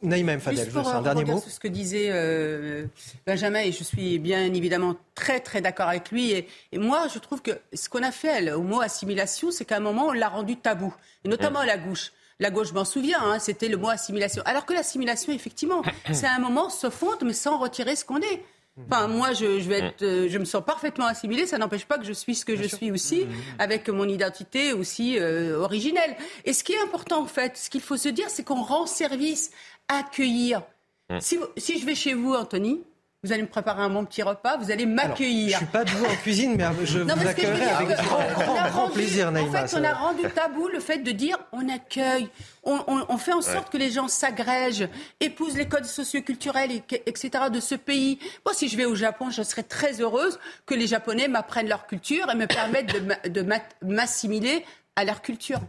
Naïma 0.02 0.38
Fadel, 0.38 0.64
Juste 0.64 0.76
pour, 0.76 0.88
un 0.88 1.02
dernier 1.02 1.24
mot. 1.24 1.40
Sur 1.40 1.50
ce 1.50 1.60
que 1.60 1.68
disait 1.68 2.08
euh, 2.10 2.86
Benjamin, 3.26 3.60
et 3.60 3.72
je 3.72 3.84
suis 3.84 4.18
bien 4.18 4.52
évidemment 4.52 4.96
très 5.14 5.40
très 5.40 5.60
d'accord 5.60 5.88
avec 5.88 6.10
lui. 6.10 6.32
Et, 6.32 6.46
moi, 6.74 7.08
je 7.12 7.18
trouve 7.18 7.42
que 7.42 7.52
ce 7.72 7.88
qu'on 7.88 8.02
a 8.02 8.12
fait 8.12 8.52
au 8.52 8.62
mot 8.62 8.80
assimilation, 8.80 9.50
c'est 9.50 9.64
qu'à 9.64 9.76
un 9.76 9.80
moment, 9.80 10.06
on 10.08 10.12
l'a 10.12 10.28
rendu 10.28 10.56
tabou, 10.56 10.94
et 11.24 11.28
notamment 11.28 11.60
à 11.60 11.66
la 11.66 11.78
gauche. 11.78 12.12
La 12.38 12.50
gauche, 12.50 12.68
je 12.68 12.74
m'en 12.74 12.84
souviens, 12.84 13.18
hein, 13.22 13.38
c'était 13.38 13.68
le 13.68 13.78
mot 13.78 13.88
assimilation. 13.88 14.42
Alors 14.44 14.66
que 14.66 14.74
l'assimilation, 14.74 15.32
effectivement, 15.32 15.82
c'est 16.12 16.26
un 16.26 16.38
moment 16.38 16.68
se 16.68 16.90
fondre, 16.90 17.24
mais 17.24 17.32
sans 17.32 17.58
retirer 17.58 17.96
ce 17.96 18.04
qu'on 18.04 18.20
est. 18.20 18.42
Enfin, 18.90 19.08
moi, 19.08 19.32
je, 19.32 19.46
vais 19.46 19.78
être, 19.78 20.02
euh, 20.02 20.28
je 20.28 20.38
me 20.38 20.44
sens 20.44 20.62
parfaitement 20.62 21.06
assimilée. 21.06 21.46
Ça 21.46 21.56
n'empêche 21.56 21.86
pas 21.86 21.96
que 21.96 22.04
je 22.04 22.12
suis 22.12 22.34
ce 22.34 22.44
que 22.44 22.56
je 22.56 22.64
suis 22.64 22.90
aussi, 22.90 23.24
mmh. 23.24 23.30
avec 23.58 23.88
mon 23.88 24.06
identité 24.06 24.74
aussi 24.74 25.18
euh, 25.18 25.58
originelle. 25.58 26.14
Et 26.44 26.52
ce 26.52 26.62
qui 26.62 26.72
est 26.72 26.80
important, 26.82 27.22
en 27.22 27.26
fait, 27.26 27.56
ce 27.56 27.70
qu'il 27.70 27.80
faut 27.80 27.96
se 27.96 28.10
dire, 28.10 28.28
c'est 28.28 28.44
qu'on 28.44 28.62
rend 28.62 28.86
service 28.86 29.50
accueillir. 29.88 30.62
Hum. 31.10 31.20
Si, 31.20 31.38
si, 31.56 31.78
je 31.78 31.86
vais 31.86 31.94
chez 31.94 32.14
vous, 32.14 32.34
Anthony, 32.34 32.82
vous 33.26 33.32
allez 33.32 33.42
me 33.42 33.48
préparer 33.48 33.82
un 33.82 33.88
bon 33.88 34.04
petit 34.04 34.22
repas, 34.22 34.56
vous 34.56 34.70
allez 34.70 34.86
m'accueillir. 34.86 35.52
Je 35.52 35.56
suis 35.56 35.66
pas 35.66 35.82
vous 35.84 36.04
en 36.04 36.14
cuisine, 36.16 36.56
mais 36.56 36.86
je 36.86 36.98
vous 37.00 37.26
accueillerai 37.26 37.64
avec 37.64 37.88
grand, 37.98 38.68
grand, 38.70 38.90
plaisir, 38.90 39.32
Naïma. 39.32 39.64
En 39.64 39.66
fait, 39.66 39.76
on 39.76 39.82
a 39.82 39.92
rendu 39.94 40.22
tabou 40.32 40.68
le 40.68 40.78
fait 40.78 40.98
de 40.98 41.10
dire 41.10 41.36
on 41.50 41.68
accueille, 41.68 42.28
on, 42.62 42.78
on, 42.86 43.18
fait 43.18 43.32
en 43.32 43.40
sorte 43.40 43.72
que 43.72 43.78
les 43.78 43.90
gens 43.90 44.06
s'agrègent, 44.06 44.88
épousent 45.18 45.56
les 45.56 45.66
codes 45.66 45.86
socioculturels, 45.86 46.70
etc. 47.06 47.30
de 47.52 47.58
ce 47.58 47.74
pays. 47.74 48.20
Moi, 48.44 48.54
si 48.54 48.68
je 48.68 48.76
vais 48.76 48.84
au 48.84 48.94
Japon, 48.94 49.30
je 49.30 49.42
serais 49.42 49.64
très 49.64 50.00
heureuse 50.00 50.38
que 50.64 50.74
les 50.74 50.86
Japonais 50.86 51.26
m'apprennent 51.26 51.68
leur 51.68 51.86
culture 51.86 52.30
et 52.30 52.36
me 52.36 52.46
permettent 52.46 52.94
de 53.28 53.46
m'assimiler 53.82 54.64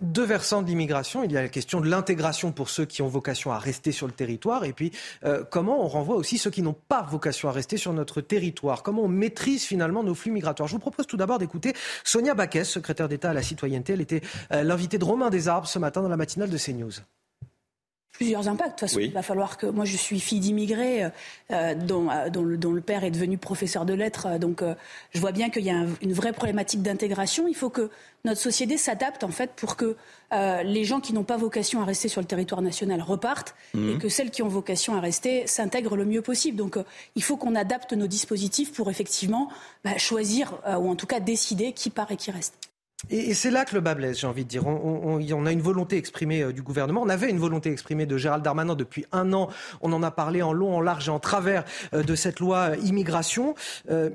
Deux 0.01 0.23
versants 0.23 0.61
de 0.61 0.67
l'immigration. 0.67 1.21
Il 1.21 1.33
y 1.33 1.37
a 1.37 1.41
la 1.41 1.49
question 1.49 1.81
de 1.81 1.89
l'intégration 1.89 2.53
pour 2.53 2.69
ceux 2.69 2.85
qui 2.85 3.01
ont 3.01 3.09
vocation 3.09 3.51
à 3.51 3.59
rester 3.59 3.91
sur 3.91 4.07
le 4.07 4.13
territoire. 4.13 4.63
Et 4.63 4.71
puis, 4.71 4.91
euh, 5.25 5.43
comment 5.43 5.83
on 5.83 5.87
renvoie 5.89 6.15
aussi 6.15 6.37
ceux 6.37 6.49
qui 6.49 6.61
n'ont 6.61 6.77
pas 6.87 7.01
vocation 7.01 7.49
à 7.49 7.51
rester 7.51 7.75
sur 7.75 7.91
notre 7.91 8.21
territoire 8.21 8.83
Comment 8.83 9.03
on 9.03 9.09
maîtrise 9.09 9.65
finalement 9.65 10.01
nos 10.01 10.15
flux 10.15 10.31
migratoires 10.31 10.69
Je 10.69 10.73
vous 10.73 10.79
propose 10.79 11.07
tout 11.07 11.17
d'abord 11.17 11.39
d'écouter 11.39 11.73
Sonia 12.05 12.35
Baquès, 12.35 12.63
secrétaire 12.63 13.09
d'État 13.09 13.31
à 13.31 13.33
la 13.33 13.43
citoyenneté. 13.43 13.93
Elle 13.93 14.01
était 14.01 14.21
euh, 14.53 14.63
l'invitée 14.63 14.97
de 14.97 15.03
Romain 15.03 15.29
Desarbes 15.29 15.65
ce 15.65 15.77
matin 15.77 16.01
dans 16.01 16.09
la 16.09 16.17
matinale 16.17 16.49
de 16.49 16.57
CNews 16.57 16.93
plusieurs 18.17 18.47
impacts. 18.47 18.69
De 18.69 18.71
toute 18.71 18.79
façon, 18.79 18.99
il 18.99 19.11
va 19.11 19.21
falloir 19.21 19.57
que. 19.57 19.67
Moi, 19.67 19.85
je 19.85 19.95
suis 19.95 20.19
fille 20.19 20.39
d'immigrés, 20.39 21.03
euh, 21.03 21.09
euh, 21.51 21.75
dont, 21.75 22.07
dont, 22.33 22.41
le, 22.41 22.57
dont, 22.57 22.71
le, 22.71 22.81
père 22.81 23.03
est 23.03 23.11
devenu 23.11 23.37
professeur 23.37 23.85
de 23.85 23.93
lettres. 23.93 24.25
Euh, 24.25 24.37
donc, 24.39 24.63
je 25.11 25.19
vois 25.19 25.31
bien 25.31 25.49
qu'il 25.49 25.63
y 25.63 25.69
a 25.69 25.85
une 26.01 26.13
vraie 26.13 26.33
problématique 26.33 26.81
d'intégration. 26.81 27.47
Il 27.47 27.55
faut 27.55 27.69
que 27.69 27.91
notre 28.25 28.41
société 28.41 28.77
s'adapte, 28.77 29.23
en 29.23 29.29
fait, 29.29 29.51
pour 29.55 29.75
que 29.75 29.95
les 30.31 30.83
gens 30.83 30.99
qui 30.99 31.13
n'ont 31.13 31.23
pas 31.23 31.37
vocation 31.37 31.81
à 31.81 31.85
rester 31.85 32.09
sur 32.09 32.19
le 32.19 32.27
territoire 32.27 32.61
national 32.61 33.01
repartent 33.01 33.55
mmh. 33.73 33.91
et 33.91 33.97
que 33.97 34.09
celles 34.09 34.31
qui 34.31 34.41
ont 34.41 34.49
vocation 34.49 34.95
à 34.95 34.99
rester 34.99 35.47
s'intègrent 35.47 35.95
le 35.95 36.03
mieux 36.03 36.21
possible. 36.21 36.57
Donc, 36.57 36.77
il 37.15 37.23
faut 37.23 37.37
qu'on 37.37 37.55
adapte 37.55 37.93
nos 37.93 38.07
dispositifs 38.07 38.73
pour 38.73 38.89
effectivement 38.89 39.49
bah, 39.85 39.97
choisir, 39.97 40.55
ou 40.67 40.89
en 40.89 40.95
tout 40.95 41.07
cas 41.07 41.19
décider 41.19 41.71
qui 41.71 41.89
part 41.89 42.11
et 42.11 42.17
qui 42.17 42.31
reste. 42.31 42.66
Et, 43.11 43.35
c'est 43.35 43.51
là 43.51 43.63
que 43.63 43.75
le 43.75 43.81
bas 43.81 43.93
blesse, 43.93 44.19
j'ai 44.19 44.27
envie 44.27 44.43
de 44.43 44.49
dire. 44.49 44.65
On, 44.65 45.19
on, 45.19 45.45
a 45.45 45.51
une 45.51 45.61
volonté 45.61 45.97
exprimée 45.97 46.41
euh, 46.41 46.51
du 46.51 46.63
gouvernement. 46.63 47.01
On 47.03 47.09
avait 47.09 47.29
une 47.29 47.37
volonté 47.37 47.71
exprimée 47.71 48.07
de 48.07 48.17
Gérald 48.17 48.43
Darmanin 48.43 48.73
depuis 48.73 49.05
un 49.11 49.33
an. 49.33 49.49
On 49.81 49.93
en 49.93 50.01
a 50.01 50.09
parlé 50.09 50.41
en 50.41 50.51
long, 50.51 50.75
en 50.75 50.81
large 50.81 51.07
et 51.07 51.11
en 51.11 51.19
travers 51.19 51.63
euh, 51.93 52.01
de 52.01 52.15
cette 52.15 52.39
loi 52.39 52.71
euh, 52.71 52.75
immigration, 52.83 53.53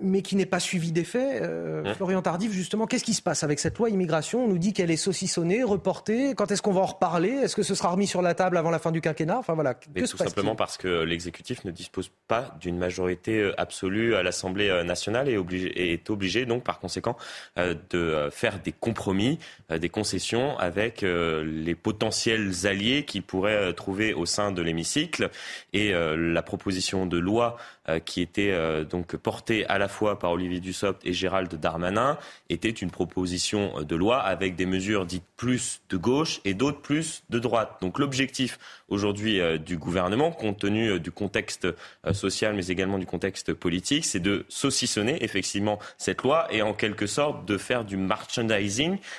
mais 0.03 0.23
qui 0.23 0.35
n'est 0.35 0.47
pas 0.47 0.59
suivie 0.59 0.91
des 0.91 1.05
faits. 1.05 1.43
Mmh. 1.43 1.95
Florian 1.95 2.23
Tardif, 2.23 2.53
justement, 2.53 2.87
qu'est-ce 2.87 3.05
qui 3.05 3.15
se 3.15 3.23
passe 3.23 3.45
avec 3.45 3.61
cette 3.61 3.79
loi 3.79 3.89
immigration? 3.89 4.45
On 4.45 4.49
nous 4.49 4.59
dit 4.59 4.73
qu'elle 4.73 4.91
est 4.91 4.97
saucissonnée, 4.97 5.63
reportée. 5.63 6.35
Quand 6.35 6.51
est-ce 6.51 6.63
qu'on 6.63 6.73
va 6.73 6.81
en 6.81 6.87
reparler? 6.87 7.31
Est-ce 7.31 7.55
que 7.55 7.63
ce 7.63 7.75
sera 7.75 7.91
remis 7.91 8.07
sur 8.07 8.21
la 8.21 8.35
table 8.35 8.57
avant 8.57 8.71
la 8.71 8.79
fin 8.79 8.91
du 8.91 9.01
quinquennat? 9.01 9.39
Enfin 9.39 9.55
voilà. 9.55 9.75
Tout 9.75 10.07
simplement 10.17 10.57
parce 10.57 10.77
que 10.77 11.03
l'exécutif 11.03 11.65
ne 11.65 11.71
dispose 11.71 12.11
pas 12.27 12.57
d'une 12.61 12.79
majorité 12.79 13.53
absolue 13.57 14.15
à 14.15 14.23
l'Assemblée 14.23 14.83
nationale 14.85 15.29
et, 15.29 15.37
obligé, 15.37 15.93
est 15.93 16.11
obligé 16.11 16.47
donc 16.47 16.65
par 16.65 16.81
conséquent 16.81 17.17
de 17.57 18.29
faire 18.33 18.59
des 18.59 18.72
compromis, 18.81 19.39
euh, 19.71 19.79
des 19.79 19.89
concessions 19.89 20.59
avec 20.59 21.03
euh, 21.03 21.45
les 21.45 21.75
potentiels 21.75 22.53
alliés 22.65 23.05
qu'il 23.05 23.23
pourrait 23.23 23.57
euh, 23.57 23.73
trouver 23.73 24.15
au 24.15 24.27
sein 24.27 24.53
de 24.53 24.63
l'hémicycle. 24.63 25.31
Et 25.73 25.93
la 25.93 26.43
proposition 26.43 27.07
de 27.07 27.19
loi 27.19 27.57
qui 28.05 28.21
était 28.21 28.55
donc 28.85 29.17
portée 29.17 29.67
à 29.67 29.79
la 29.79 29.89
fois 29.89 30.19
par 30.19 30.33
Olivier 30.33 30.61
Dussopt 30.61 31.05
et 31.05 31.13
Gérald 31.13 31.53
Darmanin 31.55 32.19
était 32.49 32.71
une 32.71 32.91
proposition 32.91 33.83
de 33.83 33.97
loi 33.97 34.19
avec 34.19 34.55
des 34.55 34.67
mesures 34.67 35.07
dites 35.07 35.25
plus 35.37 35.81
de 35.89 35.97
gauche 35.97 36.41
et 36.45 36.55
d'autres 36.55 36.81
plus 36.81 37.25
de 37.31 37.39
droite. 37.39 37.79
Donc 37.81 37.99
l'objectif 37.99 38.59
aujourd'hui 38.89 39.41
du 39.59 39.77
gouvernement, 39.79 40.31
compte 40.31 40.59
tenu 40.59 41.01
du 41.01 41.11
contexte 41.11 41.67
social 42.13 42.55
mais 42.55 42.67
également 42.67 42.99
du 42.99 43.07
contexte 43.07 43.53
politique, 43.53 44.05
c'est 44.05 44.21
de 44.21 44.45
saucissonner 44.49 45.25
effectivement 45.25 45.79
cette 45.99 46.23
loi 46.23 46.47
et 46.51 46.63
en 46.63 46.75
quelque 46.75 47.07
sorte 47.07 47.45
de 47.47 47.59
faire 47.59 47.85
du 47.85 47.97
merchandising 47.97 48.62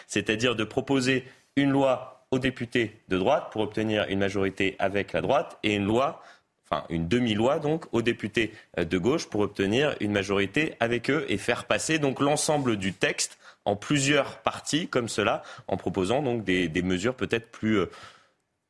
c'est-à-dire 0.08 0.56
de 0.56 0.64
proposer 0.64 1.26
une 1.56 1.72
loi 1.72 2.26
aux 2.32 2.40
députés 2.40 3.00
de 3.10 3.18
droite 3.18 3.50
pour 3.52 3.62
obtenir 3.62 4.06
une 4.10 4.20
majorité 4.20 4.76
avec 4.80 5.14
la 5.14 5.22
droite 5.22 5.60
et 5.64 5.76
une 5.76 7.08
demi-loi 7.08 7.60
donc 7.60 7.86
aux 7.92 8.02
députés 8.02 8.54
de 8.78 8.98
gauche 8.98 9.30
pour 9.30 9.42
obtenir 9.42 9.96
une 10.00 10.12
majorité 10.12 10.74
avec 10.80 11.10
eux 11.10 11.26
et 11.30 11.38
faire 11.38 11.66
passer 11.66 12.00
donc 12.00 12.20
l'ensemble 12.20 12.78
du 12.78 12.94
texte 12.94 13.38
en 13.66 13.76
plusieurs 13.76 14.40
parties 14.40 14.88
comme 14.88 15.08
cela, 15.08 15.44
en 15.68 15.78
proposant 15.78 16.22
des, 16.22 16.70
mesures 16.84 17.16
peut-être 17.16 17.50
plus 17.52 17.80
euh, 17.80 17.90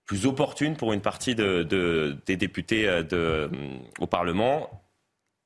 plus 0.05 0.26
opportunes 0.26 0.76
pour 0.76 0.91
une 0.91 1.01
partie 1.01 1.34
des 1.34 2.36
députés 2.36 2.88
euh, 2.88 3.47
au 3.99 4.07
Parlement 4.07 4.84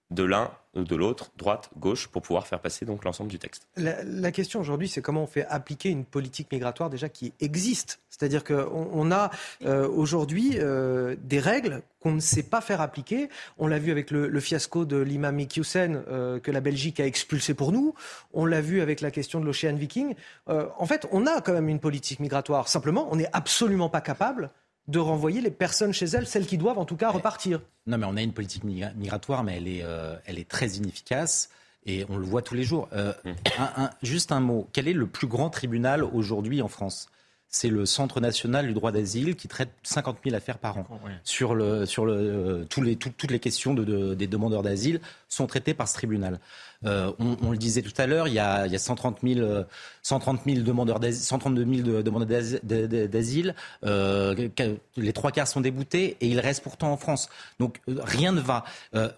de 0.10 0.24
l'un 0.24 0.52
de 0.84 0.96
l'autre, 0.96 1.32
droite, 1.38 1.70
gauche, 1.78 2.08
pour 2.08 2.22
pouvoir 2.22 2.48
faire 2.48 2.60
passer 2.60 2.86
donc 2.86 3.04
l'ensemble 3.04 3.30
du 3.30 3.40
texte. 3.40 3.68
La, 3.78 4.32
question 4.32 4.60
aujourd'hui, 4.60 4.88
c'est 4.88 5.02
comment 5.02 5.24
on 5.24 5.28
fait 5.28 5.46
appliquer 5.48 5.90
une 5.90 6.06
politique 6.06 6.52
migratoire 6.52 6.90
déjà 6.90 7.10
qui 7.10 7.34
existe. 7.40 8.00
C'est-à-dire 8.10 8.44
qu'on 8.44 8.90
on 8.92 9.12
a 9.12 9.32
euh, 9.66 9.88
aujourd'hui 9.88 10.54
euh, 10.56 11.16
des 11.22 11.40
règles 11.40 11.82
qu'on 12.00 12.12
ne 12.12 12.20
sait 12.20 12.44
pas 12.44 12.62
faire 12.62 12.82
appliquer. 12.82 13.30
On 13.58 13.68
l'a 13.68 13.80
vu 13.80 13.92
avec 13.92 14.12
le, 14.12 14.40
fiasco 14.40 14.86
de 14.86 14.98
l'imam 14.98 15.36
Mickey 15.36 15.62
euh, 15.76 16.40
que 16.40 16.52
la 16.52 16.62
Belgique 16.62 17.00
a 17.00 17.06
expulsé 17.06 17.54
pour 17.54 17.72
nous. 17.72 17.94
On 18.34 18.46
l'a 18.46 18.62
vu 18.62 18.82
avec 18.82 19.02
la 19.02 19.12
question 19.12 19.40
de 19.40 19.46
l'Ocean 19.46 19.76
Viking. 19.76 20.16
en 20.48 20.86
fait, 20.86 21.08
on 21.12 21.26
a 21.28 21.42
quand 21.42 21.54
même 21.54 21.70
une 21.70 21.80
politique 21.80 22.20
migratoire. 22.20 22.68
Simplement, 22.68 23.08
on 23.12 23.16
n'est 23.16 23.30
absolument 23.34 23.90
pas 23.90 24.02
capable 24.02 24.52
de 24.88 25.00
renvoyer 25.00 25.42
les 25.42 25.52
personnes 25.52 25.94
chez 25.94 26.06
elles, 26.06 26.28
celles 26.28 26.46
qui 26.46 26.58
doivent 26.58 26.78
en 26.78 26.86
tout 26.86 26.96
cas 26.96 27.10
repartir. 27.10 27.62
Non, 27.88 27.98
mais 27.98 28.06
on 28.06 28.16
a 28.16 28.22
une 28.22 28.34
politique 28.34 28.64
migratoire, 28.64 29.44
mais 29.44 29.58
elle 29.58 29.68
est, 29.68 29.82
euh, 29.84 30.16
elle 30.26 30.40
est 30.40 30.48
très 30.48 30.68
inefficace. 30.68 31.50
Et 31.86 32.06
on 32.10 32.18
le 32.18 32.26
voit 32.26 32.42
tous 32.42 32.56
les 32.56 32.64
jours. 32.64 32.90
Euh, 32.94 33.14
un, 33.58 33.90
juste 34.04 34.32
un 34.32 34.42
mot. 34.42 34.68
Quel 34.74 34.88
est 34.90 34.94
le 34.94 35.08
plus 35.08 35.28
grand 35.28 35.50
tribunal 35.50 36.04
aujourd'hui 36.04 36.62
en 36.62 36.68
France? 36.68 37.10
C'est 37.50 37.70
le 37.70 37.86
Centre 37.86 38.20
national 38.20 38.68
du 38.68 38.74
droit 38.74 38.92
d'asile 38.92 39.36
qui 39.36 39.48
traite 39.48 39.70
50 39.84 40.18
000 40.26 40.36
affaires 40.36 40.58
par 40.58 40.78
an. 40.80 40.86
Oh, 40.90 40.96
sur 41.24 41.56
le, 41.56 41.86
sur 41.86 42.06
le, 42.06 42.66
tous 42.70 42.82
les, 42.82 42.98
toutes 42.98 43.32
les 43.32 43.40
questions 43.40 43.74
de, 43.74 44.14
des 44.16 44.28
demandeurs 44.28 44.64
d'asile 44.64 45.00
sont 45.30 45.48
traitées 45.48 45.74
par 45.74 45.88
ce 45.88 45.94
tribunal. 45.94 46.42
On, 46.84 47.38
on, 47.42 47.52
le 47.52 47.58
disait 47.58 47.82
tout 47.82 47.94
à 47.98 48.08
l'heure, 48.08 48.28
il 48.28 48.34
y 48.34 48.40
a, 48.40 48.66
il 48.66 48.72
y 48.72 48.76
a 48.76 48.80
130 48.80 49.20
000, 49.24 49.64
130 50.04 50.42
000 50.46 50.62
demandeurs 50.62 51.00
132 51.12 51.84
000 51.84 52.02
demandeurs 52.02 52.44
d'asile. 52.64 53.56
les 53.84 55.14
trois 55.14 55.32
quarts 55.32 55.48
sont 55.48 55.62
déboutés 55.62 56.18
et 56.22 56.28
ils 56.28 56.40
restent 56.40 56.64
pourtant 56.64 56.92
en 56.92 56.98
France. 56.98 57.30
Donc 57.60 57.82
rien 57.88 58.32
ne 58.32 58.42
va. 58.42 58.64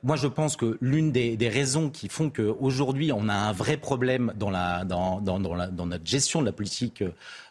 moi, 0.03 0.16
je 0.16 0.28
pense 0.28 0.55
que 0.55 0.78
l'une 0.82 1.12
des, 1.12 1.38
des, 1.38 1.49
raisons 1.49 1.89
qui 1.89 2.10
font 2.10 2.30
qu'aujourd'hui 2.30 3.12
on 3.12 3.28
a 3.28 3.34
un 3.34 3.51
vrai 3.51 3.78
problème 3.78 4.34
dans, 4.36 4.49
la, 4.49 4.86
dans, 4.86 5.20
dans, 5.20 5.39
dans, 5.39 5.55
la, 5.55 5.68
dans 5.68 5.86
notre 5.86 6.05
gestion 6.05 6.41
de 6.41 6.45
la 6.45 6.51
politique 6.51 7.03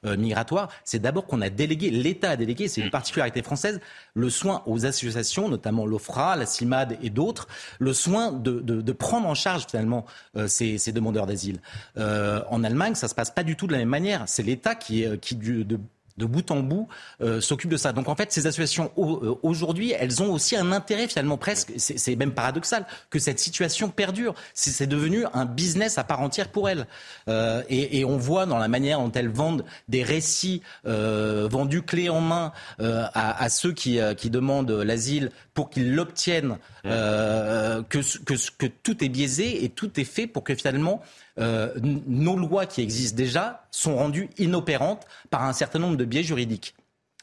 migratoire, 0.04 0.68
c'est 0.84 1.00
d'abord 1.00 1.26
qu'on 1.26 1.40
a 1.40 1.50
délégué, 1.50 1.90
l'État 1.90 2.30
a 2.30 2.36
délégué, 2.36 2.68
c'est 2.68 2.80
une 2.80 2.90
particularité 2.90 3.42
française, 3.42 3.80
le 4.18 4.30
soin 4.30 4.62
aux 4.66 4.84
associations, 4.84 5.48
notamment 5.48 5.86
l'OFRA, 5.86 6.36
la 6.36 6.46
CIMAD 6.46 6.98
et 7.02 7.10
d'autres, 7.10 7.48
le 7.78 7.92
soin 7.92 8.32
de, 8.32 8.92
prendre 8.92 9.28
en 9.28 9.34
charge 9.34 9.66
finalement 9.70 10.04
euh, 10.36 10.48
ces, 10.48 10.92
demandeurs 10.92 11.26
d'asile. 11.26 11.60
Euh, 11.96 12.42
en 12.50 12.64
Allemagne, 12.64 12.94
ça 12.94 13.08
se 13.08 13.14
passe 13.14 13.30
pas 13.30 13.44
du 13.44 13.56
tout 13.56 13.66
de 13.66 13.72
la 13.72 13.78
même 13.78 13.88
manière. 13.88 14.24
C'est 14.26 14.42
l'État 14.42 14.74
qui, 14.74 15.04
qui 15.20 15.36
de, 15.36 15.78
de 16.18 16.26
bout 16.26 16.50
en 16.50 16.60
bout, 16.60 16.88
euh, 17.22 17.40
s'occupe 17.40 17.70
de 17.70 17.76
ça. 17.76 17.92
Donc 17.92 18.08
en 18.08 18.16
fait, 18.16 18.32
ces 18.32 18.46
associations 18.46 18.90
euh, 18.98 19.34
aujourd'hui, 19.42 19.92
elles 19.92 20.22
ont 20.22 20.32
aussi 20.32 20.56
un 20.56 20.72
intérêt 20.72 21.08
finalement 21.08 21.38
presque, 21.38 21.72
c'est 21.76 22.16
même 22.16 22.32
paradoxal, 22.32 22.86
que 23.10 23.18
cette 23.18 23.38
situation 23.38 23.88
perdure. 23.88 24.34
C'est 24.54 24.86
devenu 24.86 25.24
un 25.32 25.44
business 25.44 25.98
à 25.98 26.04
part 26.04 26.20
entière 26.20 26.48
pour 26.48 26.68
elles. 26.68 26.86
Euh, 27.28 27.62
et, 27.68 28.00
et, 28.00 28.04
on 28.04 28.16
voit 28.16 28.46
dans 28.46 28.58
la 28.58 28.68
manière 28.68 28.98
dont 28.98 29.12
elles 29.12 29.28
vendent 29.28 29.64
des 29.88 30.02
récits 30.02 30.62
euh, 30.86 31.48
vendus 31.50 31.82
clés 31.82 32.08
en 32.08 32.20
main 32.20 32.52
euh, 32.80 33.04
à, 33.14 33.42
à, 33.42 33.48
ceux 33.48 33.72
qui, 33.72 34.00
qui 34.16 34.30
demandent 34.30 34.70
l'asile 34.70 35.30
pour 35.54 35.70
qu'ils 35.70 35.94
l'obtiennent, 35.94 36.58
que, 36.84 37.82
que, 38.24 38.34
que 38.58 38.66
tout 38.66 39.04
est 39.04 39.08
biaisé 39.08 39.64
et 39.64 39.68
tout 39.68 39.98
est 40.00 40.04
fait 40.04 40.26
pour 40.26 40.44
que 40.44 40.54
finalement 40.54 41.02
euh, 41.38 41.72
nos 41.82 42.36
lois 42.36 42.66
qui 42.66 42.82
existent 42.82 43.16
déjà 43.16 43.66
sont 43.70 43.96
rendues 43.96 44.28
inopérantes 44.38 45.06
par 45.30 45.44
un 45.44 45.52
certain 45.52 45.78
nombre 45.78 45.96
de 45.96 46.04
biais 46.04 46.22
juridiques. 46.22 46.74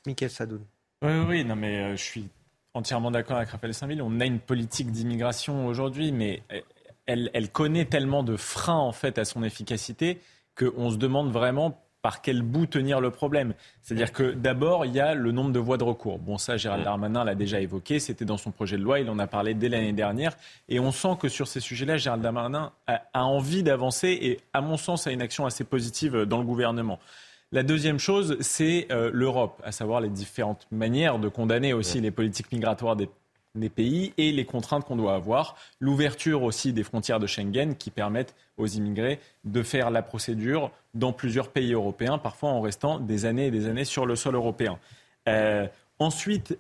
Michael 0.06 0.30
Sadoun. 0.30 0.62
Oui, 1.02 1.12
oui, 1.28 1.46
non, 1.46 1.56
mais 1.56 1.78
euh, 1.78 1.92
je 1.96 2.04
suis 2.04 2.30
entièrement 2.74 3.12
d'accord 3.12 3.38
avec 3.38 3.50
Raphaël 3.50 3.74
Saint-Ville. 3.74 4.02
On 4.02 4.20
a 4.20 4.26
une 4.26 4.40
politique 4.40 4.92
d'immigration 4.92 5.68
aujourd'hui, 5.68 6.12
mais 6.12 6.44
elle, 7.06 7.30
elle, 7.34 7.50
connaît 7.50 7.86
tellement 7.86 8.24
de 8.24 8.38
freins 8.38 8.74
en 8.78 8.92
fait 8.92 9.18
à 9.18 9.26
son 9.26 9.44
efficacité 9.44 10.20
qu'on 10.58 10.90
se 10.90 10.98
demande 10.98 11.32
vraiment 11.32 11.85
par 12.06 12.22
quel 12.22 12.44
bout 12.44 12.68
tenir 12.68 13.02
le 13.02 13.10
problème. 13.10 13.56
C'est-à-dire 13.82 14.12
que 14.12 14.32
d'abord, 14.32 14.86
il 14.86 14.94
y 14.94 15.00
a 15.00 15.16
le 15.16 15.32
nombre 15.32 15.52
de 15.52 15.58
voies 15.58 15.80
de 15.80 15.84
recours. 15.84 16.20
Bon, 16.20 16.38
ça, 16.38 16.56
Gérald 16.56 16.84
Darmanin 16.84 17.24
l'a 17.24 17.34
déjà 17.34 17.60
évoqué, 17.60 17.98
c'était 17.98 18.26
dans 18.26 18.38
son 18.38 18.52
projet 18.52 18.78
de 18.78 18.84
loi, 18.84 19.00
il 19.00 19.10
en 19.10 19.18
a 19.18 19.26
parlé 19.26 19.56
dès 19.56 19.70
l'année 19.70 19.92
dernière. 19.92 20.38
Et 20.70 20.80
on 20.80 20.92
sent 20.92 21.18
que 21.20 21.30
sur 21.30 21.48
ces 21.48 21.60
sujets-là, 21.60 21.98
Gérald 21.98 22.22
Darmanin 22.22 22.74
a, 22.86 23.26
envie 23.26 23.64
d'avancer 23.64 24.10
et, 24.22 24.40
à 24.54 24.62
mon 24.62 24.78
sens, 24.78 25.08
a 25.08 25.12
une 25.12 25.22
action 25.24 25.48
assez 25.48 25.64
positive 25.64 26.26
dans 26.26 26.38
le 26.38 26.46
gouvernement. 26.46 27.00
La 27.52 27.64
deuxième 27.64 27.98
chose, 27.98 28.38
c'est 28.40 28.86
euh, 28.92 29.10
l'Europe, 29.12 29.60
à 29.66 29.72
savoir 29.72 30.00
les 30.00 30.10
différentes 30.10 30.68
manières 30.70 31.18
de 31.18 31.28
condamner 31.28 31.74
aussi 31.74 32.02
les 32.02 32.12
politiques 32.12 32.52
migratoires 32.52 32.96
des 32.96 33.10
des 33.56 33.70
pays 33.70 34.14
et 34.18 34.32
les 34.32 34.46
contraintes 34.46 34.86
qu'on 34.86 34.96
doit 34.96 35.16
avoir. 35.16 35.56
L'ouverture 35.80 36.44
aussi 36.44 36.74
des 36.74 36.84
frontières 36.84 37.20
de 37.20 37.28
Schengen 37.28 37.76
qui 37.76 37.92
permettent 37.92 38.36
aux 38.58 38.68
immigrés 38.68 39.20
de 39.44 39.64
faire 39.64 39.92
la 39.92 40.02
procédure 40.02 40.72
dans 40.94 41.14
plusieurs 41.14 41.50
pays 41.50 41.74
européens, 41.74 42.18
parfois 42.18 42.50
en 42.50 42.62
restant 42.62 43.00
des 43.00 43.26
années 43.26 43.48
et 43.48 43.52
des 43.52 43.68
années 43.68 43.86
sur 43.86 44.06
le 44.06 44.16
sol 44.16 44.36
européen. 44.36 44.78
Euh, 45.28 45.68
ensuite, 46.00 46.58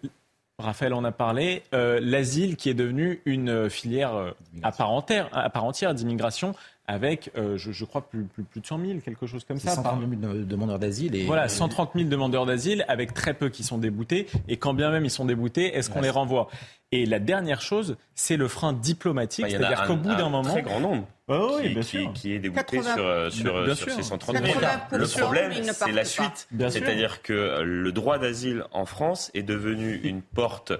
Raphaël 0.58 0.94
en 0.94 1.04
a 1.04 1.12
parlé, 1.12 1.64
euh, 1.74 2.00
l'asile 2.02 2.56
qui 2.56 2.70
est 2.70 2.74
devenu 2.74 3.22
une 3.26 3.70
filière 3.70 4.16
euh, 4.16 4.32
à 4.64 4.72
part 4.72 4.92
entière 4.92 5.94
d'immigration 5.94 6.56
avec, 6.88 7.32
euh, 7.36 7.58
je, 7.58 7.72
je, 7.72 7.86
crois, 7.86 8.08
plus, 8.08 8.24
plus, 8.26 8.44
plus, 8.44 8.62
de 8.62 8.66
100 8.66 8.80
000, 8.80 9.00
quelque 9.00 9.26
chose 9.26 9.44
comme 9.44 9.58
ça. 9.58 9.72
130 9.72 10.02
000 10.22 10.34
demandeurs 10.44 10.80
d'asile. 10.80 11.16
Et... 11.16 11.26
Voilà, 11.26 11.50
130 11.50 11.92
000 11.96 12.10
demandeurs 12.10 12.46
d'asile, 12.46 12.86
avec 12.88 13.14
très 13.14 13.34
peu 13.34 13.50
qui 13.50 13.64
sont 13.64 13.78
déboutés. 13.78 14.28
Et 14.48 14.58
quand 14.58 14.74
bien 14.74 14.92
même 14.92 15.06
ils 15.06 15.12
sont 15.12 15.26
déboutés, 15.26 15.76
est-ce 15.76 15.90
qu'on 15.90 16.02
les 16.02 16.10
renvoie? 16.10 16.48
Et 16.92 17.06
la 17.06 17.20
dernière 17.20 17.62
chose, 17.62 17.98
c'est 18.14 18.38
le 18.38 18.48
frein 18.48 18.72
diplomatique. 18.72 19.46
Bah, 19.46 19.52
C'est-à-dire 19.52 19.84
qu'au 19.88 19.96
bout 19.96 20.16
d'un 20.16 20.30
moment. 20.30 20.52
très 20.52 20.62
grand 20.62 20.80
nombre. 20.80 21.08
Oh, 21.28 21.58
oui, 21.58 21.64
qui, 21.64 21.70
bien 21.70 21.82
qui, 21.82 22.14
qui, 22.14 22.34
est 22.34 22.40
débouté 22.40 22.84
sur, 22.84 23.00
euh, 23.00 23.32
sur, 23.32 23.58
euh, 23.58 23.74
sur 23.74 23.92
ces 23.92 24.04
130 24.04 24.38
000. 24.38 24.60
Le 24.92 25.20
problème, 25.20 25.52
c'est 25.64 25.92
la 25.92 26.06
suite. 26.06 26.48
C'est-à-dire 26.70 27.24
que 27.24 27.62
le 27.64 27.92
droit 27.92 28.20
d'asile 28.20 28.64
en 28.72 28.86
France 28.86 29.32
est 29.34 29.44
devenu 29.44 29.96
une 30.04 30.22
porte 30.22 30.72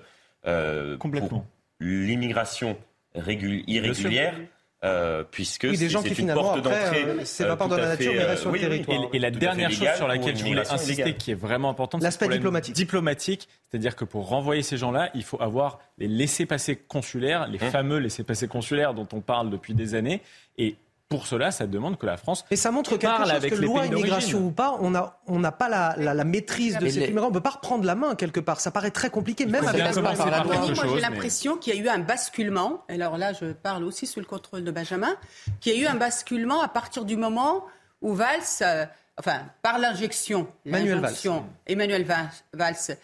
euh, 0.46 0.98
Complètement. 0.98 1.48
l'immigration 1.80 2.78
irrégulière 3.16 4.36
euh, 4.84 5.24
puisque 5.30 5.66
oui, 5.70 5.78
des 5.78 5.90
gens 5.90 6.04
qui 6.04 6.14
une 6.14 6.34
porte 6.34 6.62
d'entrée. 6.62 7.06
Euh, 7.06 7.22
c'est 7.24 7.48
pas 7.48 7.56
part 7.56 7.70
de 7.70 7.78
la 7.78 7.88
nature, 7.90 8.14
mais 8.14 8.24
reste 8.24 8.42
sur 8.42 8.52
le 8.52 8.60
territoire. 8.60 9.10
Et, 9.14 9.20
la 9.20 9.32
dernière 9.32 9.72
chose 9.72 9.88
sur 9.96 10.08
laquelle 10.08 10.36
je 10.36 10.46
voulais 10.46 10.70
insister, 10.70 11.14
qui 11.14 11.32
est 11.32 11.36
vraiment 11.36 11.70
importante, 11.70 12.02
c'est 12.02 12.08
l'aspect 12.08 12.28
diplomatique. 12.28 12.76
Diplomatique, 12.76 13.48
c'est-à-dire 13.70 13.96
que 13.96 14.06
pour 14.06 14.28
renvoyer 14.28 14.62
ces 14.62 14.78
gens-là, 14.78 15.10
il 15.16 15.24
faut 15.24 15.42
avoir 15.42 15.80
les 15.98 16.08
laissés-passer 16.08 16.76
consulaires, 16.76 17.48
les 17.48 17.58
fameux 17.58 17.98
laissés-passer 17.98 18.48
consulaires 18.48 18.94
dont 18.94 19.08
on 19.14 19.22
parle 19.22 19.50
depuis 19.50 19.74
des 19.74 19.96
années. 19.96 20.22
Et 20.58 20.76
pour 21.08 21.28
cela, 21.28 21.52
ça 21.52 21.68
demande 21.68 22.00
que 22.00 22.08
la 22.08 22.18
France. 22.18 22.46
Et 22.50 22.56
ça 22.56 22.72
montre 22.72 22.98
quelque 22.98 23.18
chose 23.18 23.30
avec 23.30 23.54
que 23.54 23.62
loi 23.62 23.86
immigration 23.86 24.48
ou 24.48 24.52
pas, 24.52 24.76
on 24.80 24.90
n'a 24.90 25.20
on 25.28 25.38
n'a 25.38 25.52
pas 25.52 25.70
la, 25.70 25.94
la, 25.98 26.16
la, 26.16 26.24
maîtrise 26.24 26.78
de 26.80 26.90
ces 26.90 26.98
immigrants. 26.98 27.28
On 27.28 27.30
ne 27.30 27.36
peut 27.36 27.42
pas 27.42 27.52
reprendre 27.52 27.86
la 27.86 27.94
main 27.94 28.16
quelque 28.16 28.40
part. 28.40 28.60
Ça 28.60 28.72
paraît 28.72 28.90
très 28.90 29.12
compliqué, 29.12 29.46
même 29.46 29.68
avec 29.68 29.84
la 29.84 30.02
Moi, 30.02 30.74
j'ai 30.94 31.02
l'impression 31.02 31.58
qu'il 31.58 31.76
y 31.76 31.78
a 31.78 31.82
eu 31.82 31.88
un 31.88 32.00
basculement. 32.00 32.84
Alors 32.90 33.18
là, 33.18 33.34
je 33.34 33.52
parle 33.52 33.84
aussi 33.84 34.08
sous 34.08 34.20
le 34.20 34.26
contrôle 34.26 34.64
de 34.64 34.72
Benjamin, 34.72 35.16
qu'il 35.60 35.76
y 35.76 35.78
a 35.78 35.80
eu 35.84 35.86
un 35.86 35.96
basculement 35.96 36.62
à 36.62 36.68
partir 36.68 37.06
du 37.06 37.18
moment 37.18 37.66
où 38.02 38.14
Valls, 38.14 38.42
euh, 38.62 38.86
enfin, 39.20 39.44
par 39.62 39.78
l'injection, 39.78 40.48
Emmanuel 40.66 41.00
Valls, 41.00 41.44
Emmanuel 41.68 42.06
Valls, 42.54 42.98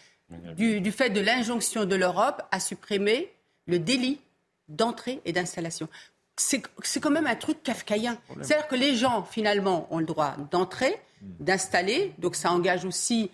du, 0.56 0.82
du 0.82 0.92
fait 0.92 1.12
de 1.12 1.22
l'injonction 1.22 1.86
de 1.86 1.96
l'Europe, 1.96 2.42
a 2.52 2.60
supprimé 2.60 3.32
le 3.68 3.78
délit 3.78 4.20
d'entrée 4.70 5.22
et 5.26 5.34
d'installation 5.34 5.88
c'est 6.42 7.00
quand 7.00 7.12
même 7.12 7.28
un 7.28 7.36
truc 7.36 7.64
kafkaïen. 7.64 8.18
C'est-à-dire 8.42 8.68
que 8.68 8.76
les 8.76 8.96
gens, 8.96 9.24
finalement, 9.24 9.88
ont 9.92 10.00
le 10.00 10.06
droit 10.06 10.36
d'entrer, 10.52 11.00
d'installer, 11.22 12.14
donc 12.18 12.36
ça 12.36 12.52
engage 12.52 12.86
aussi 12.86 13.30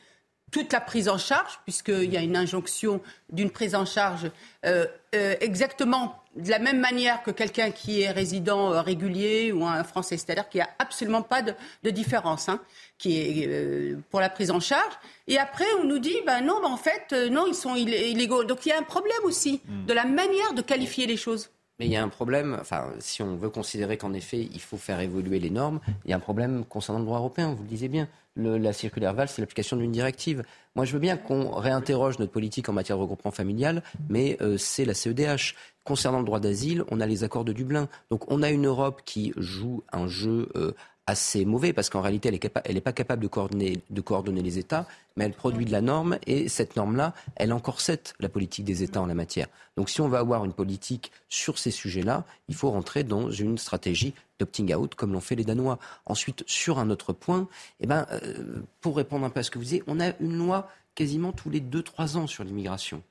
toute 0.51 0.71
la 0.71 0.79
prise 0.79 1.09
en 1.09 1.17
charge, 1.17 1.59
puisqu'il 1.63 2.11
y 2.11 2.17
a 2.17 2.21
une 2.21 2.37
injonction 2.37 3.01
d'une 3.29 3.49
prise 3.49 3.75
en 3.75 3.85
charge 3.85 4.31
euh, 4.65 4.85
euh, 5.13 5.35
exactement 5.41 6.15
de 6.37 6.49
la 6.49 6.59
même 6.59 6.79
manière 6.79 7.21
que 7.23 7.31
quelqu'un 7.31 7.71
qui 7.71 8.01
est 8.01 8.11
résident 8.11 8.71
euh, 8.71 8.81
régulier 8.81 9.51
ou 9.51 9.65
un 9.65 9.83
Français. 9.83 10.15
C'est-à-dire 10.15 10.47
qu'il 10.47 10.59
n'y 10.59 10.63
a 10.63 10.69
absolument 10.79 11.21
pas 11.21 11.41
de, 11.41 11.89
différence 11.89 12.47
hein, 12.47 12.61
qui 12.97 13.17
est, 13.17 13.97
pour 14.09 14.21
la 14.21 14.29
prise 14.29 14.51
en 14.51 14.61
charge. 14.61 14.93
Et 15.27 15.37
après, 15.37 15.65
on 15.81 15.83
nous 15.83 15.99
dit, 15.99 16.15
ben 16.25 16.41
non, 16.41 16.61
ben 16.61 16.69
en 16.69 16.77
fait, 16.77 17.11
non, 17.29 17.45
ils 17.47 17.55
sont 17.55 17.75
illégaux. 17.75 18.45
Donc 18.45 18.65
il 18.65 18.69
y 18.69 18.71
a 18.71 18.77
un 18.77 18.83
problème 18.83 19.19
aussi 19.23 19.61
hmm. 19.65 19.85
de 19.85 19.93
la 19.93 20.05
manière 20.05 20.53
de 20.53 20.61
qualifier 20.61 21.07
les 21.07 21.17
choses. 21.17 21.49
Mais 21.79 21.85
il 21.85 21.91
y 21.91 21.95
a 21.95 22.03
un 22.03 22.09
problème, 22.09 22.57
enfin, 22.59 22.91
si 22.99 23.21
on 23.21 23.35
veut 23.35 23.49
considérer 23.49 23.97
qu'en 23.97 24.13
effet, 24.13 24.49
il 24.51 24.61
faut 24.61 24.77
faire 24.77 24.99
évoluer 24.99 25.39
les 25.39 25.51
normes, 25.51 25.79
il 26.05 26.11
y 26.11 26.13
a 26.13 26.17
un 26.17 26.19
problème 26.19 26.65
concernant 26.65 26.99
le 26.99 27.05
droit 27.05 27.19
européen, 27.19 27.53
vous 27.53 27.61
le 27.61 27.69
disiez 27.69 27.87
bien. 27.87 28.07
Le, 28.35 28.57
la 28.57 28.73
circulaire 28.73 29.13
Val, 29.13 29.27
c'est 29.27 29.41
l'application 29.41 29.77
d'une 29.77 29.91
directive. 29.91 30.43
Moi, 30.75 30.85
je 30.85 30.93
veux 30.93 30.99
bien 30.99 31.17
qu'on 31.17 31.51
réinterroge 31.51 32.17
notre 32.19 32.31
politique 32.31 32.69
en 32.69 32.73
matière 32.73 32.97
de 32.97 33.01
regroupement 33.01 33.31
familial, 33.31 33.83
mais 34.09 34.37
euh, 34.41 34.57
c'est 34.57 34.85
la 34.85 34.93
CEDH. 34.93 35.55
Concernant 35.83 36.19
le 36.19 36.25
droit 36.25 36.39
d'asile, 36.39 36.83
on 36.89 36.99
a 36.99 37.05
les 37.05 37.23
accords 37.23 37.45
de 37.45 37.53
Dublin. 37.53 37.87
Donc, 38.11 38.29
on 38.31 38.43
a 38.43 38.49
une 38.49 38.65
Europe 38.65 39.01
qui 39.05 39.33
joue 39.37 39.83
un 39.91 40.07
jeu 40.07 40.49
euh, 40.55 40.73
assez 41.07 41.45
mauvais 41.45 41.73
parce 41.73 41.89
qu'en 41.89 42.01
réalité, 42.01 42.29
elle 42.65 42.75
n'est 42.75 42.81
pas 42.81 42.91
capable 42.91 43.23
de 43.23 43.27
coordonner, 43.27 43.79
de 43.89 44.01
coordonner 44.01 44.41
les 44.41 44.59
États, 44.59 44.85
mais 45.15 45.23
elle 45.23 45.33
produit 45.33 45.65
de 45.65 45.71
la 45.71 45.81
norme 45.81 46.19
et 46.27 46.49
cette 46.49 46.75
norme-là, 46.75 47.13
elle 47.37 47.53
encorsette 47.53 48.13
la 48.19 48.29
politique 48.29 48.65
des 48.65 48.83
États 48.83 49.01
en 49.01 49.05
la 49.05 49.15
matière. 49.15 49.47
Donc 49.77 49.89
si 49.89 50.01
on 50.01 50.09
va 50.09 50.19
avoir 50.19 50.43
une 50.43 50.53
politique 50.53 51.11
sur 51.29 51.57
ces 51.57 51.71
sujets-là, 51.71 52.25
il 52.49 52.55
faut 52.55 52.69
rentrer 52.69 53.03
dans 53.03 53.31
une 53.31 53.57
stratégie 53.57 54.13
d'opting 54.37 54.75
out 54.75 54.95
comme 54.95 55.13
l'ont 55.13 55.21
fait 55.21 55.35
les 55.35 55.45
Danois. 55.45 55.79
Ensuite, 56.05 56.43
sur 56.45 56.77
un 56.77 56.89
autre 56.89 57.13
point, 57.13 57.47
eh 57.79 57.87
ben, 57.87 58.05
euh, 58.11 58.61
pour 58.81 58.97
répondre 58.97 59.25
un 59.25 59.29
peu 59.29 59.39
à 59.39 59.43
ce 59.43 59.49
que 59.49 59.57
vous 59.57 59.63
disiez, 59.63 59.83
on 59.87 59.99
a 59.99 60.11
une 60.19 60.37
loi 60.37 60.69
quasiment 60.93 61.31
tous 61.31 61.49
les 61.49 61.61
2-3 61.61 62.17
ans 62.17 62.27
sur 62.27 62.43
l'immigration. 62.43 63.01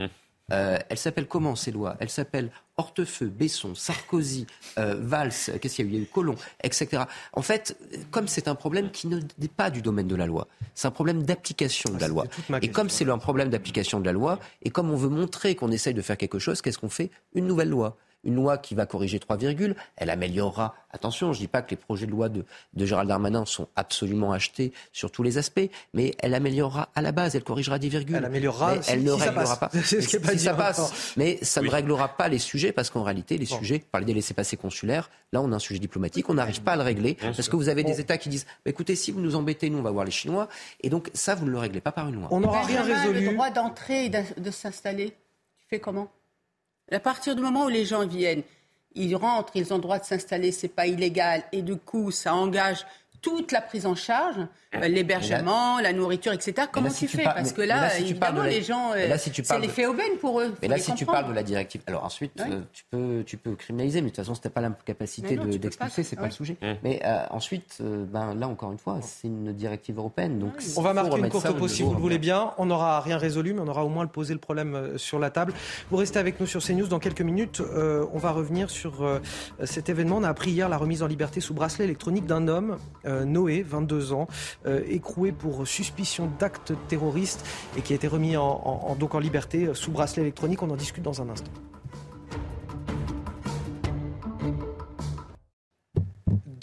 Euh, 0.52 0.78
elle 0.88 0.98
s'appelle 0.98 1.26
comment 1.26 1.56
ces 1.56 1.72
lois? 1.72 1.96
Elle 1.98 2.08
s'appelle 2.08 2.50
Hortefeux, 2.76 3.26
Besson, 3.26 3.74
Sarkozy, 3.74 4.46
euh, 4.78 4.94
Valls, 4.98 5.32
qu'est-ce 5.60 5.76
qu'il 5.76 5.86
y 5.86 5.88
a 5.88 5.90
eu? 5.90 5.94
Il 5.94 5.98
y 5.98 6.00
a 6.00 6.02
eu 6.02 6.06
Colomb, 6.06 6.36
etc. 6.62 7.04
En 7.32 7.42
fait, 7.42 7.76
comme 8.10 8.28
c'est 8.28 8.46
un 8.46 8.54
problème 8.54 8.90
qui 8.90 9.08
n'est 9.08 9.48
pas 9.48 9.70
du 9.70 9.82
domaine 9.82 10.06
de 10.06 10.14
la 10.14 10.26
loi, 10.26 10.46
c'est 10.74 10.86
un 10.86 10.92
problème 10.92 11.24
d'application 11.24 11.90
de 11.92 11.98
la 11.98 12.06
ah, 12.06 12.08
loi. 12.08 12.24
Et 12.62 12.70
comme 12.70 12.90
c'est 12.90 13.08
un 13.08 13.18
problème 13.18 13.50
d'application 13.50 13.98
de 13.98 14.06
la 14.06 14.12
loi, 14.12 14.38
et 14.62 14.70
comme 14.70 14.90
on 14.90 14.96
veut 14.96 15.08
montrer 15.08 15.54
qu'on 15.56 15.72
essaye 15.72 15.94
de 15.94 16.02
faire 16.02 16.16
quelque 16.16 16.38
chose, 16.38 16.62
qu'est-ce 16.62 16.78
qu'on 16.78 16.90
fait? 16.90 17.10
Une 17.34 17.46
nouvelle 17.46 17.70
loi 17.70 17.96
une 18.26 18.34
loi 18.34 18.58
qui 18.58 18.74
va 18.74 18.84
corriger 18.84 19.18
trois 19.18 19.36
virgules, 19.36 19.74
elle 19.96 20.10
améliorera. 20.10 20.74
Attention, 20.90 21.32
je 21.32 21.38
ne 21.38 21.44
dis 21.44 21.48
pas 21.48 21.62
que 21.62 21.70
les 21.70 21.76
projets 21.76 22.06
de 22.06 22.10
loi 22.10 22.28
de, 22.28 22.44
Gérald 22.76 23.08
Darmanin 23.08 23.44
sont 23.46 23.68
absolument 23.76 24.32
achetés 24.32 24.72
sur 24.92 25.10
tous 25.10 25.22
les 25.22 25.38
aspects, 25.38 25.68
mais 25.94 26.14
elle 26.18 26.34
améliorera 26.34 26.90
à 26.94 27.02
la 27.02 27.12
base, 27.12 27.36
elle 27.36 27.44
corrigera 27.44 27.78
des 27.78 27.88
virgules. 27.88 28.16
Elle 28.16 28.24
améliorera, 28.24 28.74
elle 28.88 29.04
ne 29.04 29.12
réglera 29.12 29.56
pas. 29.56 29.70
C'est 29.84 30.00
ce 30.00 30.08
qui 30.08 30.16
est 30.16 30.20
pas 30.20 30.32
si 30.32 30.40
ça 30.40 30.54
passe, 30.54 31.14
mais 31.16 31.38
ça 31.42 31.62
ne 31.62 31.70
réglera 31.70 32.08
pas 32.16 32.28
les 32.28 32.38
sujets 32.38 32.72
parce 32.72 32.90
qu'en 32.90 33.02
réalité, 33.02 33.38
les 33.38 33.46
sujets, 33.46 33.78
parler 33.78 34.06
des 34.06 34.14
laissés-passer 34.14 34.56
consulaires, 34.56 35.10
là 35.32 35.40
on 35.40 35.52
a 35.52 35.56
un 35.56 35.60
sujet 35.60 35.78
diplomatique, 35.78 36.28
on 36.28 36.34
n'arrive 36.34 36.62
pas 36.62 36.72
à 36.72 36.76
le 36.76 36.82
régler 36.82 37.14
parce 37.20 37.48
que 37.48 37.56
vous 37.56 37.68
avez 37.68 37.84
des 37.84 38.00
États 38.00 38.18
qui 38.18 38.28
disent 38.28 38.46
bah, 38.64 38.70
écoutez, 38.70 38.96
si 38.96 39.12
vous 39.12 39.20
nous 39.20 39.36
embêtez, 39.36 39.70
nous 39.70 39.78
on 39.78 39.82
va 39.82 39.90
voir 39.90 40.04
les 40.04 40.10
Chinois, 40.10 40.48
et 40.82 40.90
donc 40.90 41.10
ça 41.14 41.34
vous 41.34 41.46
ne 41.46 41.50
le 41.50 41.58
réglez 41.58 41.80
pas 41.80 41.92
par 41.92 42.08
une 42.08 42.16
loi. 42.16 42.28
On 42.30 42.40
n'aura 42.40 42.62
rien 42.62 42.82
résolu. 42.82 43.26
Le 43.26 43.32
droit 43.32 43.50
d'entrer 43.50 44.06
et 44.06 44.08
de 44.08 44.50
s'installer, 44.50 45.10
tu 45.58 45.66
fais 45.68 45.78
comment? 45.80 46.10
À 46.90 47.00
partir 47.00 47.34
du 47.34 47.42
moment 47.42 47.64
où 47.64 47.68
les 47.68 47.84
gens 47.84 48.06
viennent, 48.06 48.42
ils 48.94 49.16
rentrent, 49.16 49.52
ils 49.56 49.72
ont 49.72 49.76
le 49.76 49.82
droit 49.82 49.98
de 49.98 50.04
s'installer, 50.04 50.52
c'est 50.52 50.68
pas 50.68 50.86
illégal, 50.86 51.44
et 51.52 51.62
du 51.62 51.76
coup, 51.76 52.10
ça 52.10 52.34
engage 52.34 52.86
toute 53.26 53.50
la 53.50 53.60
prise 53.60 53.86
en 53.86 53.96
charge, 53.96 54.36
euh, 54.74 54.86
l'hébergement, 54.86 55.80
la 55.80 55.92
nourriture, 55.92 56.32
etc. 56.32 56.68
Comment 56.70 56.90
tu 56.90 57.08
fais 57.08 57.24
Parce 57.24 57.52
que 57.52 57.62
là, 57.62 57.98
évidemment, 57.98 58.44
les 58.44 58.62
gens, 58.62 58.92
euh, 58.94 59.16
c'est 59.18 59.58
l'effet 59.58 59.86
aubaine 59.86 60.16
pour 60.20 60.40
eux. 60.40 60.54
Mais 60.62 60.68
là, 60.68 60.78
si 60.78 60.94
tu 60.94 61.04
parles 61.04 61.28
de 61.28 61.32
la 61.32 61.42
directive, 61.42 61.80
alors 61.88 62.04
ensuite, 62.04 62.40
euh, 62.40 62.60
tu, 62.72 62.84
peux, 62.88 63.24
tu 63.26 63.36
peux 63.36 63.56
criminaliser, 63.56 64.00
mais 64.00 64.10
de 64.10 64.14
toute 64.14 64.24
façon, 64.24 64.36
si 64.36 64.40
tu 64.40 64.46
n'as 64.46 64.52
pas 64.52 64.60
la 64.60 64.70
capacité 64.70 65.36
d'expulser, 65.36 66.04
c'est 66.04 66.14
pas 66.14 66.26
le 66.26 66.30
sujet. 66.30 66.56
Mais 66.84 67.02
ensuite, 67.30 67.78
ben, 67.80 68.34
là, 68.34 68.46
encore 68.46 68.70
une 68.70 68.78
fois, 68.78 69.00
c'est 69.02 69.26
une 69.26 69.52
directive 69.52 69.98
européenne. 69.98 70.38
Donc 70.38 70.52
on 70.76 70.82
va 70.82 70.92
marquer 70.92 71.18
une 71.18 71.28
courte 71.28 71.50
pause 71.56 71.72
si 71.72 71.82
vous 71.82 71.94
le 71.94 72.00
voulez 72.00 72.18
bien. 72.18 72.52
On 72.58 72.66
n'aura 72.66 73.00
rien 73.00 73.18
résolu, 73.18 73.54
mais 73.54 73.60
on 73.60 73.68
aura 73.68 73.84
au 73.84 73.88
moins 73.88 74.06
posé 74.06 74.34
le 74.34 74.40
problème 74.40 74.96
sur 74.98 75.18
la 75.18 75.30
table. 75.30 75.52
Vous 75.90 75.96
restez 75.96 76.20
avec 76.20 76.38
nous 76.38 76.46
sur 76.46 76.62
CNews. 76.62 76.86
Dans 76.86 77.00
quelques 77.00 77.22
minutes, 77.22 77.60
on 78.12 78.18
va 78.18 78.30
revenir 78.30 78.70
sur 78.70 79.20
cet 79.64 79.88
événement. 79.88 80.18
On 80.18 80.22
a 80.22 80.28
appris 80.28 80.52
hier 80.52 80.68
la 80.68 80.78
remise 80.78 81.02
en 81.02 81.08
liberté 81.08 81.40
sous 81.40 81.54
bracelet 81.54 81.86
électronique 81.86 82.26
d'un 82.26 82.46
homme, 82.46 82.78
Noé, 83.24 83.62
22 83.62 84.12
ans, 84.12 84.26
écroué 84.88 85.32
pour 85.32 85.66
suspicion 85.66 86.30
d'actes 86.38 86.72
terroristes 86.88 87.44
et 87.76 87.82
qui 87.82 87.92
a 87.92 87.96
été 87.96 88.08
remis 88.08 88.36
en, 88.36 88.44
en 88.44 89.18
liberté 89.18 89.70
sous 89.74 89.90
bracelet 89.90 90.22
électronique. 90.22 90.62
On 90.62 90.70
en 90.70 90.76
discute 90.76 91.02
dans 91.02 91.22
un 91.22 91.28
instant. 91.28 91.52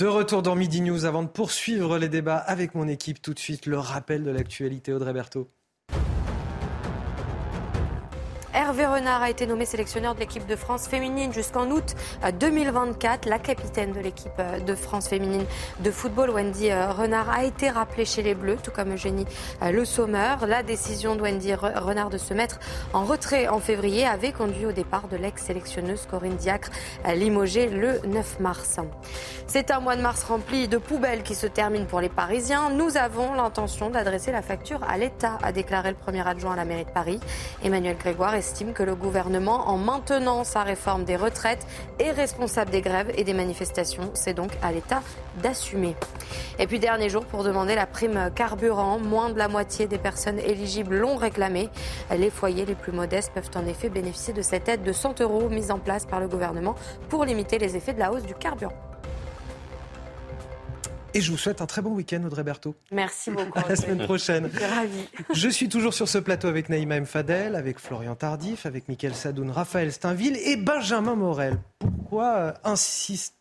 De 0.03 0.07
retour 0.07 0.41
dans 0.41 0.55
Midi 0.55 0.81
News 0.81 1.05
avant 1.05 1.23
de 1.23 1.29
poursuivre 1.29 1.97
les 1.97 2.09
débats 2.09 2.35
avec 2.35 2.75
mon 2.75 2.87
équipe, 2.87 3.21
tout 3.21 3.33
de 3.33 3.39
suite 3.39 3.65
le 3.65 3.77
rappel 3.77 4.23
de 4.23 4.31
l'actualité 4.31 4.91
Audrey 4.91 5.13
Berthaud. 5.13 5.49
Hervé 8.55 8.85
Renard 8.85 9.23
a 9.23 9.31
été 9.31 9.47
nommé 9.47 9.65
sélectionneur 9.65 10.13
de 10.13 10.19
l'équipe 10.19 10.45
de 10.45 10.55
France 10.55 10.87
féminine 10.87 11.33
jusqu'en 11.33 11.71
août 11.71 11.95
2024. 12.39 13.25
La 13.25 13.39
capitaine 13.39 13.93
de 13.93 13.99
l'équipe 13.99 14.31
euh, 14.37 14.59
de 14.59 14.75
France 14.75 15.07
féminine 15.07 15.45
de 15.79 15.89
football, 15.89 16.29
Wendy 16.29 16.69
euh, 16.69 16.91
Renard, 16.91 17.31
a 17.31 17.45
été 17.45 17.71
rappelée 17.71 18.05
chez 18.05 18.21
les 18.21 18.35
Bleus, 18.35 18.57
tout 18.61 18.69
comme 18.69 18.93
Eugénie 18.93 19.25
euh, 19.63 19.71
Le 19.71 19.85
Sommer. 19.85 20.35
La 20.47 20.61
décision 20.61 21.15
de 21.15 21.21
Wendy 21.21 21.55
Renard 21.55 22.11
de 22.11 22.19
se 22.19 22.35
mettre 22.35 22.59
en 22.93 23.05
retrait 23.05 23.47
en 23.47 23.59
février 23.59 24.05
avait 24.05 24.31
conduit 24.31 24.67
au 24.67 24.71
départ 24.71 25.07
de 25.07 25.17
l'ex-sélectionneuse 25.17 26.05
Corinne 26.05 26.35
Diacre, 26.35 26.69
limogée 27.15 27.69
le 27.69 28.01
9 28.05 28.39
mars. 28.39 28.79
C'est 29.47 29.71
un 29.71 29.79
mois 29.79 29.95
de 29.95 30.01
mars 30.01 30.23
rempli 30.23 30.67
de 30.67 30.77
poubelles 30.77 31.23
qui 31.23 31.33
se 31.33 31.47
termine 31.47 31.87
pour 31.87 32.01
les 32.01 32.09
Parisiens. 32.09 32.69
Nous 32.69 32.97
avons 32.97 33.33
l'intention 33.33 33.89
d'adresser 33.89 34.31
la 34.31 34.43
facture 34.43 34.81
à 34.87 34.97
l'État, 34.97 35.39
a 35.41 35.51
déclaré 35.51 35.89
le 35.89 35.95
premier 35.95 36.27
adjoint 36.27 36.53
à 36.53 36.55
la 36.55 36.65
mairie 36.65 36.85
de 36.85 36.91
Paris. 36.91 37.19
Emmanuel 37.63 37.97
Grégoire 37.97 38.35
estime 38.43 38.73
que 38.73 38.83
le 38.83 38.93
gouvernement, 38.93 39.69
en 39.69 39.77
maintenant 39.77 40.43
sa 40.43 40.63
réforme 40.63 41.05
des 41.05 41.15
retraites, 41.15 41.65
est 41.97 42.11
responsable 42.11 42.71
des 42.71 42.81
grèves 42.81 43.09
et 43.15 43.23
des 43.23 43.33
manifestations. 43.33 44.11
C'est 44.15 44.33
donc 44.33 44.51
à 44.61 44.73
l'État 44.73 45.01
d'assumer. 45.41 45.95
Et 46.59 46.67
puis 46.67 46.77
dernier 46.77 47.09
jour 47.09 47.23
pour 47.25 47.45
demander 47.45 47.73
la 47.73 47.85
prime 47.85 48.29
carburant. 48.35 48.99
Moins 48.99 49.29
de 49.29 49.37
la 49.37 49.47
moitié 49.47 49.87
des 49.87 49.97
personnes 49.97 50.39
éligibles 50.39 50.97
l'ont 50.97 51.15
réclamé. 51.15 51.69
Les 52.11 52.29
foyers 52.29 52.65
les 52.65 52.75
plus 52.75 52.91
modestes 52.91 53.31
peuvent 53.33 53.49
en 53.55 53.65
effet 53.65 53.87
bénéficier 53.87 54.33
de 54.33 54.41
cette 54.41 54.67
aide 54.67 54.83
de 54.83 54.91
100 54.91 55.21
euros 55.21 55.47
mise 55.47 55.71
en 55.71 55.79
place 55.79 56.05
par 56.05 56.19
le 56.19 56.27
gouvernement 56.27 56.75
pour 57.07 57.23
limiter 57.23 57.57
les 57.59 57.77
effets 57.77 57.93
de 57.93 57.99
la 57.99 58.11
hausse 58.11 58.23
du 58.23 58.35
carburant. 58.35 58.92
Et 61.13 61.21
je 61.21 61.31
vous 61.31 61.37
souhaite 61.37 61.61
un 61.61 61.65
très 61.65 61.81
bon 61.81 61.91
week-end, 61.91 62.23
Audrey 62.25 62.43
Berthaud. 62.43 62.75
Merci 62.91 63.31
beaucoup. 63.31 63.59
À 63.59 63.69
la 63.69 63.75
semaine 63.75 64.03
prochaine. 64.03 64.49
Je 64.51 64.57
suis 64.57 64.65
ravie. 64.65 65.07
Je 65.33 65.49
suis 65.49 65.69
toujours 65.69 65.93
sur 65.93 66.09
ce 66.09 66.17
plateau 66.17 66.47
avec 66.47 66.69
Naïma 66.69 66.95
M. 66.95 67.05
Fadel, 67.05 67.55
avec 67.55 67.79
Florian 67.79 68.15
Tardif, 68.15 68.65
avec 68.65 68.87
Mickaël 68.89 69.15
Sadoun, 69.15 69.51
Raphaël 69.51 69.91
Steinville 69.91 70.37
et 70.37 70.55
Benjamin 70.55 71.15
Morel. 71.15 71.59
Pourquoi 71.79 72.35
euh, 72.35 72.53
insiste 72.63 73.35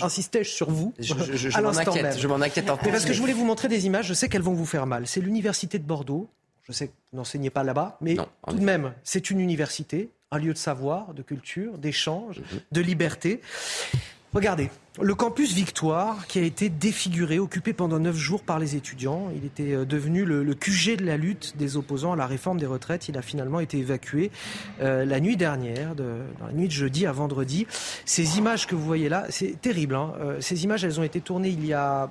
insistais-je 0.00 0.50
sur 0.50 0.70
vous 0.70 0.94
Je, 0.98 1.14
je, 1.34 1.50
je 1.50 1.60
m'en 1.60 1.76
inquiète, 1.76 2.18
je 2.18 2.26
m'en 2.26 2.40
inquiète 2.40 2.66
parce 2.66 3.04
que 3.04 3.12
je 3.12 3.20
voulais 3.20 3.34
vous 3.34 3.44
montrer 3.44 3.68
des 3.68 3.86
images, 3.86 4.06
je 4.06 4.14
sais 4.14 4.28
qu'elles 4.28 4.40
vont 4.42 4.54
vous 4.54 4.66
faire 4.66 4.86
mal. 4.86 5.06
C'est 5.06 5.20
l'université 5.20 5.78
de 5.78 5.84
Bordeaux. 5.84 6.28
Je 6.62 6.72
sais 6.72 6.88
que 6.88 6.92
vous 7.12 7.18
n'enseignez 7.18 7.50
pas 7.50 7.64
là-bas, 7.64 7.98
mais 8.00 8.16
tout 8.16 8.56
de 8.56 8.64
même, 8.64 8.94
c'est 9.02 9.30
une 9.30 9.40
université, 9.40 10.10
un 10.30 10.38
lieu 10.38 10.52
de 10.52 10.58
savoir, 10.58 11.14
de 11.14 11.22
culture, 11.22 11.78
d'échange, 11.78 12.38
mhm. 12.38 12.60
de 12.72 12.80
liberté. 12.80 13.40
Regardez, 14.32 14.70
le 15.02 15.14
campus 15.16 15.52
Victoire, 15.52 16.28
qui 16.28 16.38
a 16.38 16.42
été 16.42 16.68
défiguré, 16.68 17.40
occupé 17.40 17.72
pendant 17.72 17.98
neuf 17.98 18.14
jours 18.14 18.44
par 18.44 18.60
les 18.60 18.76
étudiants. 18.76 19.28
Il 19.34 19.44
était 19.44 19.74
euh, 19.74 19.84
devenu 19.84 20.24
le, 20.24 20.54
QG 20.54 20.98
de 20.98 21.04
la 21.04 21.16
lutte 21.16 21.56
des 21.56 21.76
opposants 21.76 22.12
à 22.12 22.16
la 22.16 22.26
réforme 22.26 22.58
des 22.58 22.66
retraites. 22.66 23.08
Il 23.08 23.18
a 23.18 23.22
finalement 23.22 23.58
été 23.58 23.78
évacué 23.78 24.30
euh, 24.82 25.04
la 25.04 25.18
nuit 25.18 25.36
dernière, 25.36 25.96
de, 25.96 26.20
dans 26.38 26.46
la 26.46 26.52
nuit 26.52 26.68
de 26.68 26.72
jeudi 26.72 27.06
à 27.06 27.12
vendredi. 27.12 27.66
Ces 28.04 28.38
images 28.38 28.68
que 28.68 28.76
vous 28.76 28.84
voyez 28.84 29.08
là, 29.08 29.26
c'est 29.30 29.60
terrible. 29.60 29.96
Hein. 29.96 30.12
Euh, 30.20 30.40
ces 30.40 30.62
images, 30.62 30.84
elles 30.84 31.00
ont 31.00 31.04
été 31.04 31.20
tournées 31.20 31.48
il 31.50 31.66
y 31.66 31.72
a 31.72 32.08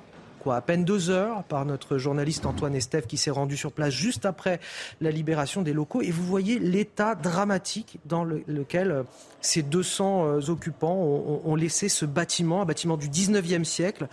à 0.48 0.60
peine 0.62 0.84
deux 0.84 1.10
heures 1.10 1.44
par 1.44 1.66
notre 1.66 1.98
journaliste 1.98 2.46
Antoine 2.46 2.74
Estève 2.74 3.06
qui 3.06 3.18
s'est 3.18 3.30
rendu 3.30 3.56
sur 3.56 3.72
place 3.72 3.92
juste 3.92 4.24
après 4.24 4.60
la 5.00 5.10
libération 5.10 5.62
des 5.62 5.72
locaux. 5.72 6.00
Et 6.00 6.10
vous 6.10 6.24
voyez 6.24 6.58
l'état 6.58 7.14
dramatique 7.14 7.98
dans 8.06 8.24
lequel 8.24 8.90
euh, 8.90 9.02
ces 9.40 9.62
200 9.62 10.24
euh, 10.24 10.50
occupants 10.50 10.96
ont, 10.96 11.54
laissé 11.54 11.88
ce 11.88 12.06
bâtiment, 12.06 12.62
un 12.62 12.64
bâtiment 12.64 12.96
du 12.96 13.08
19e 13.08 13.64
siècle. 13.64 14.08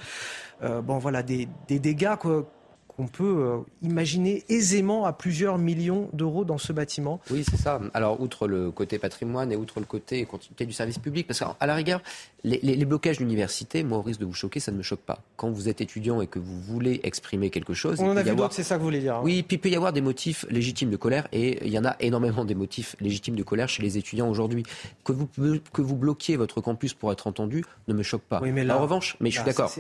Euh, 0.64 0.82
bon, 0.82 0.98
voilà, 0.98 1.24
des 1.24 1.48
dégâts 1.70 2.16
qu'on 2.98 3.08
peut 3.08 3.24
euh, 3.24 3.58
imaginer 3.84 4.44
aisément 4.50 5.06
à 5.06 5.14
plusieurs 5.14 5.60
millions 5.60 6.10
d'euros 6.14 6.46
dans 6.46 6.58
ce 6.58 6.74
bâtiment. 6.74 7.22
Oui, 7.30 7.44
c'est 7.48 7.58
ça. 7.58 7.80
Alors, 7.94 8.20
outre 8.20 8.48
le 8.48 8.72
côté 8.72 8.98
patrimoine 8.98 9.52
et 9.52 9.56
outre 9.56 9.80
le 9.80 9.86
côté 9.86 10.26
continuité 10.26 10.66
du 10.66 10.74
service 10.74 10.98
public, 10.98 11.28
parce 11.28 11.40
qu'à 11.40 11.68
la 11.68 11.76
rigueur, 11.76 12.02
les, 12.44 12.86
blocages 12.86 13.18
d'université, 13.18 13.84
moi, 13.84 14.00
au 14.00 14.02
risque 14.02 14.20
de 14.20 14.26
vous 14.26 14.34
choquer, 14.34 14.60
ça 14.60 14.72
ne 14.72 14.78
me 14.78 14.84
choque 14.84 15.02
pas. 15.02 15.20
Quand 15.36 15.50
vous 15.50 15.70
êtes 15.70 15.80
étudiant 15.80 16.22
et 16.22 16.28
que 16.28 16.40
vous 16.40 16.60
voulez 16.60 17.00
exprimer 17.04 17.52
quelque 17.52 17.76
chose... 17.76 18.00
On 18.00 18.10
en 18.10 18.18
a 18.18 18.24
vu 18.24 18.36
d'autres, 18.36 18.54
c'est 18.54 18.64
ça 18.64 18.76
que 18.76 18.80
vous 18.80 18.86
voulez 18.86 19.02
dire. 19.02 19.18
Hein. 19.18 19.22
Oui, 19.24 19.44
puis 19.44 19.58
il 19.58 19.60
peut 19.60 19.70
y 19.70 19.76
avoir 19.76 19.94
des 19.94 20.02
motifs 20.02 20.46
légitimes 20.50 20.90
de 20.90 20.98
colère, 20.98 21.28
et 21.32 21.64
il 21.66 21.72
y 21.72 21.78
en 21.78 21.86
a 21.86 21.96
énormément 22.00 22.46
des 22.46 22.56
motifs 22.56 22.96
légitimes 23.00 23.36
de 23.36 23.44
colère 23.44 23.70
chez 23.70 23.84
les 23.84 24.00
étudiants 24.00 24.30
aujourd'hui. 24.30 24.64
Que 25.04 25.12
vous, 25.12 25.28
que 25.72 25.82
vous 25.82 25.96
bloquiez 25.96 26.36
votre 26.36 26.62
campus 26.62 26.96
pour 26.96 27.12
être 27.12 27.28
entendu 27.28 27.64
ne 27.88 27.94
me 27.94 28.02
choque 28.02 28.24
pas. 28.24 28.40
Oui, 28.42 28.52
mais 28.52 28.64
là, 28.64 28.78
en 28.78 28.82
revanche, 28.82 29.18
mais 29.20 29.30
je 29.30 29.36
suis 29.36 29.46
d'accord. 29.46 29.72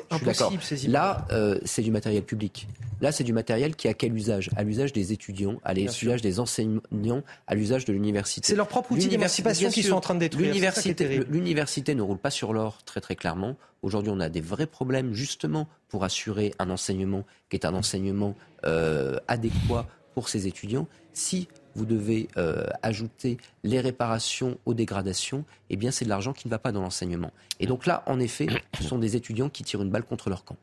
Là, 0.87 1.25
euh, 1.31 1.59
c'est 1.65 1.81
du 1.81 1.91
matériel 1.91 2.23
public. 2.23 2.67
Là, 3.01 3.06
c'est 3.11 3.23
du 3.23 3.33
matériel 3.33 3.75
qui 3.75 3.87
a 3.87 3.93
quel 3.93 4.13
usage? 4.13 4.49
À 4.55 4.63
l'usage 4.63 4.93
des 4.93 5.13
étudiants, 5.13 5.59
à 5.63 5.73
l'usage 5.73 6.21
des 6.21 6.39
enseignants, 6.39 7.23
à 7.47 7.55
l'usage 7.55 7.85
de 7.85 7.93
l'université. 7.93 8.47
C'est 8.47 8.55
leur 8.55 8.67
propre 8.67 8.91
outil 8.91 9.07
d'émancipation 9.07 9.69
qu'ils 9.69 9.83
sont 9.83 9.95
en 9.95 10.01
train 10.01 10.15
de 10.15 10.19
détruire. 10.19 10.53
L'université 11.29 11.95
ne 11.95 12.01
roule 12.01 12.17
pas 12.17 12.31
sur 12.31 12.53
l'or, 12.53 12.83
très 12.85 13.01
très 13.01 13.15
clairement. 13.15 13.55
Aujourd'hui, 13.81 14.11
on 14.13 14.19
a 14.19 14.29
des 14.29 14.41
vrais 14.41 14.65
problèmes 14.65 15.13
justement 15.13 15.67
pour 15.87 16.03
assurer 16.03 16.53
un 16.59 16.69
enseignement 16.69 17.23
qui 17.49 17.55
est 17.55 17.65
un 17.65 17.73
enseignement 17.73 18.35
euh, 18.65 19.17
adéquat 19.27 19.87
pour 20.13 20.29
ces 20.29 20.47
étudiants. 20.47 20.87
Si 21.13 21.47
vous 21.75 21.85
devez 21.85 22.27
euh, 22.37 22.65
ajouter 22.81 23.37
les 23.63 23.79
réparations 23.79 24.57
aux 24.65 24.73
dégradations, 24.73 25.45
eh 25.69 25.75
bien 25.75 25.91
c'est 25.91 26.05
de 26.05 26.09
l'argent 26.09 26.33
qui 26.33 26.47
ne 26.47 26.49
va 26.49 26.57
pas 26.57 26.71
dans 26.71 26.81
l'enseignement. 26.81 27.31
Et 27.59 27.67
donc 27.67 27.85
là, 27.85 28.03
en 28.07 28.19
effet, 28.19 28.47
ce 28.79 28.83
sont 28.83 28.97
des 28.97 29.15
étudiants 29.15 29.49
qui 29.49 29.63
tirent 29.63 29.83
une 29.83 29.91
balle 29.91 30.03
contre 30.03 30.29
leur 30.29 30.43
camp. 30.43 30.57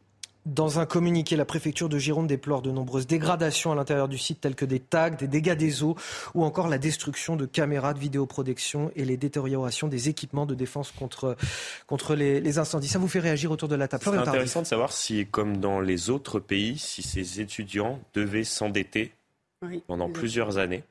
Dans 0.47 0.79
un 0.79 0.85
communiqué, 0.85 1.37
la 1.37 1.47
préfecture 1.47 1.89
de 1.89 1.99
Gironde 1.99 2.27
déplore 2.27 2.61
de 2.61 2.71
nombreuses 2.71 3.07
dégradations 3.07 3.73
à 3.73 3.75
l'intérieur 3.75 4.09
du 4.09 4.19
site, 4.19 4.43
telles 4.43 4.55
que 4.55 4.67
des 4.67 4.79
tags, 4.79 5.09
des 5.09 5.27
dégâts 5.27 5.57
des 5.57 5.83
eaux 5.83 5.97
ou 6.35 6.45
encore 6.45 6.69
la 6.69 6.77
destruction 6.77 7.37
de 7.37 7.47
caméras 7.47 7.95
de 7.95 7.99
vidéoprotection 7.99 8.91
et 8.95 9.07
les 9.07 9.17
détériorations 9.17 9.89
des 9.89 10.11
équipements 10.11 10.45
de 10.45 10.55
défense 10.55 10.91
contre, 10.91 11.37
contre 11.87 12.15
les, 12.15 12.59
incendies. 12.59 12.89
Ça 12.89 12.99
vous 12.99 13.09
fait 13.09 13.21
réagir 13.21 13.51
autour 13.51 13.69
de 13.69 13.75
la 13.75 13.89
table 13.89 14.03
C'est 14.05 14.17
intéressant 14.17 14.61
de 14.61 14.67
savoir 14.67 14.93
si, 14.93 15.27
comme 15.27 15.57
dans 15.57 15.81
les 15.81 16.11
autres 16.11 16.41
pays, 16.41 16.79
si 16.79 17.03
ces 17.03 17.41
étudiants 17.41 17.99
devaient 18.13 18.45
s'endetter 18.45 19.13
pendant 19.87 20.11
plusieurs 20.11 20.59
années 20.59 20.85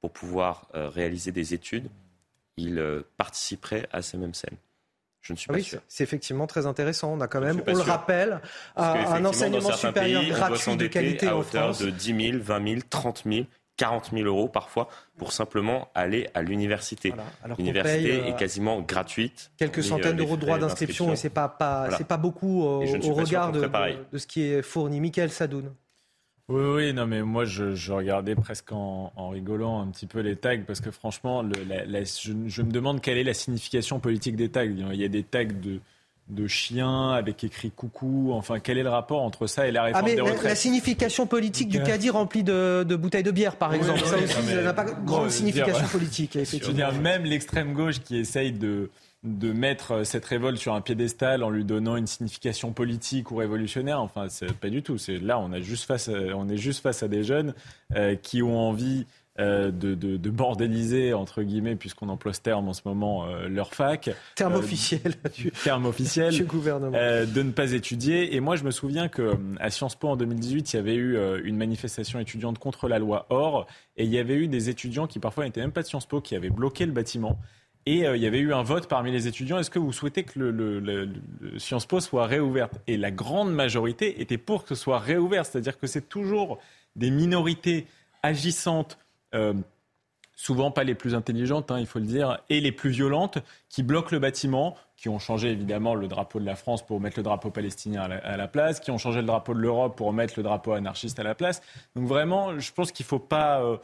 pour 0.00 0.12
pouvoir 0.12 0.66
euh, 0.74 0.88
réaliser 0.88 1.30
des 1.30 1.52
études, 1.52 1.90
ils 2.56 2.78
euh, 2.78 3.02
participeraient 3.18 3.86
à 3.92 4.00
ces 4.00 4.16
mêmes 4.16 4.34
scènes. 4.34 4.56
Je 5.24 5.32
ne 5.32 5.38
suis 5.38 5.48
pas 5.48 5.54
oui, 5.54 5.62
sûr. 5.62 5.80
C'est 5.88 6.04
effectivement 6.04 6.46
très 6.46 6.66
intéressant. 6.66 7.14
On 7.14 7.20
a 7.20 7.28
quand 7.28 7.40
même, 7.40 7.62
on 7.66 7.74
le 7.74 7.80
rappelle, 7.80 8.40
un 8.76 9.24
enseignement 9.24 9.72
supérieur 9.72 10.22
gratuit 10.24 10.76
de 10.76 10.86
qualité 10.86 11.26
à 11.26 11.34
en 11.34 11.40
hauteur 11.40 11.74
France. 11.74 11.78
de 11.80 11.90
10 11.90 12.32
000, 12.32 12.42
20 12.42 12.68
000, 12.68 12.80
30 12.88 13.22
000. 13.26 13.46
40 13.76 14.10
000 14.12 14.24
euros 14.24 14.46
parfois 14.46 14.88
pour 15.18 15.32
simplement 15.32 15.88
aller 15.96 16.28
à 16.34 16.42
l'université. 16.42 17.12
L'université 17.58 18.20
euh, 18.20 18.26
est 18.26 18.36
quasiment 18.36 18.80
gratuite. 18.80 19.50
Quelques 19.56 19.82
centaines 19.82 20.14
d'euros 20.14 20.36
de 20.36 20.42
droits 20.42 20.58
d'inscription 20.58 21.12
et 21.12 21.16
c'est 21.16 21.28
pas, 21.28 21.48
pas, 21.48 21.88
pas 22.06 22.16
beaucoup 22.16 22.62
au, 22.62 22.80
regard 23.14 23.50
de, 23.50 23.68
de, 24.12 24.18
ce 24.18 24.28
qui 24.28 24.42
est 24.42 24.62
fourni. 24.62 25.00
Michael 25.00 25.30
Sadoun. 25.30 25.72
Oui, 26.48 26.62
oui, 26.62 26.92
non, 26.92 27.06
mais 27.06 27.22
moi, 27.22 27.46
je, 27.46 27.92
regardais 27.92 28.34
presque 28.34 28.72
en, 28.72 29.10
rigolant 29.30 29.80
un 29.80 29.86
petit 29.86 30.06
peu 30.06 30.20
les 30.20 30.36
tags, 30.36 30.58
parce 30.66 30.80
que 30.80 30.90
franchement, 30.90 31.42
je, 31.42 32.62
me 32.62 32.70
demande 32.70 33.00
quelle 33.00 33.16
est 33.16 33.24
la 33.24 33.32
signification 33.32 33.98
politique 33.98 34.36
des 34.36 34.50
tags. 34.50 34.64
Il 34.64 34.94
y 34.94 35.04
a 35.04 35.08
des 35.08 35.22
tags 35.22 35.44
de, 35.44 35.80
de 36.28 36.46
chiens 36.46 37.12
avec 37.12 37.44
écrit 37.44 37.70
coucou. 37.70 38.30
Enfin, 38.32 38.60
quel 38.60 38.76
est 38.76 38.82
le 38.82 38.90
rapport 38.90 39.22
entre 39.22 39.46
ça 39.46 39.66
et 39.68 39.72
la 39.72 39.84
réforme 39.84 40.04
ah, 40.06 40.14
des 40.14 40.20
retraites 40.20 40.44
la, 40.44 40.54
signification 40.54 41.26
politique 41.26 41.70
du 41.70 41.82
caddie 41.82 42.10
rempli 42.10 42.42
de, 42.42 42.94
bouteilles 42.94 43.22
de 43.22 43.30
bière, 43.30 43.56
par 43.56 43.72
exemple, 43.72 44.00
ça 44.00 44.18
aussi, 44.18 44.34
ça 44.34 44.62
n'a 44.62 44.74
pas 44.74 44.84
grande 44.84 45.30
signification 45.30 45.86
politique, 45.86 46.36
effectivement. 46.36 46.76
Je 46.76 46.84
veux 46.84 46.92
dire, 46.92 47.00
même 47.00 47.24
l'extrême 47.24 47.72
gauche 47.72 48.00
qui 48.00 48.18
essaye 48.18 48.52
de 48.52 48.90
de 49.24 49.52
mettre 49.52 49.92
euh, 49.92 50.04
cette 50.04 50.24
révolte 50.26 50.58
sur 50.58 50.74
un 50.74 50.82
piédestal 50.82 51.42
en 51.42 51.50
lui 51.50 51.64
donnant 51.64 51.96
une 51.96 52.06
signification 52.06 52.72
politique 52.72 53.30
ou 53.30 53.36
révolutionnaire. 53.36 54.00
Enfin, 54.00 54.28
c'est 54.28 54.52
pas 54.52 54.68
du 54.68 54.82
tout. 54.82 54.98
C'est 54.98 55.18
là, 55.18 55.38
on, 55.40 55.50
a 55.52 55.60
juste 55.60 55.84
face 55.84 56.08
on 56.08 56.48
est 56.48 56.58
juste 56.58 56.82
face 56.82 57.02
à 57.02 57.08
des 57.08 57.24
jeunes 57.24 57.54
euh, 57.96 58.16
qui 58.16 58.42
ont 58.42 58.58
envie 58.58 59.06
euh, 59.40 59.70
de, 59.72 59.94
de, 59.94 60.30
bordéliser, 60.30 61.14
entre 61.14 61.42
guillemets, 61.42 61.74
puisqu'on 61.74 62.08
emploie 62.10 62.34
ce 62.34 62.40
terme 62.40 62.68
en 62.68 62.74
ce 62.74 62.82
moment, 62.84 63.26
leur 63.48 63.74
fac. 63.74 64.10
Terme 64.36 64.54
officiel. 64.54 65.14
terme 65.64 65.86
officiel. 65.86 66.32
du 66.32 66.44
gouvernement. 66.44 66.96
de 66.96 67.42
ne 67.42 67.50
pas 67.50 67.72
étudier. 67.72 68.36
Et 68.36 68.40
moi, 68.40 68.56
je 68.56 68.64
me 68.64 68.70
souviens 68.70 69.08
qu'à 69.08 69.70
Sciences 69.70 69.96
Po, 69.96 70.08
en 70.08 70.16
2018, 70.16 70.72
il 70.72 70.76
y 70.76 70.78
avait 70.78 70.94
eu 70.94 71.18
une 71.42 71.56
manifestation 71.56 72.20
étudiante 72.20 72.58
contre 72.58 72.88
la 72.88 72.98
loi 72.98 73.26
OR. 73.30 73.66
Et 73.96 74.04
il 74.04 74.10
y 74.10 74.18
avait 74.18 74.36
eu 74.36 74.48
des 74.48 74.68
étudiants 74.68 75.06
qui, 75.06 75.18
parfois, 75.18 75.44
n'étaient 75.44 75.62
même 75.62 75.72
pas 75.72 75.82
de 75.82 75.88
Sciences 75.88 76.06
Po, 76.06 76.20
qui 76.20 76.36
avaient 76.36 76.50
bloqué 76.50 76.86
le 76.86 76.92
bâtiment 76.92 77.40
et 77.86 78.06
euh, 78.06 78.16
il 78.16 78.22
y 78.22 78.26
avait 78.26 78.38
eu 78.38 78.54
un 78.54 78.62
vote 78.62 78.88
parmi 78.88 79.12
les 79.12 79.26
étudiants. 79.26 79.58
Est-ce 79.58 79.70
que 79.70 79.78
vous 79.78 79.92
souhaitez 79.92 80.24
que 80.24 80.38
le, 80.38 81.08
Sciences 81.58 81.86
Po 81.86 82.00
soit 82.00 82.26
réouverte? 82.26 82.74
Et 82.86 82.96
la 82.96 83.10
grande 83.10 83.52
majorité 83.52 84.20
était 84.22 84.38
pour 84.38 84.62
que 84.62 84.70
ce 84.70 84.74
soit 84.74 84.98
réouvert. 84.98 85.44
C'est-à-dire 85.44 85.78
que 85.78 85.86
c'est 85.86 86.08
toujours 86.08 86.58
des 86.96 87.10
minorités 87.10 87.86
agissantes, 88.22 88.98
euh, 89.34 89.52
souvent 90.34 90.70
pas 90.70 90.84
les 90.84 90.94
plus 90.94 91.14
intelligentes, 91.14 91.70
hein, 91.70 91.78
il 91.78 91.86
faut 91.86 91.98
le 91.98 92.06
dire, 92.06 92.38
et 92.48 92.60
les 92.60 92.72
plus 92.72 92.90
violentes, 92.90 93.38
qui 93.68 93.82
bloquent 93.82 94.10
le 94.12 94.18
bâtiment, 94.18 94.76
qui 94.96 95.08
ont 95.10 95.18
changé 95.18 95.50
évidemment 95.50 95.94
le 95.94 96.08
drapeau 96.08 96.40
de 96.40 96.46
la 96.46 96.56
France 96.56 96.84
pour 96.86 97.00
mettre 97.00 97.18
le 97.18 97.22
drapeau 97.22 97.50
palestinien 97.50 98.02
à 98.02 98.36
la, 98.36 98.48
place, 98.48 98.80
qui 98.80 98.90
ont 98.90 98.98
changé 98.98 99.20
le 99.20 99.26
drapeau 99.26 99.52
de 99.52 99.58
l'Europe 99.58 99.96
pour 99.96 100.12
mettre 100.12 100.34
le 100.38 100.42
drapeau 100.42 100.72
anarchiste 100.72 101.18
à 101.18 101.22
la 101.22 101.34
place. 101.34 101.60
Donc 101.94 102.06
vraiment, 102.06 102.58
je 102.58 102.72
pense 102.72 102.92
qu'il 102.92 103.04
ne 103.04 103.08
faut 103.08 103.18
pas... 103.18 103.62
Euh, 103.62 103.76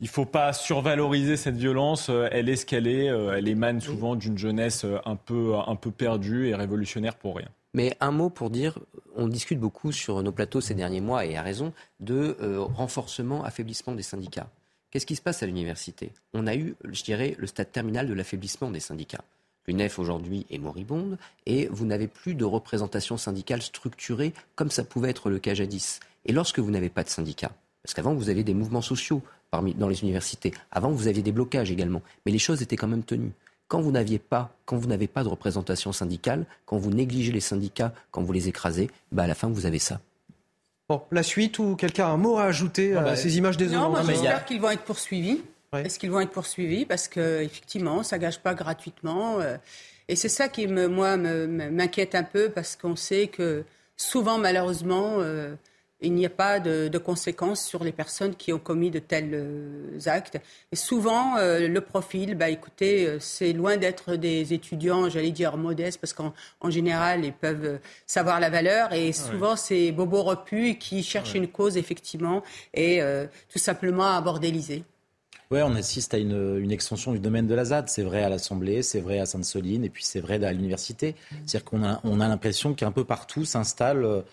il 0.00 0.04
ne 0.04 0.10
faut 0.10 0.24
pas 0.24 0.52
survaloriser 0.52 1.36
cette 1.36 1.56
violence. 1.56 2.08
Euh, 2.10 2.28
elle 2.30 2.48
est 2.48 2.56
ce 2.56 2.66
qu'elle 2.66 2.86
est. 2.86 3.08
Euh, 3.08 3.34
elle 3.36 3.48
émane 3.48 3.80
souvent 3.80 4.16
d'une 4.16 4.36
jeunesse 4.36 4.84
euh, 4.84 4.98
un 5.04 5.16
peu, 5.16 5.54
un 5.54 5.76
peu 5.76 5.90
perdue 5.90 6.48
et 6.48 6.54
révolutionnaire 6.54 7.14
pour 7.14 7.36
rien. 7.36 7.48
Mais 7.74 7.96
un 8.00 8.10
mot 8.10 8.30
pour 8.30 8.50
dire, 8.50 8.78
on 9.16 9.28
discute 9.28 9.58
beaucoup 9.58 9.92
sur 9.92 10.22
nos 10.22 10.32
plateaux 10.32 10.60
ces 10.60 10.74
derniers 10.74 11.00
mois, 11.00 11.26
et 11.26 11.36
à 11.36 11.42
raison, 11.42 11.72
de 11.98 12.36
renforcement, 12.76 13.42
affaiblissement 13.44 13.94
des 13.94 14.02
syndicats. 14.02 14.46
Qu'est-ce 14.90 15.06
qui 15.06 15.16
se 15.16 15.22
passe 15.22 15.42
à 15.42 15.46
l'université? 15.46 16.12
On 16.34 16.46
a 16.46 16.54
eu, 16.54 16.76
je 16.84 17.02
dirais, 17.02 17.34
le 17.36 17.48
stade 17.48 17.72
terminal 17.72 18.06
de 18.06 18.14
l'affaiblissement 18.14 18.70
des 18.70 18.78
syndicats. 18.78 19.24
L'UNEF 19.66 19.98
aujourd'hui 19.98 20.46
est 20.50 20.58
moribonde 20.58 21.18
et 21.46 21.66
vous 21.66 21.84
n'avez 21.84 22.06
plus 22.06 22.34
de 22.34 22.44
représentation 22.44 23.16
syndicale 23.16 23.62
structurée 23.62 24.34
comme 24.54 24.70
ça 24.70 24.84
pouvait 24.84 25.10
être 25.10 25.30
le 25.30 25.40
cas 25.40 25.54
jadis. 25.54 25.98
Et 26.26 26.32
lorsque 26.32 26.60
vous 26.60 26.70
n'avez 26.70 26.90
pas 26.90 27.02
de 27.02 27.08
syndicats, 27.08 27.52
parce 27.82 27.94
qu'avant 27.94 28.14
vous 28.14 28.28
aviez 28.28 28.44
des 28.44 28.54
mouvements 28.54 28.82
sociaux, 28.82 29.22
dans 29.62 29.88
les 29.88 30.02
universités. 30.02 30.52
Avant, 30.70 30.90
vous 30.90 31.08
aviez 31.08 31.22
des 31.22 31.32
blocages 31.32 31.70
également, 31.70 32.02
mais 32.24 32.32
les 32.32 32.38
choses 32.38 32.62
étaient 32.62 32.76
quand 32.76 32.88
même 32.88 33.02
tenues. 33.02 33.32
Quand 33.68 33.80
vous 33.80 33.92
n'aviez 33.92 34.18
pas, 34.18 34.54
quand 34.66 34.76
vous 34.76 34.88
n'avez 34.88 35.08
pas 35.08 35.24
de 35.24 35.28
représentation 35.28 35.92
syndicale, 35.92 36.44
quand 36.66 36.76
vous 36.76 36.90
négligez 36.90 37.32
les 37.32 37.40
syndicats, 37.40 37.92
quand 38.10 38.22
vous 38.22 38.32
les 38.32 38.48
écrasez, 38.48 38.90
bah 39.10 39.24
à 39.24 39.26
la 39.26 39.34
fin 39.34 39.48
vous 39.48 39.66
avez 39.66 39.78
ça. 39.78 40.00
Bon, 40.88 41.02
la 41.10 41.22
suite 41.22 41.58
ou 41.58 41.76
quelqu'un 41.76 42.06
a 42.06 42.10
un 42.10 42.18
mot 42.18 42.36
à 42.36 42.44
ajouter 42.44 42.94
à 42.94 43.00
bah, 43.00 43.16
ces 43.16 43.38
images 43.38 43.56
désolantes? 43.56 43.84
Non, 43.84 43.90
moi 43.90 44.02
j'espère 44.02 44.44
qu'ils 44.44 44.60
vont 44.60 44.70
être 44.70 44.84
poursuivis. 44.84 45.40
Est-ce 45.72 45.98
qu'ils 45.98 46.10
vont 46.10 46.20
être 46.20 46.30
poursuivis? 46.30 46.84
Parce 46.84 47.08
qu'effectivement, 47.08 48.02
ça 48.02 48.16
ne 48.16 48.22
gage 48.22 48.40
pas 48.40 48.54
gratuitement. 48.54 49.40
Euh, 49.40 49.56
et 50.08 50.16
c'est 50.16 50.28
ça 50.28 50.48
qui, 50.48 50.66
me, 50.66 50.86
moi, 50.86 51.16
m'inquiète 51.16 52.14
un 52.14 52.22
peu 52.22 52.50
parce 52.50 52.76
qu'on 52.76 52.96
sait 52.96 53.28
que 53.28 53.64
souvent, 53.96 54.38
malheureusement, 54.38 55.16
euh, 55.18 55.54
il 56.04 56.12
n'y 56.12 56.26
a 56.26 56.30
pas 56.30 56.60
de, 56.60 56.98
conséquences 56.98 57.64
sur 57.64 57.84
les 57.84 57.92
personnes 57.92 58.34
qui 58.34 58.52
ont 58.52 58.58
commis 58.58 58.90
de 58.90 58.98
tels 58.98 59.30
euh, 59.34 59.98
actes. 60.06 60.38
Et 60.72 60.76
souvent, 60.76 61.36
euh, 61.38 61.68
le 61.68 61.80
profil, 61.80 62.34
bah, 62.34 62.48
écoutez, 62.48 63.06
euh, 63.06 63.18
c'est 63.20 63.52
loin 63.52 63.76
d'être 63.76 64.16
des 64.16 64.52
étudiants, 64.52 65.08
j'allais 65.08 65.32
dire 65.32 65.56
modestes, 65.56 66.00
parce 66.00 66.12
qu'en 66.12 66.32
général, 66.70 67.24
ils 67.24 67.32
peuvent 67.32 67.78
savoir 68.06 68.40
la 68.40 68.50
valeur. 68.50 68.92
Et 68.92 69.12
souvent, 69.12 69.56
c'est 69.56 69.92
Bobo 69.92 70.22
Repu 70.22 70.76
qui 70.76 71.02
cherchent 71.02 71.34
une 71.34 71.48
cause, 71.48 71.76
effectivement, 71.76 72.42
et 72.72 73.00
tout 73.52 73.58
simplement 73.58 74.16
à 74.16 74.20
bordéliser. 74.20 74.84
Oui, 75.50 75.60
on 75.62 75.74
assiste 75.74 76.14
à 76.14 76.18
une, 76.18 76.70
extension 76.70 77.12
du 77.12 77.18
domaine 77.18 77.46
de 77.46 77.54
la 77.54 77.66
ZAD. 77.66 77.88
C'est 77.88 78.02
vrai 78.02 78.22
à 78.22 78.28
l'Assemblée, 78.28 78.82
c'est 78.82 79.00
vrai 79.00 79.18
à 79.18 79.26
Sainte-Soline, 79.26 79.84
et 79.84 79.90
puis 79.90 80.04
c'est 80.04 80.20
vrai 80.20 80.42
à 80.44 80.52
l'université. 80.52 81.14
C'est-à-dire 81.46 81.64
qu'on 81.64 81.84
a, 81.84 82.00
on 82.04 82.20
a 82.20 82.28
l'impression 82.28 82.74
qu'un 82.74 82.92
peu 82.92 83.04
partout 83.04 83.44
s'installe 83.44 84.24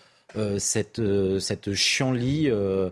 cette, 0.58 0.98
euh, 0.98 1.38
cette 1.38 1.74
chienlit 1.74 2.50
euh, 2.50 2.90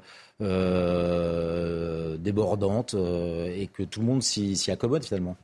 débordante 2.18 2.94
et 2.94 3.68
que 3.72 3.82
tout 3.82 4.00
le 4.00 4.06
monde 4.06 4.22
s'y 4.22 4.70
accommode 4.70 5.04
finalement. 5.04 5.36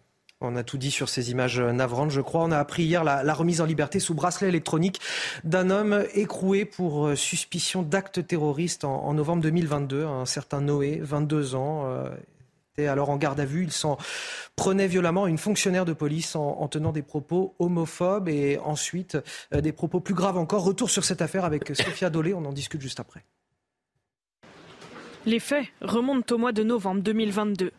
On 0.43 0.55
a 0.55 0.63
tout 0.63 0.77
dit 0.77 0.91
sur 0.91 1.09
ces 1.09 1.31
images 1.31 1.59
navrantes, 1.61 2.11
je 2.11 2.21
crois. 2.21 2.43
On 2.43 2.51
a 2.51 2.59
appris 2.59 2.83
hier 2.85 3.05
la, 3.05 3.35
remise 3.35 3.63
en 3.63 3.65
liberté 3.65 4.01
sous 4.01 4.15
bracelet 4.15 4.49
électronique 4.49 5.01
d'un 5.45 5.71
homme 5.71 6.05
écroué 6.15 6.67
pour 6.67 7.17
suspicion 7.17 7.83
d'actes 7.83 8.27
terroristes 8.27 8.85
en, 8.85 9.15
novembre 9.15 9.43
2022. 9.43 10.05
Un 10.05 10.27
certain 10.27 10.61
Noé, 10.61 11.01
22 11.03 11.55
ans, 11.55 12.05
alors 12.85 13.11
en 13.11 13.17
garde 13.17 13.41
à 13.41 13.45
vue. 13.45 13.65
Il 13.65 13.73
s'en 13.73 13.97
prenait 14.55 14.87
violemment 14.87 15.25
à 15.25 15.29
une 15.29 15.39
fonctionnaire 15.39 15.85
de 15.85 15.93
police 15.93 16.37
en, 16.37 16.69
tenant 16.69 16.93
des 16.93 17.03
propos 17.03 17.55
homophobes 17.59 18.29
et 18.29 18.59
ensuite 18.59 19.17
euh, 19.55 19.61
des 19.61 19.73
propos 19.73 20.01
plus 20.01 20.15
graves 20.15 20.37
encore. 20.37 20.65
Retour 20.65 20.91
sur 20.91 21.05
cette 21.05 21.23
affaire 21.23 21.45
avec 21.45 21.69
Sophia 21.75 22.11
Dolé. 22.11 22.35
On 22.35 22.45
en 22.45 22.53
discute 22.53 22.83
juste 22.83 23.01
après. 23.01 23.25
Les 25.25 25.41
faits 25.41 25.67
remontent 25.81 26.35
au 26.35 26.39
mois 26.39 26.53
de 26.53 26.63
novembre 26.63 27.03
2022. 27.03 27.73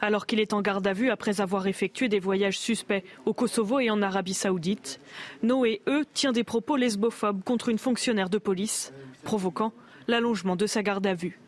Alors 0.00 0.26
qu'il 0.26 0.40
est 0.40 0.52
en 0.52 0.62
garde 0.62 0.86
à 0.86 0.92
vue 0.92 1.10
après 1.10 1.40
avoir 1.40 1.66
effectué 1.68 2.08
des 2.08 2.18
voyages 2.18 2.58
suspects 2.58 3.04
au 3.24 3.32
Kosovo 3.32 3.78
et 3.78 3.88
en 3.88 4.02
Arabie 4.02 4.34
saoudite, 4.34 5.00
Noé, 5.44 5.80
eux, 5.86 6.04
tient 6.12 6.32
des 6.32 6.42
propos 6.42 6.76
lesbophobes 6.76 7.44
contre 7.44 7.68
une 7.68 7.78
fonctionnaire 7.78 8.28
de 8.28 8.38
police, 8.38 8.92
provoquant 9.22 9.72
l'allongement 10.08 10.56
de 10.56 10.66
sa 10.66 10.82
garde 10.82 11.06
à 11.06 11.14
vue. 11.14 11.41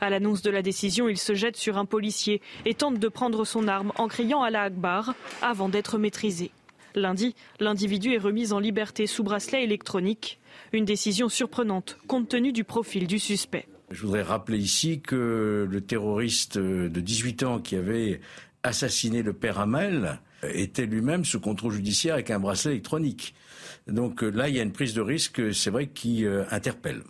À 0.00 0.10
l'annonce 0.10 0.42
de 0.42 0.50
la 0.50 0.62
décision, 0.62 1.08
il 1.08 1.18
se 1.18 1.34
jette 1.34 1.56
sur 1.56 1.78
un 1.78 1.84
policier 1.84 2.40
et 2.64 2.74
tente 2.74 2.98
de 2.98 3.08
prendre 3.08 3.44
son 3.44 3.68
arme 3.68 3.92
en 3.96 4.08
criant 4.08 4.42
à 4.42 4.50
la 4.50 4.62
Akbar 4.62 5.14
avant 5.40 5.68
d'être 5.68 5.98
maîtrisé. 5.98 6.50
Lundi, 6.94 7.34
l'individu 7.60 8.12
est 8.12 8.18
remis 8.18 8.52
en 8.52 8.58
liberté 8.58 9.06
sous 9.06 9.22
bracelet 9.22 9.64
électronique. 9.64 10.38
Une 10.72 10.84
décision 10.84 11.28
surprenante 11.28 11.98
compte 12.06 12.28
tenu 12.28 12.52
du 12.52 12.64
profil 12.64 13.06
du 13.06 13.18
suspect. 13.18 13.66
Je 13.90 14.02
voudrais 14.02 14.22
rappeler 14.22 14.58
ici 14.58 15.00
que 15.00 15.66
le 15.70 15.80
terroriste 15.80 16.58
de 16.58 17.00
18 17.00 17.42
ans 17.42 17.58
qui 17.58 17.76
avait 17.76 18.20
assassiné 18.62 19.22
le 19.22 19.32
père 19.32 19.58
Hamel 19.58 20.20
était 20.42 20.86
lui-même 20.86 21.24
sous 21.24 21.40
contrôle 21.40 21.72
judiciaire 21.72 22.14
avec 22.14 22.30
un 22.30 22.40
bracelet 22.40 22.72
électronique. 22.72 23.34
Donc 23.86 24.22
là, 24.22 24.48
il 24.48 24.56
y 24.56 24.60
a 24.60 24.62
une 24.62 24.72
prise 24.72 24.94
de 24.94 25.00
risque, 25.00 25.54
c'est 25.54 25.70
vrai, 25.70 25.88
qui 25.88 26.24
euh, 26.24 26.44
interpelle. 26.50 27.02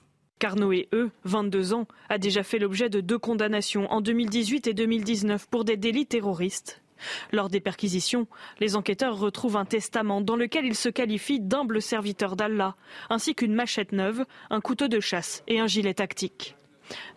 Carnot 0.42 0.72
et 0.72 0.88
eux, 0.92 1.12
22 1.22 1.72
ans, 1.72 1.86
a 2.08 2.18
déjà 2.18 2.42
fait 2.42 2.58
l'objet 2.58 2.90
de 2.90 3.00
deux 3.00 3.16
condamnations 3.16 3.88
en 3.92 4.00
2018 4.00 4.66
et 4.66 4.74
2019 4.74 5.46
pour 5.48 5.64
des 5.64 5.76
délits 5.76 6.06
terroristes. 6.06 6.82
Lors 7.30 7.48
des 7.48 7.60
perquisitions, 7.60 8.26
les 8.58 8.74
enquêteurs 8.74 9.16
retrouvent 9.16 9.56
un 9.56 9.64
testament 9.64 10.20
dans 10.20 10.34
lequel 10.34 10.64
il 10.64 10.74
se 10.74 10.88
qualifie 10.88 11.38
d'humble 11.38 11.80
serviteur 11.80 12.34
d'Allah, 12.34 12.74
ainsi 13.08 13.36
qu'une 13.36 13.54
machette 13.54 13.92
neuve, 13.92 14.24
un 14.50 14.60
couteau 14.60 14.88
de 14.88 14.98
chasse 14.98 15.44
et 15.46 15.60
un 15.60 15.68
gilet 15.68 15.94
tactique. 15.94 16.56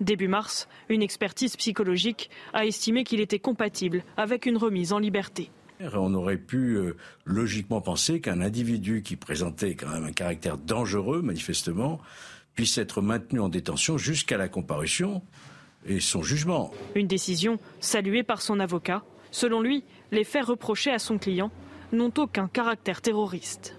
Début 0.01 0.27
mars, 0.27 0.67
une 0.89 1.01
expertise 1.01 1.55
psychologique 1.55 2.29
a 2.53 2.67
estimé 2.67 3.03
qu'il 3.03 3.21
était 3.21 3.39
compatible 3.39 4.03
avec 4.17 4.45
une 4.45 4.57
remise 4.57 4.93
en 4.93 4.99
liberté. 4.99 5.49
On 5.81 6.13
aurait 6.13 6.37
pu 6.37 6.75
euh, 6.77 6.95
logiquement 7.25 7.81
penser 7.81 8.21
qu'un 8.21 8.39
individu 8.39 9.01
qui 9.01 9.17
présentait 9.17 9.75
quand 9.75 9.89
même 9.89 10.05
un 10.05 10.13
caractère 10.13 10.57
dangereux, 10.57 11.21
manifestement, 11.21 11.99
puisse 12.55 12.77
être 12.77 13.01
maintenu 13.01 13.39
en 13.39 13.49
détention 13.49 13.97
jusqu'à 13.97 14.37
la 14.37 14.47
comparution 14.47 15.21
et 15.85 15.99
son 15.99 16.23
jugement. 16.23 16.71
Une 16.95 17.07
décision 17.07 17.59
saluée 17.79 18.23
par 18.23 18.41
son 18.41 18.59
avocat. 18.59 19.03
Selon 19.31 19.61
lui, 19.61 19.83
les 20.11 20.23
faits 20.23 20.45
reprochés 20.45 20.91
à 20.91 20.99
son 20.99 21.17
client 21.17 21.51
n'ont 21.91 22.13
aucun 22.17 22.47
caractère 22.47 23.01
terroriste. 23.01 23.75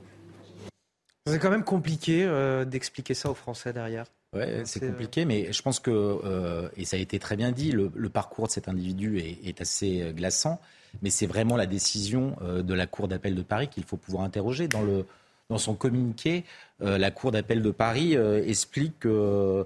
C'est 1.27 1.41
quand 1.41 1.51
même 1.51 1.65
compliqué 1.65 2.25
euh, 2.25 2.65
d'expliquer 2.65 3.15
ça 3.15 3.31
aux 3.31 3.35
Français 3.35 3.73
derrière. 3.73 4.05
Ouais, 4.33 4.63
c'est 4.65 4.81
compliqué, 4.81 5.25
mais 5.25 5.53
je 5.53 5.63
pense 5.63 5.81
que, 5.81 6.71
et 6.77 6.85
ça 6.85 6.97
a 6.97 7.01
été 7.01 7.19
très 7.19 7.37
bien 7.37 7.53
dit, 7.53 7.73
le, 7.73 8.09
parcours 8.11 8.49
de 8.49 8.53
cet 8.53 8.69
individu 8.69 9.19
est, 9.19 9.61
assez 9.61 10.13
glaçant, 10.15 10.61
mais 11.01 11.11
c'est 11.11 11.27
vraiment 11.27 11.57
la 11.57 11.65
décision 11.65 12.37
de 12.43 12.75
la 12.75 12.87
Cour 12.87 13.09
d'appel 13.09 13.35
de 13.35 13.43
Paris 13.43 13.69
qu'il 13.69 13.85
faut 13.85 13.97
pouvoir 13.97 14.25
interroger. 14.25 14.69
Dans, 14.69 14.83
le, 14.83 15.07
dans 15.49 15.59
son 15.59 15.75
communiqué, 15.75 16.45
la 16.81 17.11
Cour 17.11 17.31
d'appel 17.31 17.63
de 17.63 17.71
Paris 17.71 18.15
explique 18.15 18.99
que, 19.01 19.65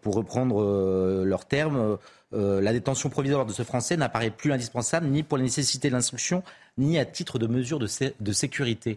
pour 0.00 0.14
reprendre 0.14 1.24
leurs 1.24 1.46
termes, 1.46 1.98
la 2.32 2.72
détention 2.72 3.10
provisoire 3.10 3.44
de 3.44 3.52
ce 3.52 3.64
Français 3.64 3.96
n'apparaît 3.96 4.30
plus 4.30 4.52
indispensable 4.52 5.06
ni 5.08 5.22
pour 5.22 5.36
la 5.36 5.44
nécessité 5.44 5.88
de 5.88 5.94
l'instruction, 5.94 6.44
ni 6.78 6.98
à 6.98 7.04
titre 7.04 7.38
de 7.40 7.46
mesure 7.48 7.78
de, 7.78 7.88
de 8.20 8.32
sécurité 8.32 8.96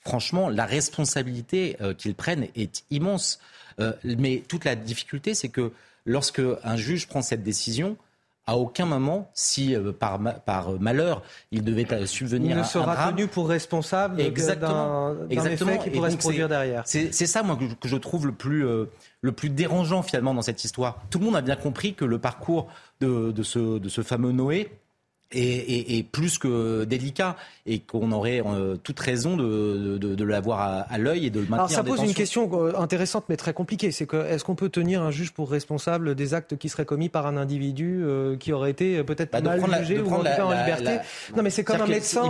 franchement, 0.00 0.48
la 0.48 0.66
responsabilité 0.66 1.76
euh, 1.80 1.94
qu'ils 1.94 2.14
prennent 2.14 2.48
est 2.56 2.84
immense. 2.90 3.40
Euh, 3.78 3.92
mais 4.04 4.42
toute 4.48 4.64
la 4.64 4.74
difficulté, 4.74 5.34
c'est 5.34 5.48
que 5.48 5.72
lorsque 6.04 6.42
un 6.64 6.76
juge 6.76 7.06
prend 7.06 7.22
cette 7.22 7.42
décision, 7.42 7.96
à 8.50 8.56
aucun 8.56 8.84
moment, 8.84 9.30
si 9.32 9.76
euh, 9.76 9.92
par, 9.92 10.18
malheur 10.80 11.22
il 11.52 11.62
devait 11.62 11.86
subvenir 12.04 12.56
il 12.56 12.58
ne 12.58 12.64
sera 12.64 13.12
tenu 13.12 13.28
pour 13.28 13.48
responsable 13.48 14.20
exactement, 14.20 15.14
d'un 15.14 15.44
effet 15.44 15.78
qui 15.84 15.90
pourrait 15.90 16.10
se 16.10 16.16
produire 16.16 16.48
derrière. 16.48 16.82
C'est 16.84 17.12
ça, 17.12 17.44
moi, 17.44 17.56
que 17.80 17.86
je, 17.86 17.96
trouve 17.96 18.26
le 18.26 18.32
plus, 18.32 18.64
le 19.20 19.32
plus 19.32 19.50
dérangeant 19.50 20.02
finalement 20.02 20.34
dans 20.34 20.42
cette 20.42 20.64
histoire. 20.64 20.98
Tout 21.10 21.20
le 21.20 21.26
monde 21.26 21.36
a 21.36 21.42
bien 21.42 21.54
compris 21.54 21.94
que 21.94 22.04
le 22.04 22.18
parcours 22.18 22.66
de, 23.00 23.32
ce, 23.42 23.78
de 23.78 23.88
ce 23.88 24.02
fameux 24.02 24.32
Noé 24.32 24.68
est, 25.32 26.06
plus 26.10 26.38
que 26.38 26.84
délicat 26.84 27.36
et 27.66 27.80
qu'on 27.80 28.12
aurait 28.12 28.42
euh, 28.44 28.76
toute 28.76 28.98
raison 28.98 29.36
de, 29.36 29.98
de, 29.98 30.24
l'avoir 30.24 30.86
à, 30.88 30.98
l'œil 30.98 31.26
et 31.26 31.30
de 31.30 31.40
le 31.40 31.46
maintenir 31.46 31.58
Alors 31.58 31.70
ça 31.70 31.84
pose 31.84 32.02
une 32.02 32.14
question 32.14 32.50
euh, 32.52 32.72
intéressante 32.76 33.24
mais 33.28 33.36
très 33.36 33.52
compliquée. 33.52 33.92
C'est 33.92 34.06
que 34.06 34.16
est-ce 34.16 34.44
qu'on 34.44 34.54
peut 34.54 34.68
tenir 34.68 35.02
un 35.02 35.10
juge 35.10 35.32
pour 35.32 35.50
responsable 35.50 36.14
des 36.14 36.34
actes 36.34 36.56
qui 36.56 36.68
seraient 36.68 36.84
commis 36.84 37.08
par 37.08 37.26
un 37.26 37.36
individu 37.36 38.02
euh, 38.02 38.36
qui 38.36 38.52
aurait 38.52 38.70
été 38.70 39.02
peut-être 39.04 39.30
bah, 39.32 39.40
mal 39.40 39.84
jugé 39.84 40.00
ou 40.00 40.08
en, 40.08 40.20
en 40.20 40.50
liberté? 40.50 40.98
Non 41.36 41.42
mais 41.42 41.50
c'est 41.50 41.64
comme 41.64 41.80
un 41.80 41.86
médecin. 41.86 42.22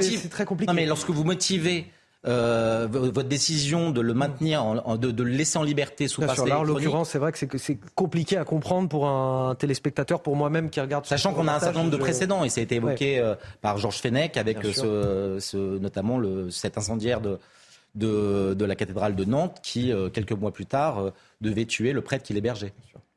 c'est 0.00 0.30
très 0.30 0.44
compliqué. 0.44 0.70
Non 0.70 0.74
mais 0.74 0.86
lorsque 0.86 1.10
vous 1.10 1.24
motivez 1.24 1.86
euh, 2.28 2.86
votre 2.90 3.28
décision 3.28 3.90
de 3.90 4.00
le 4.00 4.12
maintenir, 4.12 4.62
en, 4.62 4.96
de, 4.96 5.10
de, 5.10 5.22
le 5.22 5.30
laisser 5.30 5.58
en 5.58 5.62
liberté 5.62 6.08
sous 6.08 6.20
passe 6.20 6.44
Là, 6.44 6.60
en 6.60 6.62
l'occurrence, 6.62 7.10
c'est 7.10 7.18
vrai 7.18 7.32
que 7.32 7.58
c'est 7.58 7.78
compliqué 7.94 8.36
à 8.36 8.44
comprendre 8.44 8.88
pour 8.88 9.08
un 9.08 9.54
téléspectateur, 9.54 10.20
pour 10.20 10.36
moi-même 10.36 10.68
qui 10.68 10.80
regarde. 10.80 11.06
Sachant 11.06 11.32
qu'on 11.32 11.48
a 11.48 11.54
un 11.54 11.60
certain 11.60 11.78
nombre 11.80 11.90
de 11.90 11.96
précédents, 11.96 12.44
et 12.44 12.50
ça 12.50 12.60
a 12.60 12.64
été 12.64 12.76
évoqué 12.76 13.18
euh, 13.18 13.34
par 13.62 13.78
Georges 13.78 13.98
Fenech, 14.00 14.36
avec 14.36 14.62
ce, 14.64 15.38
ce, 15.40 15.78
notamment 15.78 16.18
le, 16.18 16.50
cet 16.50 16.76
incendiaire 16.76 17.20
de, 17.20 17.38
de, 17.94 18.54
de, 18.54 18.64
la 18.64 18.76
cathédrale 18.76 19.16
de 19.16 19.24
Nantes, 19.24 19.58
qui, 19.62 19.92
euh, 19.92 20.10
quelques 20.10 20.32
mois 20.32 20.52
plus 20.52 20.66
tard, 20.66 21.12
devait 21.40 21.64
tuer 21.64 21.92
le 21.92 22.02
prêtre 22.02 22.24
qui 22.24 22.34
l'hébergeait. 22.34 22.74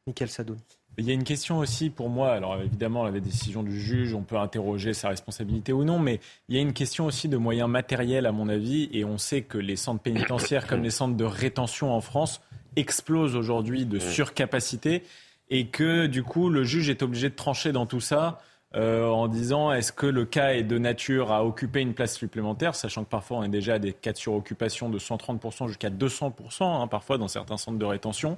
Michael 0.07 0.29
Sadoun. 0.29 0.57
Il 0.97 1.07
y 1.07 1.11
a 1.11 1.13
une 1.13 1.23
question 1.23 1.59
aussi 1.59 1.89
pour 1.89 2.09
moi. 2.09 2.31
Alors 2.33 2.59
évidemment, 2.61 3.05
la 3.05 3.19
décision 3.19 3.63
du 3.63 3.79
juge, 3.79 4.13
on 4.13 4.23
peut 4.23 4.37
interroger 4.37 4.93
sa 4.93 5.09
responsabilité 5.09 5.71
ou 5.73 5.83
non, 5.83 5.99
mais 5.99 6.19
il 6.49 6.55
y 6.55 6.59
a 6.59 6.61
une 6.61 6.73
question 6.73 7.05
aussi 7.05 7.29
de 7.29 7.37
moyens 7.37 7.69
matériels 7.69 8.25
à 8.25 8.31
mon 8.31 8.49
avis. 8.49 8.89
Et 8.91 9.05
on 9.05 9.17
sait 9.17 9.41
que 9.41 9.57
les 9.57 9.77
centres 9.77 10.01
pénitentiaires, 10.01 10.67
comme 10.67 10.83
les 10.83 10.89
centres 10.89 11.15
de 11.15 11.23
rétention 11.23 11.93
en 11.93 12.01
France, 12.01 12.41
explosent 12.75 13.35
aujourd'hui 13.35 13.85
de 13.85 13.99
surcapacité 13.99 15.03
et 15.49 15.67
que 15.67 16.07
du 16.07 16.23
coup 16.23 16.49
le 16.49 16.63
juge 16.63 16.89
est 16.89 17.03
obligé 17.03 17.29
de 17.29 17.35
trancher 17.35 17.71
dans 17.71 17.85
tout 17.85 17.99
ça. 17.99 18.39
Euh, 18.73 19.05
en 19.09 19.27
disant 19.27 19.73
est-ce 19.73 19.91
que 19.91 20.05
le 20.05 20.23
cas 20.23 20.53
est 20.53 20.63
de 20.63 20.77
nature 20.77 21.33
à 21.33 21.43
occuper 21.43 21.81
une 21.81 21.93
place 21.93 22.15
supplémentaire, 22.15 22.73
sachant 22.73 23.03
que 23.03 23.09
parfois 23.09 23.39
on 23.39 23.43
est 23.43 23.49
déjà 23.49 23.73
à 23.73 23.79
des 23.79 23.91
cas 23.91 24.13
de 24.13 24.17
suroccupation 24.17 24.89
de 24.89 24.97
130% 24.97 25.67
jusqu'à 25.67 25.89
200%, 25.89 26.63
hein, 26.63 26.87
parfois 26.87 27.17
dans 27.17 27.27
certains 27.27 27.57
centres 27.57 27.77
de 27.77 27.85
rétention. 27.85 28.37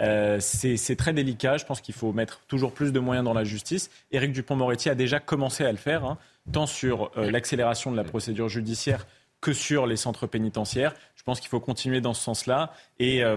Euh, 0.00 0.38
c'est 0.40 0.96
très 0.96 1.12
délicat. 1.12 1.56
Je 1.58 1.64
pense 1.64 1.80
qu'il 1.80 1.94
faut 1.94 2.12
mettre 2.12 2.40
toujours 2.48 2.72
plus 2.72 2.92
de 2.92 3.00
moyens 3.00 3.24
dans 3.24 3.34
la 3.34 3.44
justice. 3.44 3.90
Éric 4.10 4.32
Dupont-Moretti 4.32 4.88
a 4.90 4.94
déjà 4.94 5.20
commencé 5.20 5.64
à 5.64 5.70
le 5.70 5.78
faire, 5.78 6.04
hein, 6.04 6.18
tant 6.52 6.66
sur 6.66 7.10
euh, 7.16 7.30
l'accélération 7.30 7.90
de 7.92 7.96
la 7.96 8.04
procédure 8.04 8.48
judiciaire 8.48 9.06
que 9.40 9.52
sur 9.52 9.86
les 9.86 9.96
centres 9.96 10.26
pénitentiaires. 10.26 10.94
Je 11.22 11.24
pense 11.24 11.38
qu'il 11.38 11.50
faut 11.50 11.60
continuer 11.60 12.00
dans 12.00 12.14
ce 12.14 12.22
sens-là 12.24 12.72
et 12.98 13.22
euh, 13.22 13.36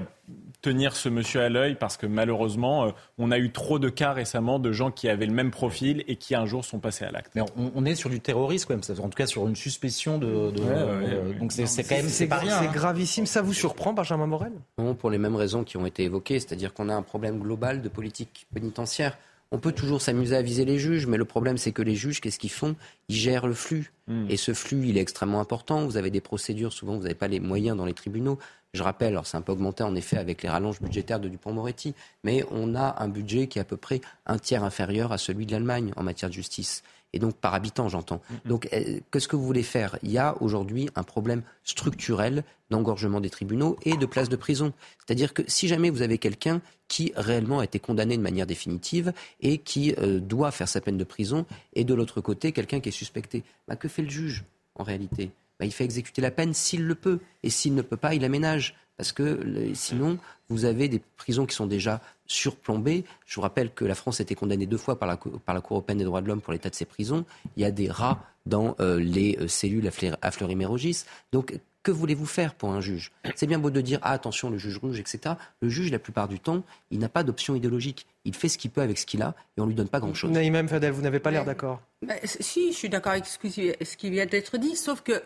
tenir 0.63 0.95
ce 0.95 1.07
monsieur 1.07 1.41
à 1.41 1.49
l'œil 1.49 1.75
parce 1.75 1.97
que 1.97 2.07
malheureusement, 2.07 2.85
euh, 2.85 2.91
on 3.19 3.29
a 3.29 3.37
eu 3.37 3.51
trop 3.51 3.77
de 3.77 3.89
cas 3.89 4.11
récemment 4.11 4.57
de 4.57 4.71
gens 4.71 4.89
qui 4.89 5.07
avaient 5.07 5.27
le 5.27 5.33
même 5.33 5.51
profil 5.51 6.03
et 6.07 6.15
qui 6.15 6.33
un 6.33 6.47
jour 6.47 6.65
sont 6.65 6.79
passés 6.79 7.05
à 7.05 7.11
l'acte. 7.11 7.29
Mais 7.35 7.43
on, 7.75 7.85
est 7.85 7.93
sur 7.93 8.09
du 8.09 8.19
terrorisme 8.19 8.69
quand 8.69 8.73
même, 8.73 9.05
en 9.05 9.09
tout 9.09 9.15
cas 9.15 9.27
sur 9.27 9.47
une 9.47 9.55
suspicion 9.55 10.17
de. 10.17 10.25
Euh, 10.25 11.37
donc 11.37 11.51
c'est 11.51 11.83
quand 11.83 11.95
même 11.95 12.05
rien. 12.05 12.09
C'est 12.09 12.33
hein. 12.33 12.71
gravissime. 12.73 13.27
Ça 13.27 13.43
vous 13.43 13.53
surprend, 13.53 13.93
Benjamin 13.93 14.25
Morel? 14.25 14.53
Non, 14.79 14.95
pour 14.95 15.11
les 15.11 15.19
mêmes 15.19 15.35
raisons 15.35 15.63
qui 15.63 15.77
ont 15.77 15.85
été 15.85 16.05
évoquées, 16.05 16.39
c'est-à-dire 16.39 16.73
qu'on 16.73 16.89
a 16.89 16.95
un 16.95 17.03
problème 17.03 17.37
global 17.37 17.83
de 17.83 17.89
politique 17.89 18.47
pénitentiaire. 18.51 19.15
On 19.51 19.59
peut 19.59 19.71
toujours 19.71 20.01
s'amuser 20.01 20.35
à 20.35 20.41
viser 20.41 20.65
les 20.65 20.79
juges, 20.79 21.07
mais 21.07 21.17
le 21.17 21.25
problème, 21.25 21.57
c'est 21.57 21.71
que 21.71 21.81
les 21.81 21.95
juges, 21.95 22.19
qu'est-ce 22.19 22.39
qu'ils 22.39 22.51
font? 22.51 22.75
Ils 23.09 23.15
gèrent 23.15 23.47
le 23.47 23.53
flux. 23.53 23.93
Hmm. 24.07 24.25
Et 24.29 24.37
ce 24.37 24.53
flux, 24.53 24.87
il 24.87 24.97
est 24.97 25.01
extrêmement 25.01 25.39
important. 25.39 25.85
Vous 25.85 25.97
avez 25.97 26.09
des 26.09 26.21
procédures, 26.21 26.73
souvent, 26.73 26.95
vous 26.95 27.03
n'avez 27.03 27.15
pas 27.15 27.27
les 27.27 27.39
moyens 27.39 27.77
dans 27.77 27.85
les 27.85 27.93
tribunaux. 27.93 28.39
Je 28.73 28.83
rappelle, 28.83 29.09
alors 29.09 29.25
c'est 29.25 29.37
un 29.37 29.41
peu 29.41 29.53
augmenté 29.53 29.83
en 29.83 29.95
effet 29.95 30.17
avec 30.17 30.43
les 30.43 30.49
rallonges 30.49 30.81
budgétaires 30.81 31.21
de 31.21 31.29
Dupont-Moretti, 31.29 31.95
mais 32.25 32.43
on 32.51 32.75
a 32.75 33.01
un 33.01 33.07
budget 33.07 33.47
qui 33.47 33.57
est 33.57 33.61
à 33.61 33.65
peu 33.65 33.77
près 33.77 34.01
un 34.25 34.37
tiers 34.37 34.65
inférieur 34.65 35.13
à 35.13 35.17
celui 35.17 35.45
de 35.45 35.53
l'Allemagne 35.53 35.93
en 35.95 36.03
matière 36.03 36.29
de 36.29 36.35
justice 36.35 36.83
et 37.15 37.19
donc 37.19 37.35
par 37.35 37.55
habitant, 37.55 37.89
j'entends. 37.89 38.17
Mm-hmm. 38.17 38.47
Donc, 38.47 38.69
euh, 38.73 38.99
qu'est-ce 39.09 39.27
que 39.27 39.35
vous 39.35 39.45
voulez 39.45 39.63
faire? 39.63 39.97
Il 40.03 40.11
y 40.11 40.19
a 40.19 40.35
aujourd'hui 40.41 40.89
un 40.95 41.03
problème 41.03 41.41
structurel 41.63 42.43
d'engorgement 42.69 43.21
des 43.21 43.29
tribunaux 43.29 43.77
et 43.83 43.95
de 43.95 44.05
places 44.05 44.29
de 44.29 44.35
prison. 44.35 44.73
C'est-à-dire 44.99 45.33
que 45.33 45.41
si 45.47 45.67
jamais 45.67 45.89
vous 45.89 46.01
avez 46.01 46.17
quelqu'un 46.17 46.61
qui 46.87 47.13
réellement 47.15 47.59
a 47.59 47.63
été 47.63 47.79
condamné 47.79 48.17
de 48.17 48.21
manière 48.21 48.45
définitive 48.45 49.13
et 49.39 49.57
qui 49.57 49.95
euh, 49.97 50.19
doit 50.19 50.51
faire 50.51 50.67
sa 50.67 50.81
peine 50.81 50.97
de 50.97 51.03
prison, 51.03 51.45
et 51.73 51.83
de 51.85 51.93
l'autre 51.93 52.21
côté, 52.21 52.51
quelqu'un 52.51 52.81
qui 52.81 52.89
est 52.89 52.91
suspecté, 52.91 53.43
bah, 53.67 53.75
que 53.75 53.87
fait 53.87 54.01
le 54.01 54.09
juge 54.09 54.43
en 54.75 54.83
réalité? 54.83 55.31
Bah, 55.59 55.65
Il 55.65 55.71
fait 55.71 55.85
exécuter 55.85 56.21
la 56.21 56.31
peine 56.31 56.53
s'il 56.53 56.85
le 56.85 56.95
peut, 56.95 57.19
et 57.43 57.49
s'il 57.49 57.75
ne 57.75 57.81
peut 57.81 57.97
pas, 57.97 58.13
il 58.13 58.25
aménage. 58.25 58.75
Parce 58.97 59.11
que 59.11 59.71
sinon, 59.73 60.17
vous 60.47 60.63
avez 60.63 60.87
des 60.87 61.01
prisons 61.17 61.45
qui 61.45 61.55
sont 61.55 61.67
déjà 61.67 62.01
surplombées. 62.27 63.03
Je 63.25 63.35
vous 63.35 63.41
rappelle 63.41 63.71
que 63.71 63.85
la 63.85 63.95
France 63.95 64.19
a 64.19 64.23
été 64.23 64.35
condamnée 64.35 64.65
deux 64.65 64.77
fois 64.77 64.97
par 64.97 65.07
la, 65.07 65.17
par 65.17 65.55
la 65.55 65.61
Cour 65.61 65.77
européenne 65.77 65.97
des 65.97 66.03
droits 66.03 66.21
de 66.21 66.27
l'homme 66.27 66.41
pour 66.41 66.53
l'état 66.53 66.69
de 66.69 66.75
ses 66.75 66.85
prisons. 66.85 67.25
Il 67.55 67.63
y 67.63 67.65
a 67.65 67.71
des 67.71 67.89
rats 67.89 68.23
dans 68.45 68.75
euh, 68.79 68.99
les 68.99 69.37
euh, 69.39 69.47
cellules 69.47 69.89
à, 70.21 70.31
Fleury-Mérogis. 70.31 71.05
Donc, 71.31 71.57
que 71.83 71.91
voulez-vous 71.91 72.25
faire 72.25 72.55
pour 72.55 72.71
un 72.71 72.81
juge? 72.81 73.11
C'est 73.35 73.45
bien 73.45 73.59
beau 73.59 73.69
de 73.69 73.81
dire 73.81 73.99
ah, 74.01 74.11
attention, 74.11 74.49
le 74.49 74.57
juge 74.57 74.77
rouge, 74.77 74.99
etc. 74.99 75.35
Le 75.61 75.69
juge, 75.69 75.91
la 75.91 75.99
plupart 75.99 76.27
du 76.27 76.39
temps, 76.39 76.63
il 76.89 76.99
n'a 76.99 77.09
pas 77.09 77.23
d'option 77.23 77.55
idéologique. 77.55 78.07
Il 78.23 78.35
fait 78.35 78.49
ce 78.49 78.57
qu'il 78.57 78.71
peut 78.71 78.81
avec 78.81 78.97
ce 78.97 79.05
qu'il 79.05 79.21
a 79.21 79.35
et 79.55 79.61
on 79.61 79.67
lui 79.67 79.75
donne 79.75 79.89
pas 79.89 79.99
grand-chose. 79.99 80.31
Naïm 80.31 80.67
Fadel, 80.67 80.91
vous 80.91 81.03
n'avez 81.03 81.19
pas 81.19 81.29
l'air 81.29 81.45
d'accord 81.45 81.81
bah, 82.01 82.15
Si, 82.23 82.71
je 82.71 82.77
suis 82.77 82.89
d'accord 82.89 83.11
avec 83.11 83.25
ce 83.25 83.95
qui 83.95 84.09
vient 84.09 84.25
d'être 84.25 84.57
dit, 84.57 84.75
sauf 84.75 85.01
que 85.01 85.21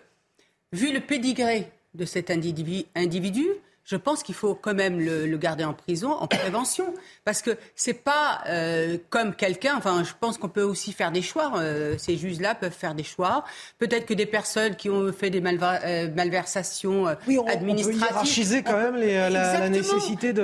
vu 0.73 0.93
le 0.93 0.99
pédigré 0.99 1.71
de 1.93 2.05
cet 2.05 2.29
individu, 2.29 3.47
je 3.89 3.95
pense 3.95 4.21
qu'il 4.21 4.35
faut 4.35 4.53
quand 4.53 4.75
même 4.75 4.99
le, 4.99 5.35
garder 5.37 5.63
en 5.63 5.73
prison, 5.73 6.11
en 6.11 6.27
prévention, 6.27 6.93
parce 7.25 7.41
que 7.41 7.57
c'est 7.75 7.95
pas 7.95 8.41
euh, 8.47 8.99
comme 9.09 9.33
quelqu'un. 9.33 9.75
Enfin, 9.77 10.03
je 10.03 10.11
pense 10.19 10.37
qu'on 10.37 10.47
peut 10.47 10.61
aussi 10.61 10.93
faire 10.93 11.11
des 11.11 11.23
choix. 11.23 11.53
Euh, 11.55 11.95
ces 11.97 12.15
juges-là 12.15 12.53
peuvent 12.53 12.71
faire 12.71 12.93
des 12.93 13.03
choix. 13.03 13.43
Peut-être 13.79 14.05
que 14.05 14.13
des 14.13 14.27
personnes 14.27 14.75
qui 14.75 14.91
ont 14.91 15.11
fait 15.11 15.31
des 15.31 15.41
euh, 15.43 16.07
malversations 16.13 17.05
oui, 17.27 17.39
on, 17.39 17.47
administratives. 17.47 18.03
On 18.03 18.05
peut 18.05 18.11
hiérarchiser 18.11 18.61
quand 18.61 18.77
même 18.77 18.95
la, 18.97 19.69
nécessité 19.69 20.33
de, 20.33 20.43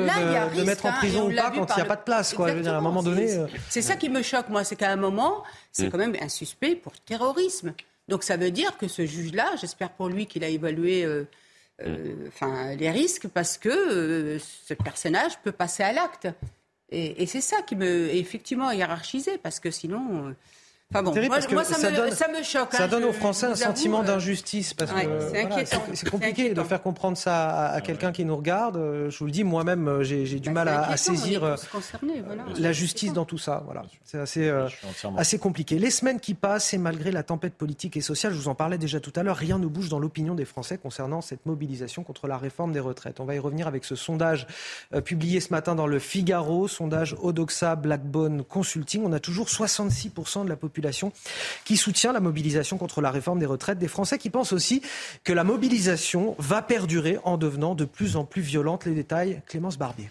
mettre 0.64 0.88
en 0.88 0.90
hein, 0.90 0.94
prison 0.98 1.30
ou 1.30 1.36
pas 1.36 1.52
quand 1.52 1.68
il 1.70 1.76
n'y 1.76 1.82
a 1.84 1.86
pas 1.86 1.98
de 1.98 2.04
place. 2.04 2.34
Quoi, 2.34 2.50
à 2.50 2.52
un 2.52 2.82
moment 2.82 3.04
donné. 3.04 3.30
C'est 3.70 3.84
ça 3.84 3.96
qui 3.96 4.10
me 4.10 4.24
choque, 4.24 4.50
moi, 4.50 4.64
c'est 4.64 4.76
qu'à 4.76 4.90
un 4.90 4.96
moment, 4.96 5.44
c'est 5.72 5.86
mm. 5.86 5.92
quand 5.92 5.98
même 6.00 6.16
un 6.20 6.30
suspect 6.30 6.74
pour 6.76 6.94
terrorisme. 6.94 7.74
Donc 8.08 8.24
ça 8.24 8.38
veut 8.38 8.50
dire 8.50 8.76
que 8.80 8.88
ce 8.88 9.06
juge-là, 9.06 9.52
j'espère 9.62 9.92
pour 9.92 10.10
lui 10.10 10.26
qu'il 10.26 10.44
a 10.44 10.48
évalué 10.48 11.06
euh, 11.82 12.28
enfin, 12.28 12.74
les 12.76 12.90
risques 12.90 13.28
parce 13.28 13.58
que 13.58 13.70
euh, 13.70 14.40
ce 14.40 14.74
personnage 14.74 15.40
peut 15.44 15.52
passer 15.52 15.84
à 15.84 15.92
l'acte. 15.92 16.28
Et, 16.90 17.26
c'est 17.26 17.42
ça 17.42 17.62
qui 17.64 17.76
me, 17.76 18.10
effectivement, 18.14 18.72
hiérarchisé 18.72 19.38
parce 19.40 19.60
que 19.60 19.72
sinon, 19.72 20.28
euh, 20.28 20.34
Enfin 20.94 21.02
bon, 21.02 21.14
moi, 21.26 21.42
ça, 21.42 22.28
me, 22.30 22.44
choque. 22.44 22.72
Ça 22.72 22.84
hein, 22.84 22.88
donne 22.88 23.06
aux 23.06 23.12
Français 23.12 23.48
un 23.48 23.56
sentiment 23.56 24.02
euh, 24.02 24.06
d'injustice 24.06 24.76
parce 24.76 24.92
que 24.92 24.98
c'est 25.94 26.10
compliqué 26.10 26.54
de 26.54 26.62
faire 26.62 26.82
comprendre 26.82 27.18
ça 27.18 27.70
à, 27.70 27.82
quelqu'un 27.82 28.12
qui 28.12 28.24
nous 28.24 28.38
regarde. 28.38 28.78
Euh, 28.78 29.10
je 29.10 29.18
vous 29.18 29.26
le 29.26 29.32
dis, 29.32 29.44
moi-même, 29.44 29.88
euh, 29.88 30.04
j'ai 30.04 30.40
du 30.40 30.52
bah, 30.52 30.64
mal 30.64 30.68
à, 30.70 30.96
saisir 30.96 31.58
la 32.58 32.72
justice 32.72 33.14
dans 33.14 33.26
tout 33.26 33.40
ça. 33.40 33.64
Voilà, 33.66 33.82
c'est 34.04 34.20
assez, 34.20 34.54
assez 35.18 35.40
compliqué. 35.40 35.80
Les 35.80 35.90
semaines 35.90 36.20
qui 36.20 36.36
passent 36.36 36.74
et 36.74 36.78
malgré 36.78 37.12
la 37.12 37.24
tempête 37.24 37.56
politique 37.56 37.98
et 37.98 38.02
sociale, 38.02 38.32
je 38.32 38.38
vous 38.38 38.48
en 38.48 38.56
parlais 38.56 38.78
déjà 38.78 39.00
tout 39.00 39.14
à 39.16 39.24
l'heure, 39.24 39.38
rien 39.38 39.58
ne 39.58 39.68
bouge 39.68 39.90
dans 39.90 40.00
l'opinion 40.00 40.36
des 40.36 40.46
Français 40.46 40.78
concernant 40.78 41.22
cette 41.22 41.46
mobilisation 41.48 42.04
contre 42.04 42.28
la 42.28 42.38
réforme 42.38 42.72
des 42.72 42.80
retraites. 42.80 43.20
On 43.20 43.26
va 43.26 43.34
y 43.34 43.40
revenir 43.40 43.68
avec 43.68 43.86
ce 43.86 43.96
sondage 43.96 44.46
publié 45.04 45.40
ce 45.40 45.50
matin 45.50 45.74
dans 45.74 45.88
le 45.88 45.98
Figaro, 45.98 46.68
sondage 46.68 47.18
Odoxa 47.22 47.76
Blackbone 47.76 48.44
Consulting. 48.44 49.02
On 49.04 49.14
a 49.14 49.20
toujours 49.20 49.48
66% 49.48 50.44
de 50.44 50.50
la 50.50 50.56
population 50.56 50.75
qui 51.64 51.78
soutient 51.78 52.14
la 52.14 52.20
mobilisation 52.20 52.78
contre 52.78 53.02
la 53.02 53.12
réforme 53.12 53.40
des 53.40 53.46
retraites. 53.46 53.78
Des 53.78 53.88
Français 53.88 54.18
qui 54.18 54.30
pensent 54.30 54.54
aussi 54.54 54.82
que 55.24 55.34
la 55.34 55.44
mobilisation 55.44 56.36
va 56.40 56.62
perdurer 56.62 57.20
en 57.24 57.38
devenant 57.38 57.76
de 57.76 57.86
plus 57.86 58.16
en 58.16 58.26
plus 58.26 58.42
violente. 58.42 58.86
Les 58.86 58.94
détails, 58.94 59.42
Clémence 59.48 59.78
Barbier. 59.78 60.10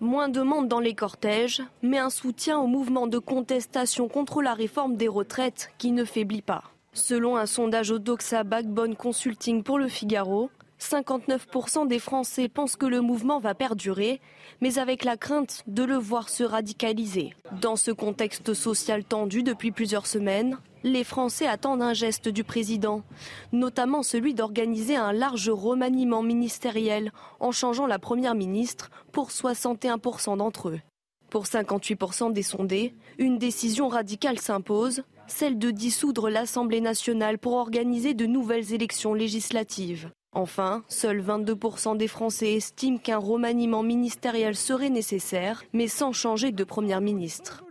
Moins 0.00 0.28
de 0.28 0.42
monde 0.42 0.68
dans 0.68 0.80
les 0.80 0.94
cortèges, 0.94 1.62
mais 1.82 1.98
un 1.98 2.10
soutien 2.10 2.58
au 2.58 2.66
mouvement 2.66 3.06
de 3.06 3.18
contestation 3.18 4.08
contre 4.08 4.42
la 4.42 4.52
réforme 4.52 4.96
des 4.96 5.08
retraites 5.08 5.70
qui 5.78 5.92
ne 5.92 6.04
faiblit 6.04 6.42
pas. 6.42 6.64
Selon 6.92 7.36
un 7.36 7.46
sondage 7.46 7.90
au 7.90 7.98
Doxa 7.98 8.44
Backbone 8.44 8.96
Consulting 8.96 9.62
pour 9.62 9.78
le 9.78 9.88
Figaro, 9.88 10.50
59% 10.80 11.86
des 11.86 11.98
Français 11.98 12.48
pensent 12.48 12.76
que 12.76 12.86
le 12.86 13.00
mouvement 13.00 13.38
va 13.40 13.54
perdurer, 13.54 14.20
mais 14.60 14.78
avec 14.78 15.04
la 15.04 15.16
crainte 15.16 15.62
de 15.66 15.82
le 15.82 15.96
voir 15.96 16.28
se 16.28 16.44
radicaliser. 16.44 17.34
Dans 17.60 17.76
ce 17.76 17.90
contexte 17.90 18.54
social 18.54 19.04
tendu 19.04 19.42
depuis 19.42 19.70
plusieurs 19.70 20.06
semaines, 20.06 20.58
les 20.82 21.02
Français 21.02 21.46
attendent 21.46 21.82
un 21.82 21.94
geste 21.94 22.28
du 22.28 22.44
président, 22.44 23.02
notamment 23.52 24.02
celui 24.02 24.34
d'organiser 24.34 24.96
un 24.96 25.12
large 25.12 25.48
remaniement 25.48 26.22
ministériel 26.22 27.10
en 27.40 27.52
changeant 27.52 27.86
la 27.86 27.98
première 27.98 28.34
ministre 28.34 28.90
pour 29.10 29.30
61% 29.30 30.36
d'entre 30.36 30.68
eux. 30.68 30.80
Pour 31.30 31.46
58% 31.46 32.32
des 32.32 32.42
sondés, 32.42 32.94
une 33.18 33.38
décision 33.38 33.88
radicale 33.88 34.38
s'impose, 34.38 35.02
celle 35.26 35.58
de 35.58 35.70
dissoudre 35.70 36.28
l'Assemblée 36.28 36.82
nationale 36.82 37.38
pour 37.38 37.54
organiser 37.54 38.12
de 38.14 38.26
nouvelles 38.26 38.72
élections 38.72 39.14
législatives. 39.14 40.10
Enfin, 40.34 40.82
seuls 40.88 41.22
22% 41.22 41.96
des 41.96 42.08
Français 42.08 42.54
estiment 42.54 42.98
qu'un 42.98 43.18
remaniement 43.18 43.84
ministériel 43.84 44.56
serait 44.56 44.90
nécessaire, 44.90 45.62
mais 45.72 45.86
sans 45.86 46.12
changer 46.12 46.50
de 46.50 46.64
Première 46.64 47.00
ministre. 47.00 47.64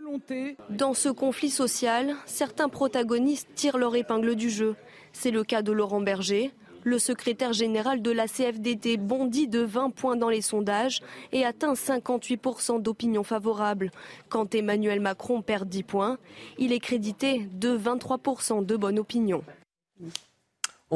Dans 0.70 0.94
ce 0.94 1.08
conflit 1.10 1.50
social, 1.50 2.14
certains 2.24 2.68
protagonistes 2.68 3.48
tirent 3.54 3.78
leur 3.78 3.94
épingle 3.96 4.34
du 4.34 4.48
jeu. 4.48 4.76
C'est 5.12 5.30
le 5.30 5.44
cas 5.44 5.62
de 5.62 5.72
Laurent 5.72 6.00
Berger. 6.00 6.52
Le 6.84 6.98
secrétaire 6.98 7.52
général 7.52 8.02
de 8.02 8.10
la 8.10 8.28
CFDT 8.28 8.98
bondit 8.98 9.48
de 9.48 9.60
20 9.60 9.90
points 9.90 10.16
dans 10.16 10.28
les 10.28 10.42
sondages 10.42 11.00
et 11.32 11.44
atteint 11.44 11.72
58% 11.72 12.80
d'opinion 12.80 13.24
favorable. 13.24 13.90
Quand 14.28 14.54
Emmanuel 14.54 15.00
Macron 15.00 15.40
perd 15.40 15.68
10 15.68 15.82
points, 15.82 16.18
il 16.58 16.72
est 16.72 16.80
crédité 16.80 17.48
de 17.52 17.76
23% 17.76 18.64
de 18.64 18.76
bonne 18.76 18.98
opinion. 18.98 19.42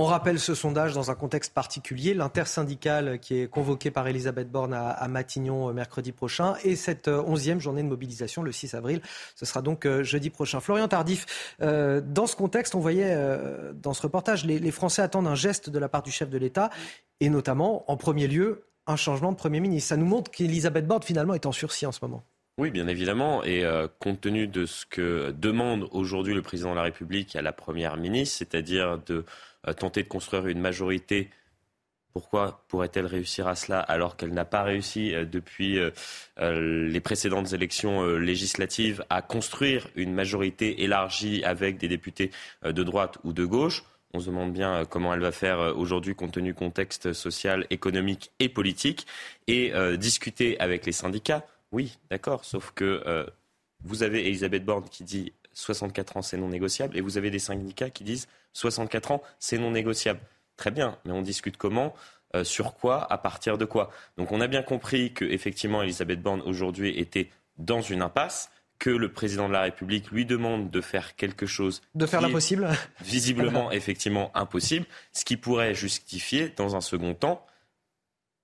On 0.00 0.04
rappelle 0.04 0.38
ce 0.38 0.54
sondage 0.54 0.94
dans 0.94 1.10
un 1.10 1.16
contexte 1.16 1.52
particulier, 1.52 2.14
l'intersyndicale 2.14 3.18
qui 3.18 3.40
est 3.40 3.48
convoquée 3.48 3.90
par 3.90 4.06
Elisabeth 4.06 4.48
Borne 4.48 4.72
à, 4.72 5.08
Matignon 5.08 5.68
euh, 5.68 5.72
mercredi 5.72 6.12
prochain 6.12 6.54
et 6.62 6.76
cette 6.76 7.08
euh, 7.08 7.20
onzième 7.26 7.58
journée 7.58 7.82
de 7.82 7.88
mobilisation 7.88 8.44
le 8.44 8.52
6 8.52 8.74
avril. 8.74 9.00
Ce 9.34 9.44
sera 9.44 9.60
donc 9.60 9.86
euh, 9.86 10.04
jeudi 10.04 10.30
prochain. 10.30 10.60
Florian 10.60 10.86
Tardif, 10.86 11.26
dans 11.58 12.28
ce 12.28 12.36
contexte, 12.36 12.76
on 12.76 12.78
voyait 12.78 13.12
dans 13.74 13.92
ce 13.92 14.02
reportage, 14.02 14.44
les, 14.44 14.70
Français 14.70 15.02
attendent 15.02 15.26
un 15.26 15.34
geste 15.34 15.68
de 15.68 15.78
la 15.80 15.88
part 15.88 16.04
du 16.04 16.12
chef 16.12 16.30
de 16.30 16.38
l'État 16.38 16.70
et 17.18 17.28
notamment, 17.28 17.90
en 17.90 17.96
premier 17.96 18.28
lieu, 18.28 18.66
un 18.86 18.94
changement 18.94 19.32
de 19.32 19.36
Premier 19.36 19.58
ministre. 19.58 19.88
Ça 19.88 19.96
nous 19.96 20.06
montre 20.06 20.30
qu'Elisabeth 20.30 20.86
Borne 20.86 21.02
finalement 21.02 21.34
est 21.34 21.44
en 21.44 21.52
sursis 21.52 21.86
en 21.86 21.92
ce 21.92 21.98
moment. 22.02 22.22
Oui, 22.56 22.70
bien 22.70 22.86
évidemment. 22.86 23.42
Et 23.42 23.64
compte 23.98 24.20
tenu 24.20 24.46
de 24.46 24.64
ce 24.64 24.86
que 24.86 25.34
demande 25.36 25.88
aujourd'hui 25.90 26.34
le 26.34 26.42
président 26.42 26.70
de 26.70 26.76
la 26.76 26.82
République 26.82 27.34
à 27.34 27.42
la 27.42 27.52
Première 27.52 27.96
ministre, 27.96 28.38
c'est-à-dire 28.38 29.00
de 29.06 29.24
tenter 29.76 30.02
de 30.02 30.08
construire 30.08 30.46
une 30.46 30.60
majorité. 30.60 31.30
Pourquoi 32.12 32.64
pourrait-elle 32.68 33.06
réussir 33.06 33.46
à 33.46 33.54
cela 33.54 33.78
alors 33.78 34.16
qu'elle 34.16 34.32
n'a 34.32 34.44
pas 34.44 34.62
réussi 34.62 35.14
euh, 35.14 35.24
depuis 35.24 35.78
euh, 35.78 35.90
euh, 36.40 36.88
les 36.88 37.00
précédentes 37.00 37.52
élections 37.52 38.04
législatives 38.16 39.04
à 39.10 39.22
construire 39.22 39.88
une 39.94 40.12
majorité 40.12 40.82
élargie 40.82 41.44
avec 41.44 41.78
des 41.78 41.88
députés 41.88 42.30
de 42.64 42.82
droite 42.82 43.18
ou 43.24 43.32
de 43.32 43.44
gauche? 43.44 43.84
On 44.14 44.20
se 44.20 44.26
demande 44.26 44.52
bien 44.52 44.84
comment 44.86 45.12
elle 45.12 45.20
va 45.20 45.32
faire 45.32 45.76
aujourd'hui 45.76 46.14
compte 46.14 46.32
tenu 46.32 46.54
contexte 46.54 47.12
social, 47.12 47.66
économique 47.70 48.32
et 48.40 48.48
politique. 48.48 49.06
Et 49.46 49.72
discuter 49.98 50.58
avec 50.60 50.86
les 50.86 50.92
syndicats, 50.92 51.46
oui, 51.72 51.98
d'accord, 52.10 52.46
sauf 52.46 52.72
que 52.74 53.26
vous 53.84 54.02
avez 54.02 54.26
Elisabeth 54.26 54.64
Borne 54.64 54.88
qui 54.90 55.04
dit 55.04 55.32
64 55.58 56.16
ans, 56.18 56.22
c'est 56.22 56.36
non 56.36 56.48
négociable. 56.48 56.96
Et 56.96 57.00
vous 57.00 57.18
avez 57.18 57.30
des 57.30 57.38
syndicats 57.38 57.90
qui 57.90 58.04
disent 58.04 58.28
64 58.52 59.10
ans, 59.10 59.22
c'est 59.38 59.58
non 59.58 59.72
négociable. 59.72 60.20
Très 60.56 60.70
bien, 60.70 60.98
mais 61.04 61.12
on 61.12 61.22
discute 61.22 61.56
comment 61.56 61.94
euh, 62.34 62.44
sur 62.44 62.74
quoi, 62.74 63.10
à 63.12 63.18
partir 63.18 63.58
de 63.58 63.64
quoi? 63.64 63.90
Donc 64.16 64.32
on 64.32 64.40
a 64.40 64.46
bien 64.46 64.62
compris 64.62 65.12
que 65.12 65.24
effectivement 65.24 65.82
Elisabeth 65.82 66.22
Borne 66.22 66.42
aujourd'hui 66.42 66.98
était 66.98 67.30
dans 67.56 67.80
une 67.80 68.02
impasse, 68.02 68.50
que 68.78 68.90
le 68.90 69.10
président 69.10 69.48
de 69.48 69.52
la 69.52 69.62
République 69.62 70.10
lui 70.12 70.24
demande 70.24 70.70
de 70.70 70.80
faire 70.80 71.16
quelque 71.16 71.46
chose 71.46 71.82
de 71.96 72.06
faire 72.06 72.20
l'impossible, 72.20 72.68
visiblement 73.00 73.72
effectivement 73.72 74.30
impossible, 74.36 74.86
ce 75.12 75.24
qui 75.24 75.36
pourrait 75.36 75.74
justifier 75.74 76.50
dans 76.50 76.76
un 76.76 76.80
second 76.80 77.14
temps, 77.14 77.44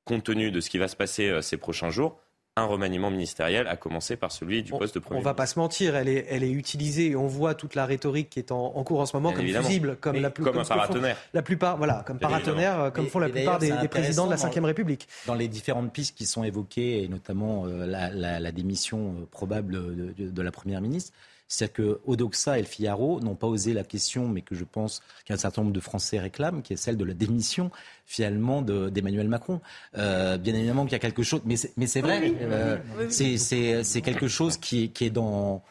compte 0.05 0.25
tenu 0.25 0.51
de 0.51 0.61
ce 0.61 0.69
qui 0.69 0.79
va 0.79 0.89
se 0.89 0.97
passer 0.97 1.29
euh, 1.29 1.43
ces 1.43 1.57
prochains 1.57 1.91
jours, 1.91 2.19
un 2.57 2.67
remaniement 2.67 3.11
ministériel, 3.11 3.67
à 3.67 3.77
commencer 3.77 4.17
par 4.17 4.31
celui 4.31 4.63
du 4.63 4.71
poste 4.71 4.95
de 4.95 5.01
Premier 5.01 5.17
On 5.17 5.21
ne 5.21 5.25
va 5.25 5.35
pas 5.35 5.47
se 5.47 5.59
mentir, 5.59 5.97
elle 5.97 6.09
est, 6.09 6.25
elle 6.31 6.45
est 6.45 6.53
utilisée 6.53 7.11
et 7.11 7.17
on 7.17 7.27
voit 7.27 7.55
toute 7.55 7.75
la 7.75 7.85
rhétorique 7.85 8.31
qui 8.31 8.39
est 8.39 8.53
en, 8.53 8.71
cours 8.85 9.01
en 9.01 9.07
ce 9.07 9.17
moment 9.17 9.33
comme 9.33 9.45
fusible, 9.45 9.97
comme, 10.01 10.17
la 10.17 10.31
comme, 10.31 10.59
un 10.59 10.65
paratonnerre. 10.65 11.17
la 11.33 11.43
plupart, 11.43 11.77
voilà, 11.77 12.05
comme 12.07 12.21
paratonnerre, 12.21 12.93
comme 12.95 13.09
font 13.09 13.19
la 13.19 13.29
plupart 13.29 13.59
des, 13.59 13.73
présidents 13.89 14.27
de 14.27 14.31
la 14.31 14.37
Ve 14.37 14.65
République. 14.65 15.09
Dans 15.27 15.35
les 15.35 15.49
différentes 15.49 15.93
pistes 15.93 16.17
qui 16.17 16.27
sont 16.27 16.45
évoquées, 16.45 17.03
et 17.03 17.09
notamment 17.09 17.67
euh, 17.67 17.87
la, 17.87 18.53
démission 18.53 19.17
euh, 19.19 19.27
probable 19.33 20.15
de 20.15 20.43
la 20.43 20.53
Première 20.53 20.81
ministre, 20.81 21.13
c'est-à-dire 21.49 21.75
que 21.75 22.01
Odoxa 22.07 22.59
et 22.59 22.63
le 22.63 22.67
Figaro 22.67 23.21
n'ont 23.21 23.35
pas 23.35 23.47
osé 23.47 23.75
la 23.75 23.85
question, 23.85 24.29
mais 24.29 24.41
que 24.41 24.55
je 24.55 24.65
pense 24.65 25.03
qu'un 25.25 25.37
certain 25.37 25.63
nombre 25.63 25.75
de 25.75 25.81
Français 25.81 26.19
réclament, 26.19 26.63
qui 26.63 26.73
est 26.73 26.77
celle 26.77 26.97
de 26.97 27.05
la 27.05 27.15
démission 27.15 27.71
finalement 28.07 28.63
d'Emmanuel 28.63 29.29
Macron. 29.29 29.61
Euh, 29.97 30.37
bien 30.39 30.55
évidemment 30.55 30.85
qu'il 30.85 30.93
y 30.93 30.97
a 30.97 31.01
quelque 31.01 31.23
chose, 31.23 31.43
mais 31.45 31.87
c'est 31.87 32.01
vrai, 32.01 32.33
euh, 32.41 32.79
c'est 33.09 34.01
quelque 34.03 34.29
chose 34.29 34.57
qui, 34.57 34.91
qui 34.91 35.05
est 35.05 35.11
dans 35.11 35.63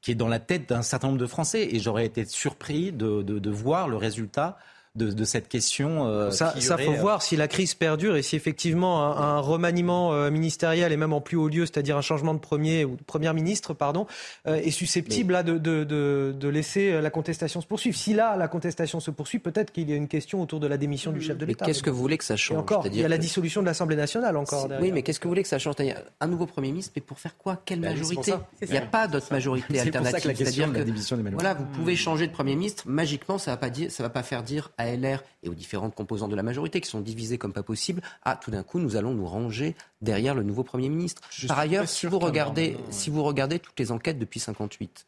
qui 0.00 0.12
est 0.12 0.14
dans 0.14 0.28
la 0.28 0.38
tête 0.38 0.68
d'un 0.68 0.82
certain 0.82 1.08
nombre 1.08 1.18
de 1.18 1.26
Français. 1.26 1.68
Et 1.72 1.80
j'aurais 1.80 2.06
été 2.06 2.24
surpris 2.24 2.92
de, 2.92 3.22
de, 3.22 3.38
de 3.38 3.50
voir 3.50 3.88
le 3.88 3.96
résultat 3.96 4.56
de, 4.96 5.24
cette 5.24 5.48
question. 5.48 6.06
Euh, 6.06 6.30
ça, 6.30 6.54
ça 6.60 6.76
faut 6.76 6.92
euh, 6.92 6.96
voir 6.96 7.22
si 7.22 7.36
la 7.36 7.48
crise 7.48 7.74
perdure 7.74 8.16
et 8.16 8.22
si 8.22 8.36
effectivement 8.36 9.16
un, 9.16 9.38
remaniement 9.38 10.12
euh, 10.12 10.30
ministériel 10.30 10.92
et 10.92 10.96
même 10.96 11.12
en 11.12 11.20
plus 11.20 11.36
haut 11.36 11.48
lieu, 11.48 11.66
c'est-à-dire 11.66 11.96
un 11.96 12.02
changement 12.02 12.34
de 12.34 12.38
premier 12.38 12.84
ou 12.84 12.96
de 12.96 13.02
première 13.02 13.34
ministre, 13.34 13.74
pardon, 13.74 14.06
est 14.46 14.70
susceptible 14.70 15.32
là, 15.32 15.42
de, 15.42 15.58
de, 15.58 15.84
de, 15.84 16.48
laisser 16.48 17.00
la 17.00 17.10
contestation 17.10 17.60
se 17.60 17.66
poursuivre. 17.66 17.96
Si 17.96 18.14
là 18.14 18.36
la 18.36 18.48
contestation 18.48 19.00
se 19.00 19.10
poursuit, 19.10 19.38
peut-être 19.38 19.72
qu'il 19.72 19.88
y 19.88 19.92
a 19.92 19.96
une 19.96 20.08
question 20.08 20.42
autour 20.42 20.60
de 20.60 20.66
la 20.66 20.76
démission 20.76 21.12
du 21.12 21.20
chef 21.20 21.36
de 21.36 21.46
l'État. 21.46 21.66
Qu'est-ce 21.66 21.82
que 21.82 21.90
vous 21.90 22.00
voulez 22.00 22.18
que 22.18 22.24
ça 22.24 22.36
change 22.36 22.58
encore, 22.58 22.86
Il 22.86 22.96
y 22.96 23.04
a 23.04 23.08
la 23.08 23.18
dissolution 23.18 23.60
de 23.60 23.66
l'Assemblée 23.66 23.96
nationale 23.96 24.36
encore. 24.36 24.68
Oui, 24.80 24.92
mais 24.92 25.02
qu'est-ce 25.02 25.20
que 25.20 25.24
vous 25.24 25.30
voulez 25.30 25.42
que 25.42 25.48
ça 25.48 25.58
change 25.58 25.74
Un 26.20 26.26
nouveau 26.26 26.46
Premier 26.46 26.68
ministre, 26.68 26.92
mais 26.96 27.02
pour 27.02 27.18
faire 27.18 27.36
quoi? 27.36 27.60
Quelle 27.64 27.80
ben, 27.80 27.90
majorité? 27.90 28.32
Il 28.62 28.70
n'y 28.70 28.76
a 28.76 28.82
pas 28.82 29.06
d'autre 29.06 29.28
majorité 29.30 29.80
alternative. 29.80 30.34
C'est-à-dire 30.34 30.72
que, 30.72 31.30
voilà, 31.32 31.54
vous 31.54 31.66
pouvez 31.66 31.96
changer 31.96 32.26
de 32.26 32.32
Premier 32.32 32.56
ministre, 32.56 32.84
magiquement, 32.86 33.38
ça 33.38 33.50
ne 33.50 33.56
va, 33.56 33.60
pas 33.60 33.70
dire, 33.70 33.90
ça 33.90 34.02
va 34.02 34.10
pas 34.10 34.22
faire 34.22 34.42
dire 34.42 34.70
à 34.78 34.87
LR 34.96 35.22
et 35.42 35.48
aux 35.48 35.54
différentes 35.54 35.94
composantes 35.94 36.30
de 36.30 36.36
la 36.36 36.42
majorité 36.42 36.80
qui 36.80 36.88
sont 36.88 37.00
divisées 37.00 37.38
comme 37.38 37.52
pas 37.52 37.62
possible, 37.62 38.02
ah, 38.24 38.36
tout 38.36 38.50
d'un 38.50 38.62
coup, 38.62 38.78
nous 38.78 38.96
allons 38.96 39.12
nous 39.12 39.26
ranger 39.26 39.74
derrière 40.00 40.34
le 40.34 40.42
nouveau 40.42 40.62
Premier 40.62 40.88
ministre. 40.88 41.22
Par 41.46 41.58
ailleurs, 41.58 41.88
si 41.88 42.06
vous, 42.06 42.18
regardez, 42.18 42.76
si 42.90 43.10
vous 43.10 43.22
regardez 43.22 43.58
toutes 43.58 43.78
les 43.78 43.92
enquêtes 43.92 44.18
depuis 44.18 44.40
58, 44.40 45.06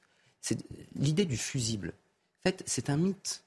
l'idée 0.97 1.25
du 1.25 1.37
fusible. 1.37 1.93
En 2.41 2.49
fait, 2.49 2.63
c'est 2.67 2.91
un 2.91 2.97
mythe. 2.97 3.43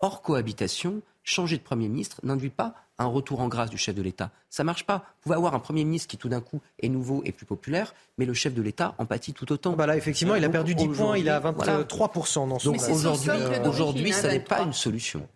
Hors 0.00 0.22
cohabitation, 0.22 1.02
changer 1.24 1.58
de 1.58 1.62
Premier 1.62 1.88
ministre 1.88 2.20
n'induit 2.22 2.50
pas 2.50 2.74
un 2.98 3.06
retour 3.06 3.40
en 3.40 3.48
grâce 3.48 3.70
du 3.70 3.78
chef 3.78 3.94
de 3.94 4.02
l'État. 4.02 4.30
Ça 4.50 4.64
marche 4.64 4.84
pas. 4.84 4.96
Vous 4.98 5.22
pouvez 5.24 5.36
avoir 5.36 5.54
un 5.54 5.60
Premier 5.60 5.84
ministre 5.84 6.08
qui 6.08 6.16
tout 6.16 6.28
d'un 6.28 6.40
coup 6.40 6.60
est 6.80 6.88
nouveau 6.88 7.22
et 7.24 7.32
plus 7.32 7.46
populaire, 7.46 7.94
mais 8.16 8.24
le 8.24 8.34
chef 8.34 8.54
de 8.54 8.62
l'État 8.62 8.94
en 8.98 9.06
pâtit 9.06 9.32
tout 9.32 9.50
autant. 9.52 9.74
Bah 9.74 9.86
là, 9.86 9.96
effectivement, 9.96 10.34
il 10.34 10.44
a 10.44 10.48
perdu 10.48 10.74
10 10.74 10.88
points, 10.88 11.16
il 11.16 11.28
a 11.28 11.40
23% 11.40 12.48
dans 12.48 12.58
son 12.58 12.72
Donc 12.72 12.82
aujourd'hui, 12.88 13.30
aujourd'hui, 13.64 14.12
ça 14.12 14.28
n'est 14.28 14.40
pas 14.40 14.62
une 14.62 14.72
solution. 14.72 15.26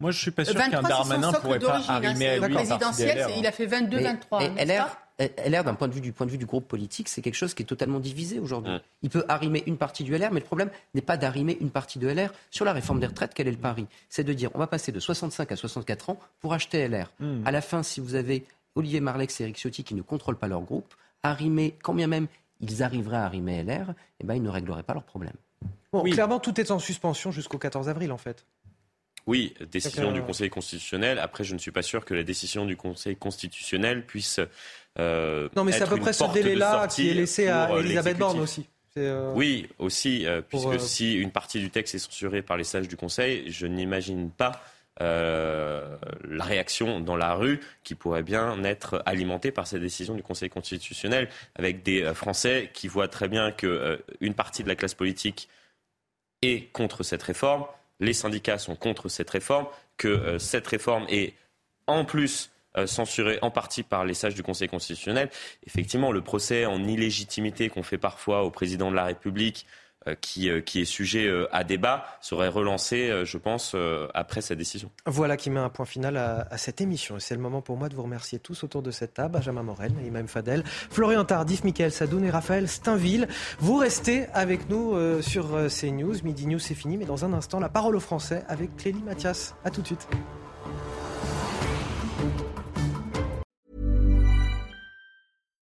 Moi, 0.00 0.10
je 0.10 0.20
suis 0.20 0.30
pas 0.30 0.44
sûr 0.44 0.54
qu'un 0.54 0.82
Darmanin 0.82 1.32
pourrait 1.32 1.58
pas 1.58 1.78
hein, 1.78 1.84
arrimer 1.88 2.28
à 2.28 2.38
lui 2.38 2.54
présidentielle, 2.54 3.26
il 3.38 3.46
a 3.46 3.52
fait 3.52 3.66
22-23. 3.66 4.64
LR, 4.64 4.98
LR 5.18 5.64
d'un 5.64 5.74
point 5.74 5.88
de 5.88 5.94
vue 5.94 6.02
du 6.02 6.12
point 6.12 6.26
de 6.26 6.30
vue 6.30 6.38
du 6.38 6.44
groupe 6.44 6.68
politique, 6.68 7.08
c'est 7.08 7.22
quelque 7.22 7.34
chose 7.34 7.54
qui 7.54 7.62
est 7.62 7.66
totalement 7.66 8.00
divisé 8.00 8.38
aujourd'hui. 8.38 8.74
Il 9.02 9.08
peut 9.08 9.24
arrimer 9.28 9.62
une 9.66 9.78
partie 9.78 10.04
du 10.04 10.16
LR, 10.16 10.32
mais 10.32 10.40
le 10.40 10.46
problème 10.46 10.70
n'est 10.94 11.00
pas 11.00 11.16
d'arrimer 11.16 11.56
une 11.60 11.70
partie 11.70 11.98
de 11.98 12.08
LR 12.08 12.30
sur 12.50 12.64
la 12.64 12.72
réforme 12.72 13.00
des 13.00 13.06
retraites. 13.06 13.32
Quel 13.34 13.48
est 13.48 13.52
le 13.52 13.56
pari? 13.56 13.86
C'est 14.10 14.24
de 14.24 14.32
dire 14.32 14.50
on 14.54 14.58
va 14.58 14.66
passer 14.66 14.92
de 14.92 15.00
65 15.00 15.50
à 15.50 15.56
64 15.56 16.10
ans 16.10 16.18
pour 16.40 16.52
acheter 16.52 16.86
LR. 16.86 17.10
Hmm. 17.20 17.46
À 17.46 17.50
la 17.50 17.62
fin, 17.62 17.82
si 17.82 18.00
vous 18.00 18.14
avez 18.14 18.44
Olivier 18.74 19.00
Marlex 19.00 19.40
et 19.40 19.44
Eric 19.44 19.56
Ciotti 19.56 19.82
qui 19.82 19.94
ne 19.94 20.02
contrôlent 20.02 20.36
pas 20.36 20.48
leur 20.48 20.60
groupe, 20.60 20.94
arrimer, 21.22 21.74
quand 21.82 21.94
bien 21.94 22.06
même 22.06 22.26
ils 22.60 22.82
arriveraient 22.82 23.16
à 23.16 23.24
arrimer 23.24 23.62
LR, 23.62 23.92
eh 24.20 24.24
ben, 24.24 24.34
ils 24.34 24.42
ne 24.42 24.48
régleraient 24.48 24.82
pas 24.82 24.94
leur 24.94 25.02
problème. 25.02 25.34
Bon, 25.92 26.02
Clairement, 26.02 26.40
tout 26.40 26.60
est 26.60 26.70
en 26.70 26.78
suspension 26.78 27.30
jusqu'au 27.30 27.58
14 27.58 27.88
avril, 27.88 28.12
en 28.12 28.18
fait. 28.18 28.44
Oui, 29.26 29.54
décision 29.72 30.12
du 30.12 30.22
Conseil 30.22 30.50
constitutionnel. 30.50 31.18
Après, 31.18 31.42
je 31.42 31.54
ne 31.54 31.58
suis 31.58 31.72
pas 31.72 31.82
sûr 31.82 32.04
que 32.04 32.14
la 32.14 32.22
décision 32.22 32.64
du 32.64 32.76
Conseil 32.76 33.16
constitutionnel 33.16 34.06
puisse. 34.06 34.40
Euh, 34.98 35.48
non, 35.56 35.64
mais 35.64 35.72
c'est 35.72 35.82
à 35.82 35.86
peu 35.88 35.96
près 35.96 36.12
ce 36.12 36.32
délai-là 36.32 36.86
qui 36.86 37.10
est 37.10 37.14
laissé 37.14 37.48
à 37.48 37.72
euh, 37.72 37.80
Elisabeth 37.80 38.18
Borne 38.18 38.40
aussi. 38.40 38.68
Oui, 39.34 39.68
aussi, 39.78 40.26
puisque 40.48 40.80
si 40.80 41.16
une 41.16 41.30
partie 41.30 41.60
du 41.60 41.68
texte 41.68 41.94
est 41.94 41.98
censurée 41.98 42.40
par 42.40 42.56
les 42.56 42.64
sages 42.64 42.88
du 42.88 42.96
Conseil, 42.96 43.50
je 43.50 43.66
n'imagine 43.66 44.30
pas 44.30 44.62
la 45.00 46.44
réaction 46.44 47.00
dans 47.00 47.16
la 47.16 47.34
rue 47.34 47.60
qui 47.82 47.94
pourrait 47.94 48.22
bien 48.22 48.62
être 48.64 49.02
alimentée 49.04 49.50
par 49.50 49.66
cette 49.66 49.82
décision 49.82 50.14
du 50.14 50.22
Conseil 50.22 50.48
constitutionnel, 50.48 51.28
avec 51.56 51.82
des 51.82 52.14
Français 52.14 52.70
qui 52.72 52.88
voient 52.88 53.08
très 53.08 53.28
bien 53.28 53.52
qu'une 53.52 54.34
partie 54.34 54.62
de 54.62 54.68
la 54.68 54.76
classe 54.76 54.94
politique 54.94 55.50
est 56.40 56.72
contre 56.72 57.02
cette 57.02 57.22
réforme, 57.22 57.66
les 58.00 58.12
syndicats 58.12 58.58
sont 58.58 58.76
contre 58.76 59.08
cette 59.08 59.30
réforme, 59.30 59.66
que 59.96 60.38
cette 60.38 60.66
réforme 60.66 61.06
est 61.08 61.34
en 61.86 62.04
plus 62.04 62.50
euh, 62.76 62.86
censuré 62.86 63.38
en 63.40 63.50
partie 63.50 63.82
par 63.82 64.04
les 64.04 64.12
sages 64.12 64.34
du 64.34 64.42
Conseil 64.42 64.68
constitutionnel. 64.68 65.30
Effectivement, 65.66 66.12
le 66.12 66.20
procès 66.20 66.66
en 66.66 66.84
illégitimité 66.84 67.70
qu'on 67.70 67.82
fait 67.82 67.96
parfois 67.96 68.42
au 68.42 68.50
président 68.50 68.90
de 68.90 68.96
la 68.96 69.04
République, 69.04 69.64
euh, 69.64 69.70
qui, 70.14 70.50
euh, 70.50 70.60
qui, 70.60 70.80
est 70.80 70.84
sujet 70.84 71.28
à 71.52 71.64
débat, 71.64 72.04
serait 72.20 72.48
relancé, 72.48 73.24
je 73.24 73.38
pense, 73.38 73.74
après 74.14 74.40
cette 74.40 74.58
décision. 74.58 74.90
Voilà 75.06 75.36
qui 75.36 75.50
met 75.50 75.60
un 75.60 75.68
point 75.68 75.84
final 75.84 76.16
à, 76.16 76.58
cette 76.58 76.80
émission. 76.80 77.16
Et 77.16 77.20
c'est 77.20 77.34
le 77.34 77.40
moment 77.40 77.62
pour 77.62 77.76
moi 77.76 77.88
de 77.88 77.94
vous 77.94 78.02
remercier 78.02 78.38
tous 78.38 78.64
autour 78.64 78.82
de 78.82 78.90
cette 78.90 79.14
table, 79.14 79.34
Benjamin 79.34 79.62
Morel, 79.62 79.92
Imam 80.06 80.28
Fadel, 80.28 80.62
Florian 80.64 81.24
Tardif, 81.24 81.64
Michael 81.64 81.92
Sadoun 81.92 82.24
et 82.24 82.30
Raphaël 82.30 82.68
Steinville. 82.68 83.28
Vous 83.58 83.76
restez 83.76 84.26
avec 84.32 84.68
nous 84.68 84.94
sur 85.22 85.46
CNews. 85.68 86.16
Midi 86.24 86.46
News, 86.46 86.58
c'est 86.58 86.74
fini, 86.74 86.96
mais 86.96 87.06
dans 87.06 87.24
un 87.24 87.32
instant, 87.32 87.60
la 87.60 87.68
parole 87.68 87.96
aux 87.96 88.00
Français 88.00 88.44
avec 88.48 88.76
Clélie 88.76 89.02
Mathias. 89.02 89.54
A 89.64 89.70
tout 89.70 89.82
de 89.82 89.86
suite. 89.86 90.06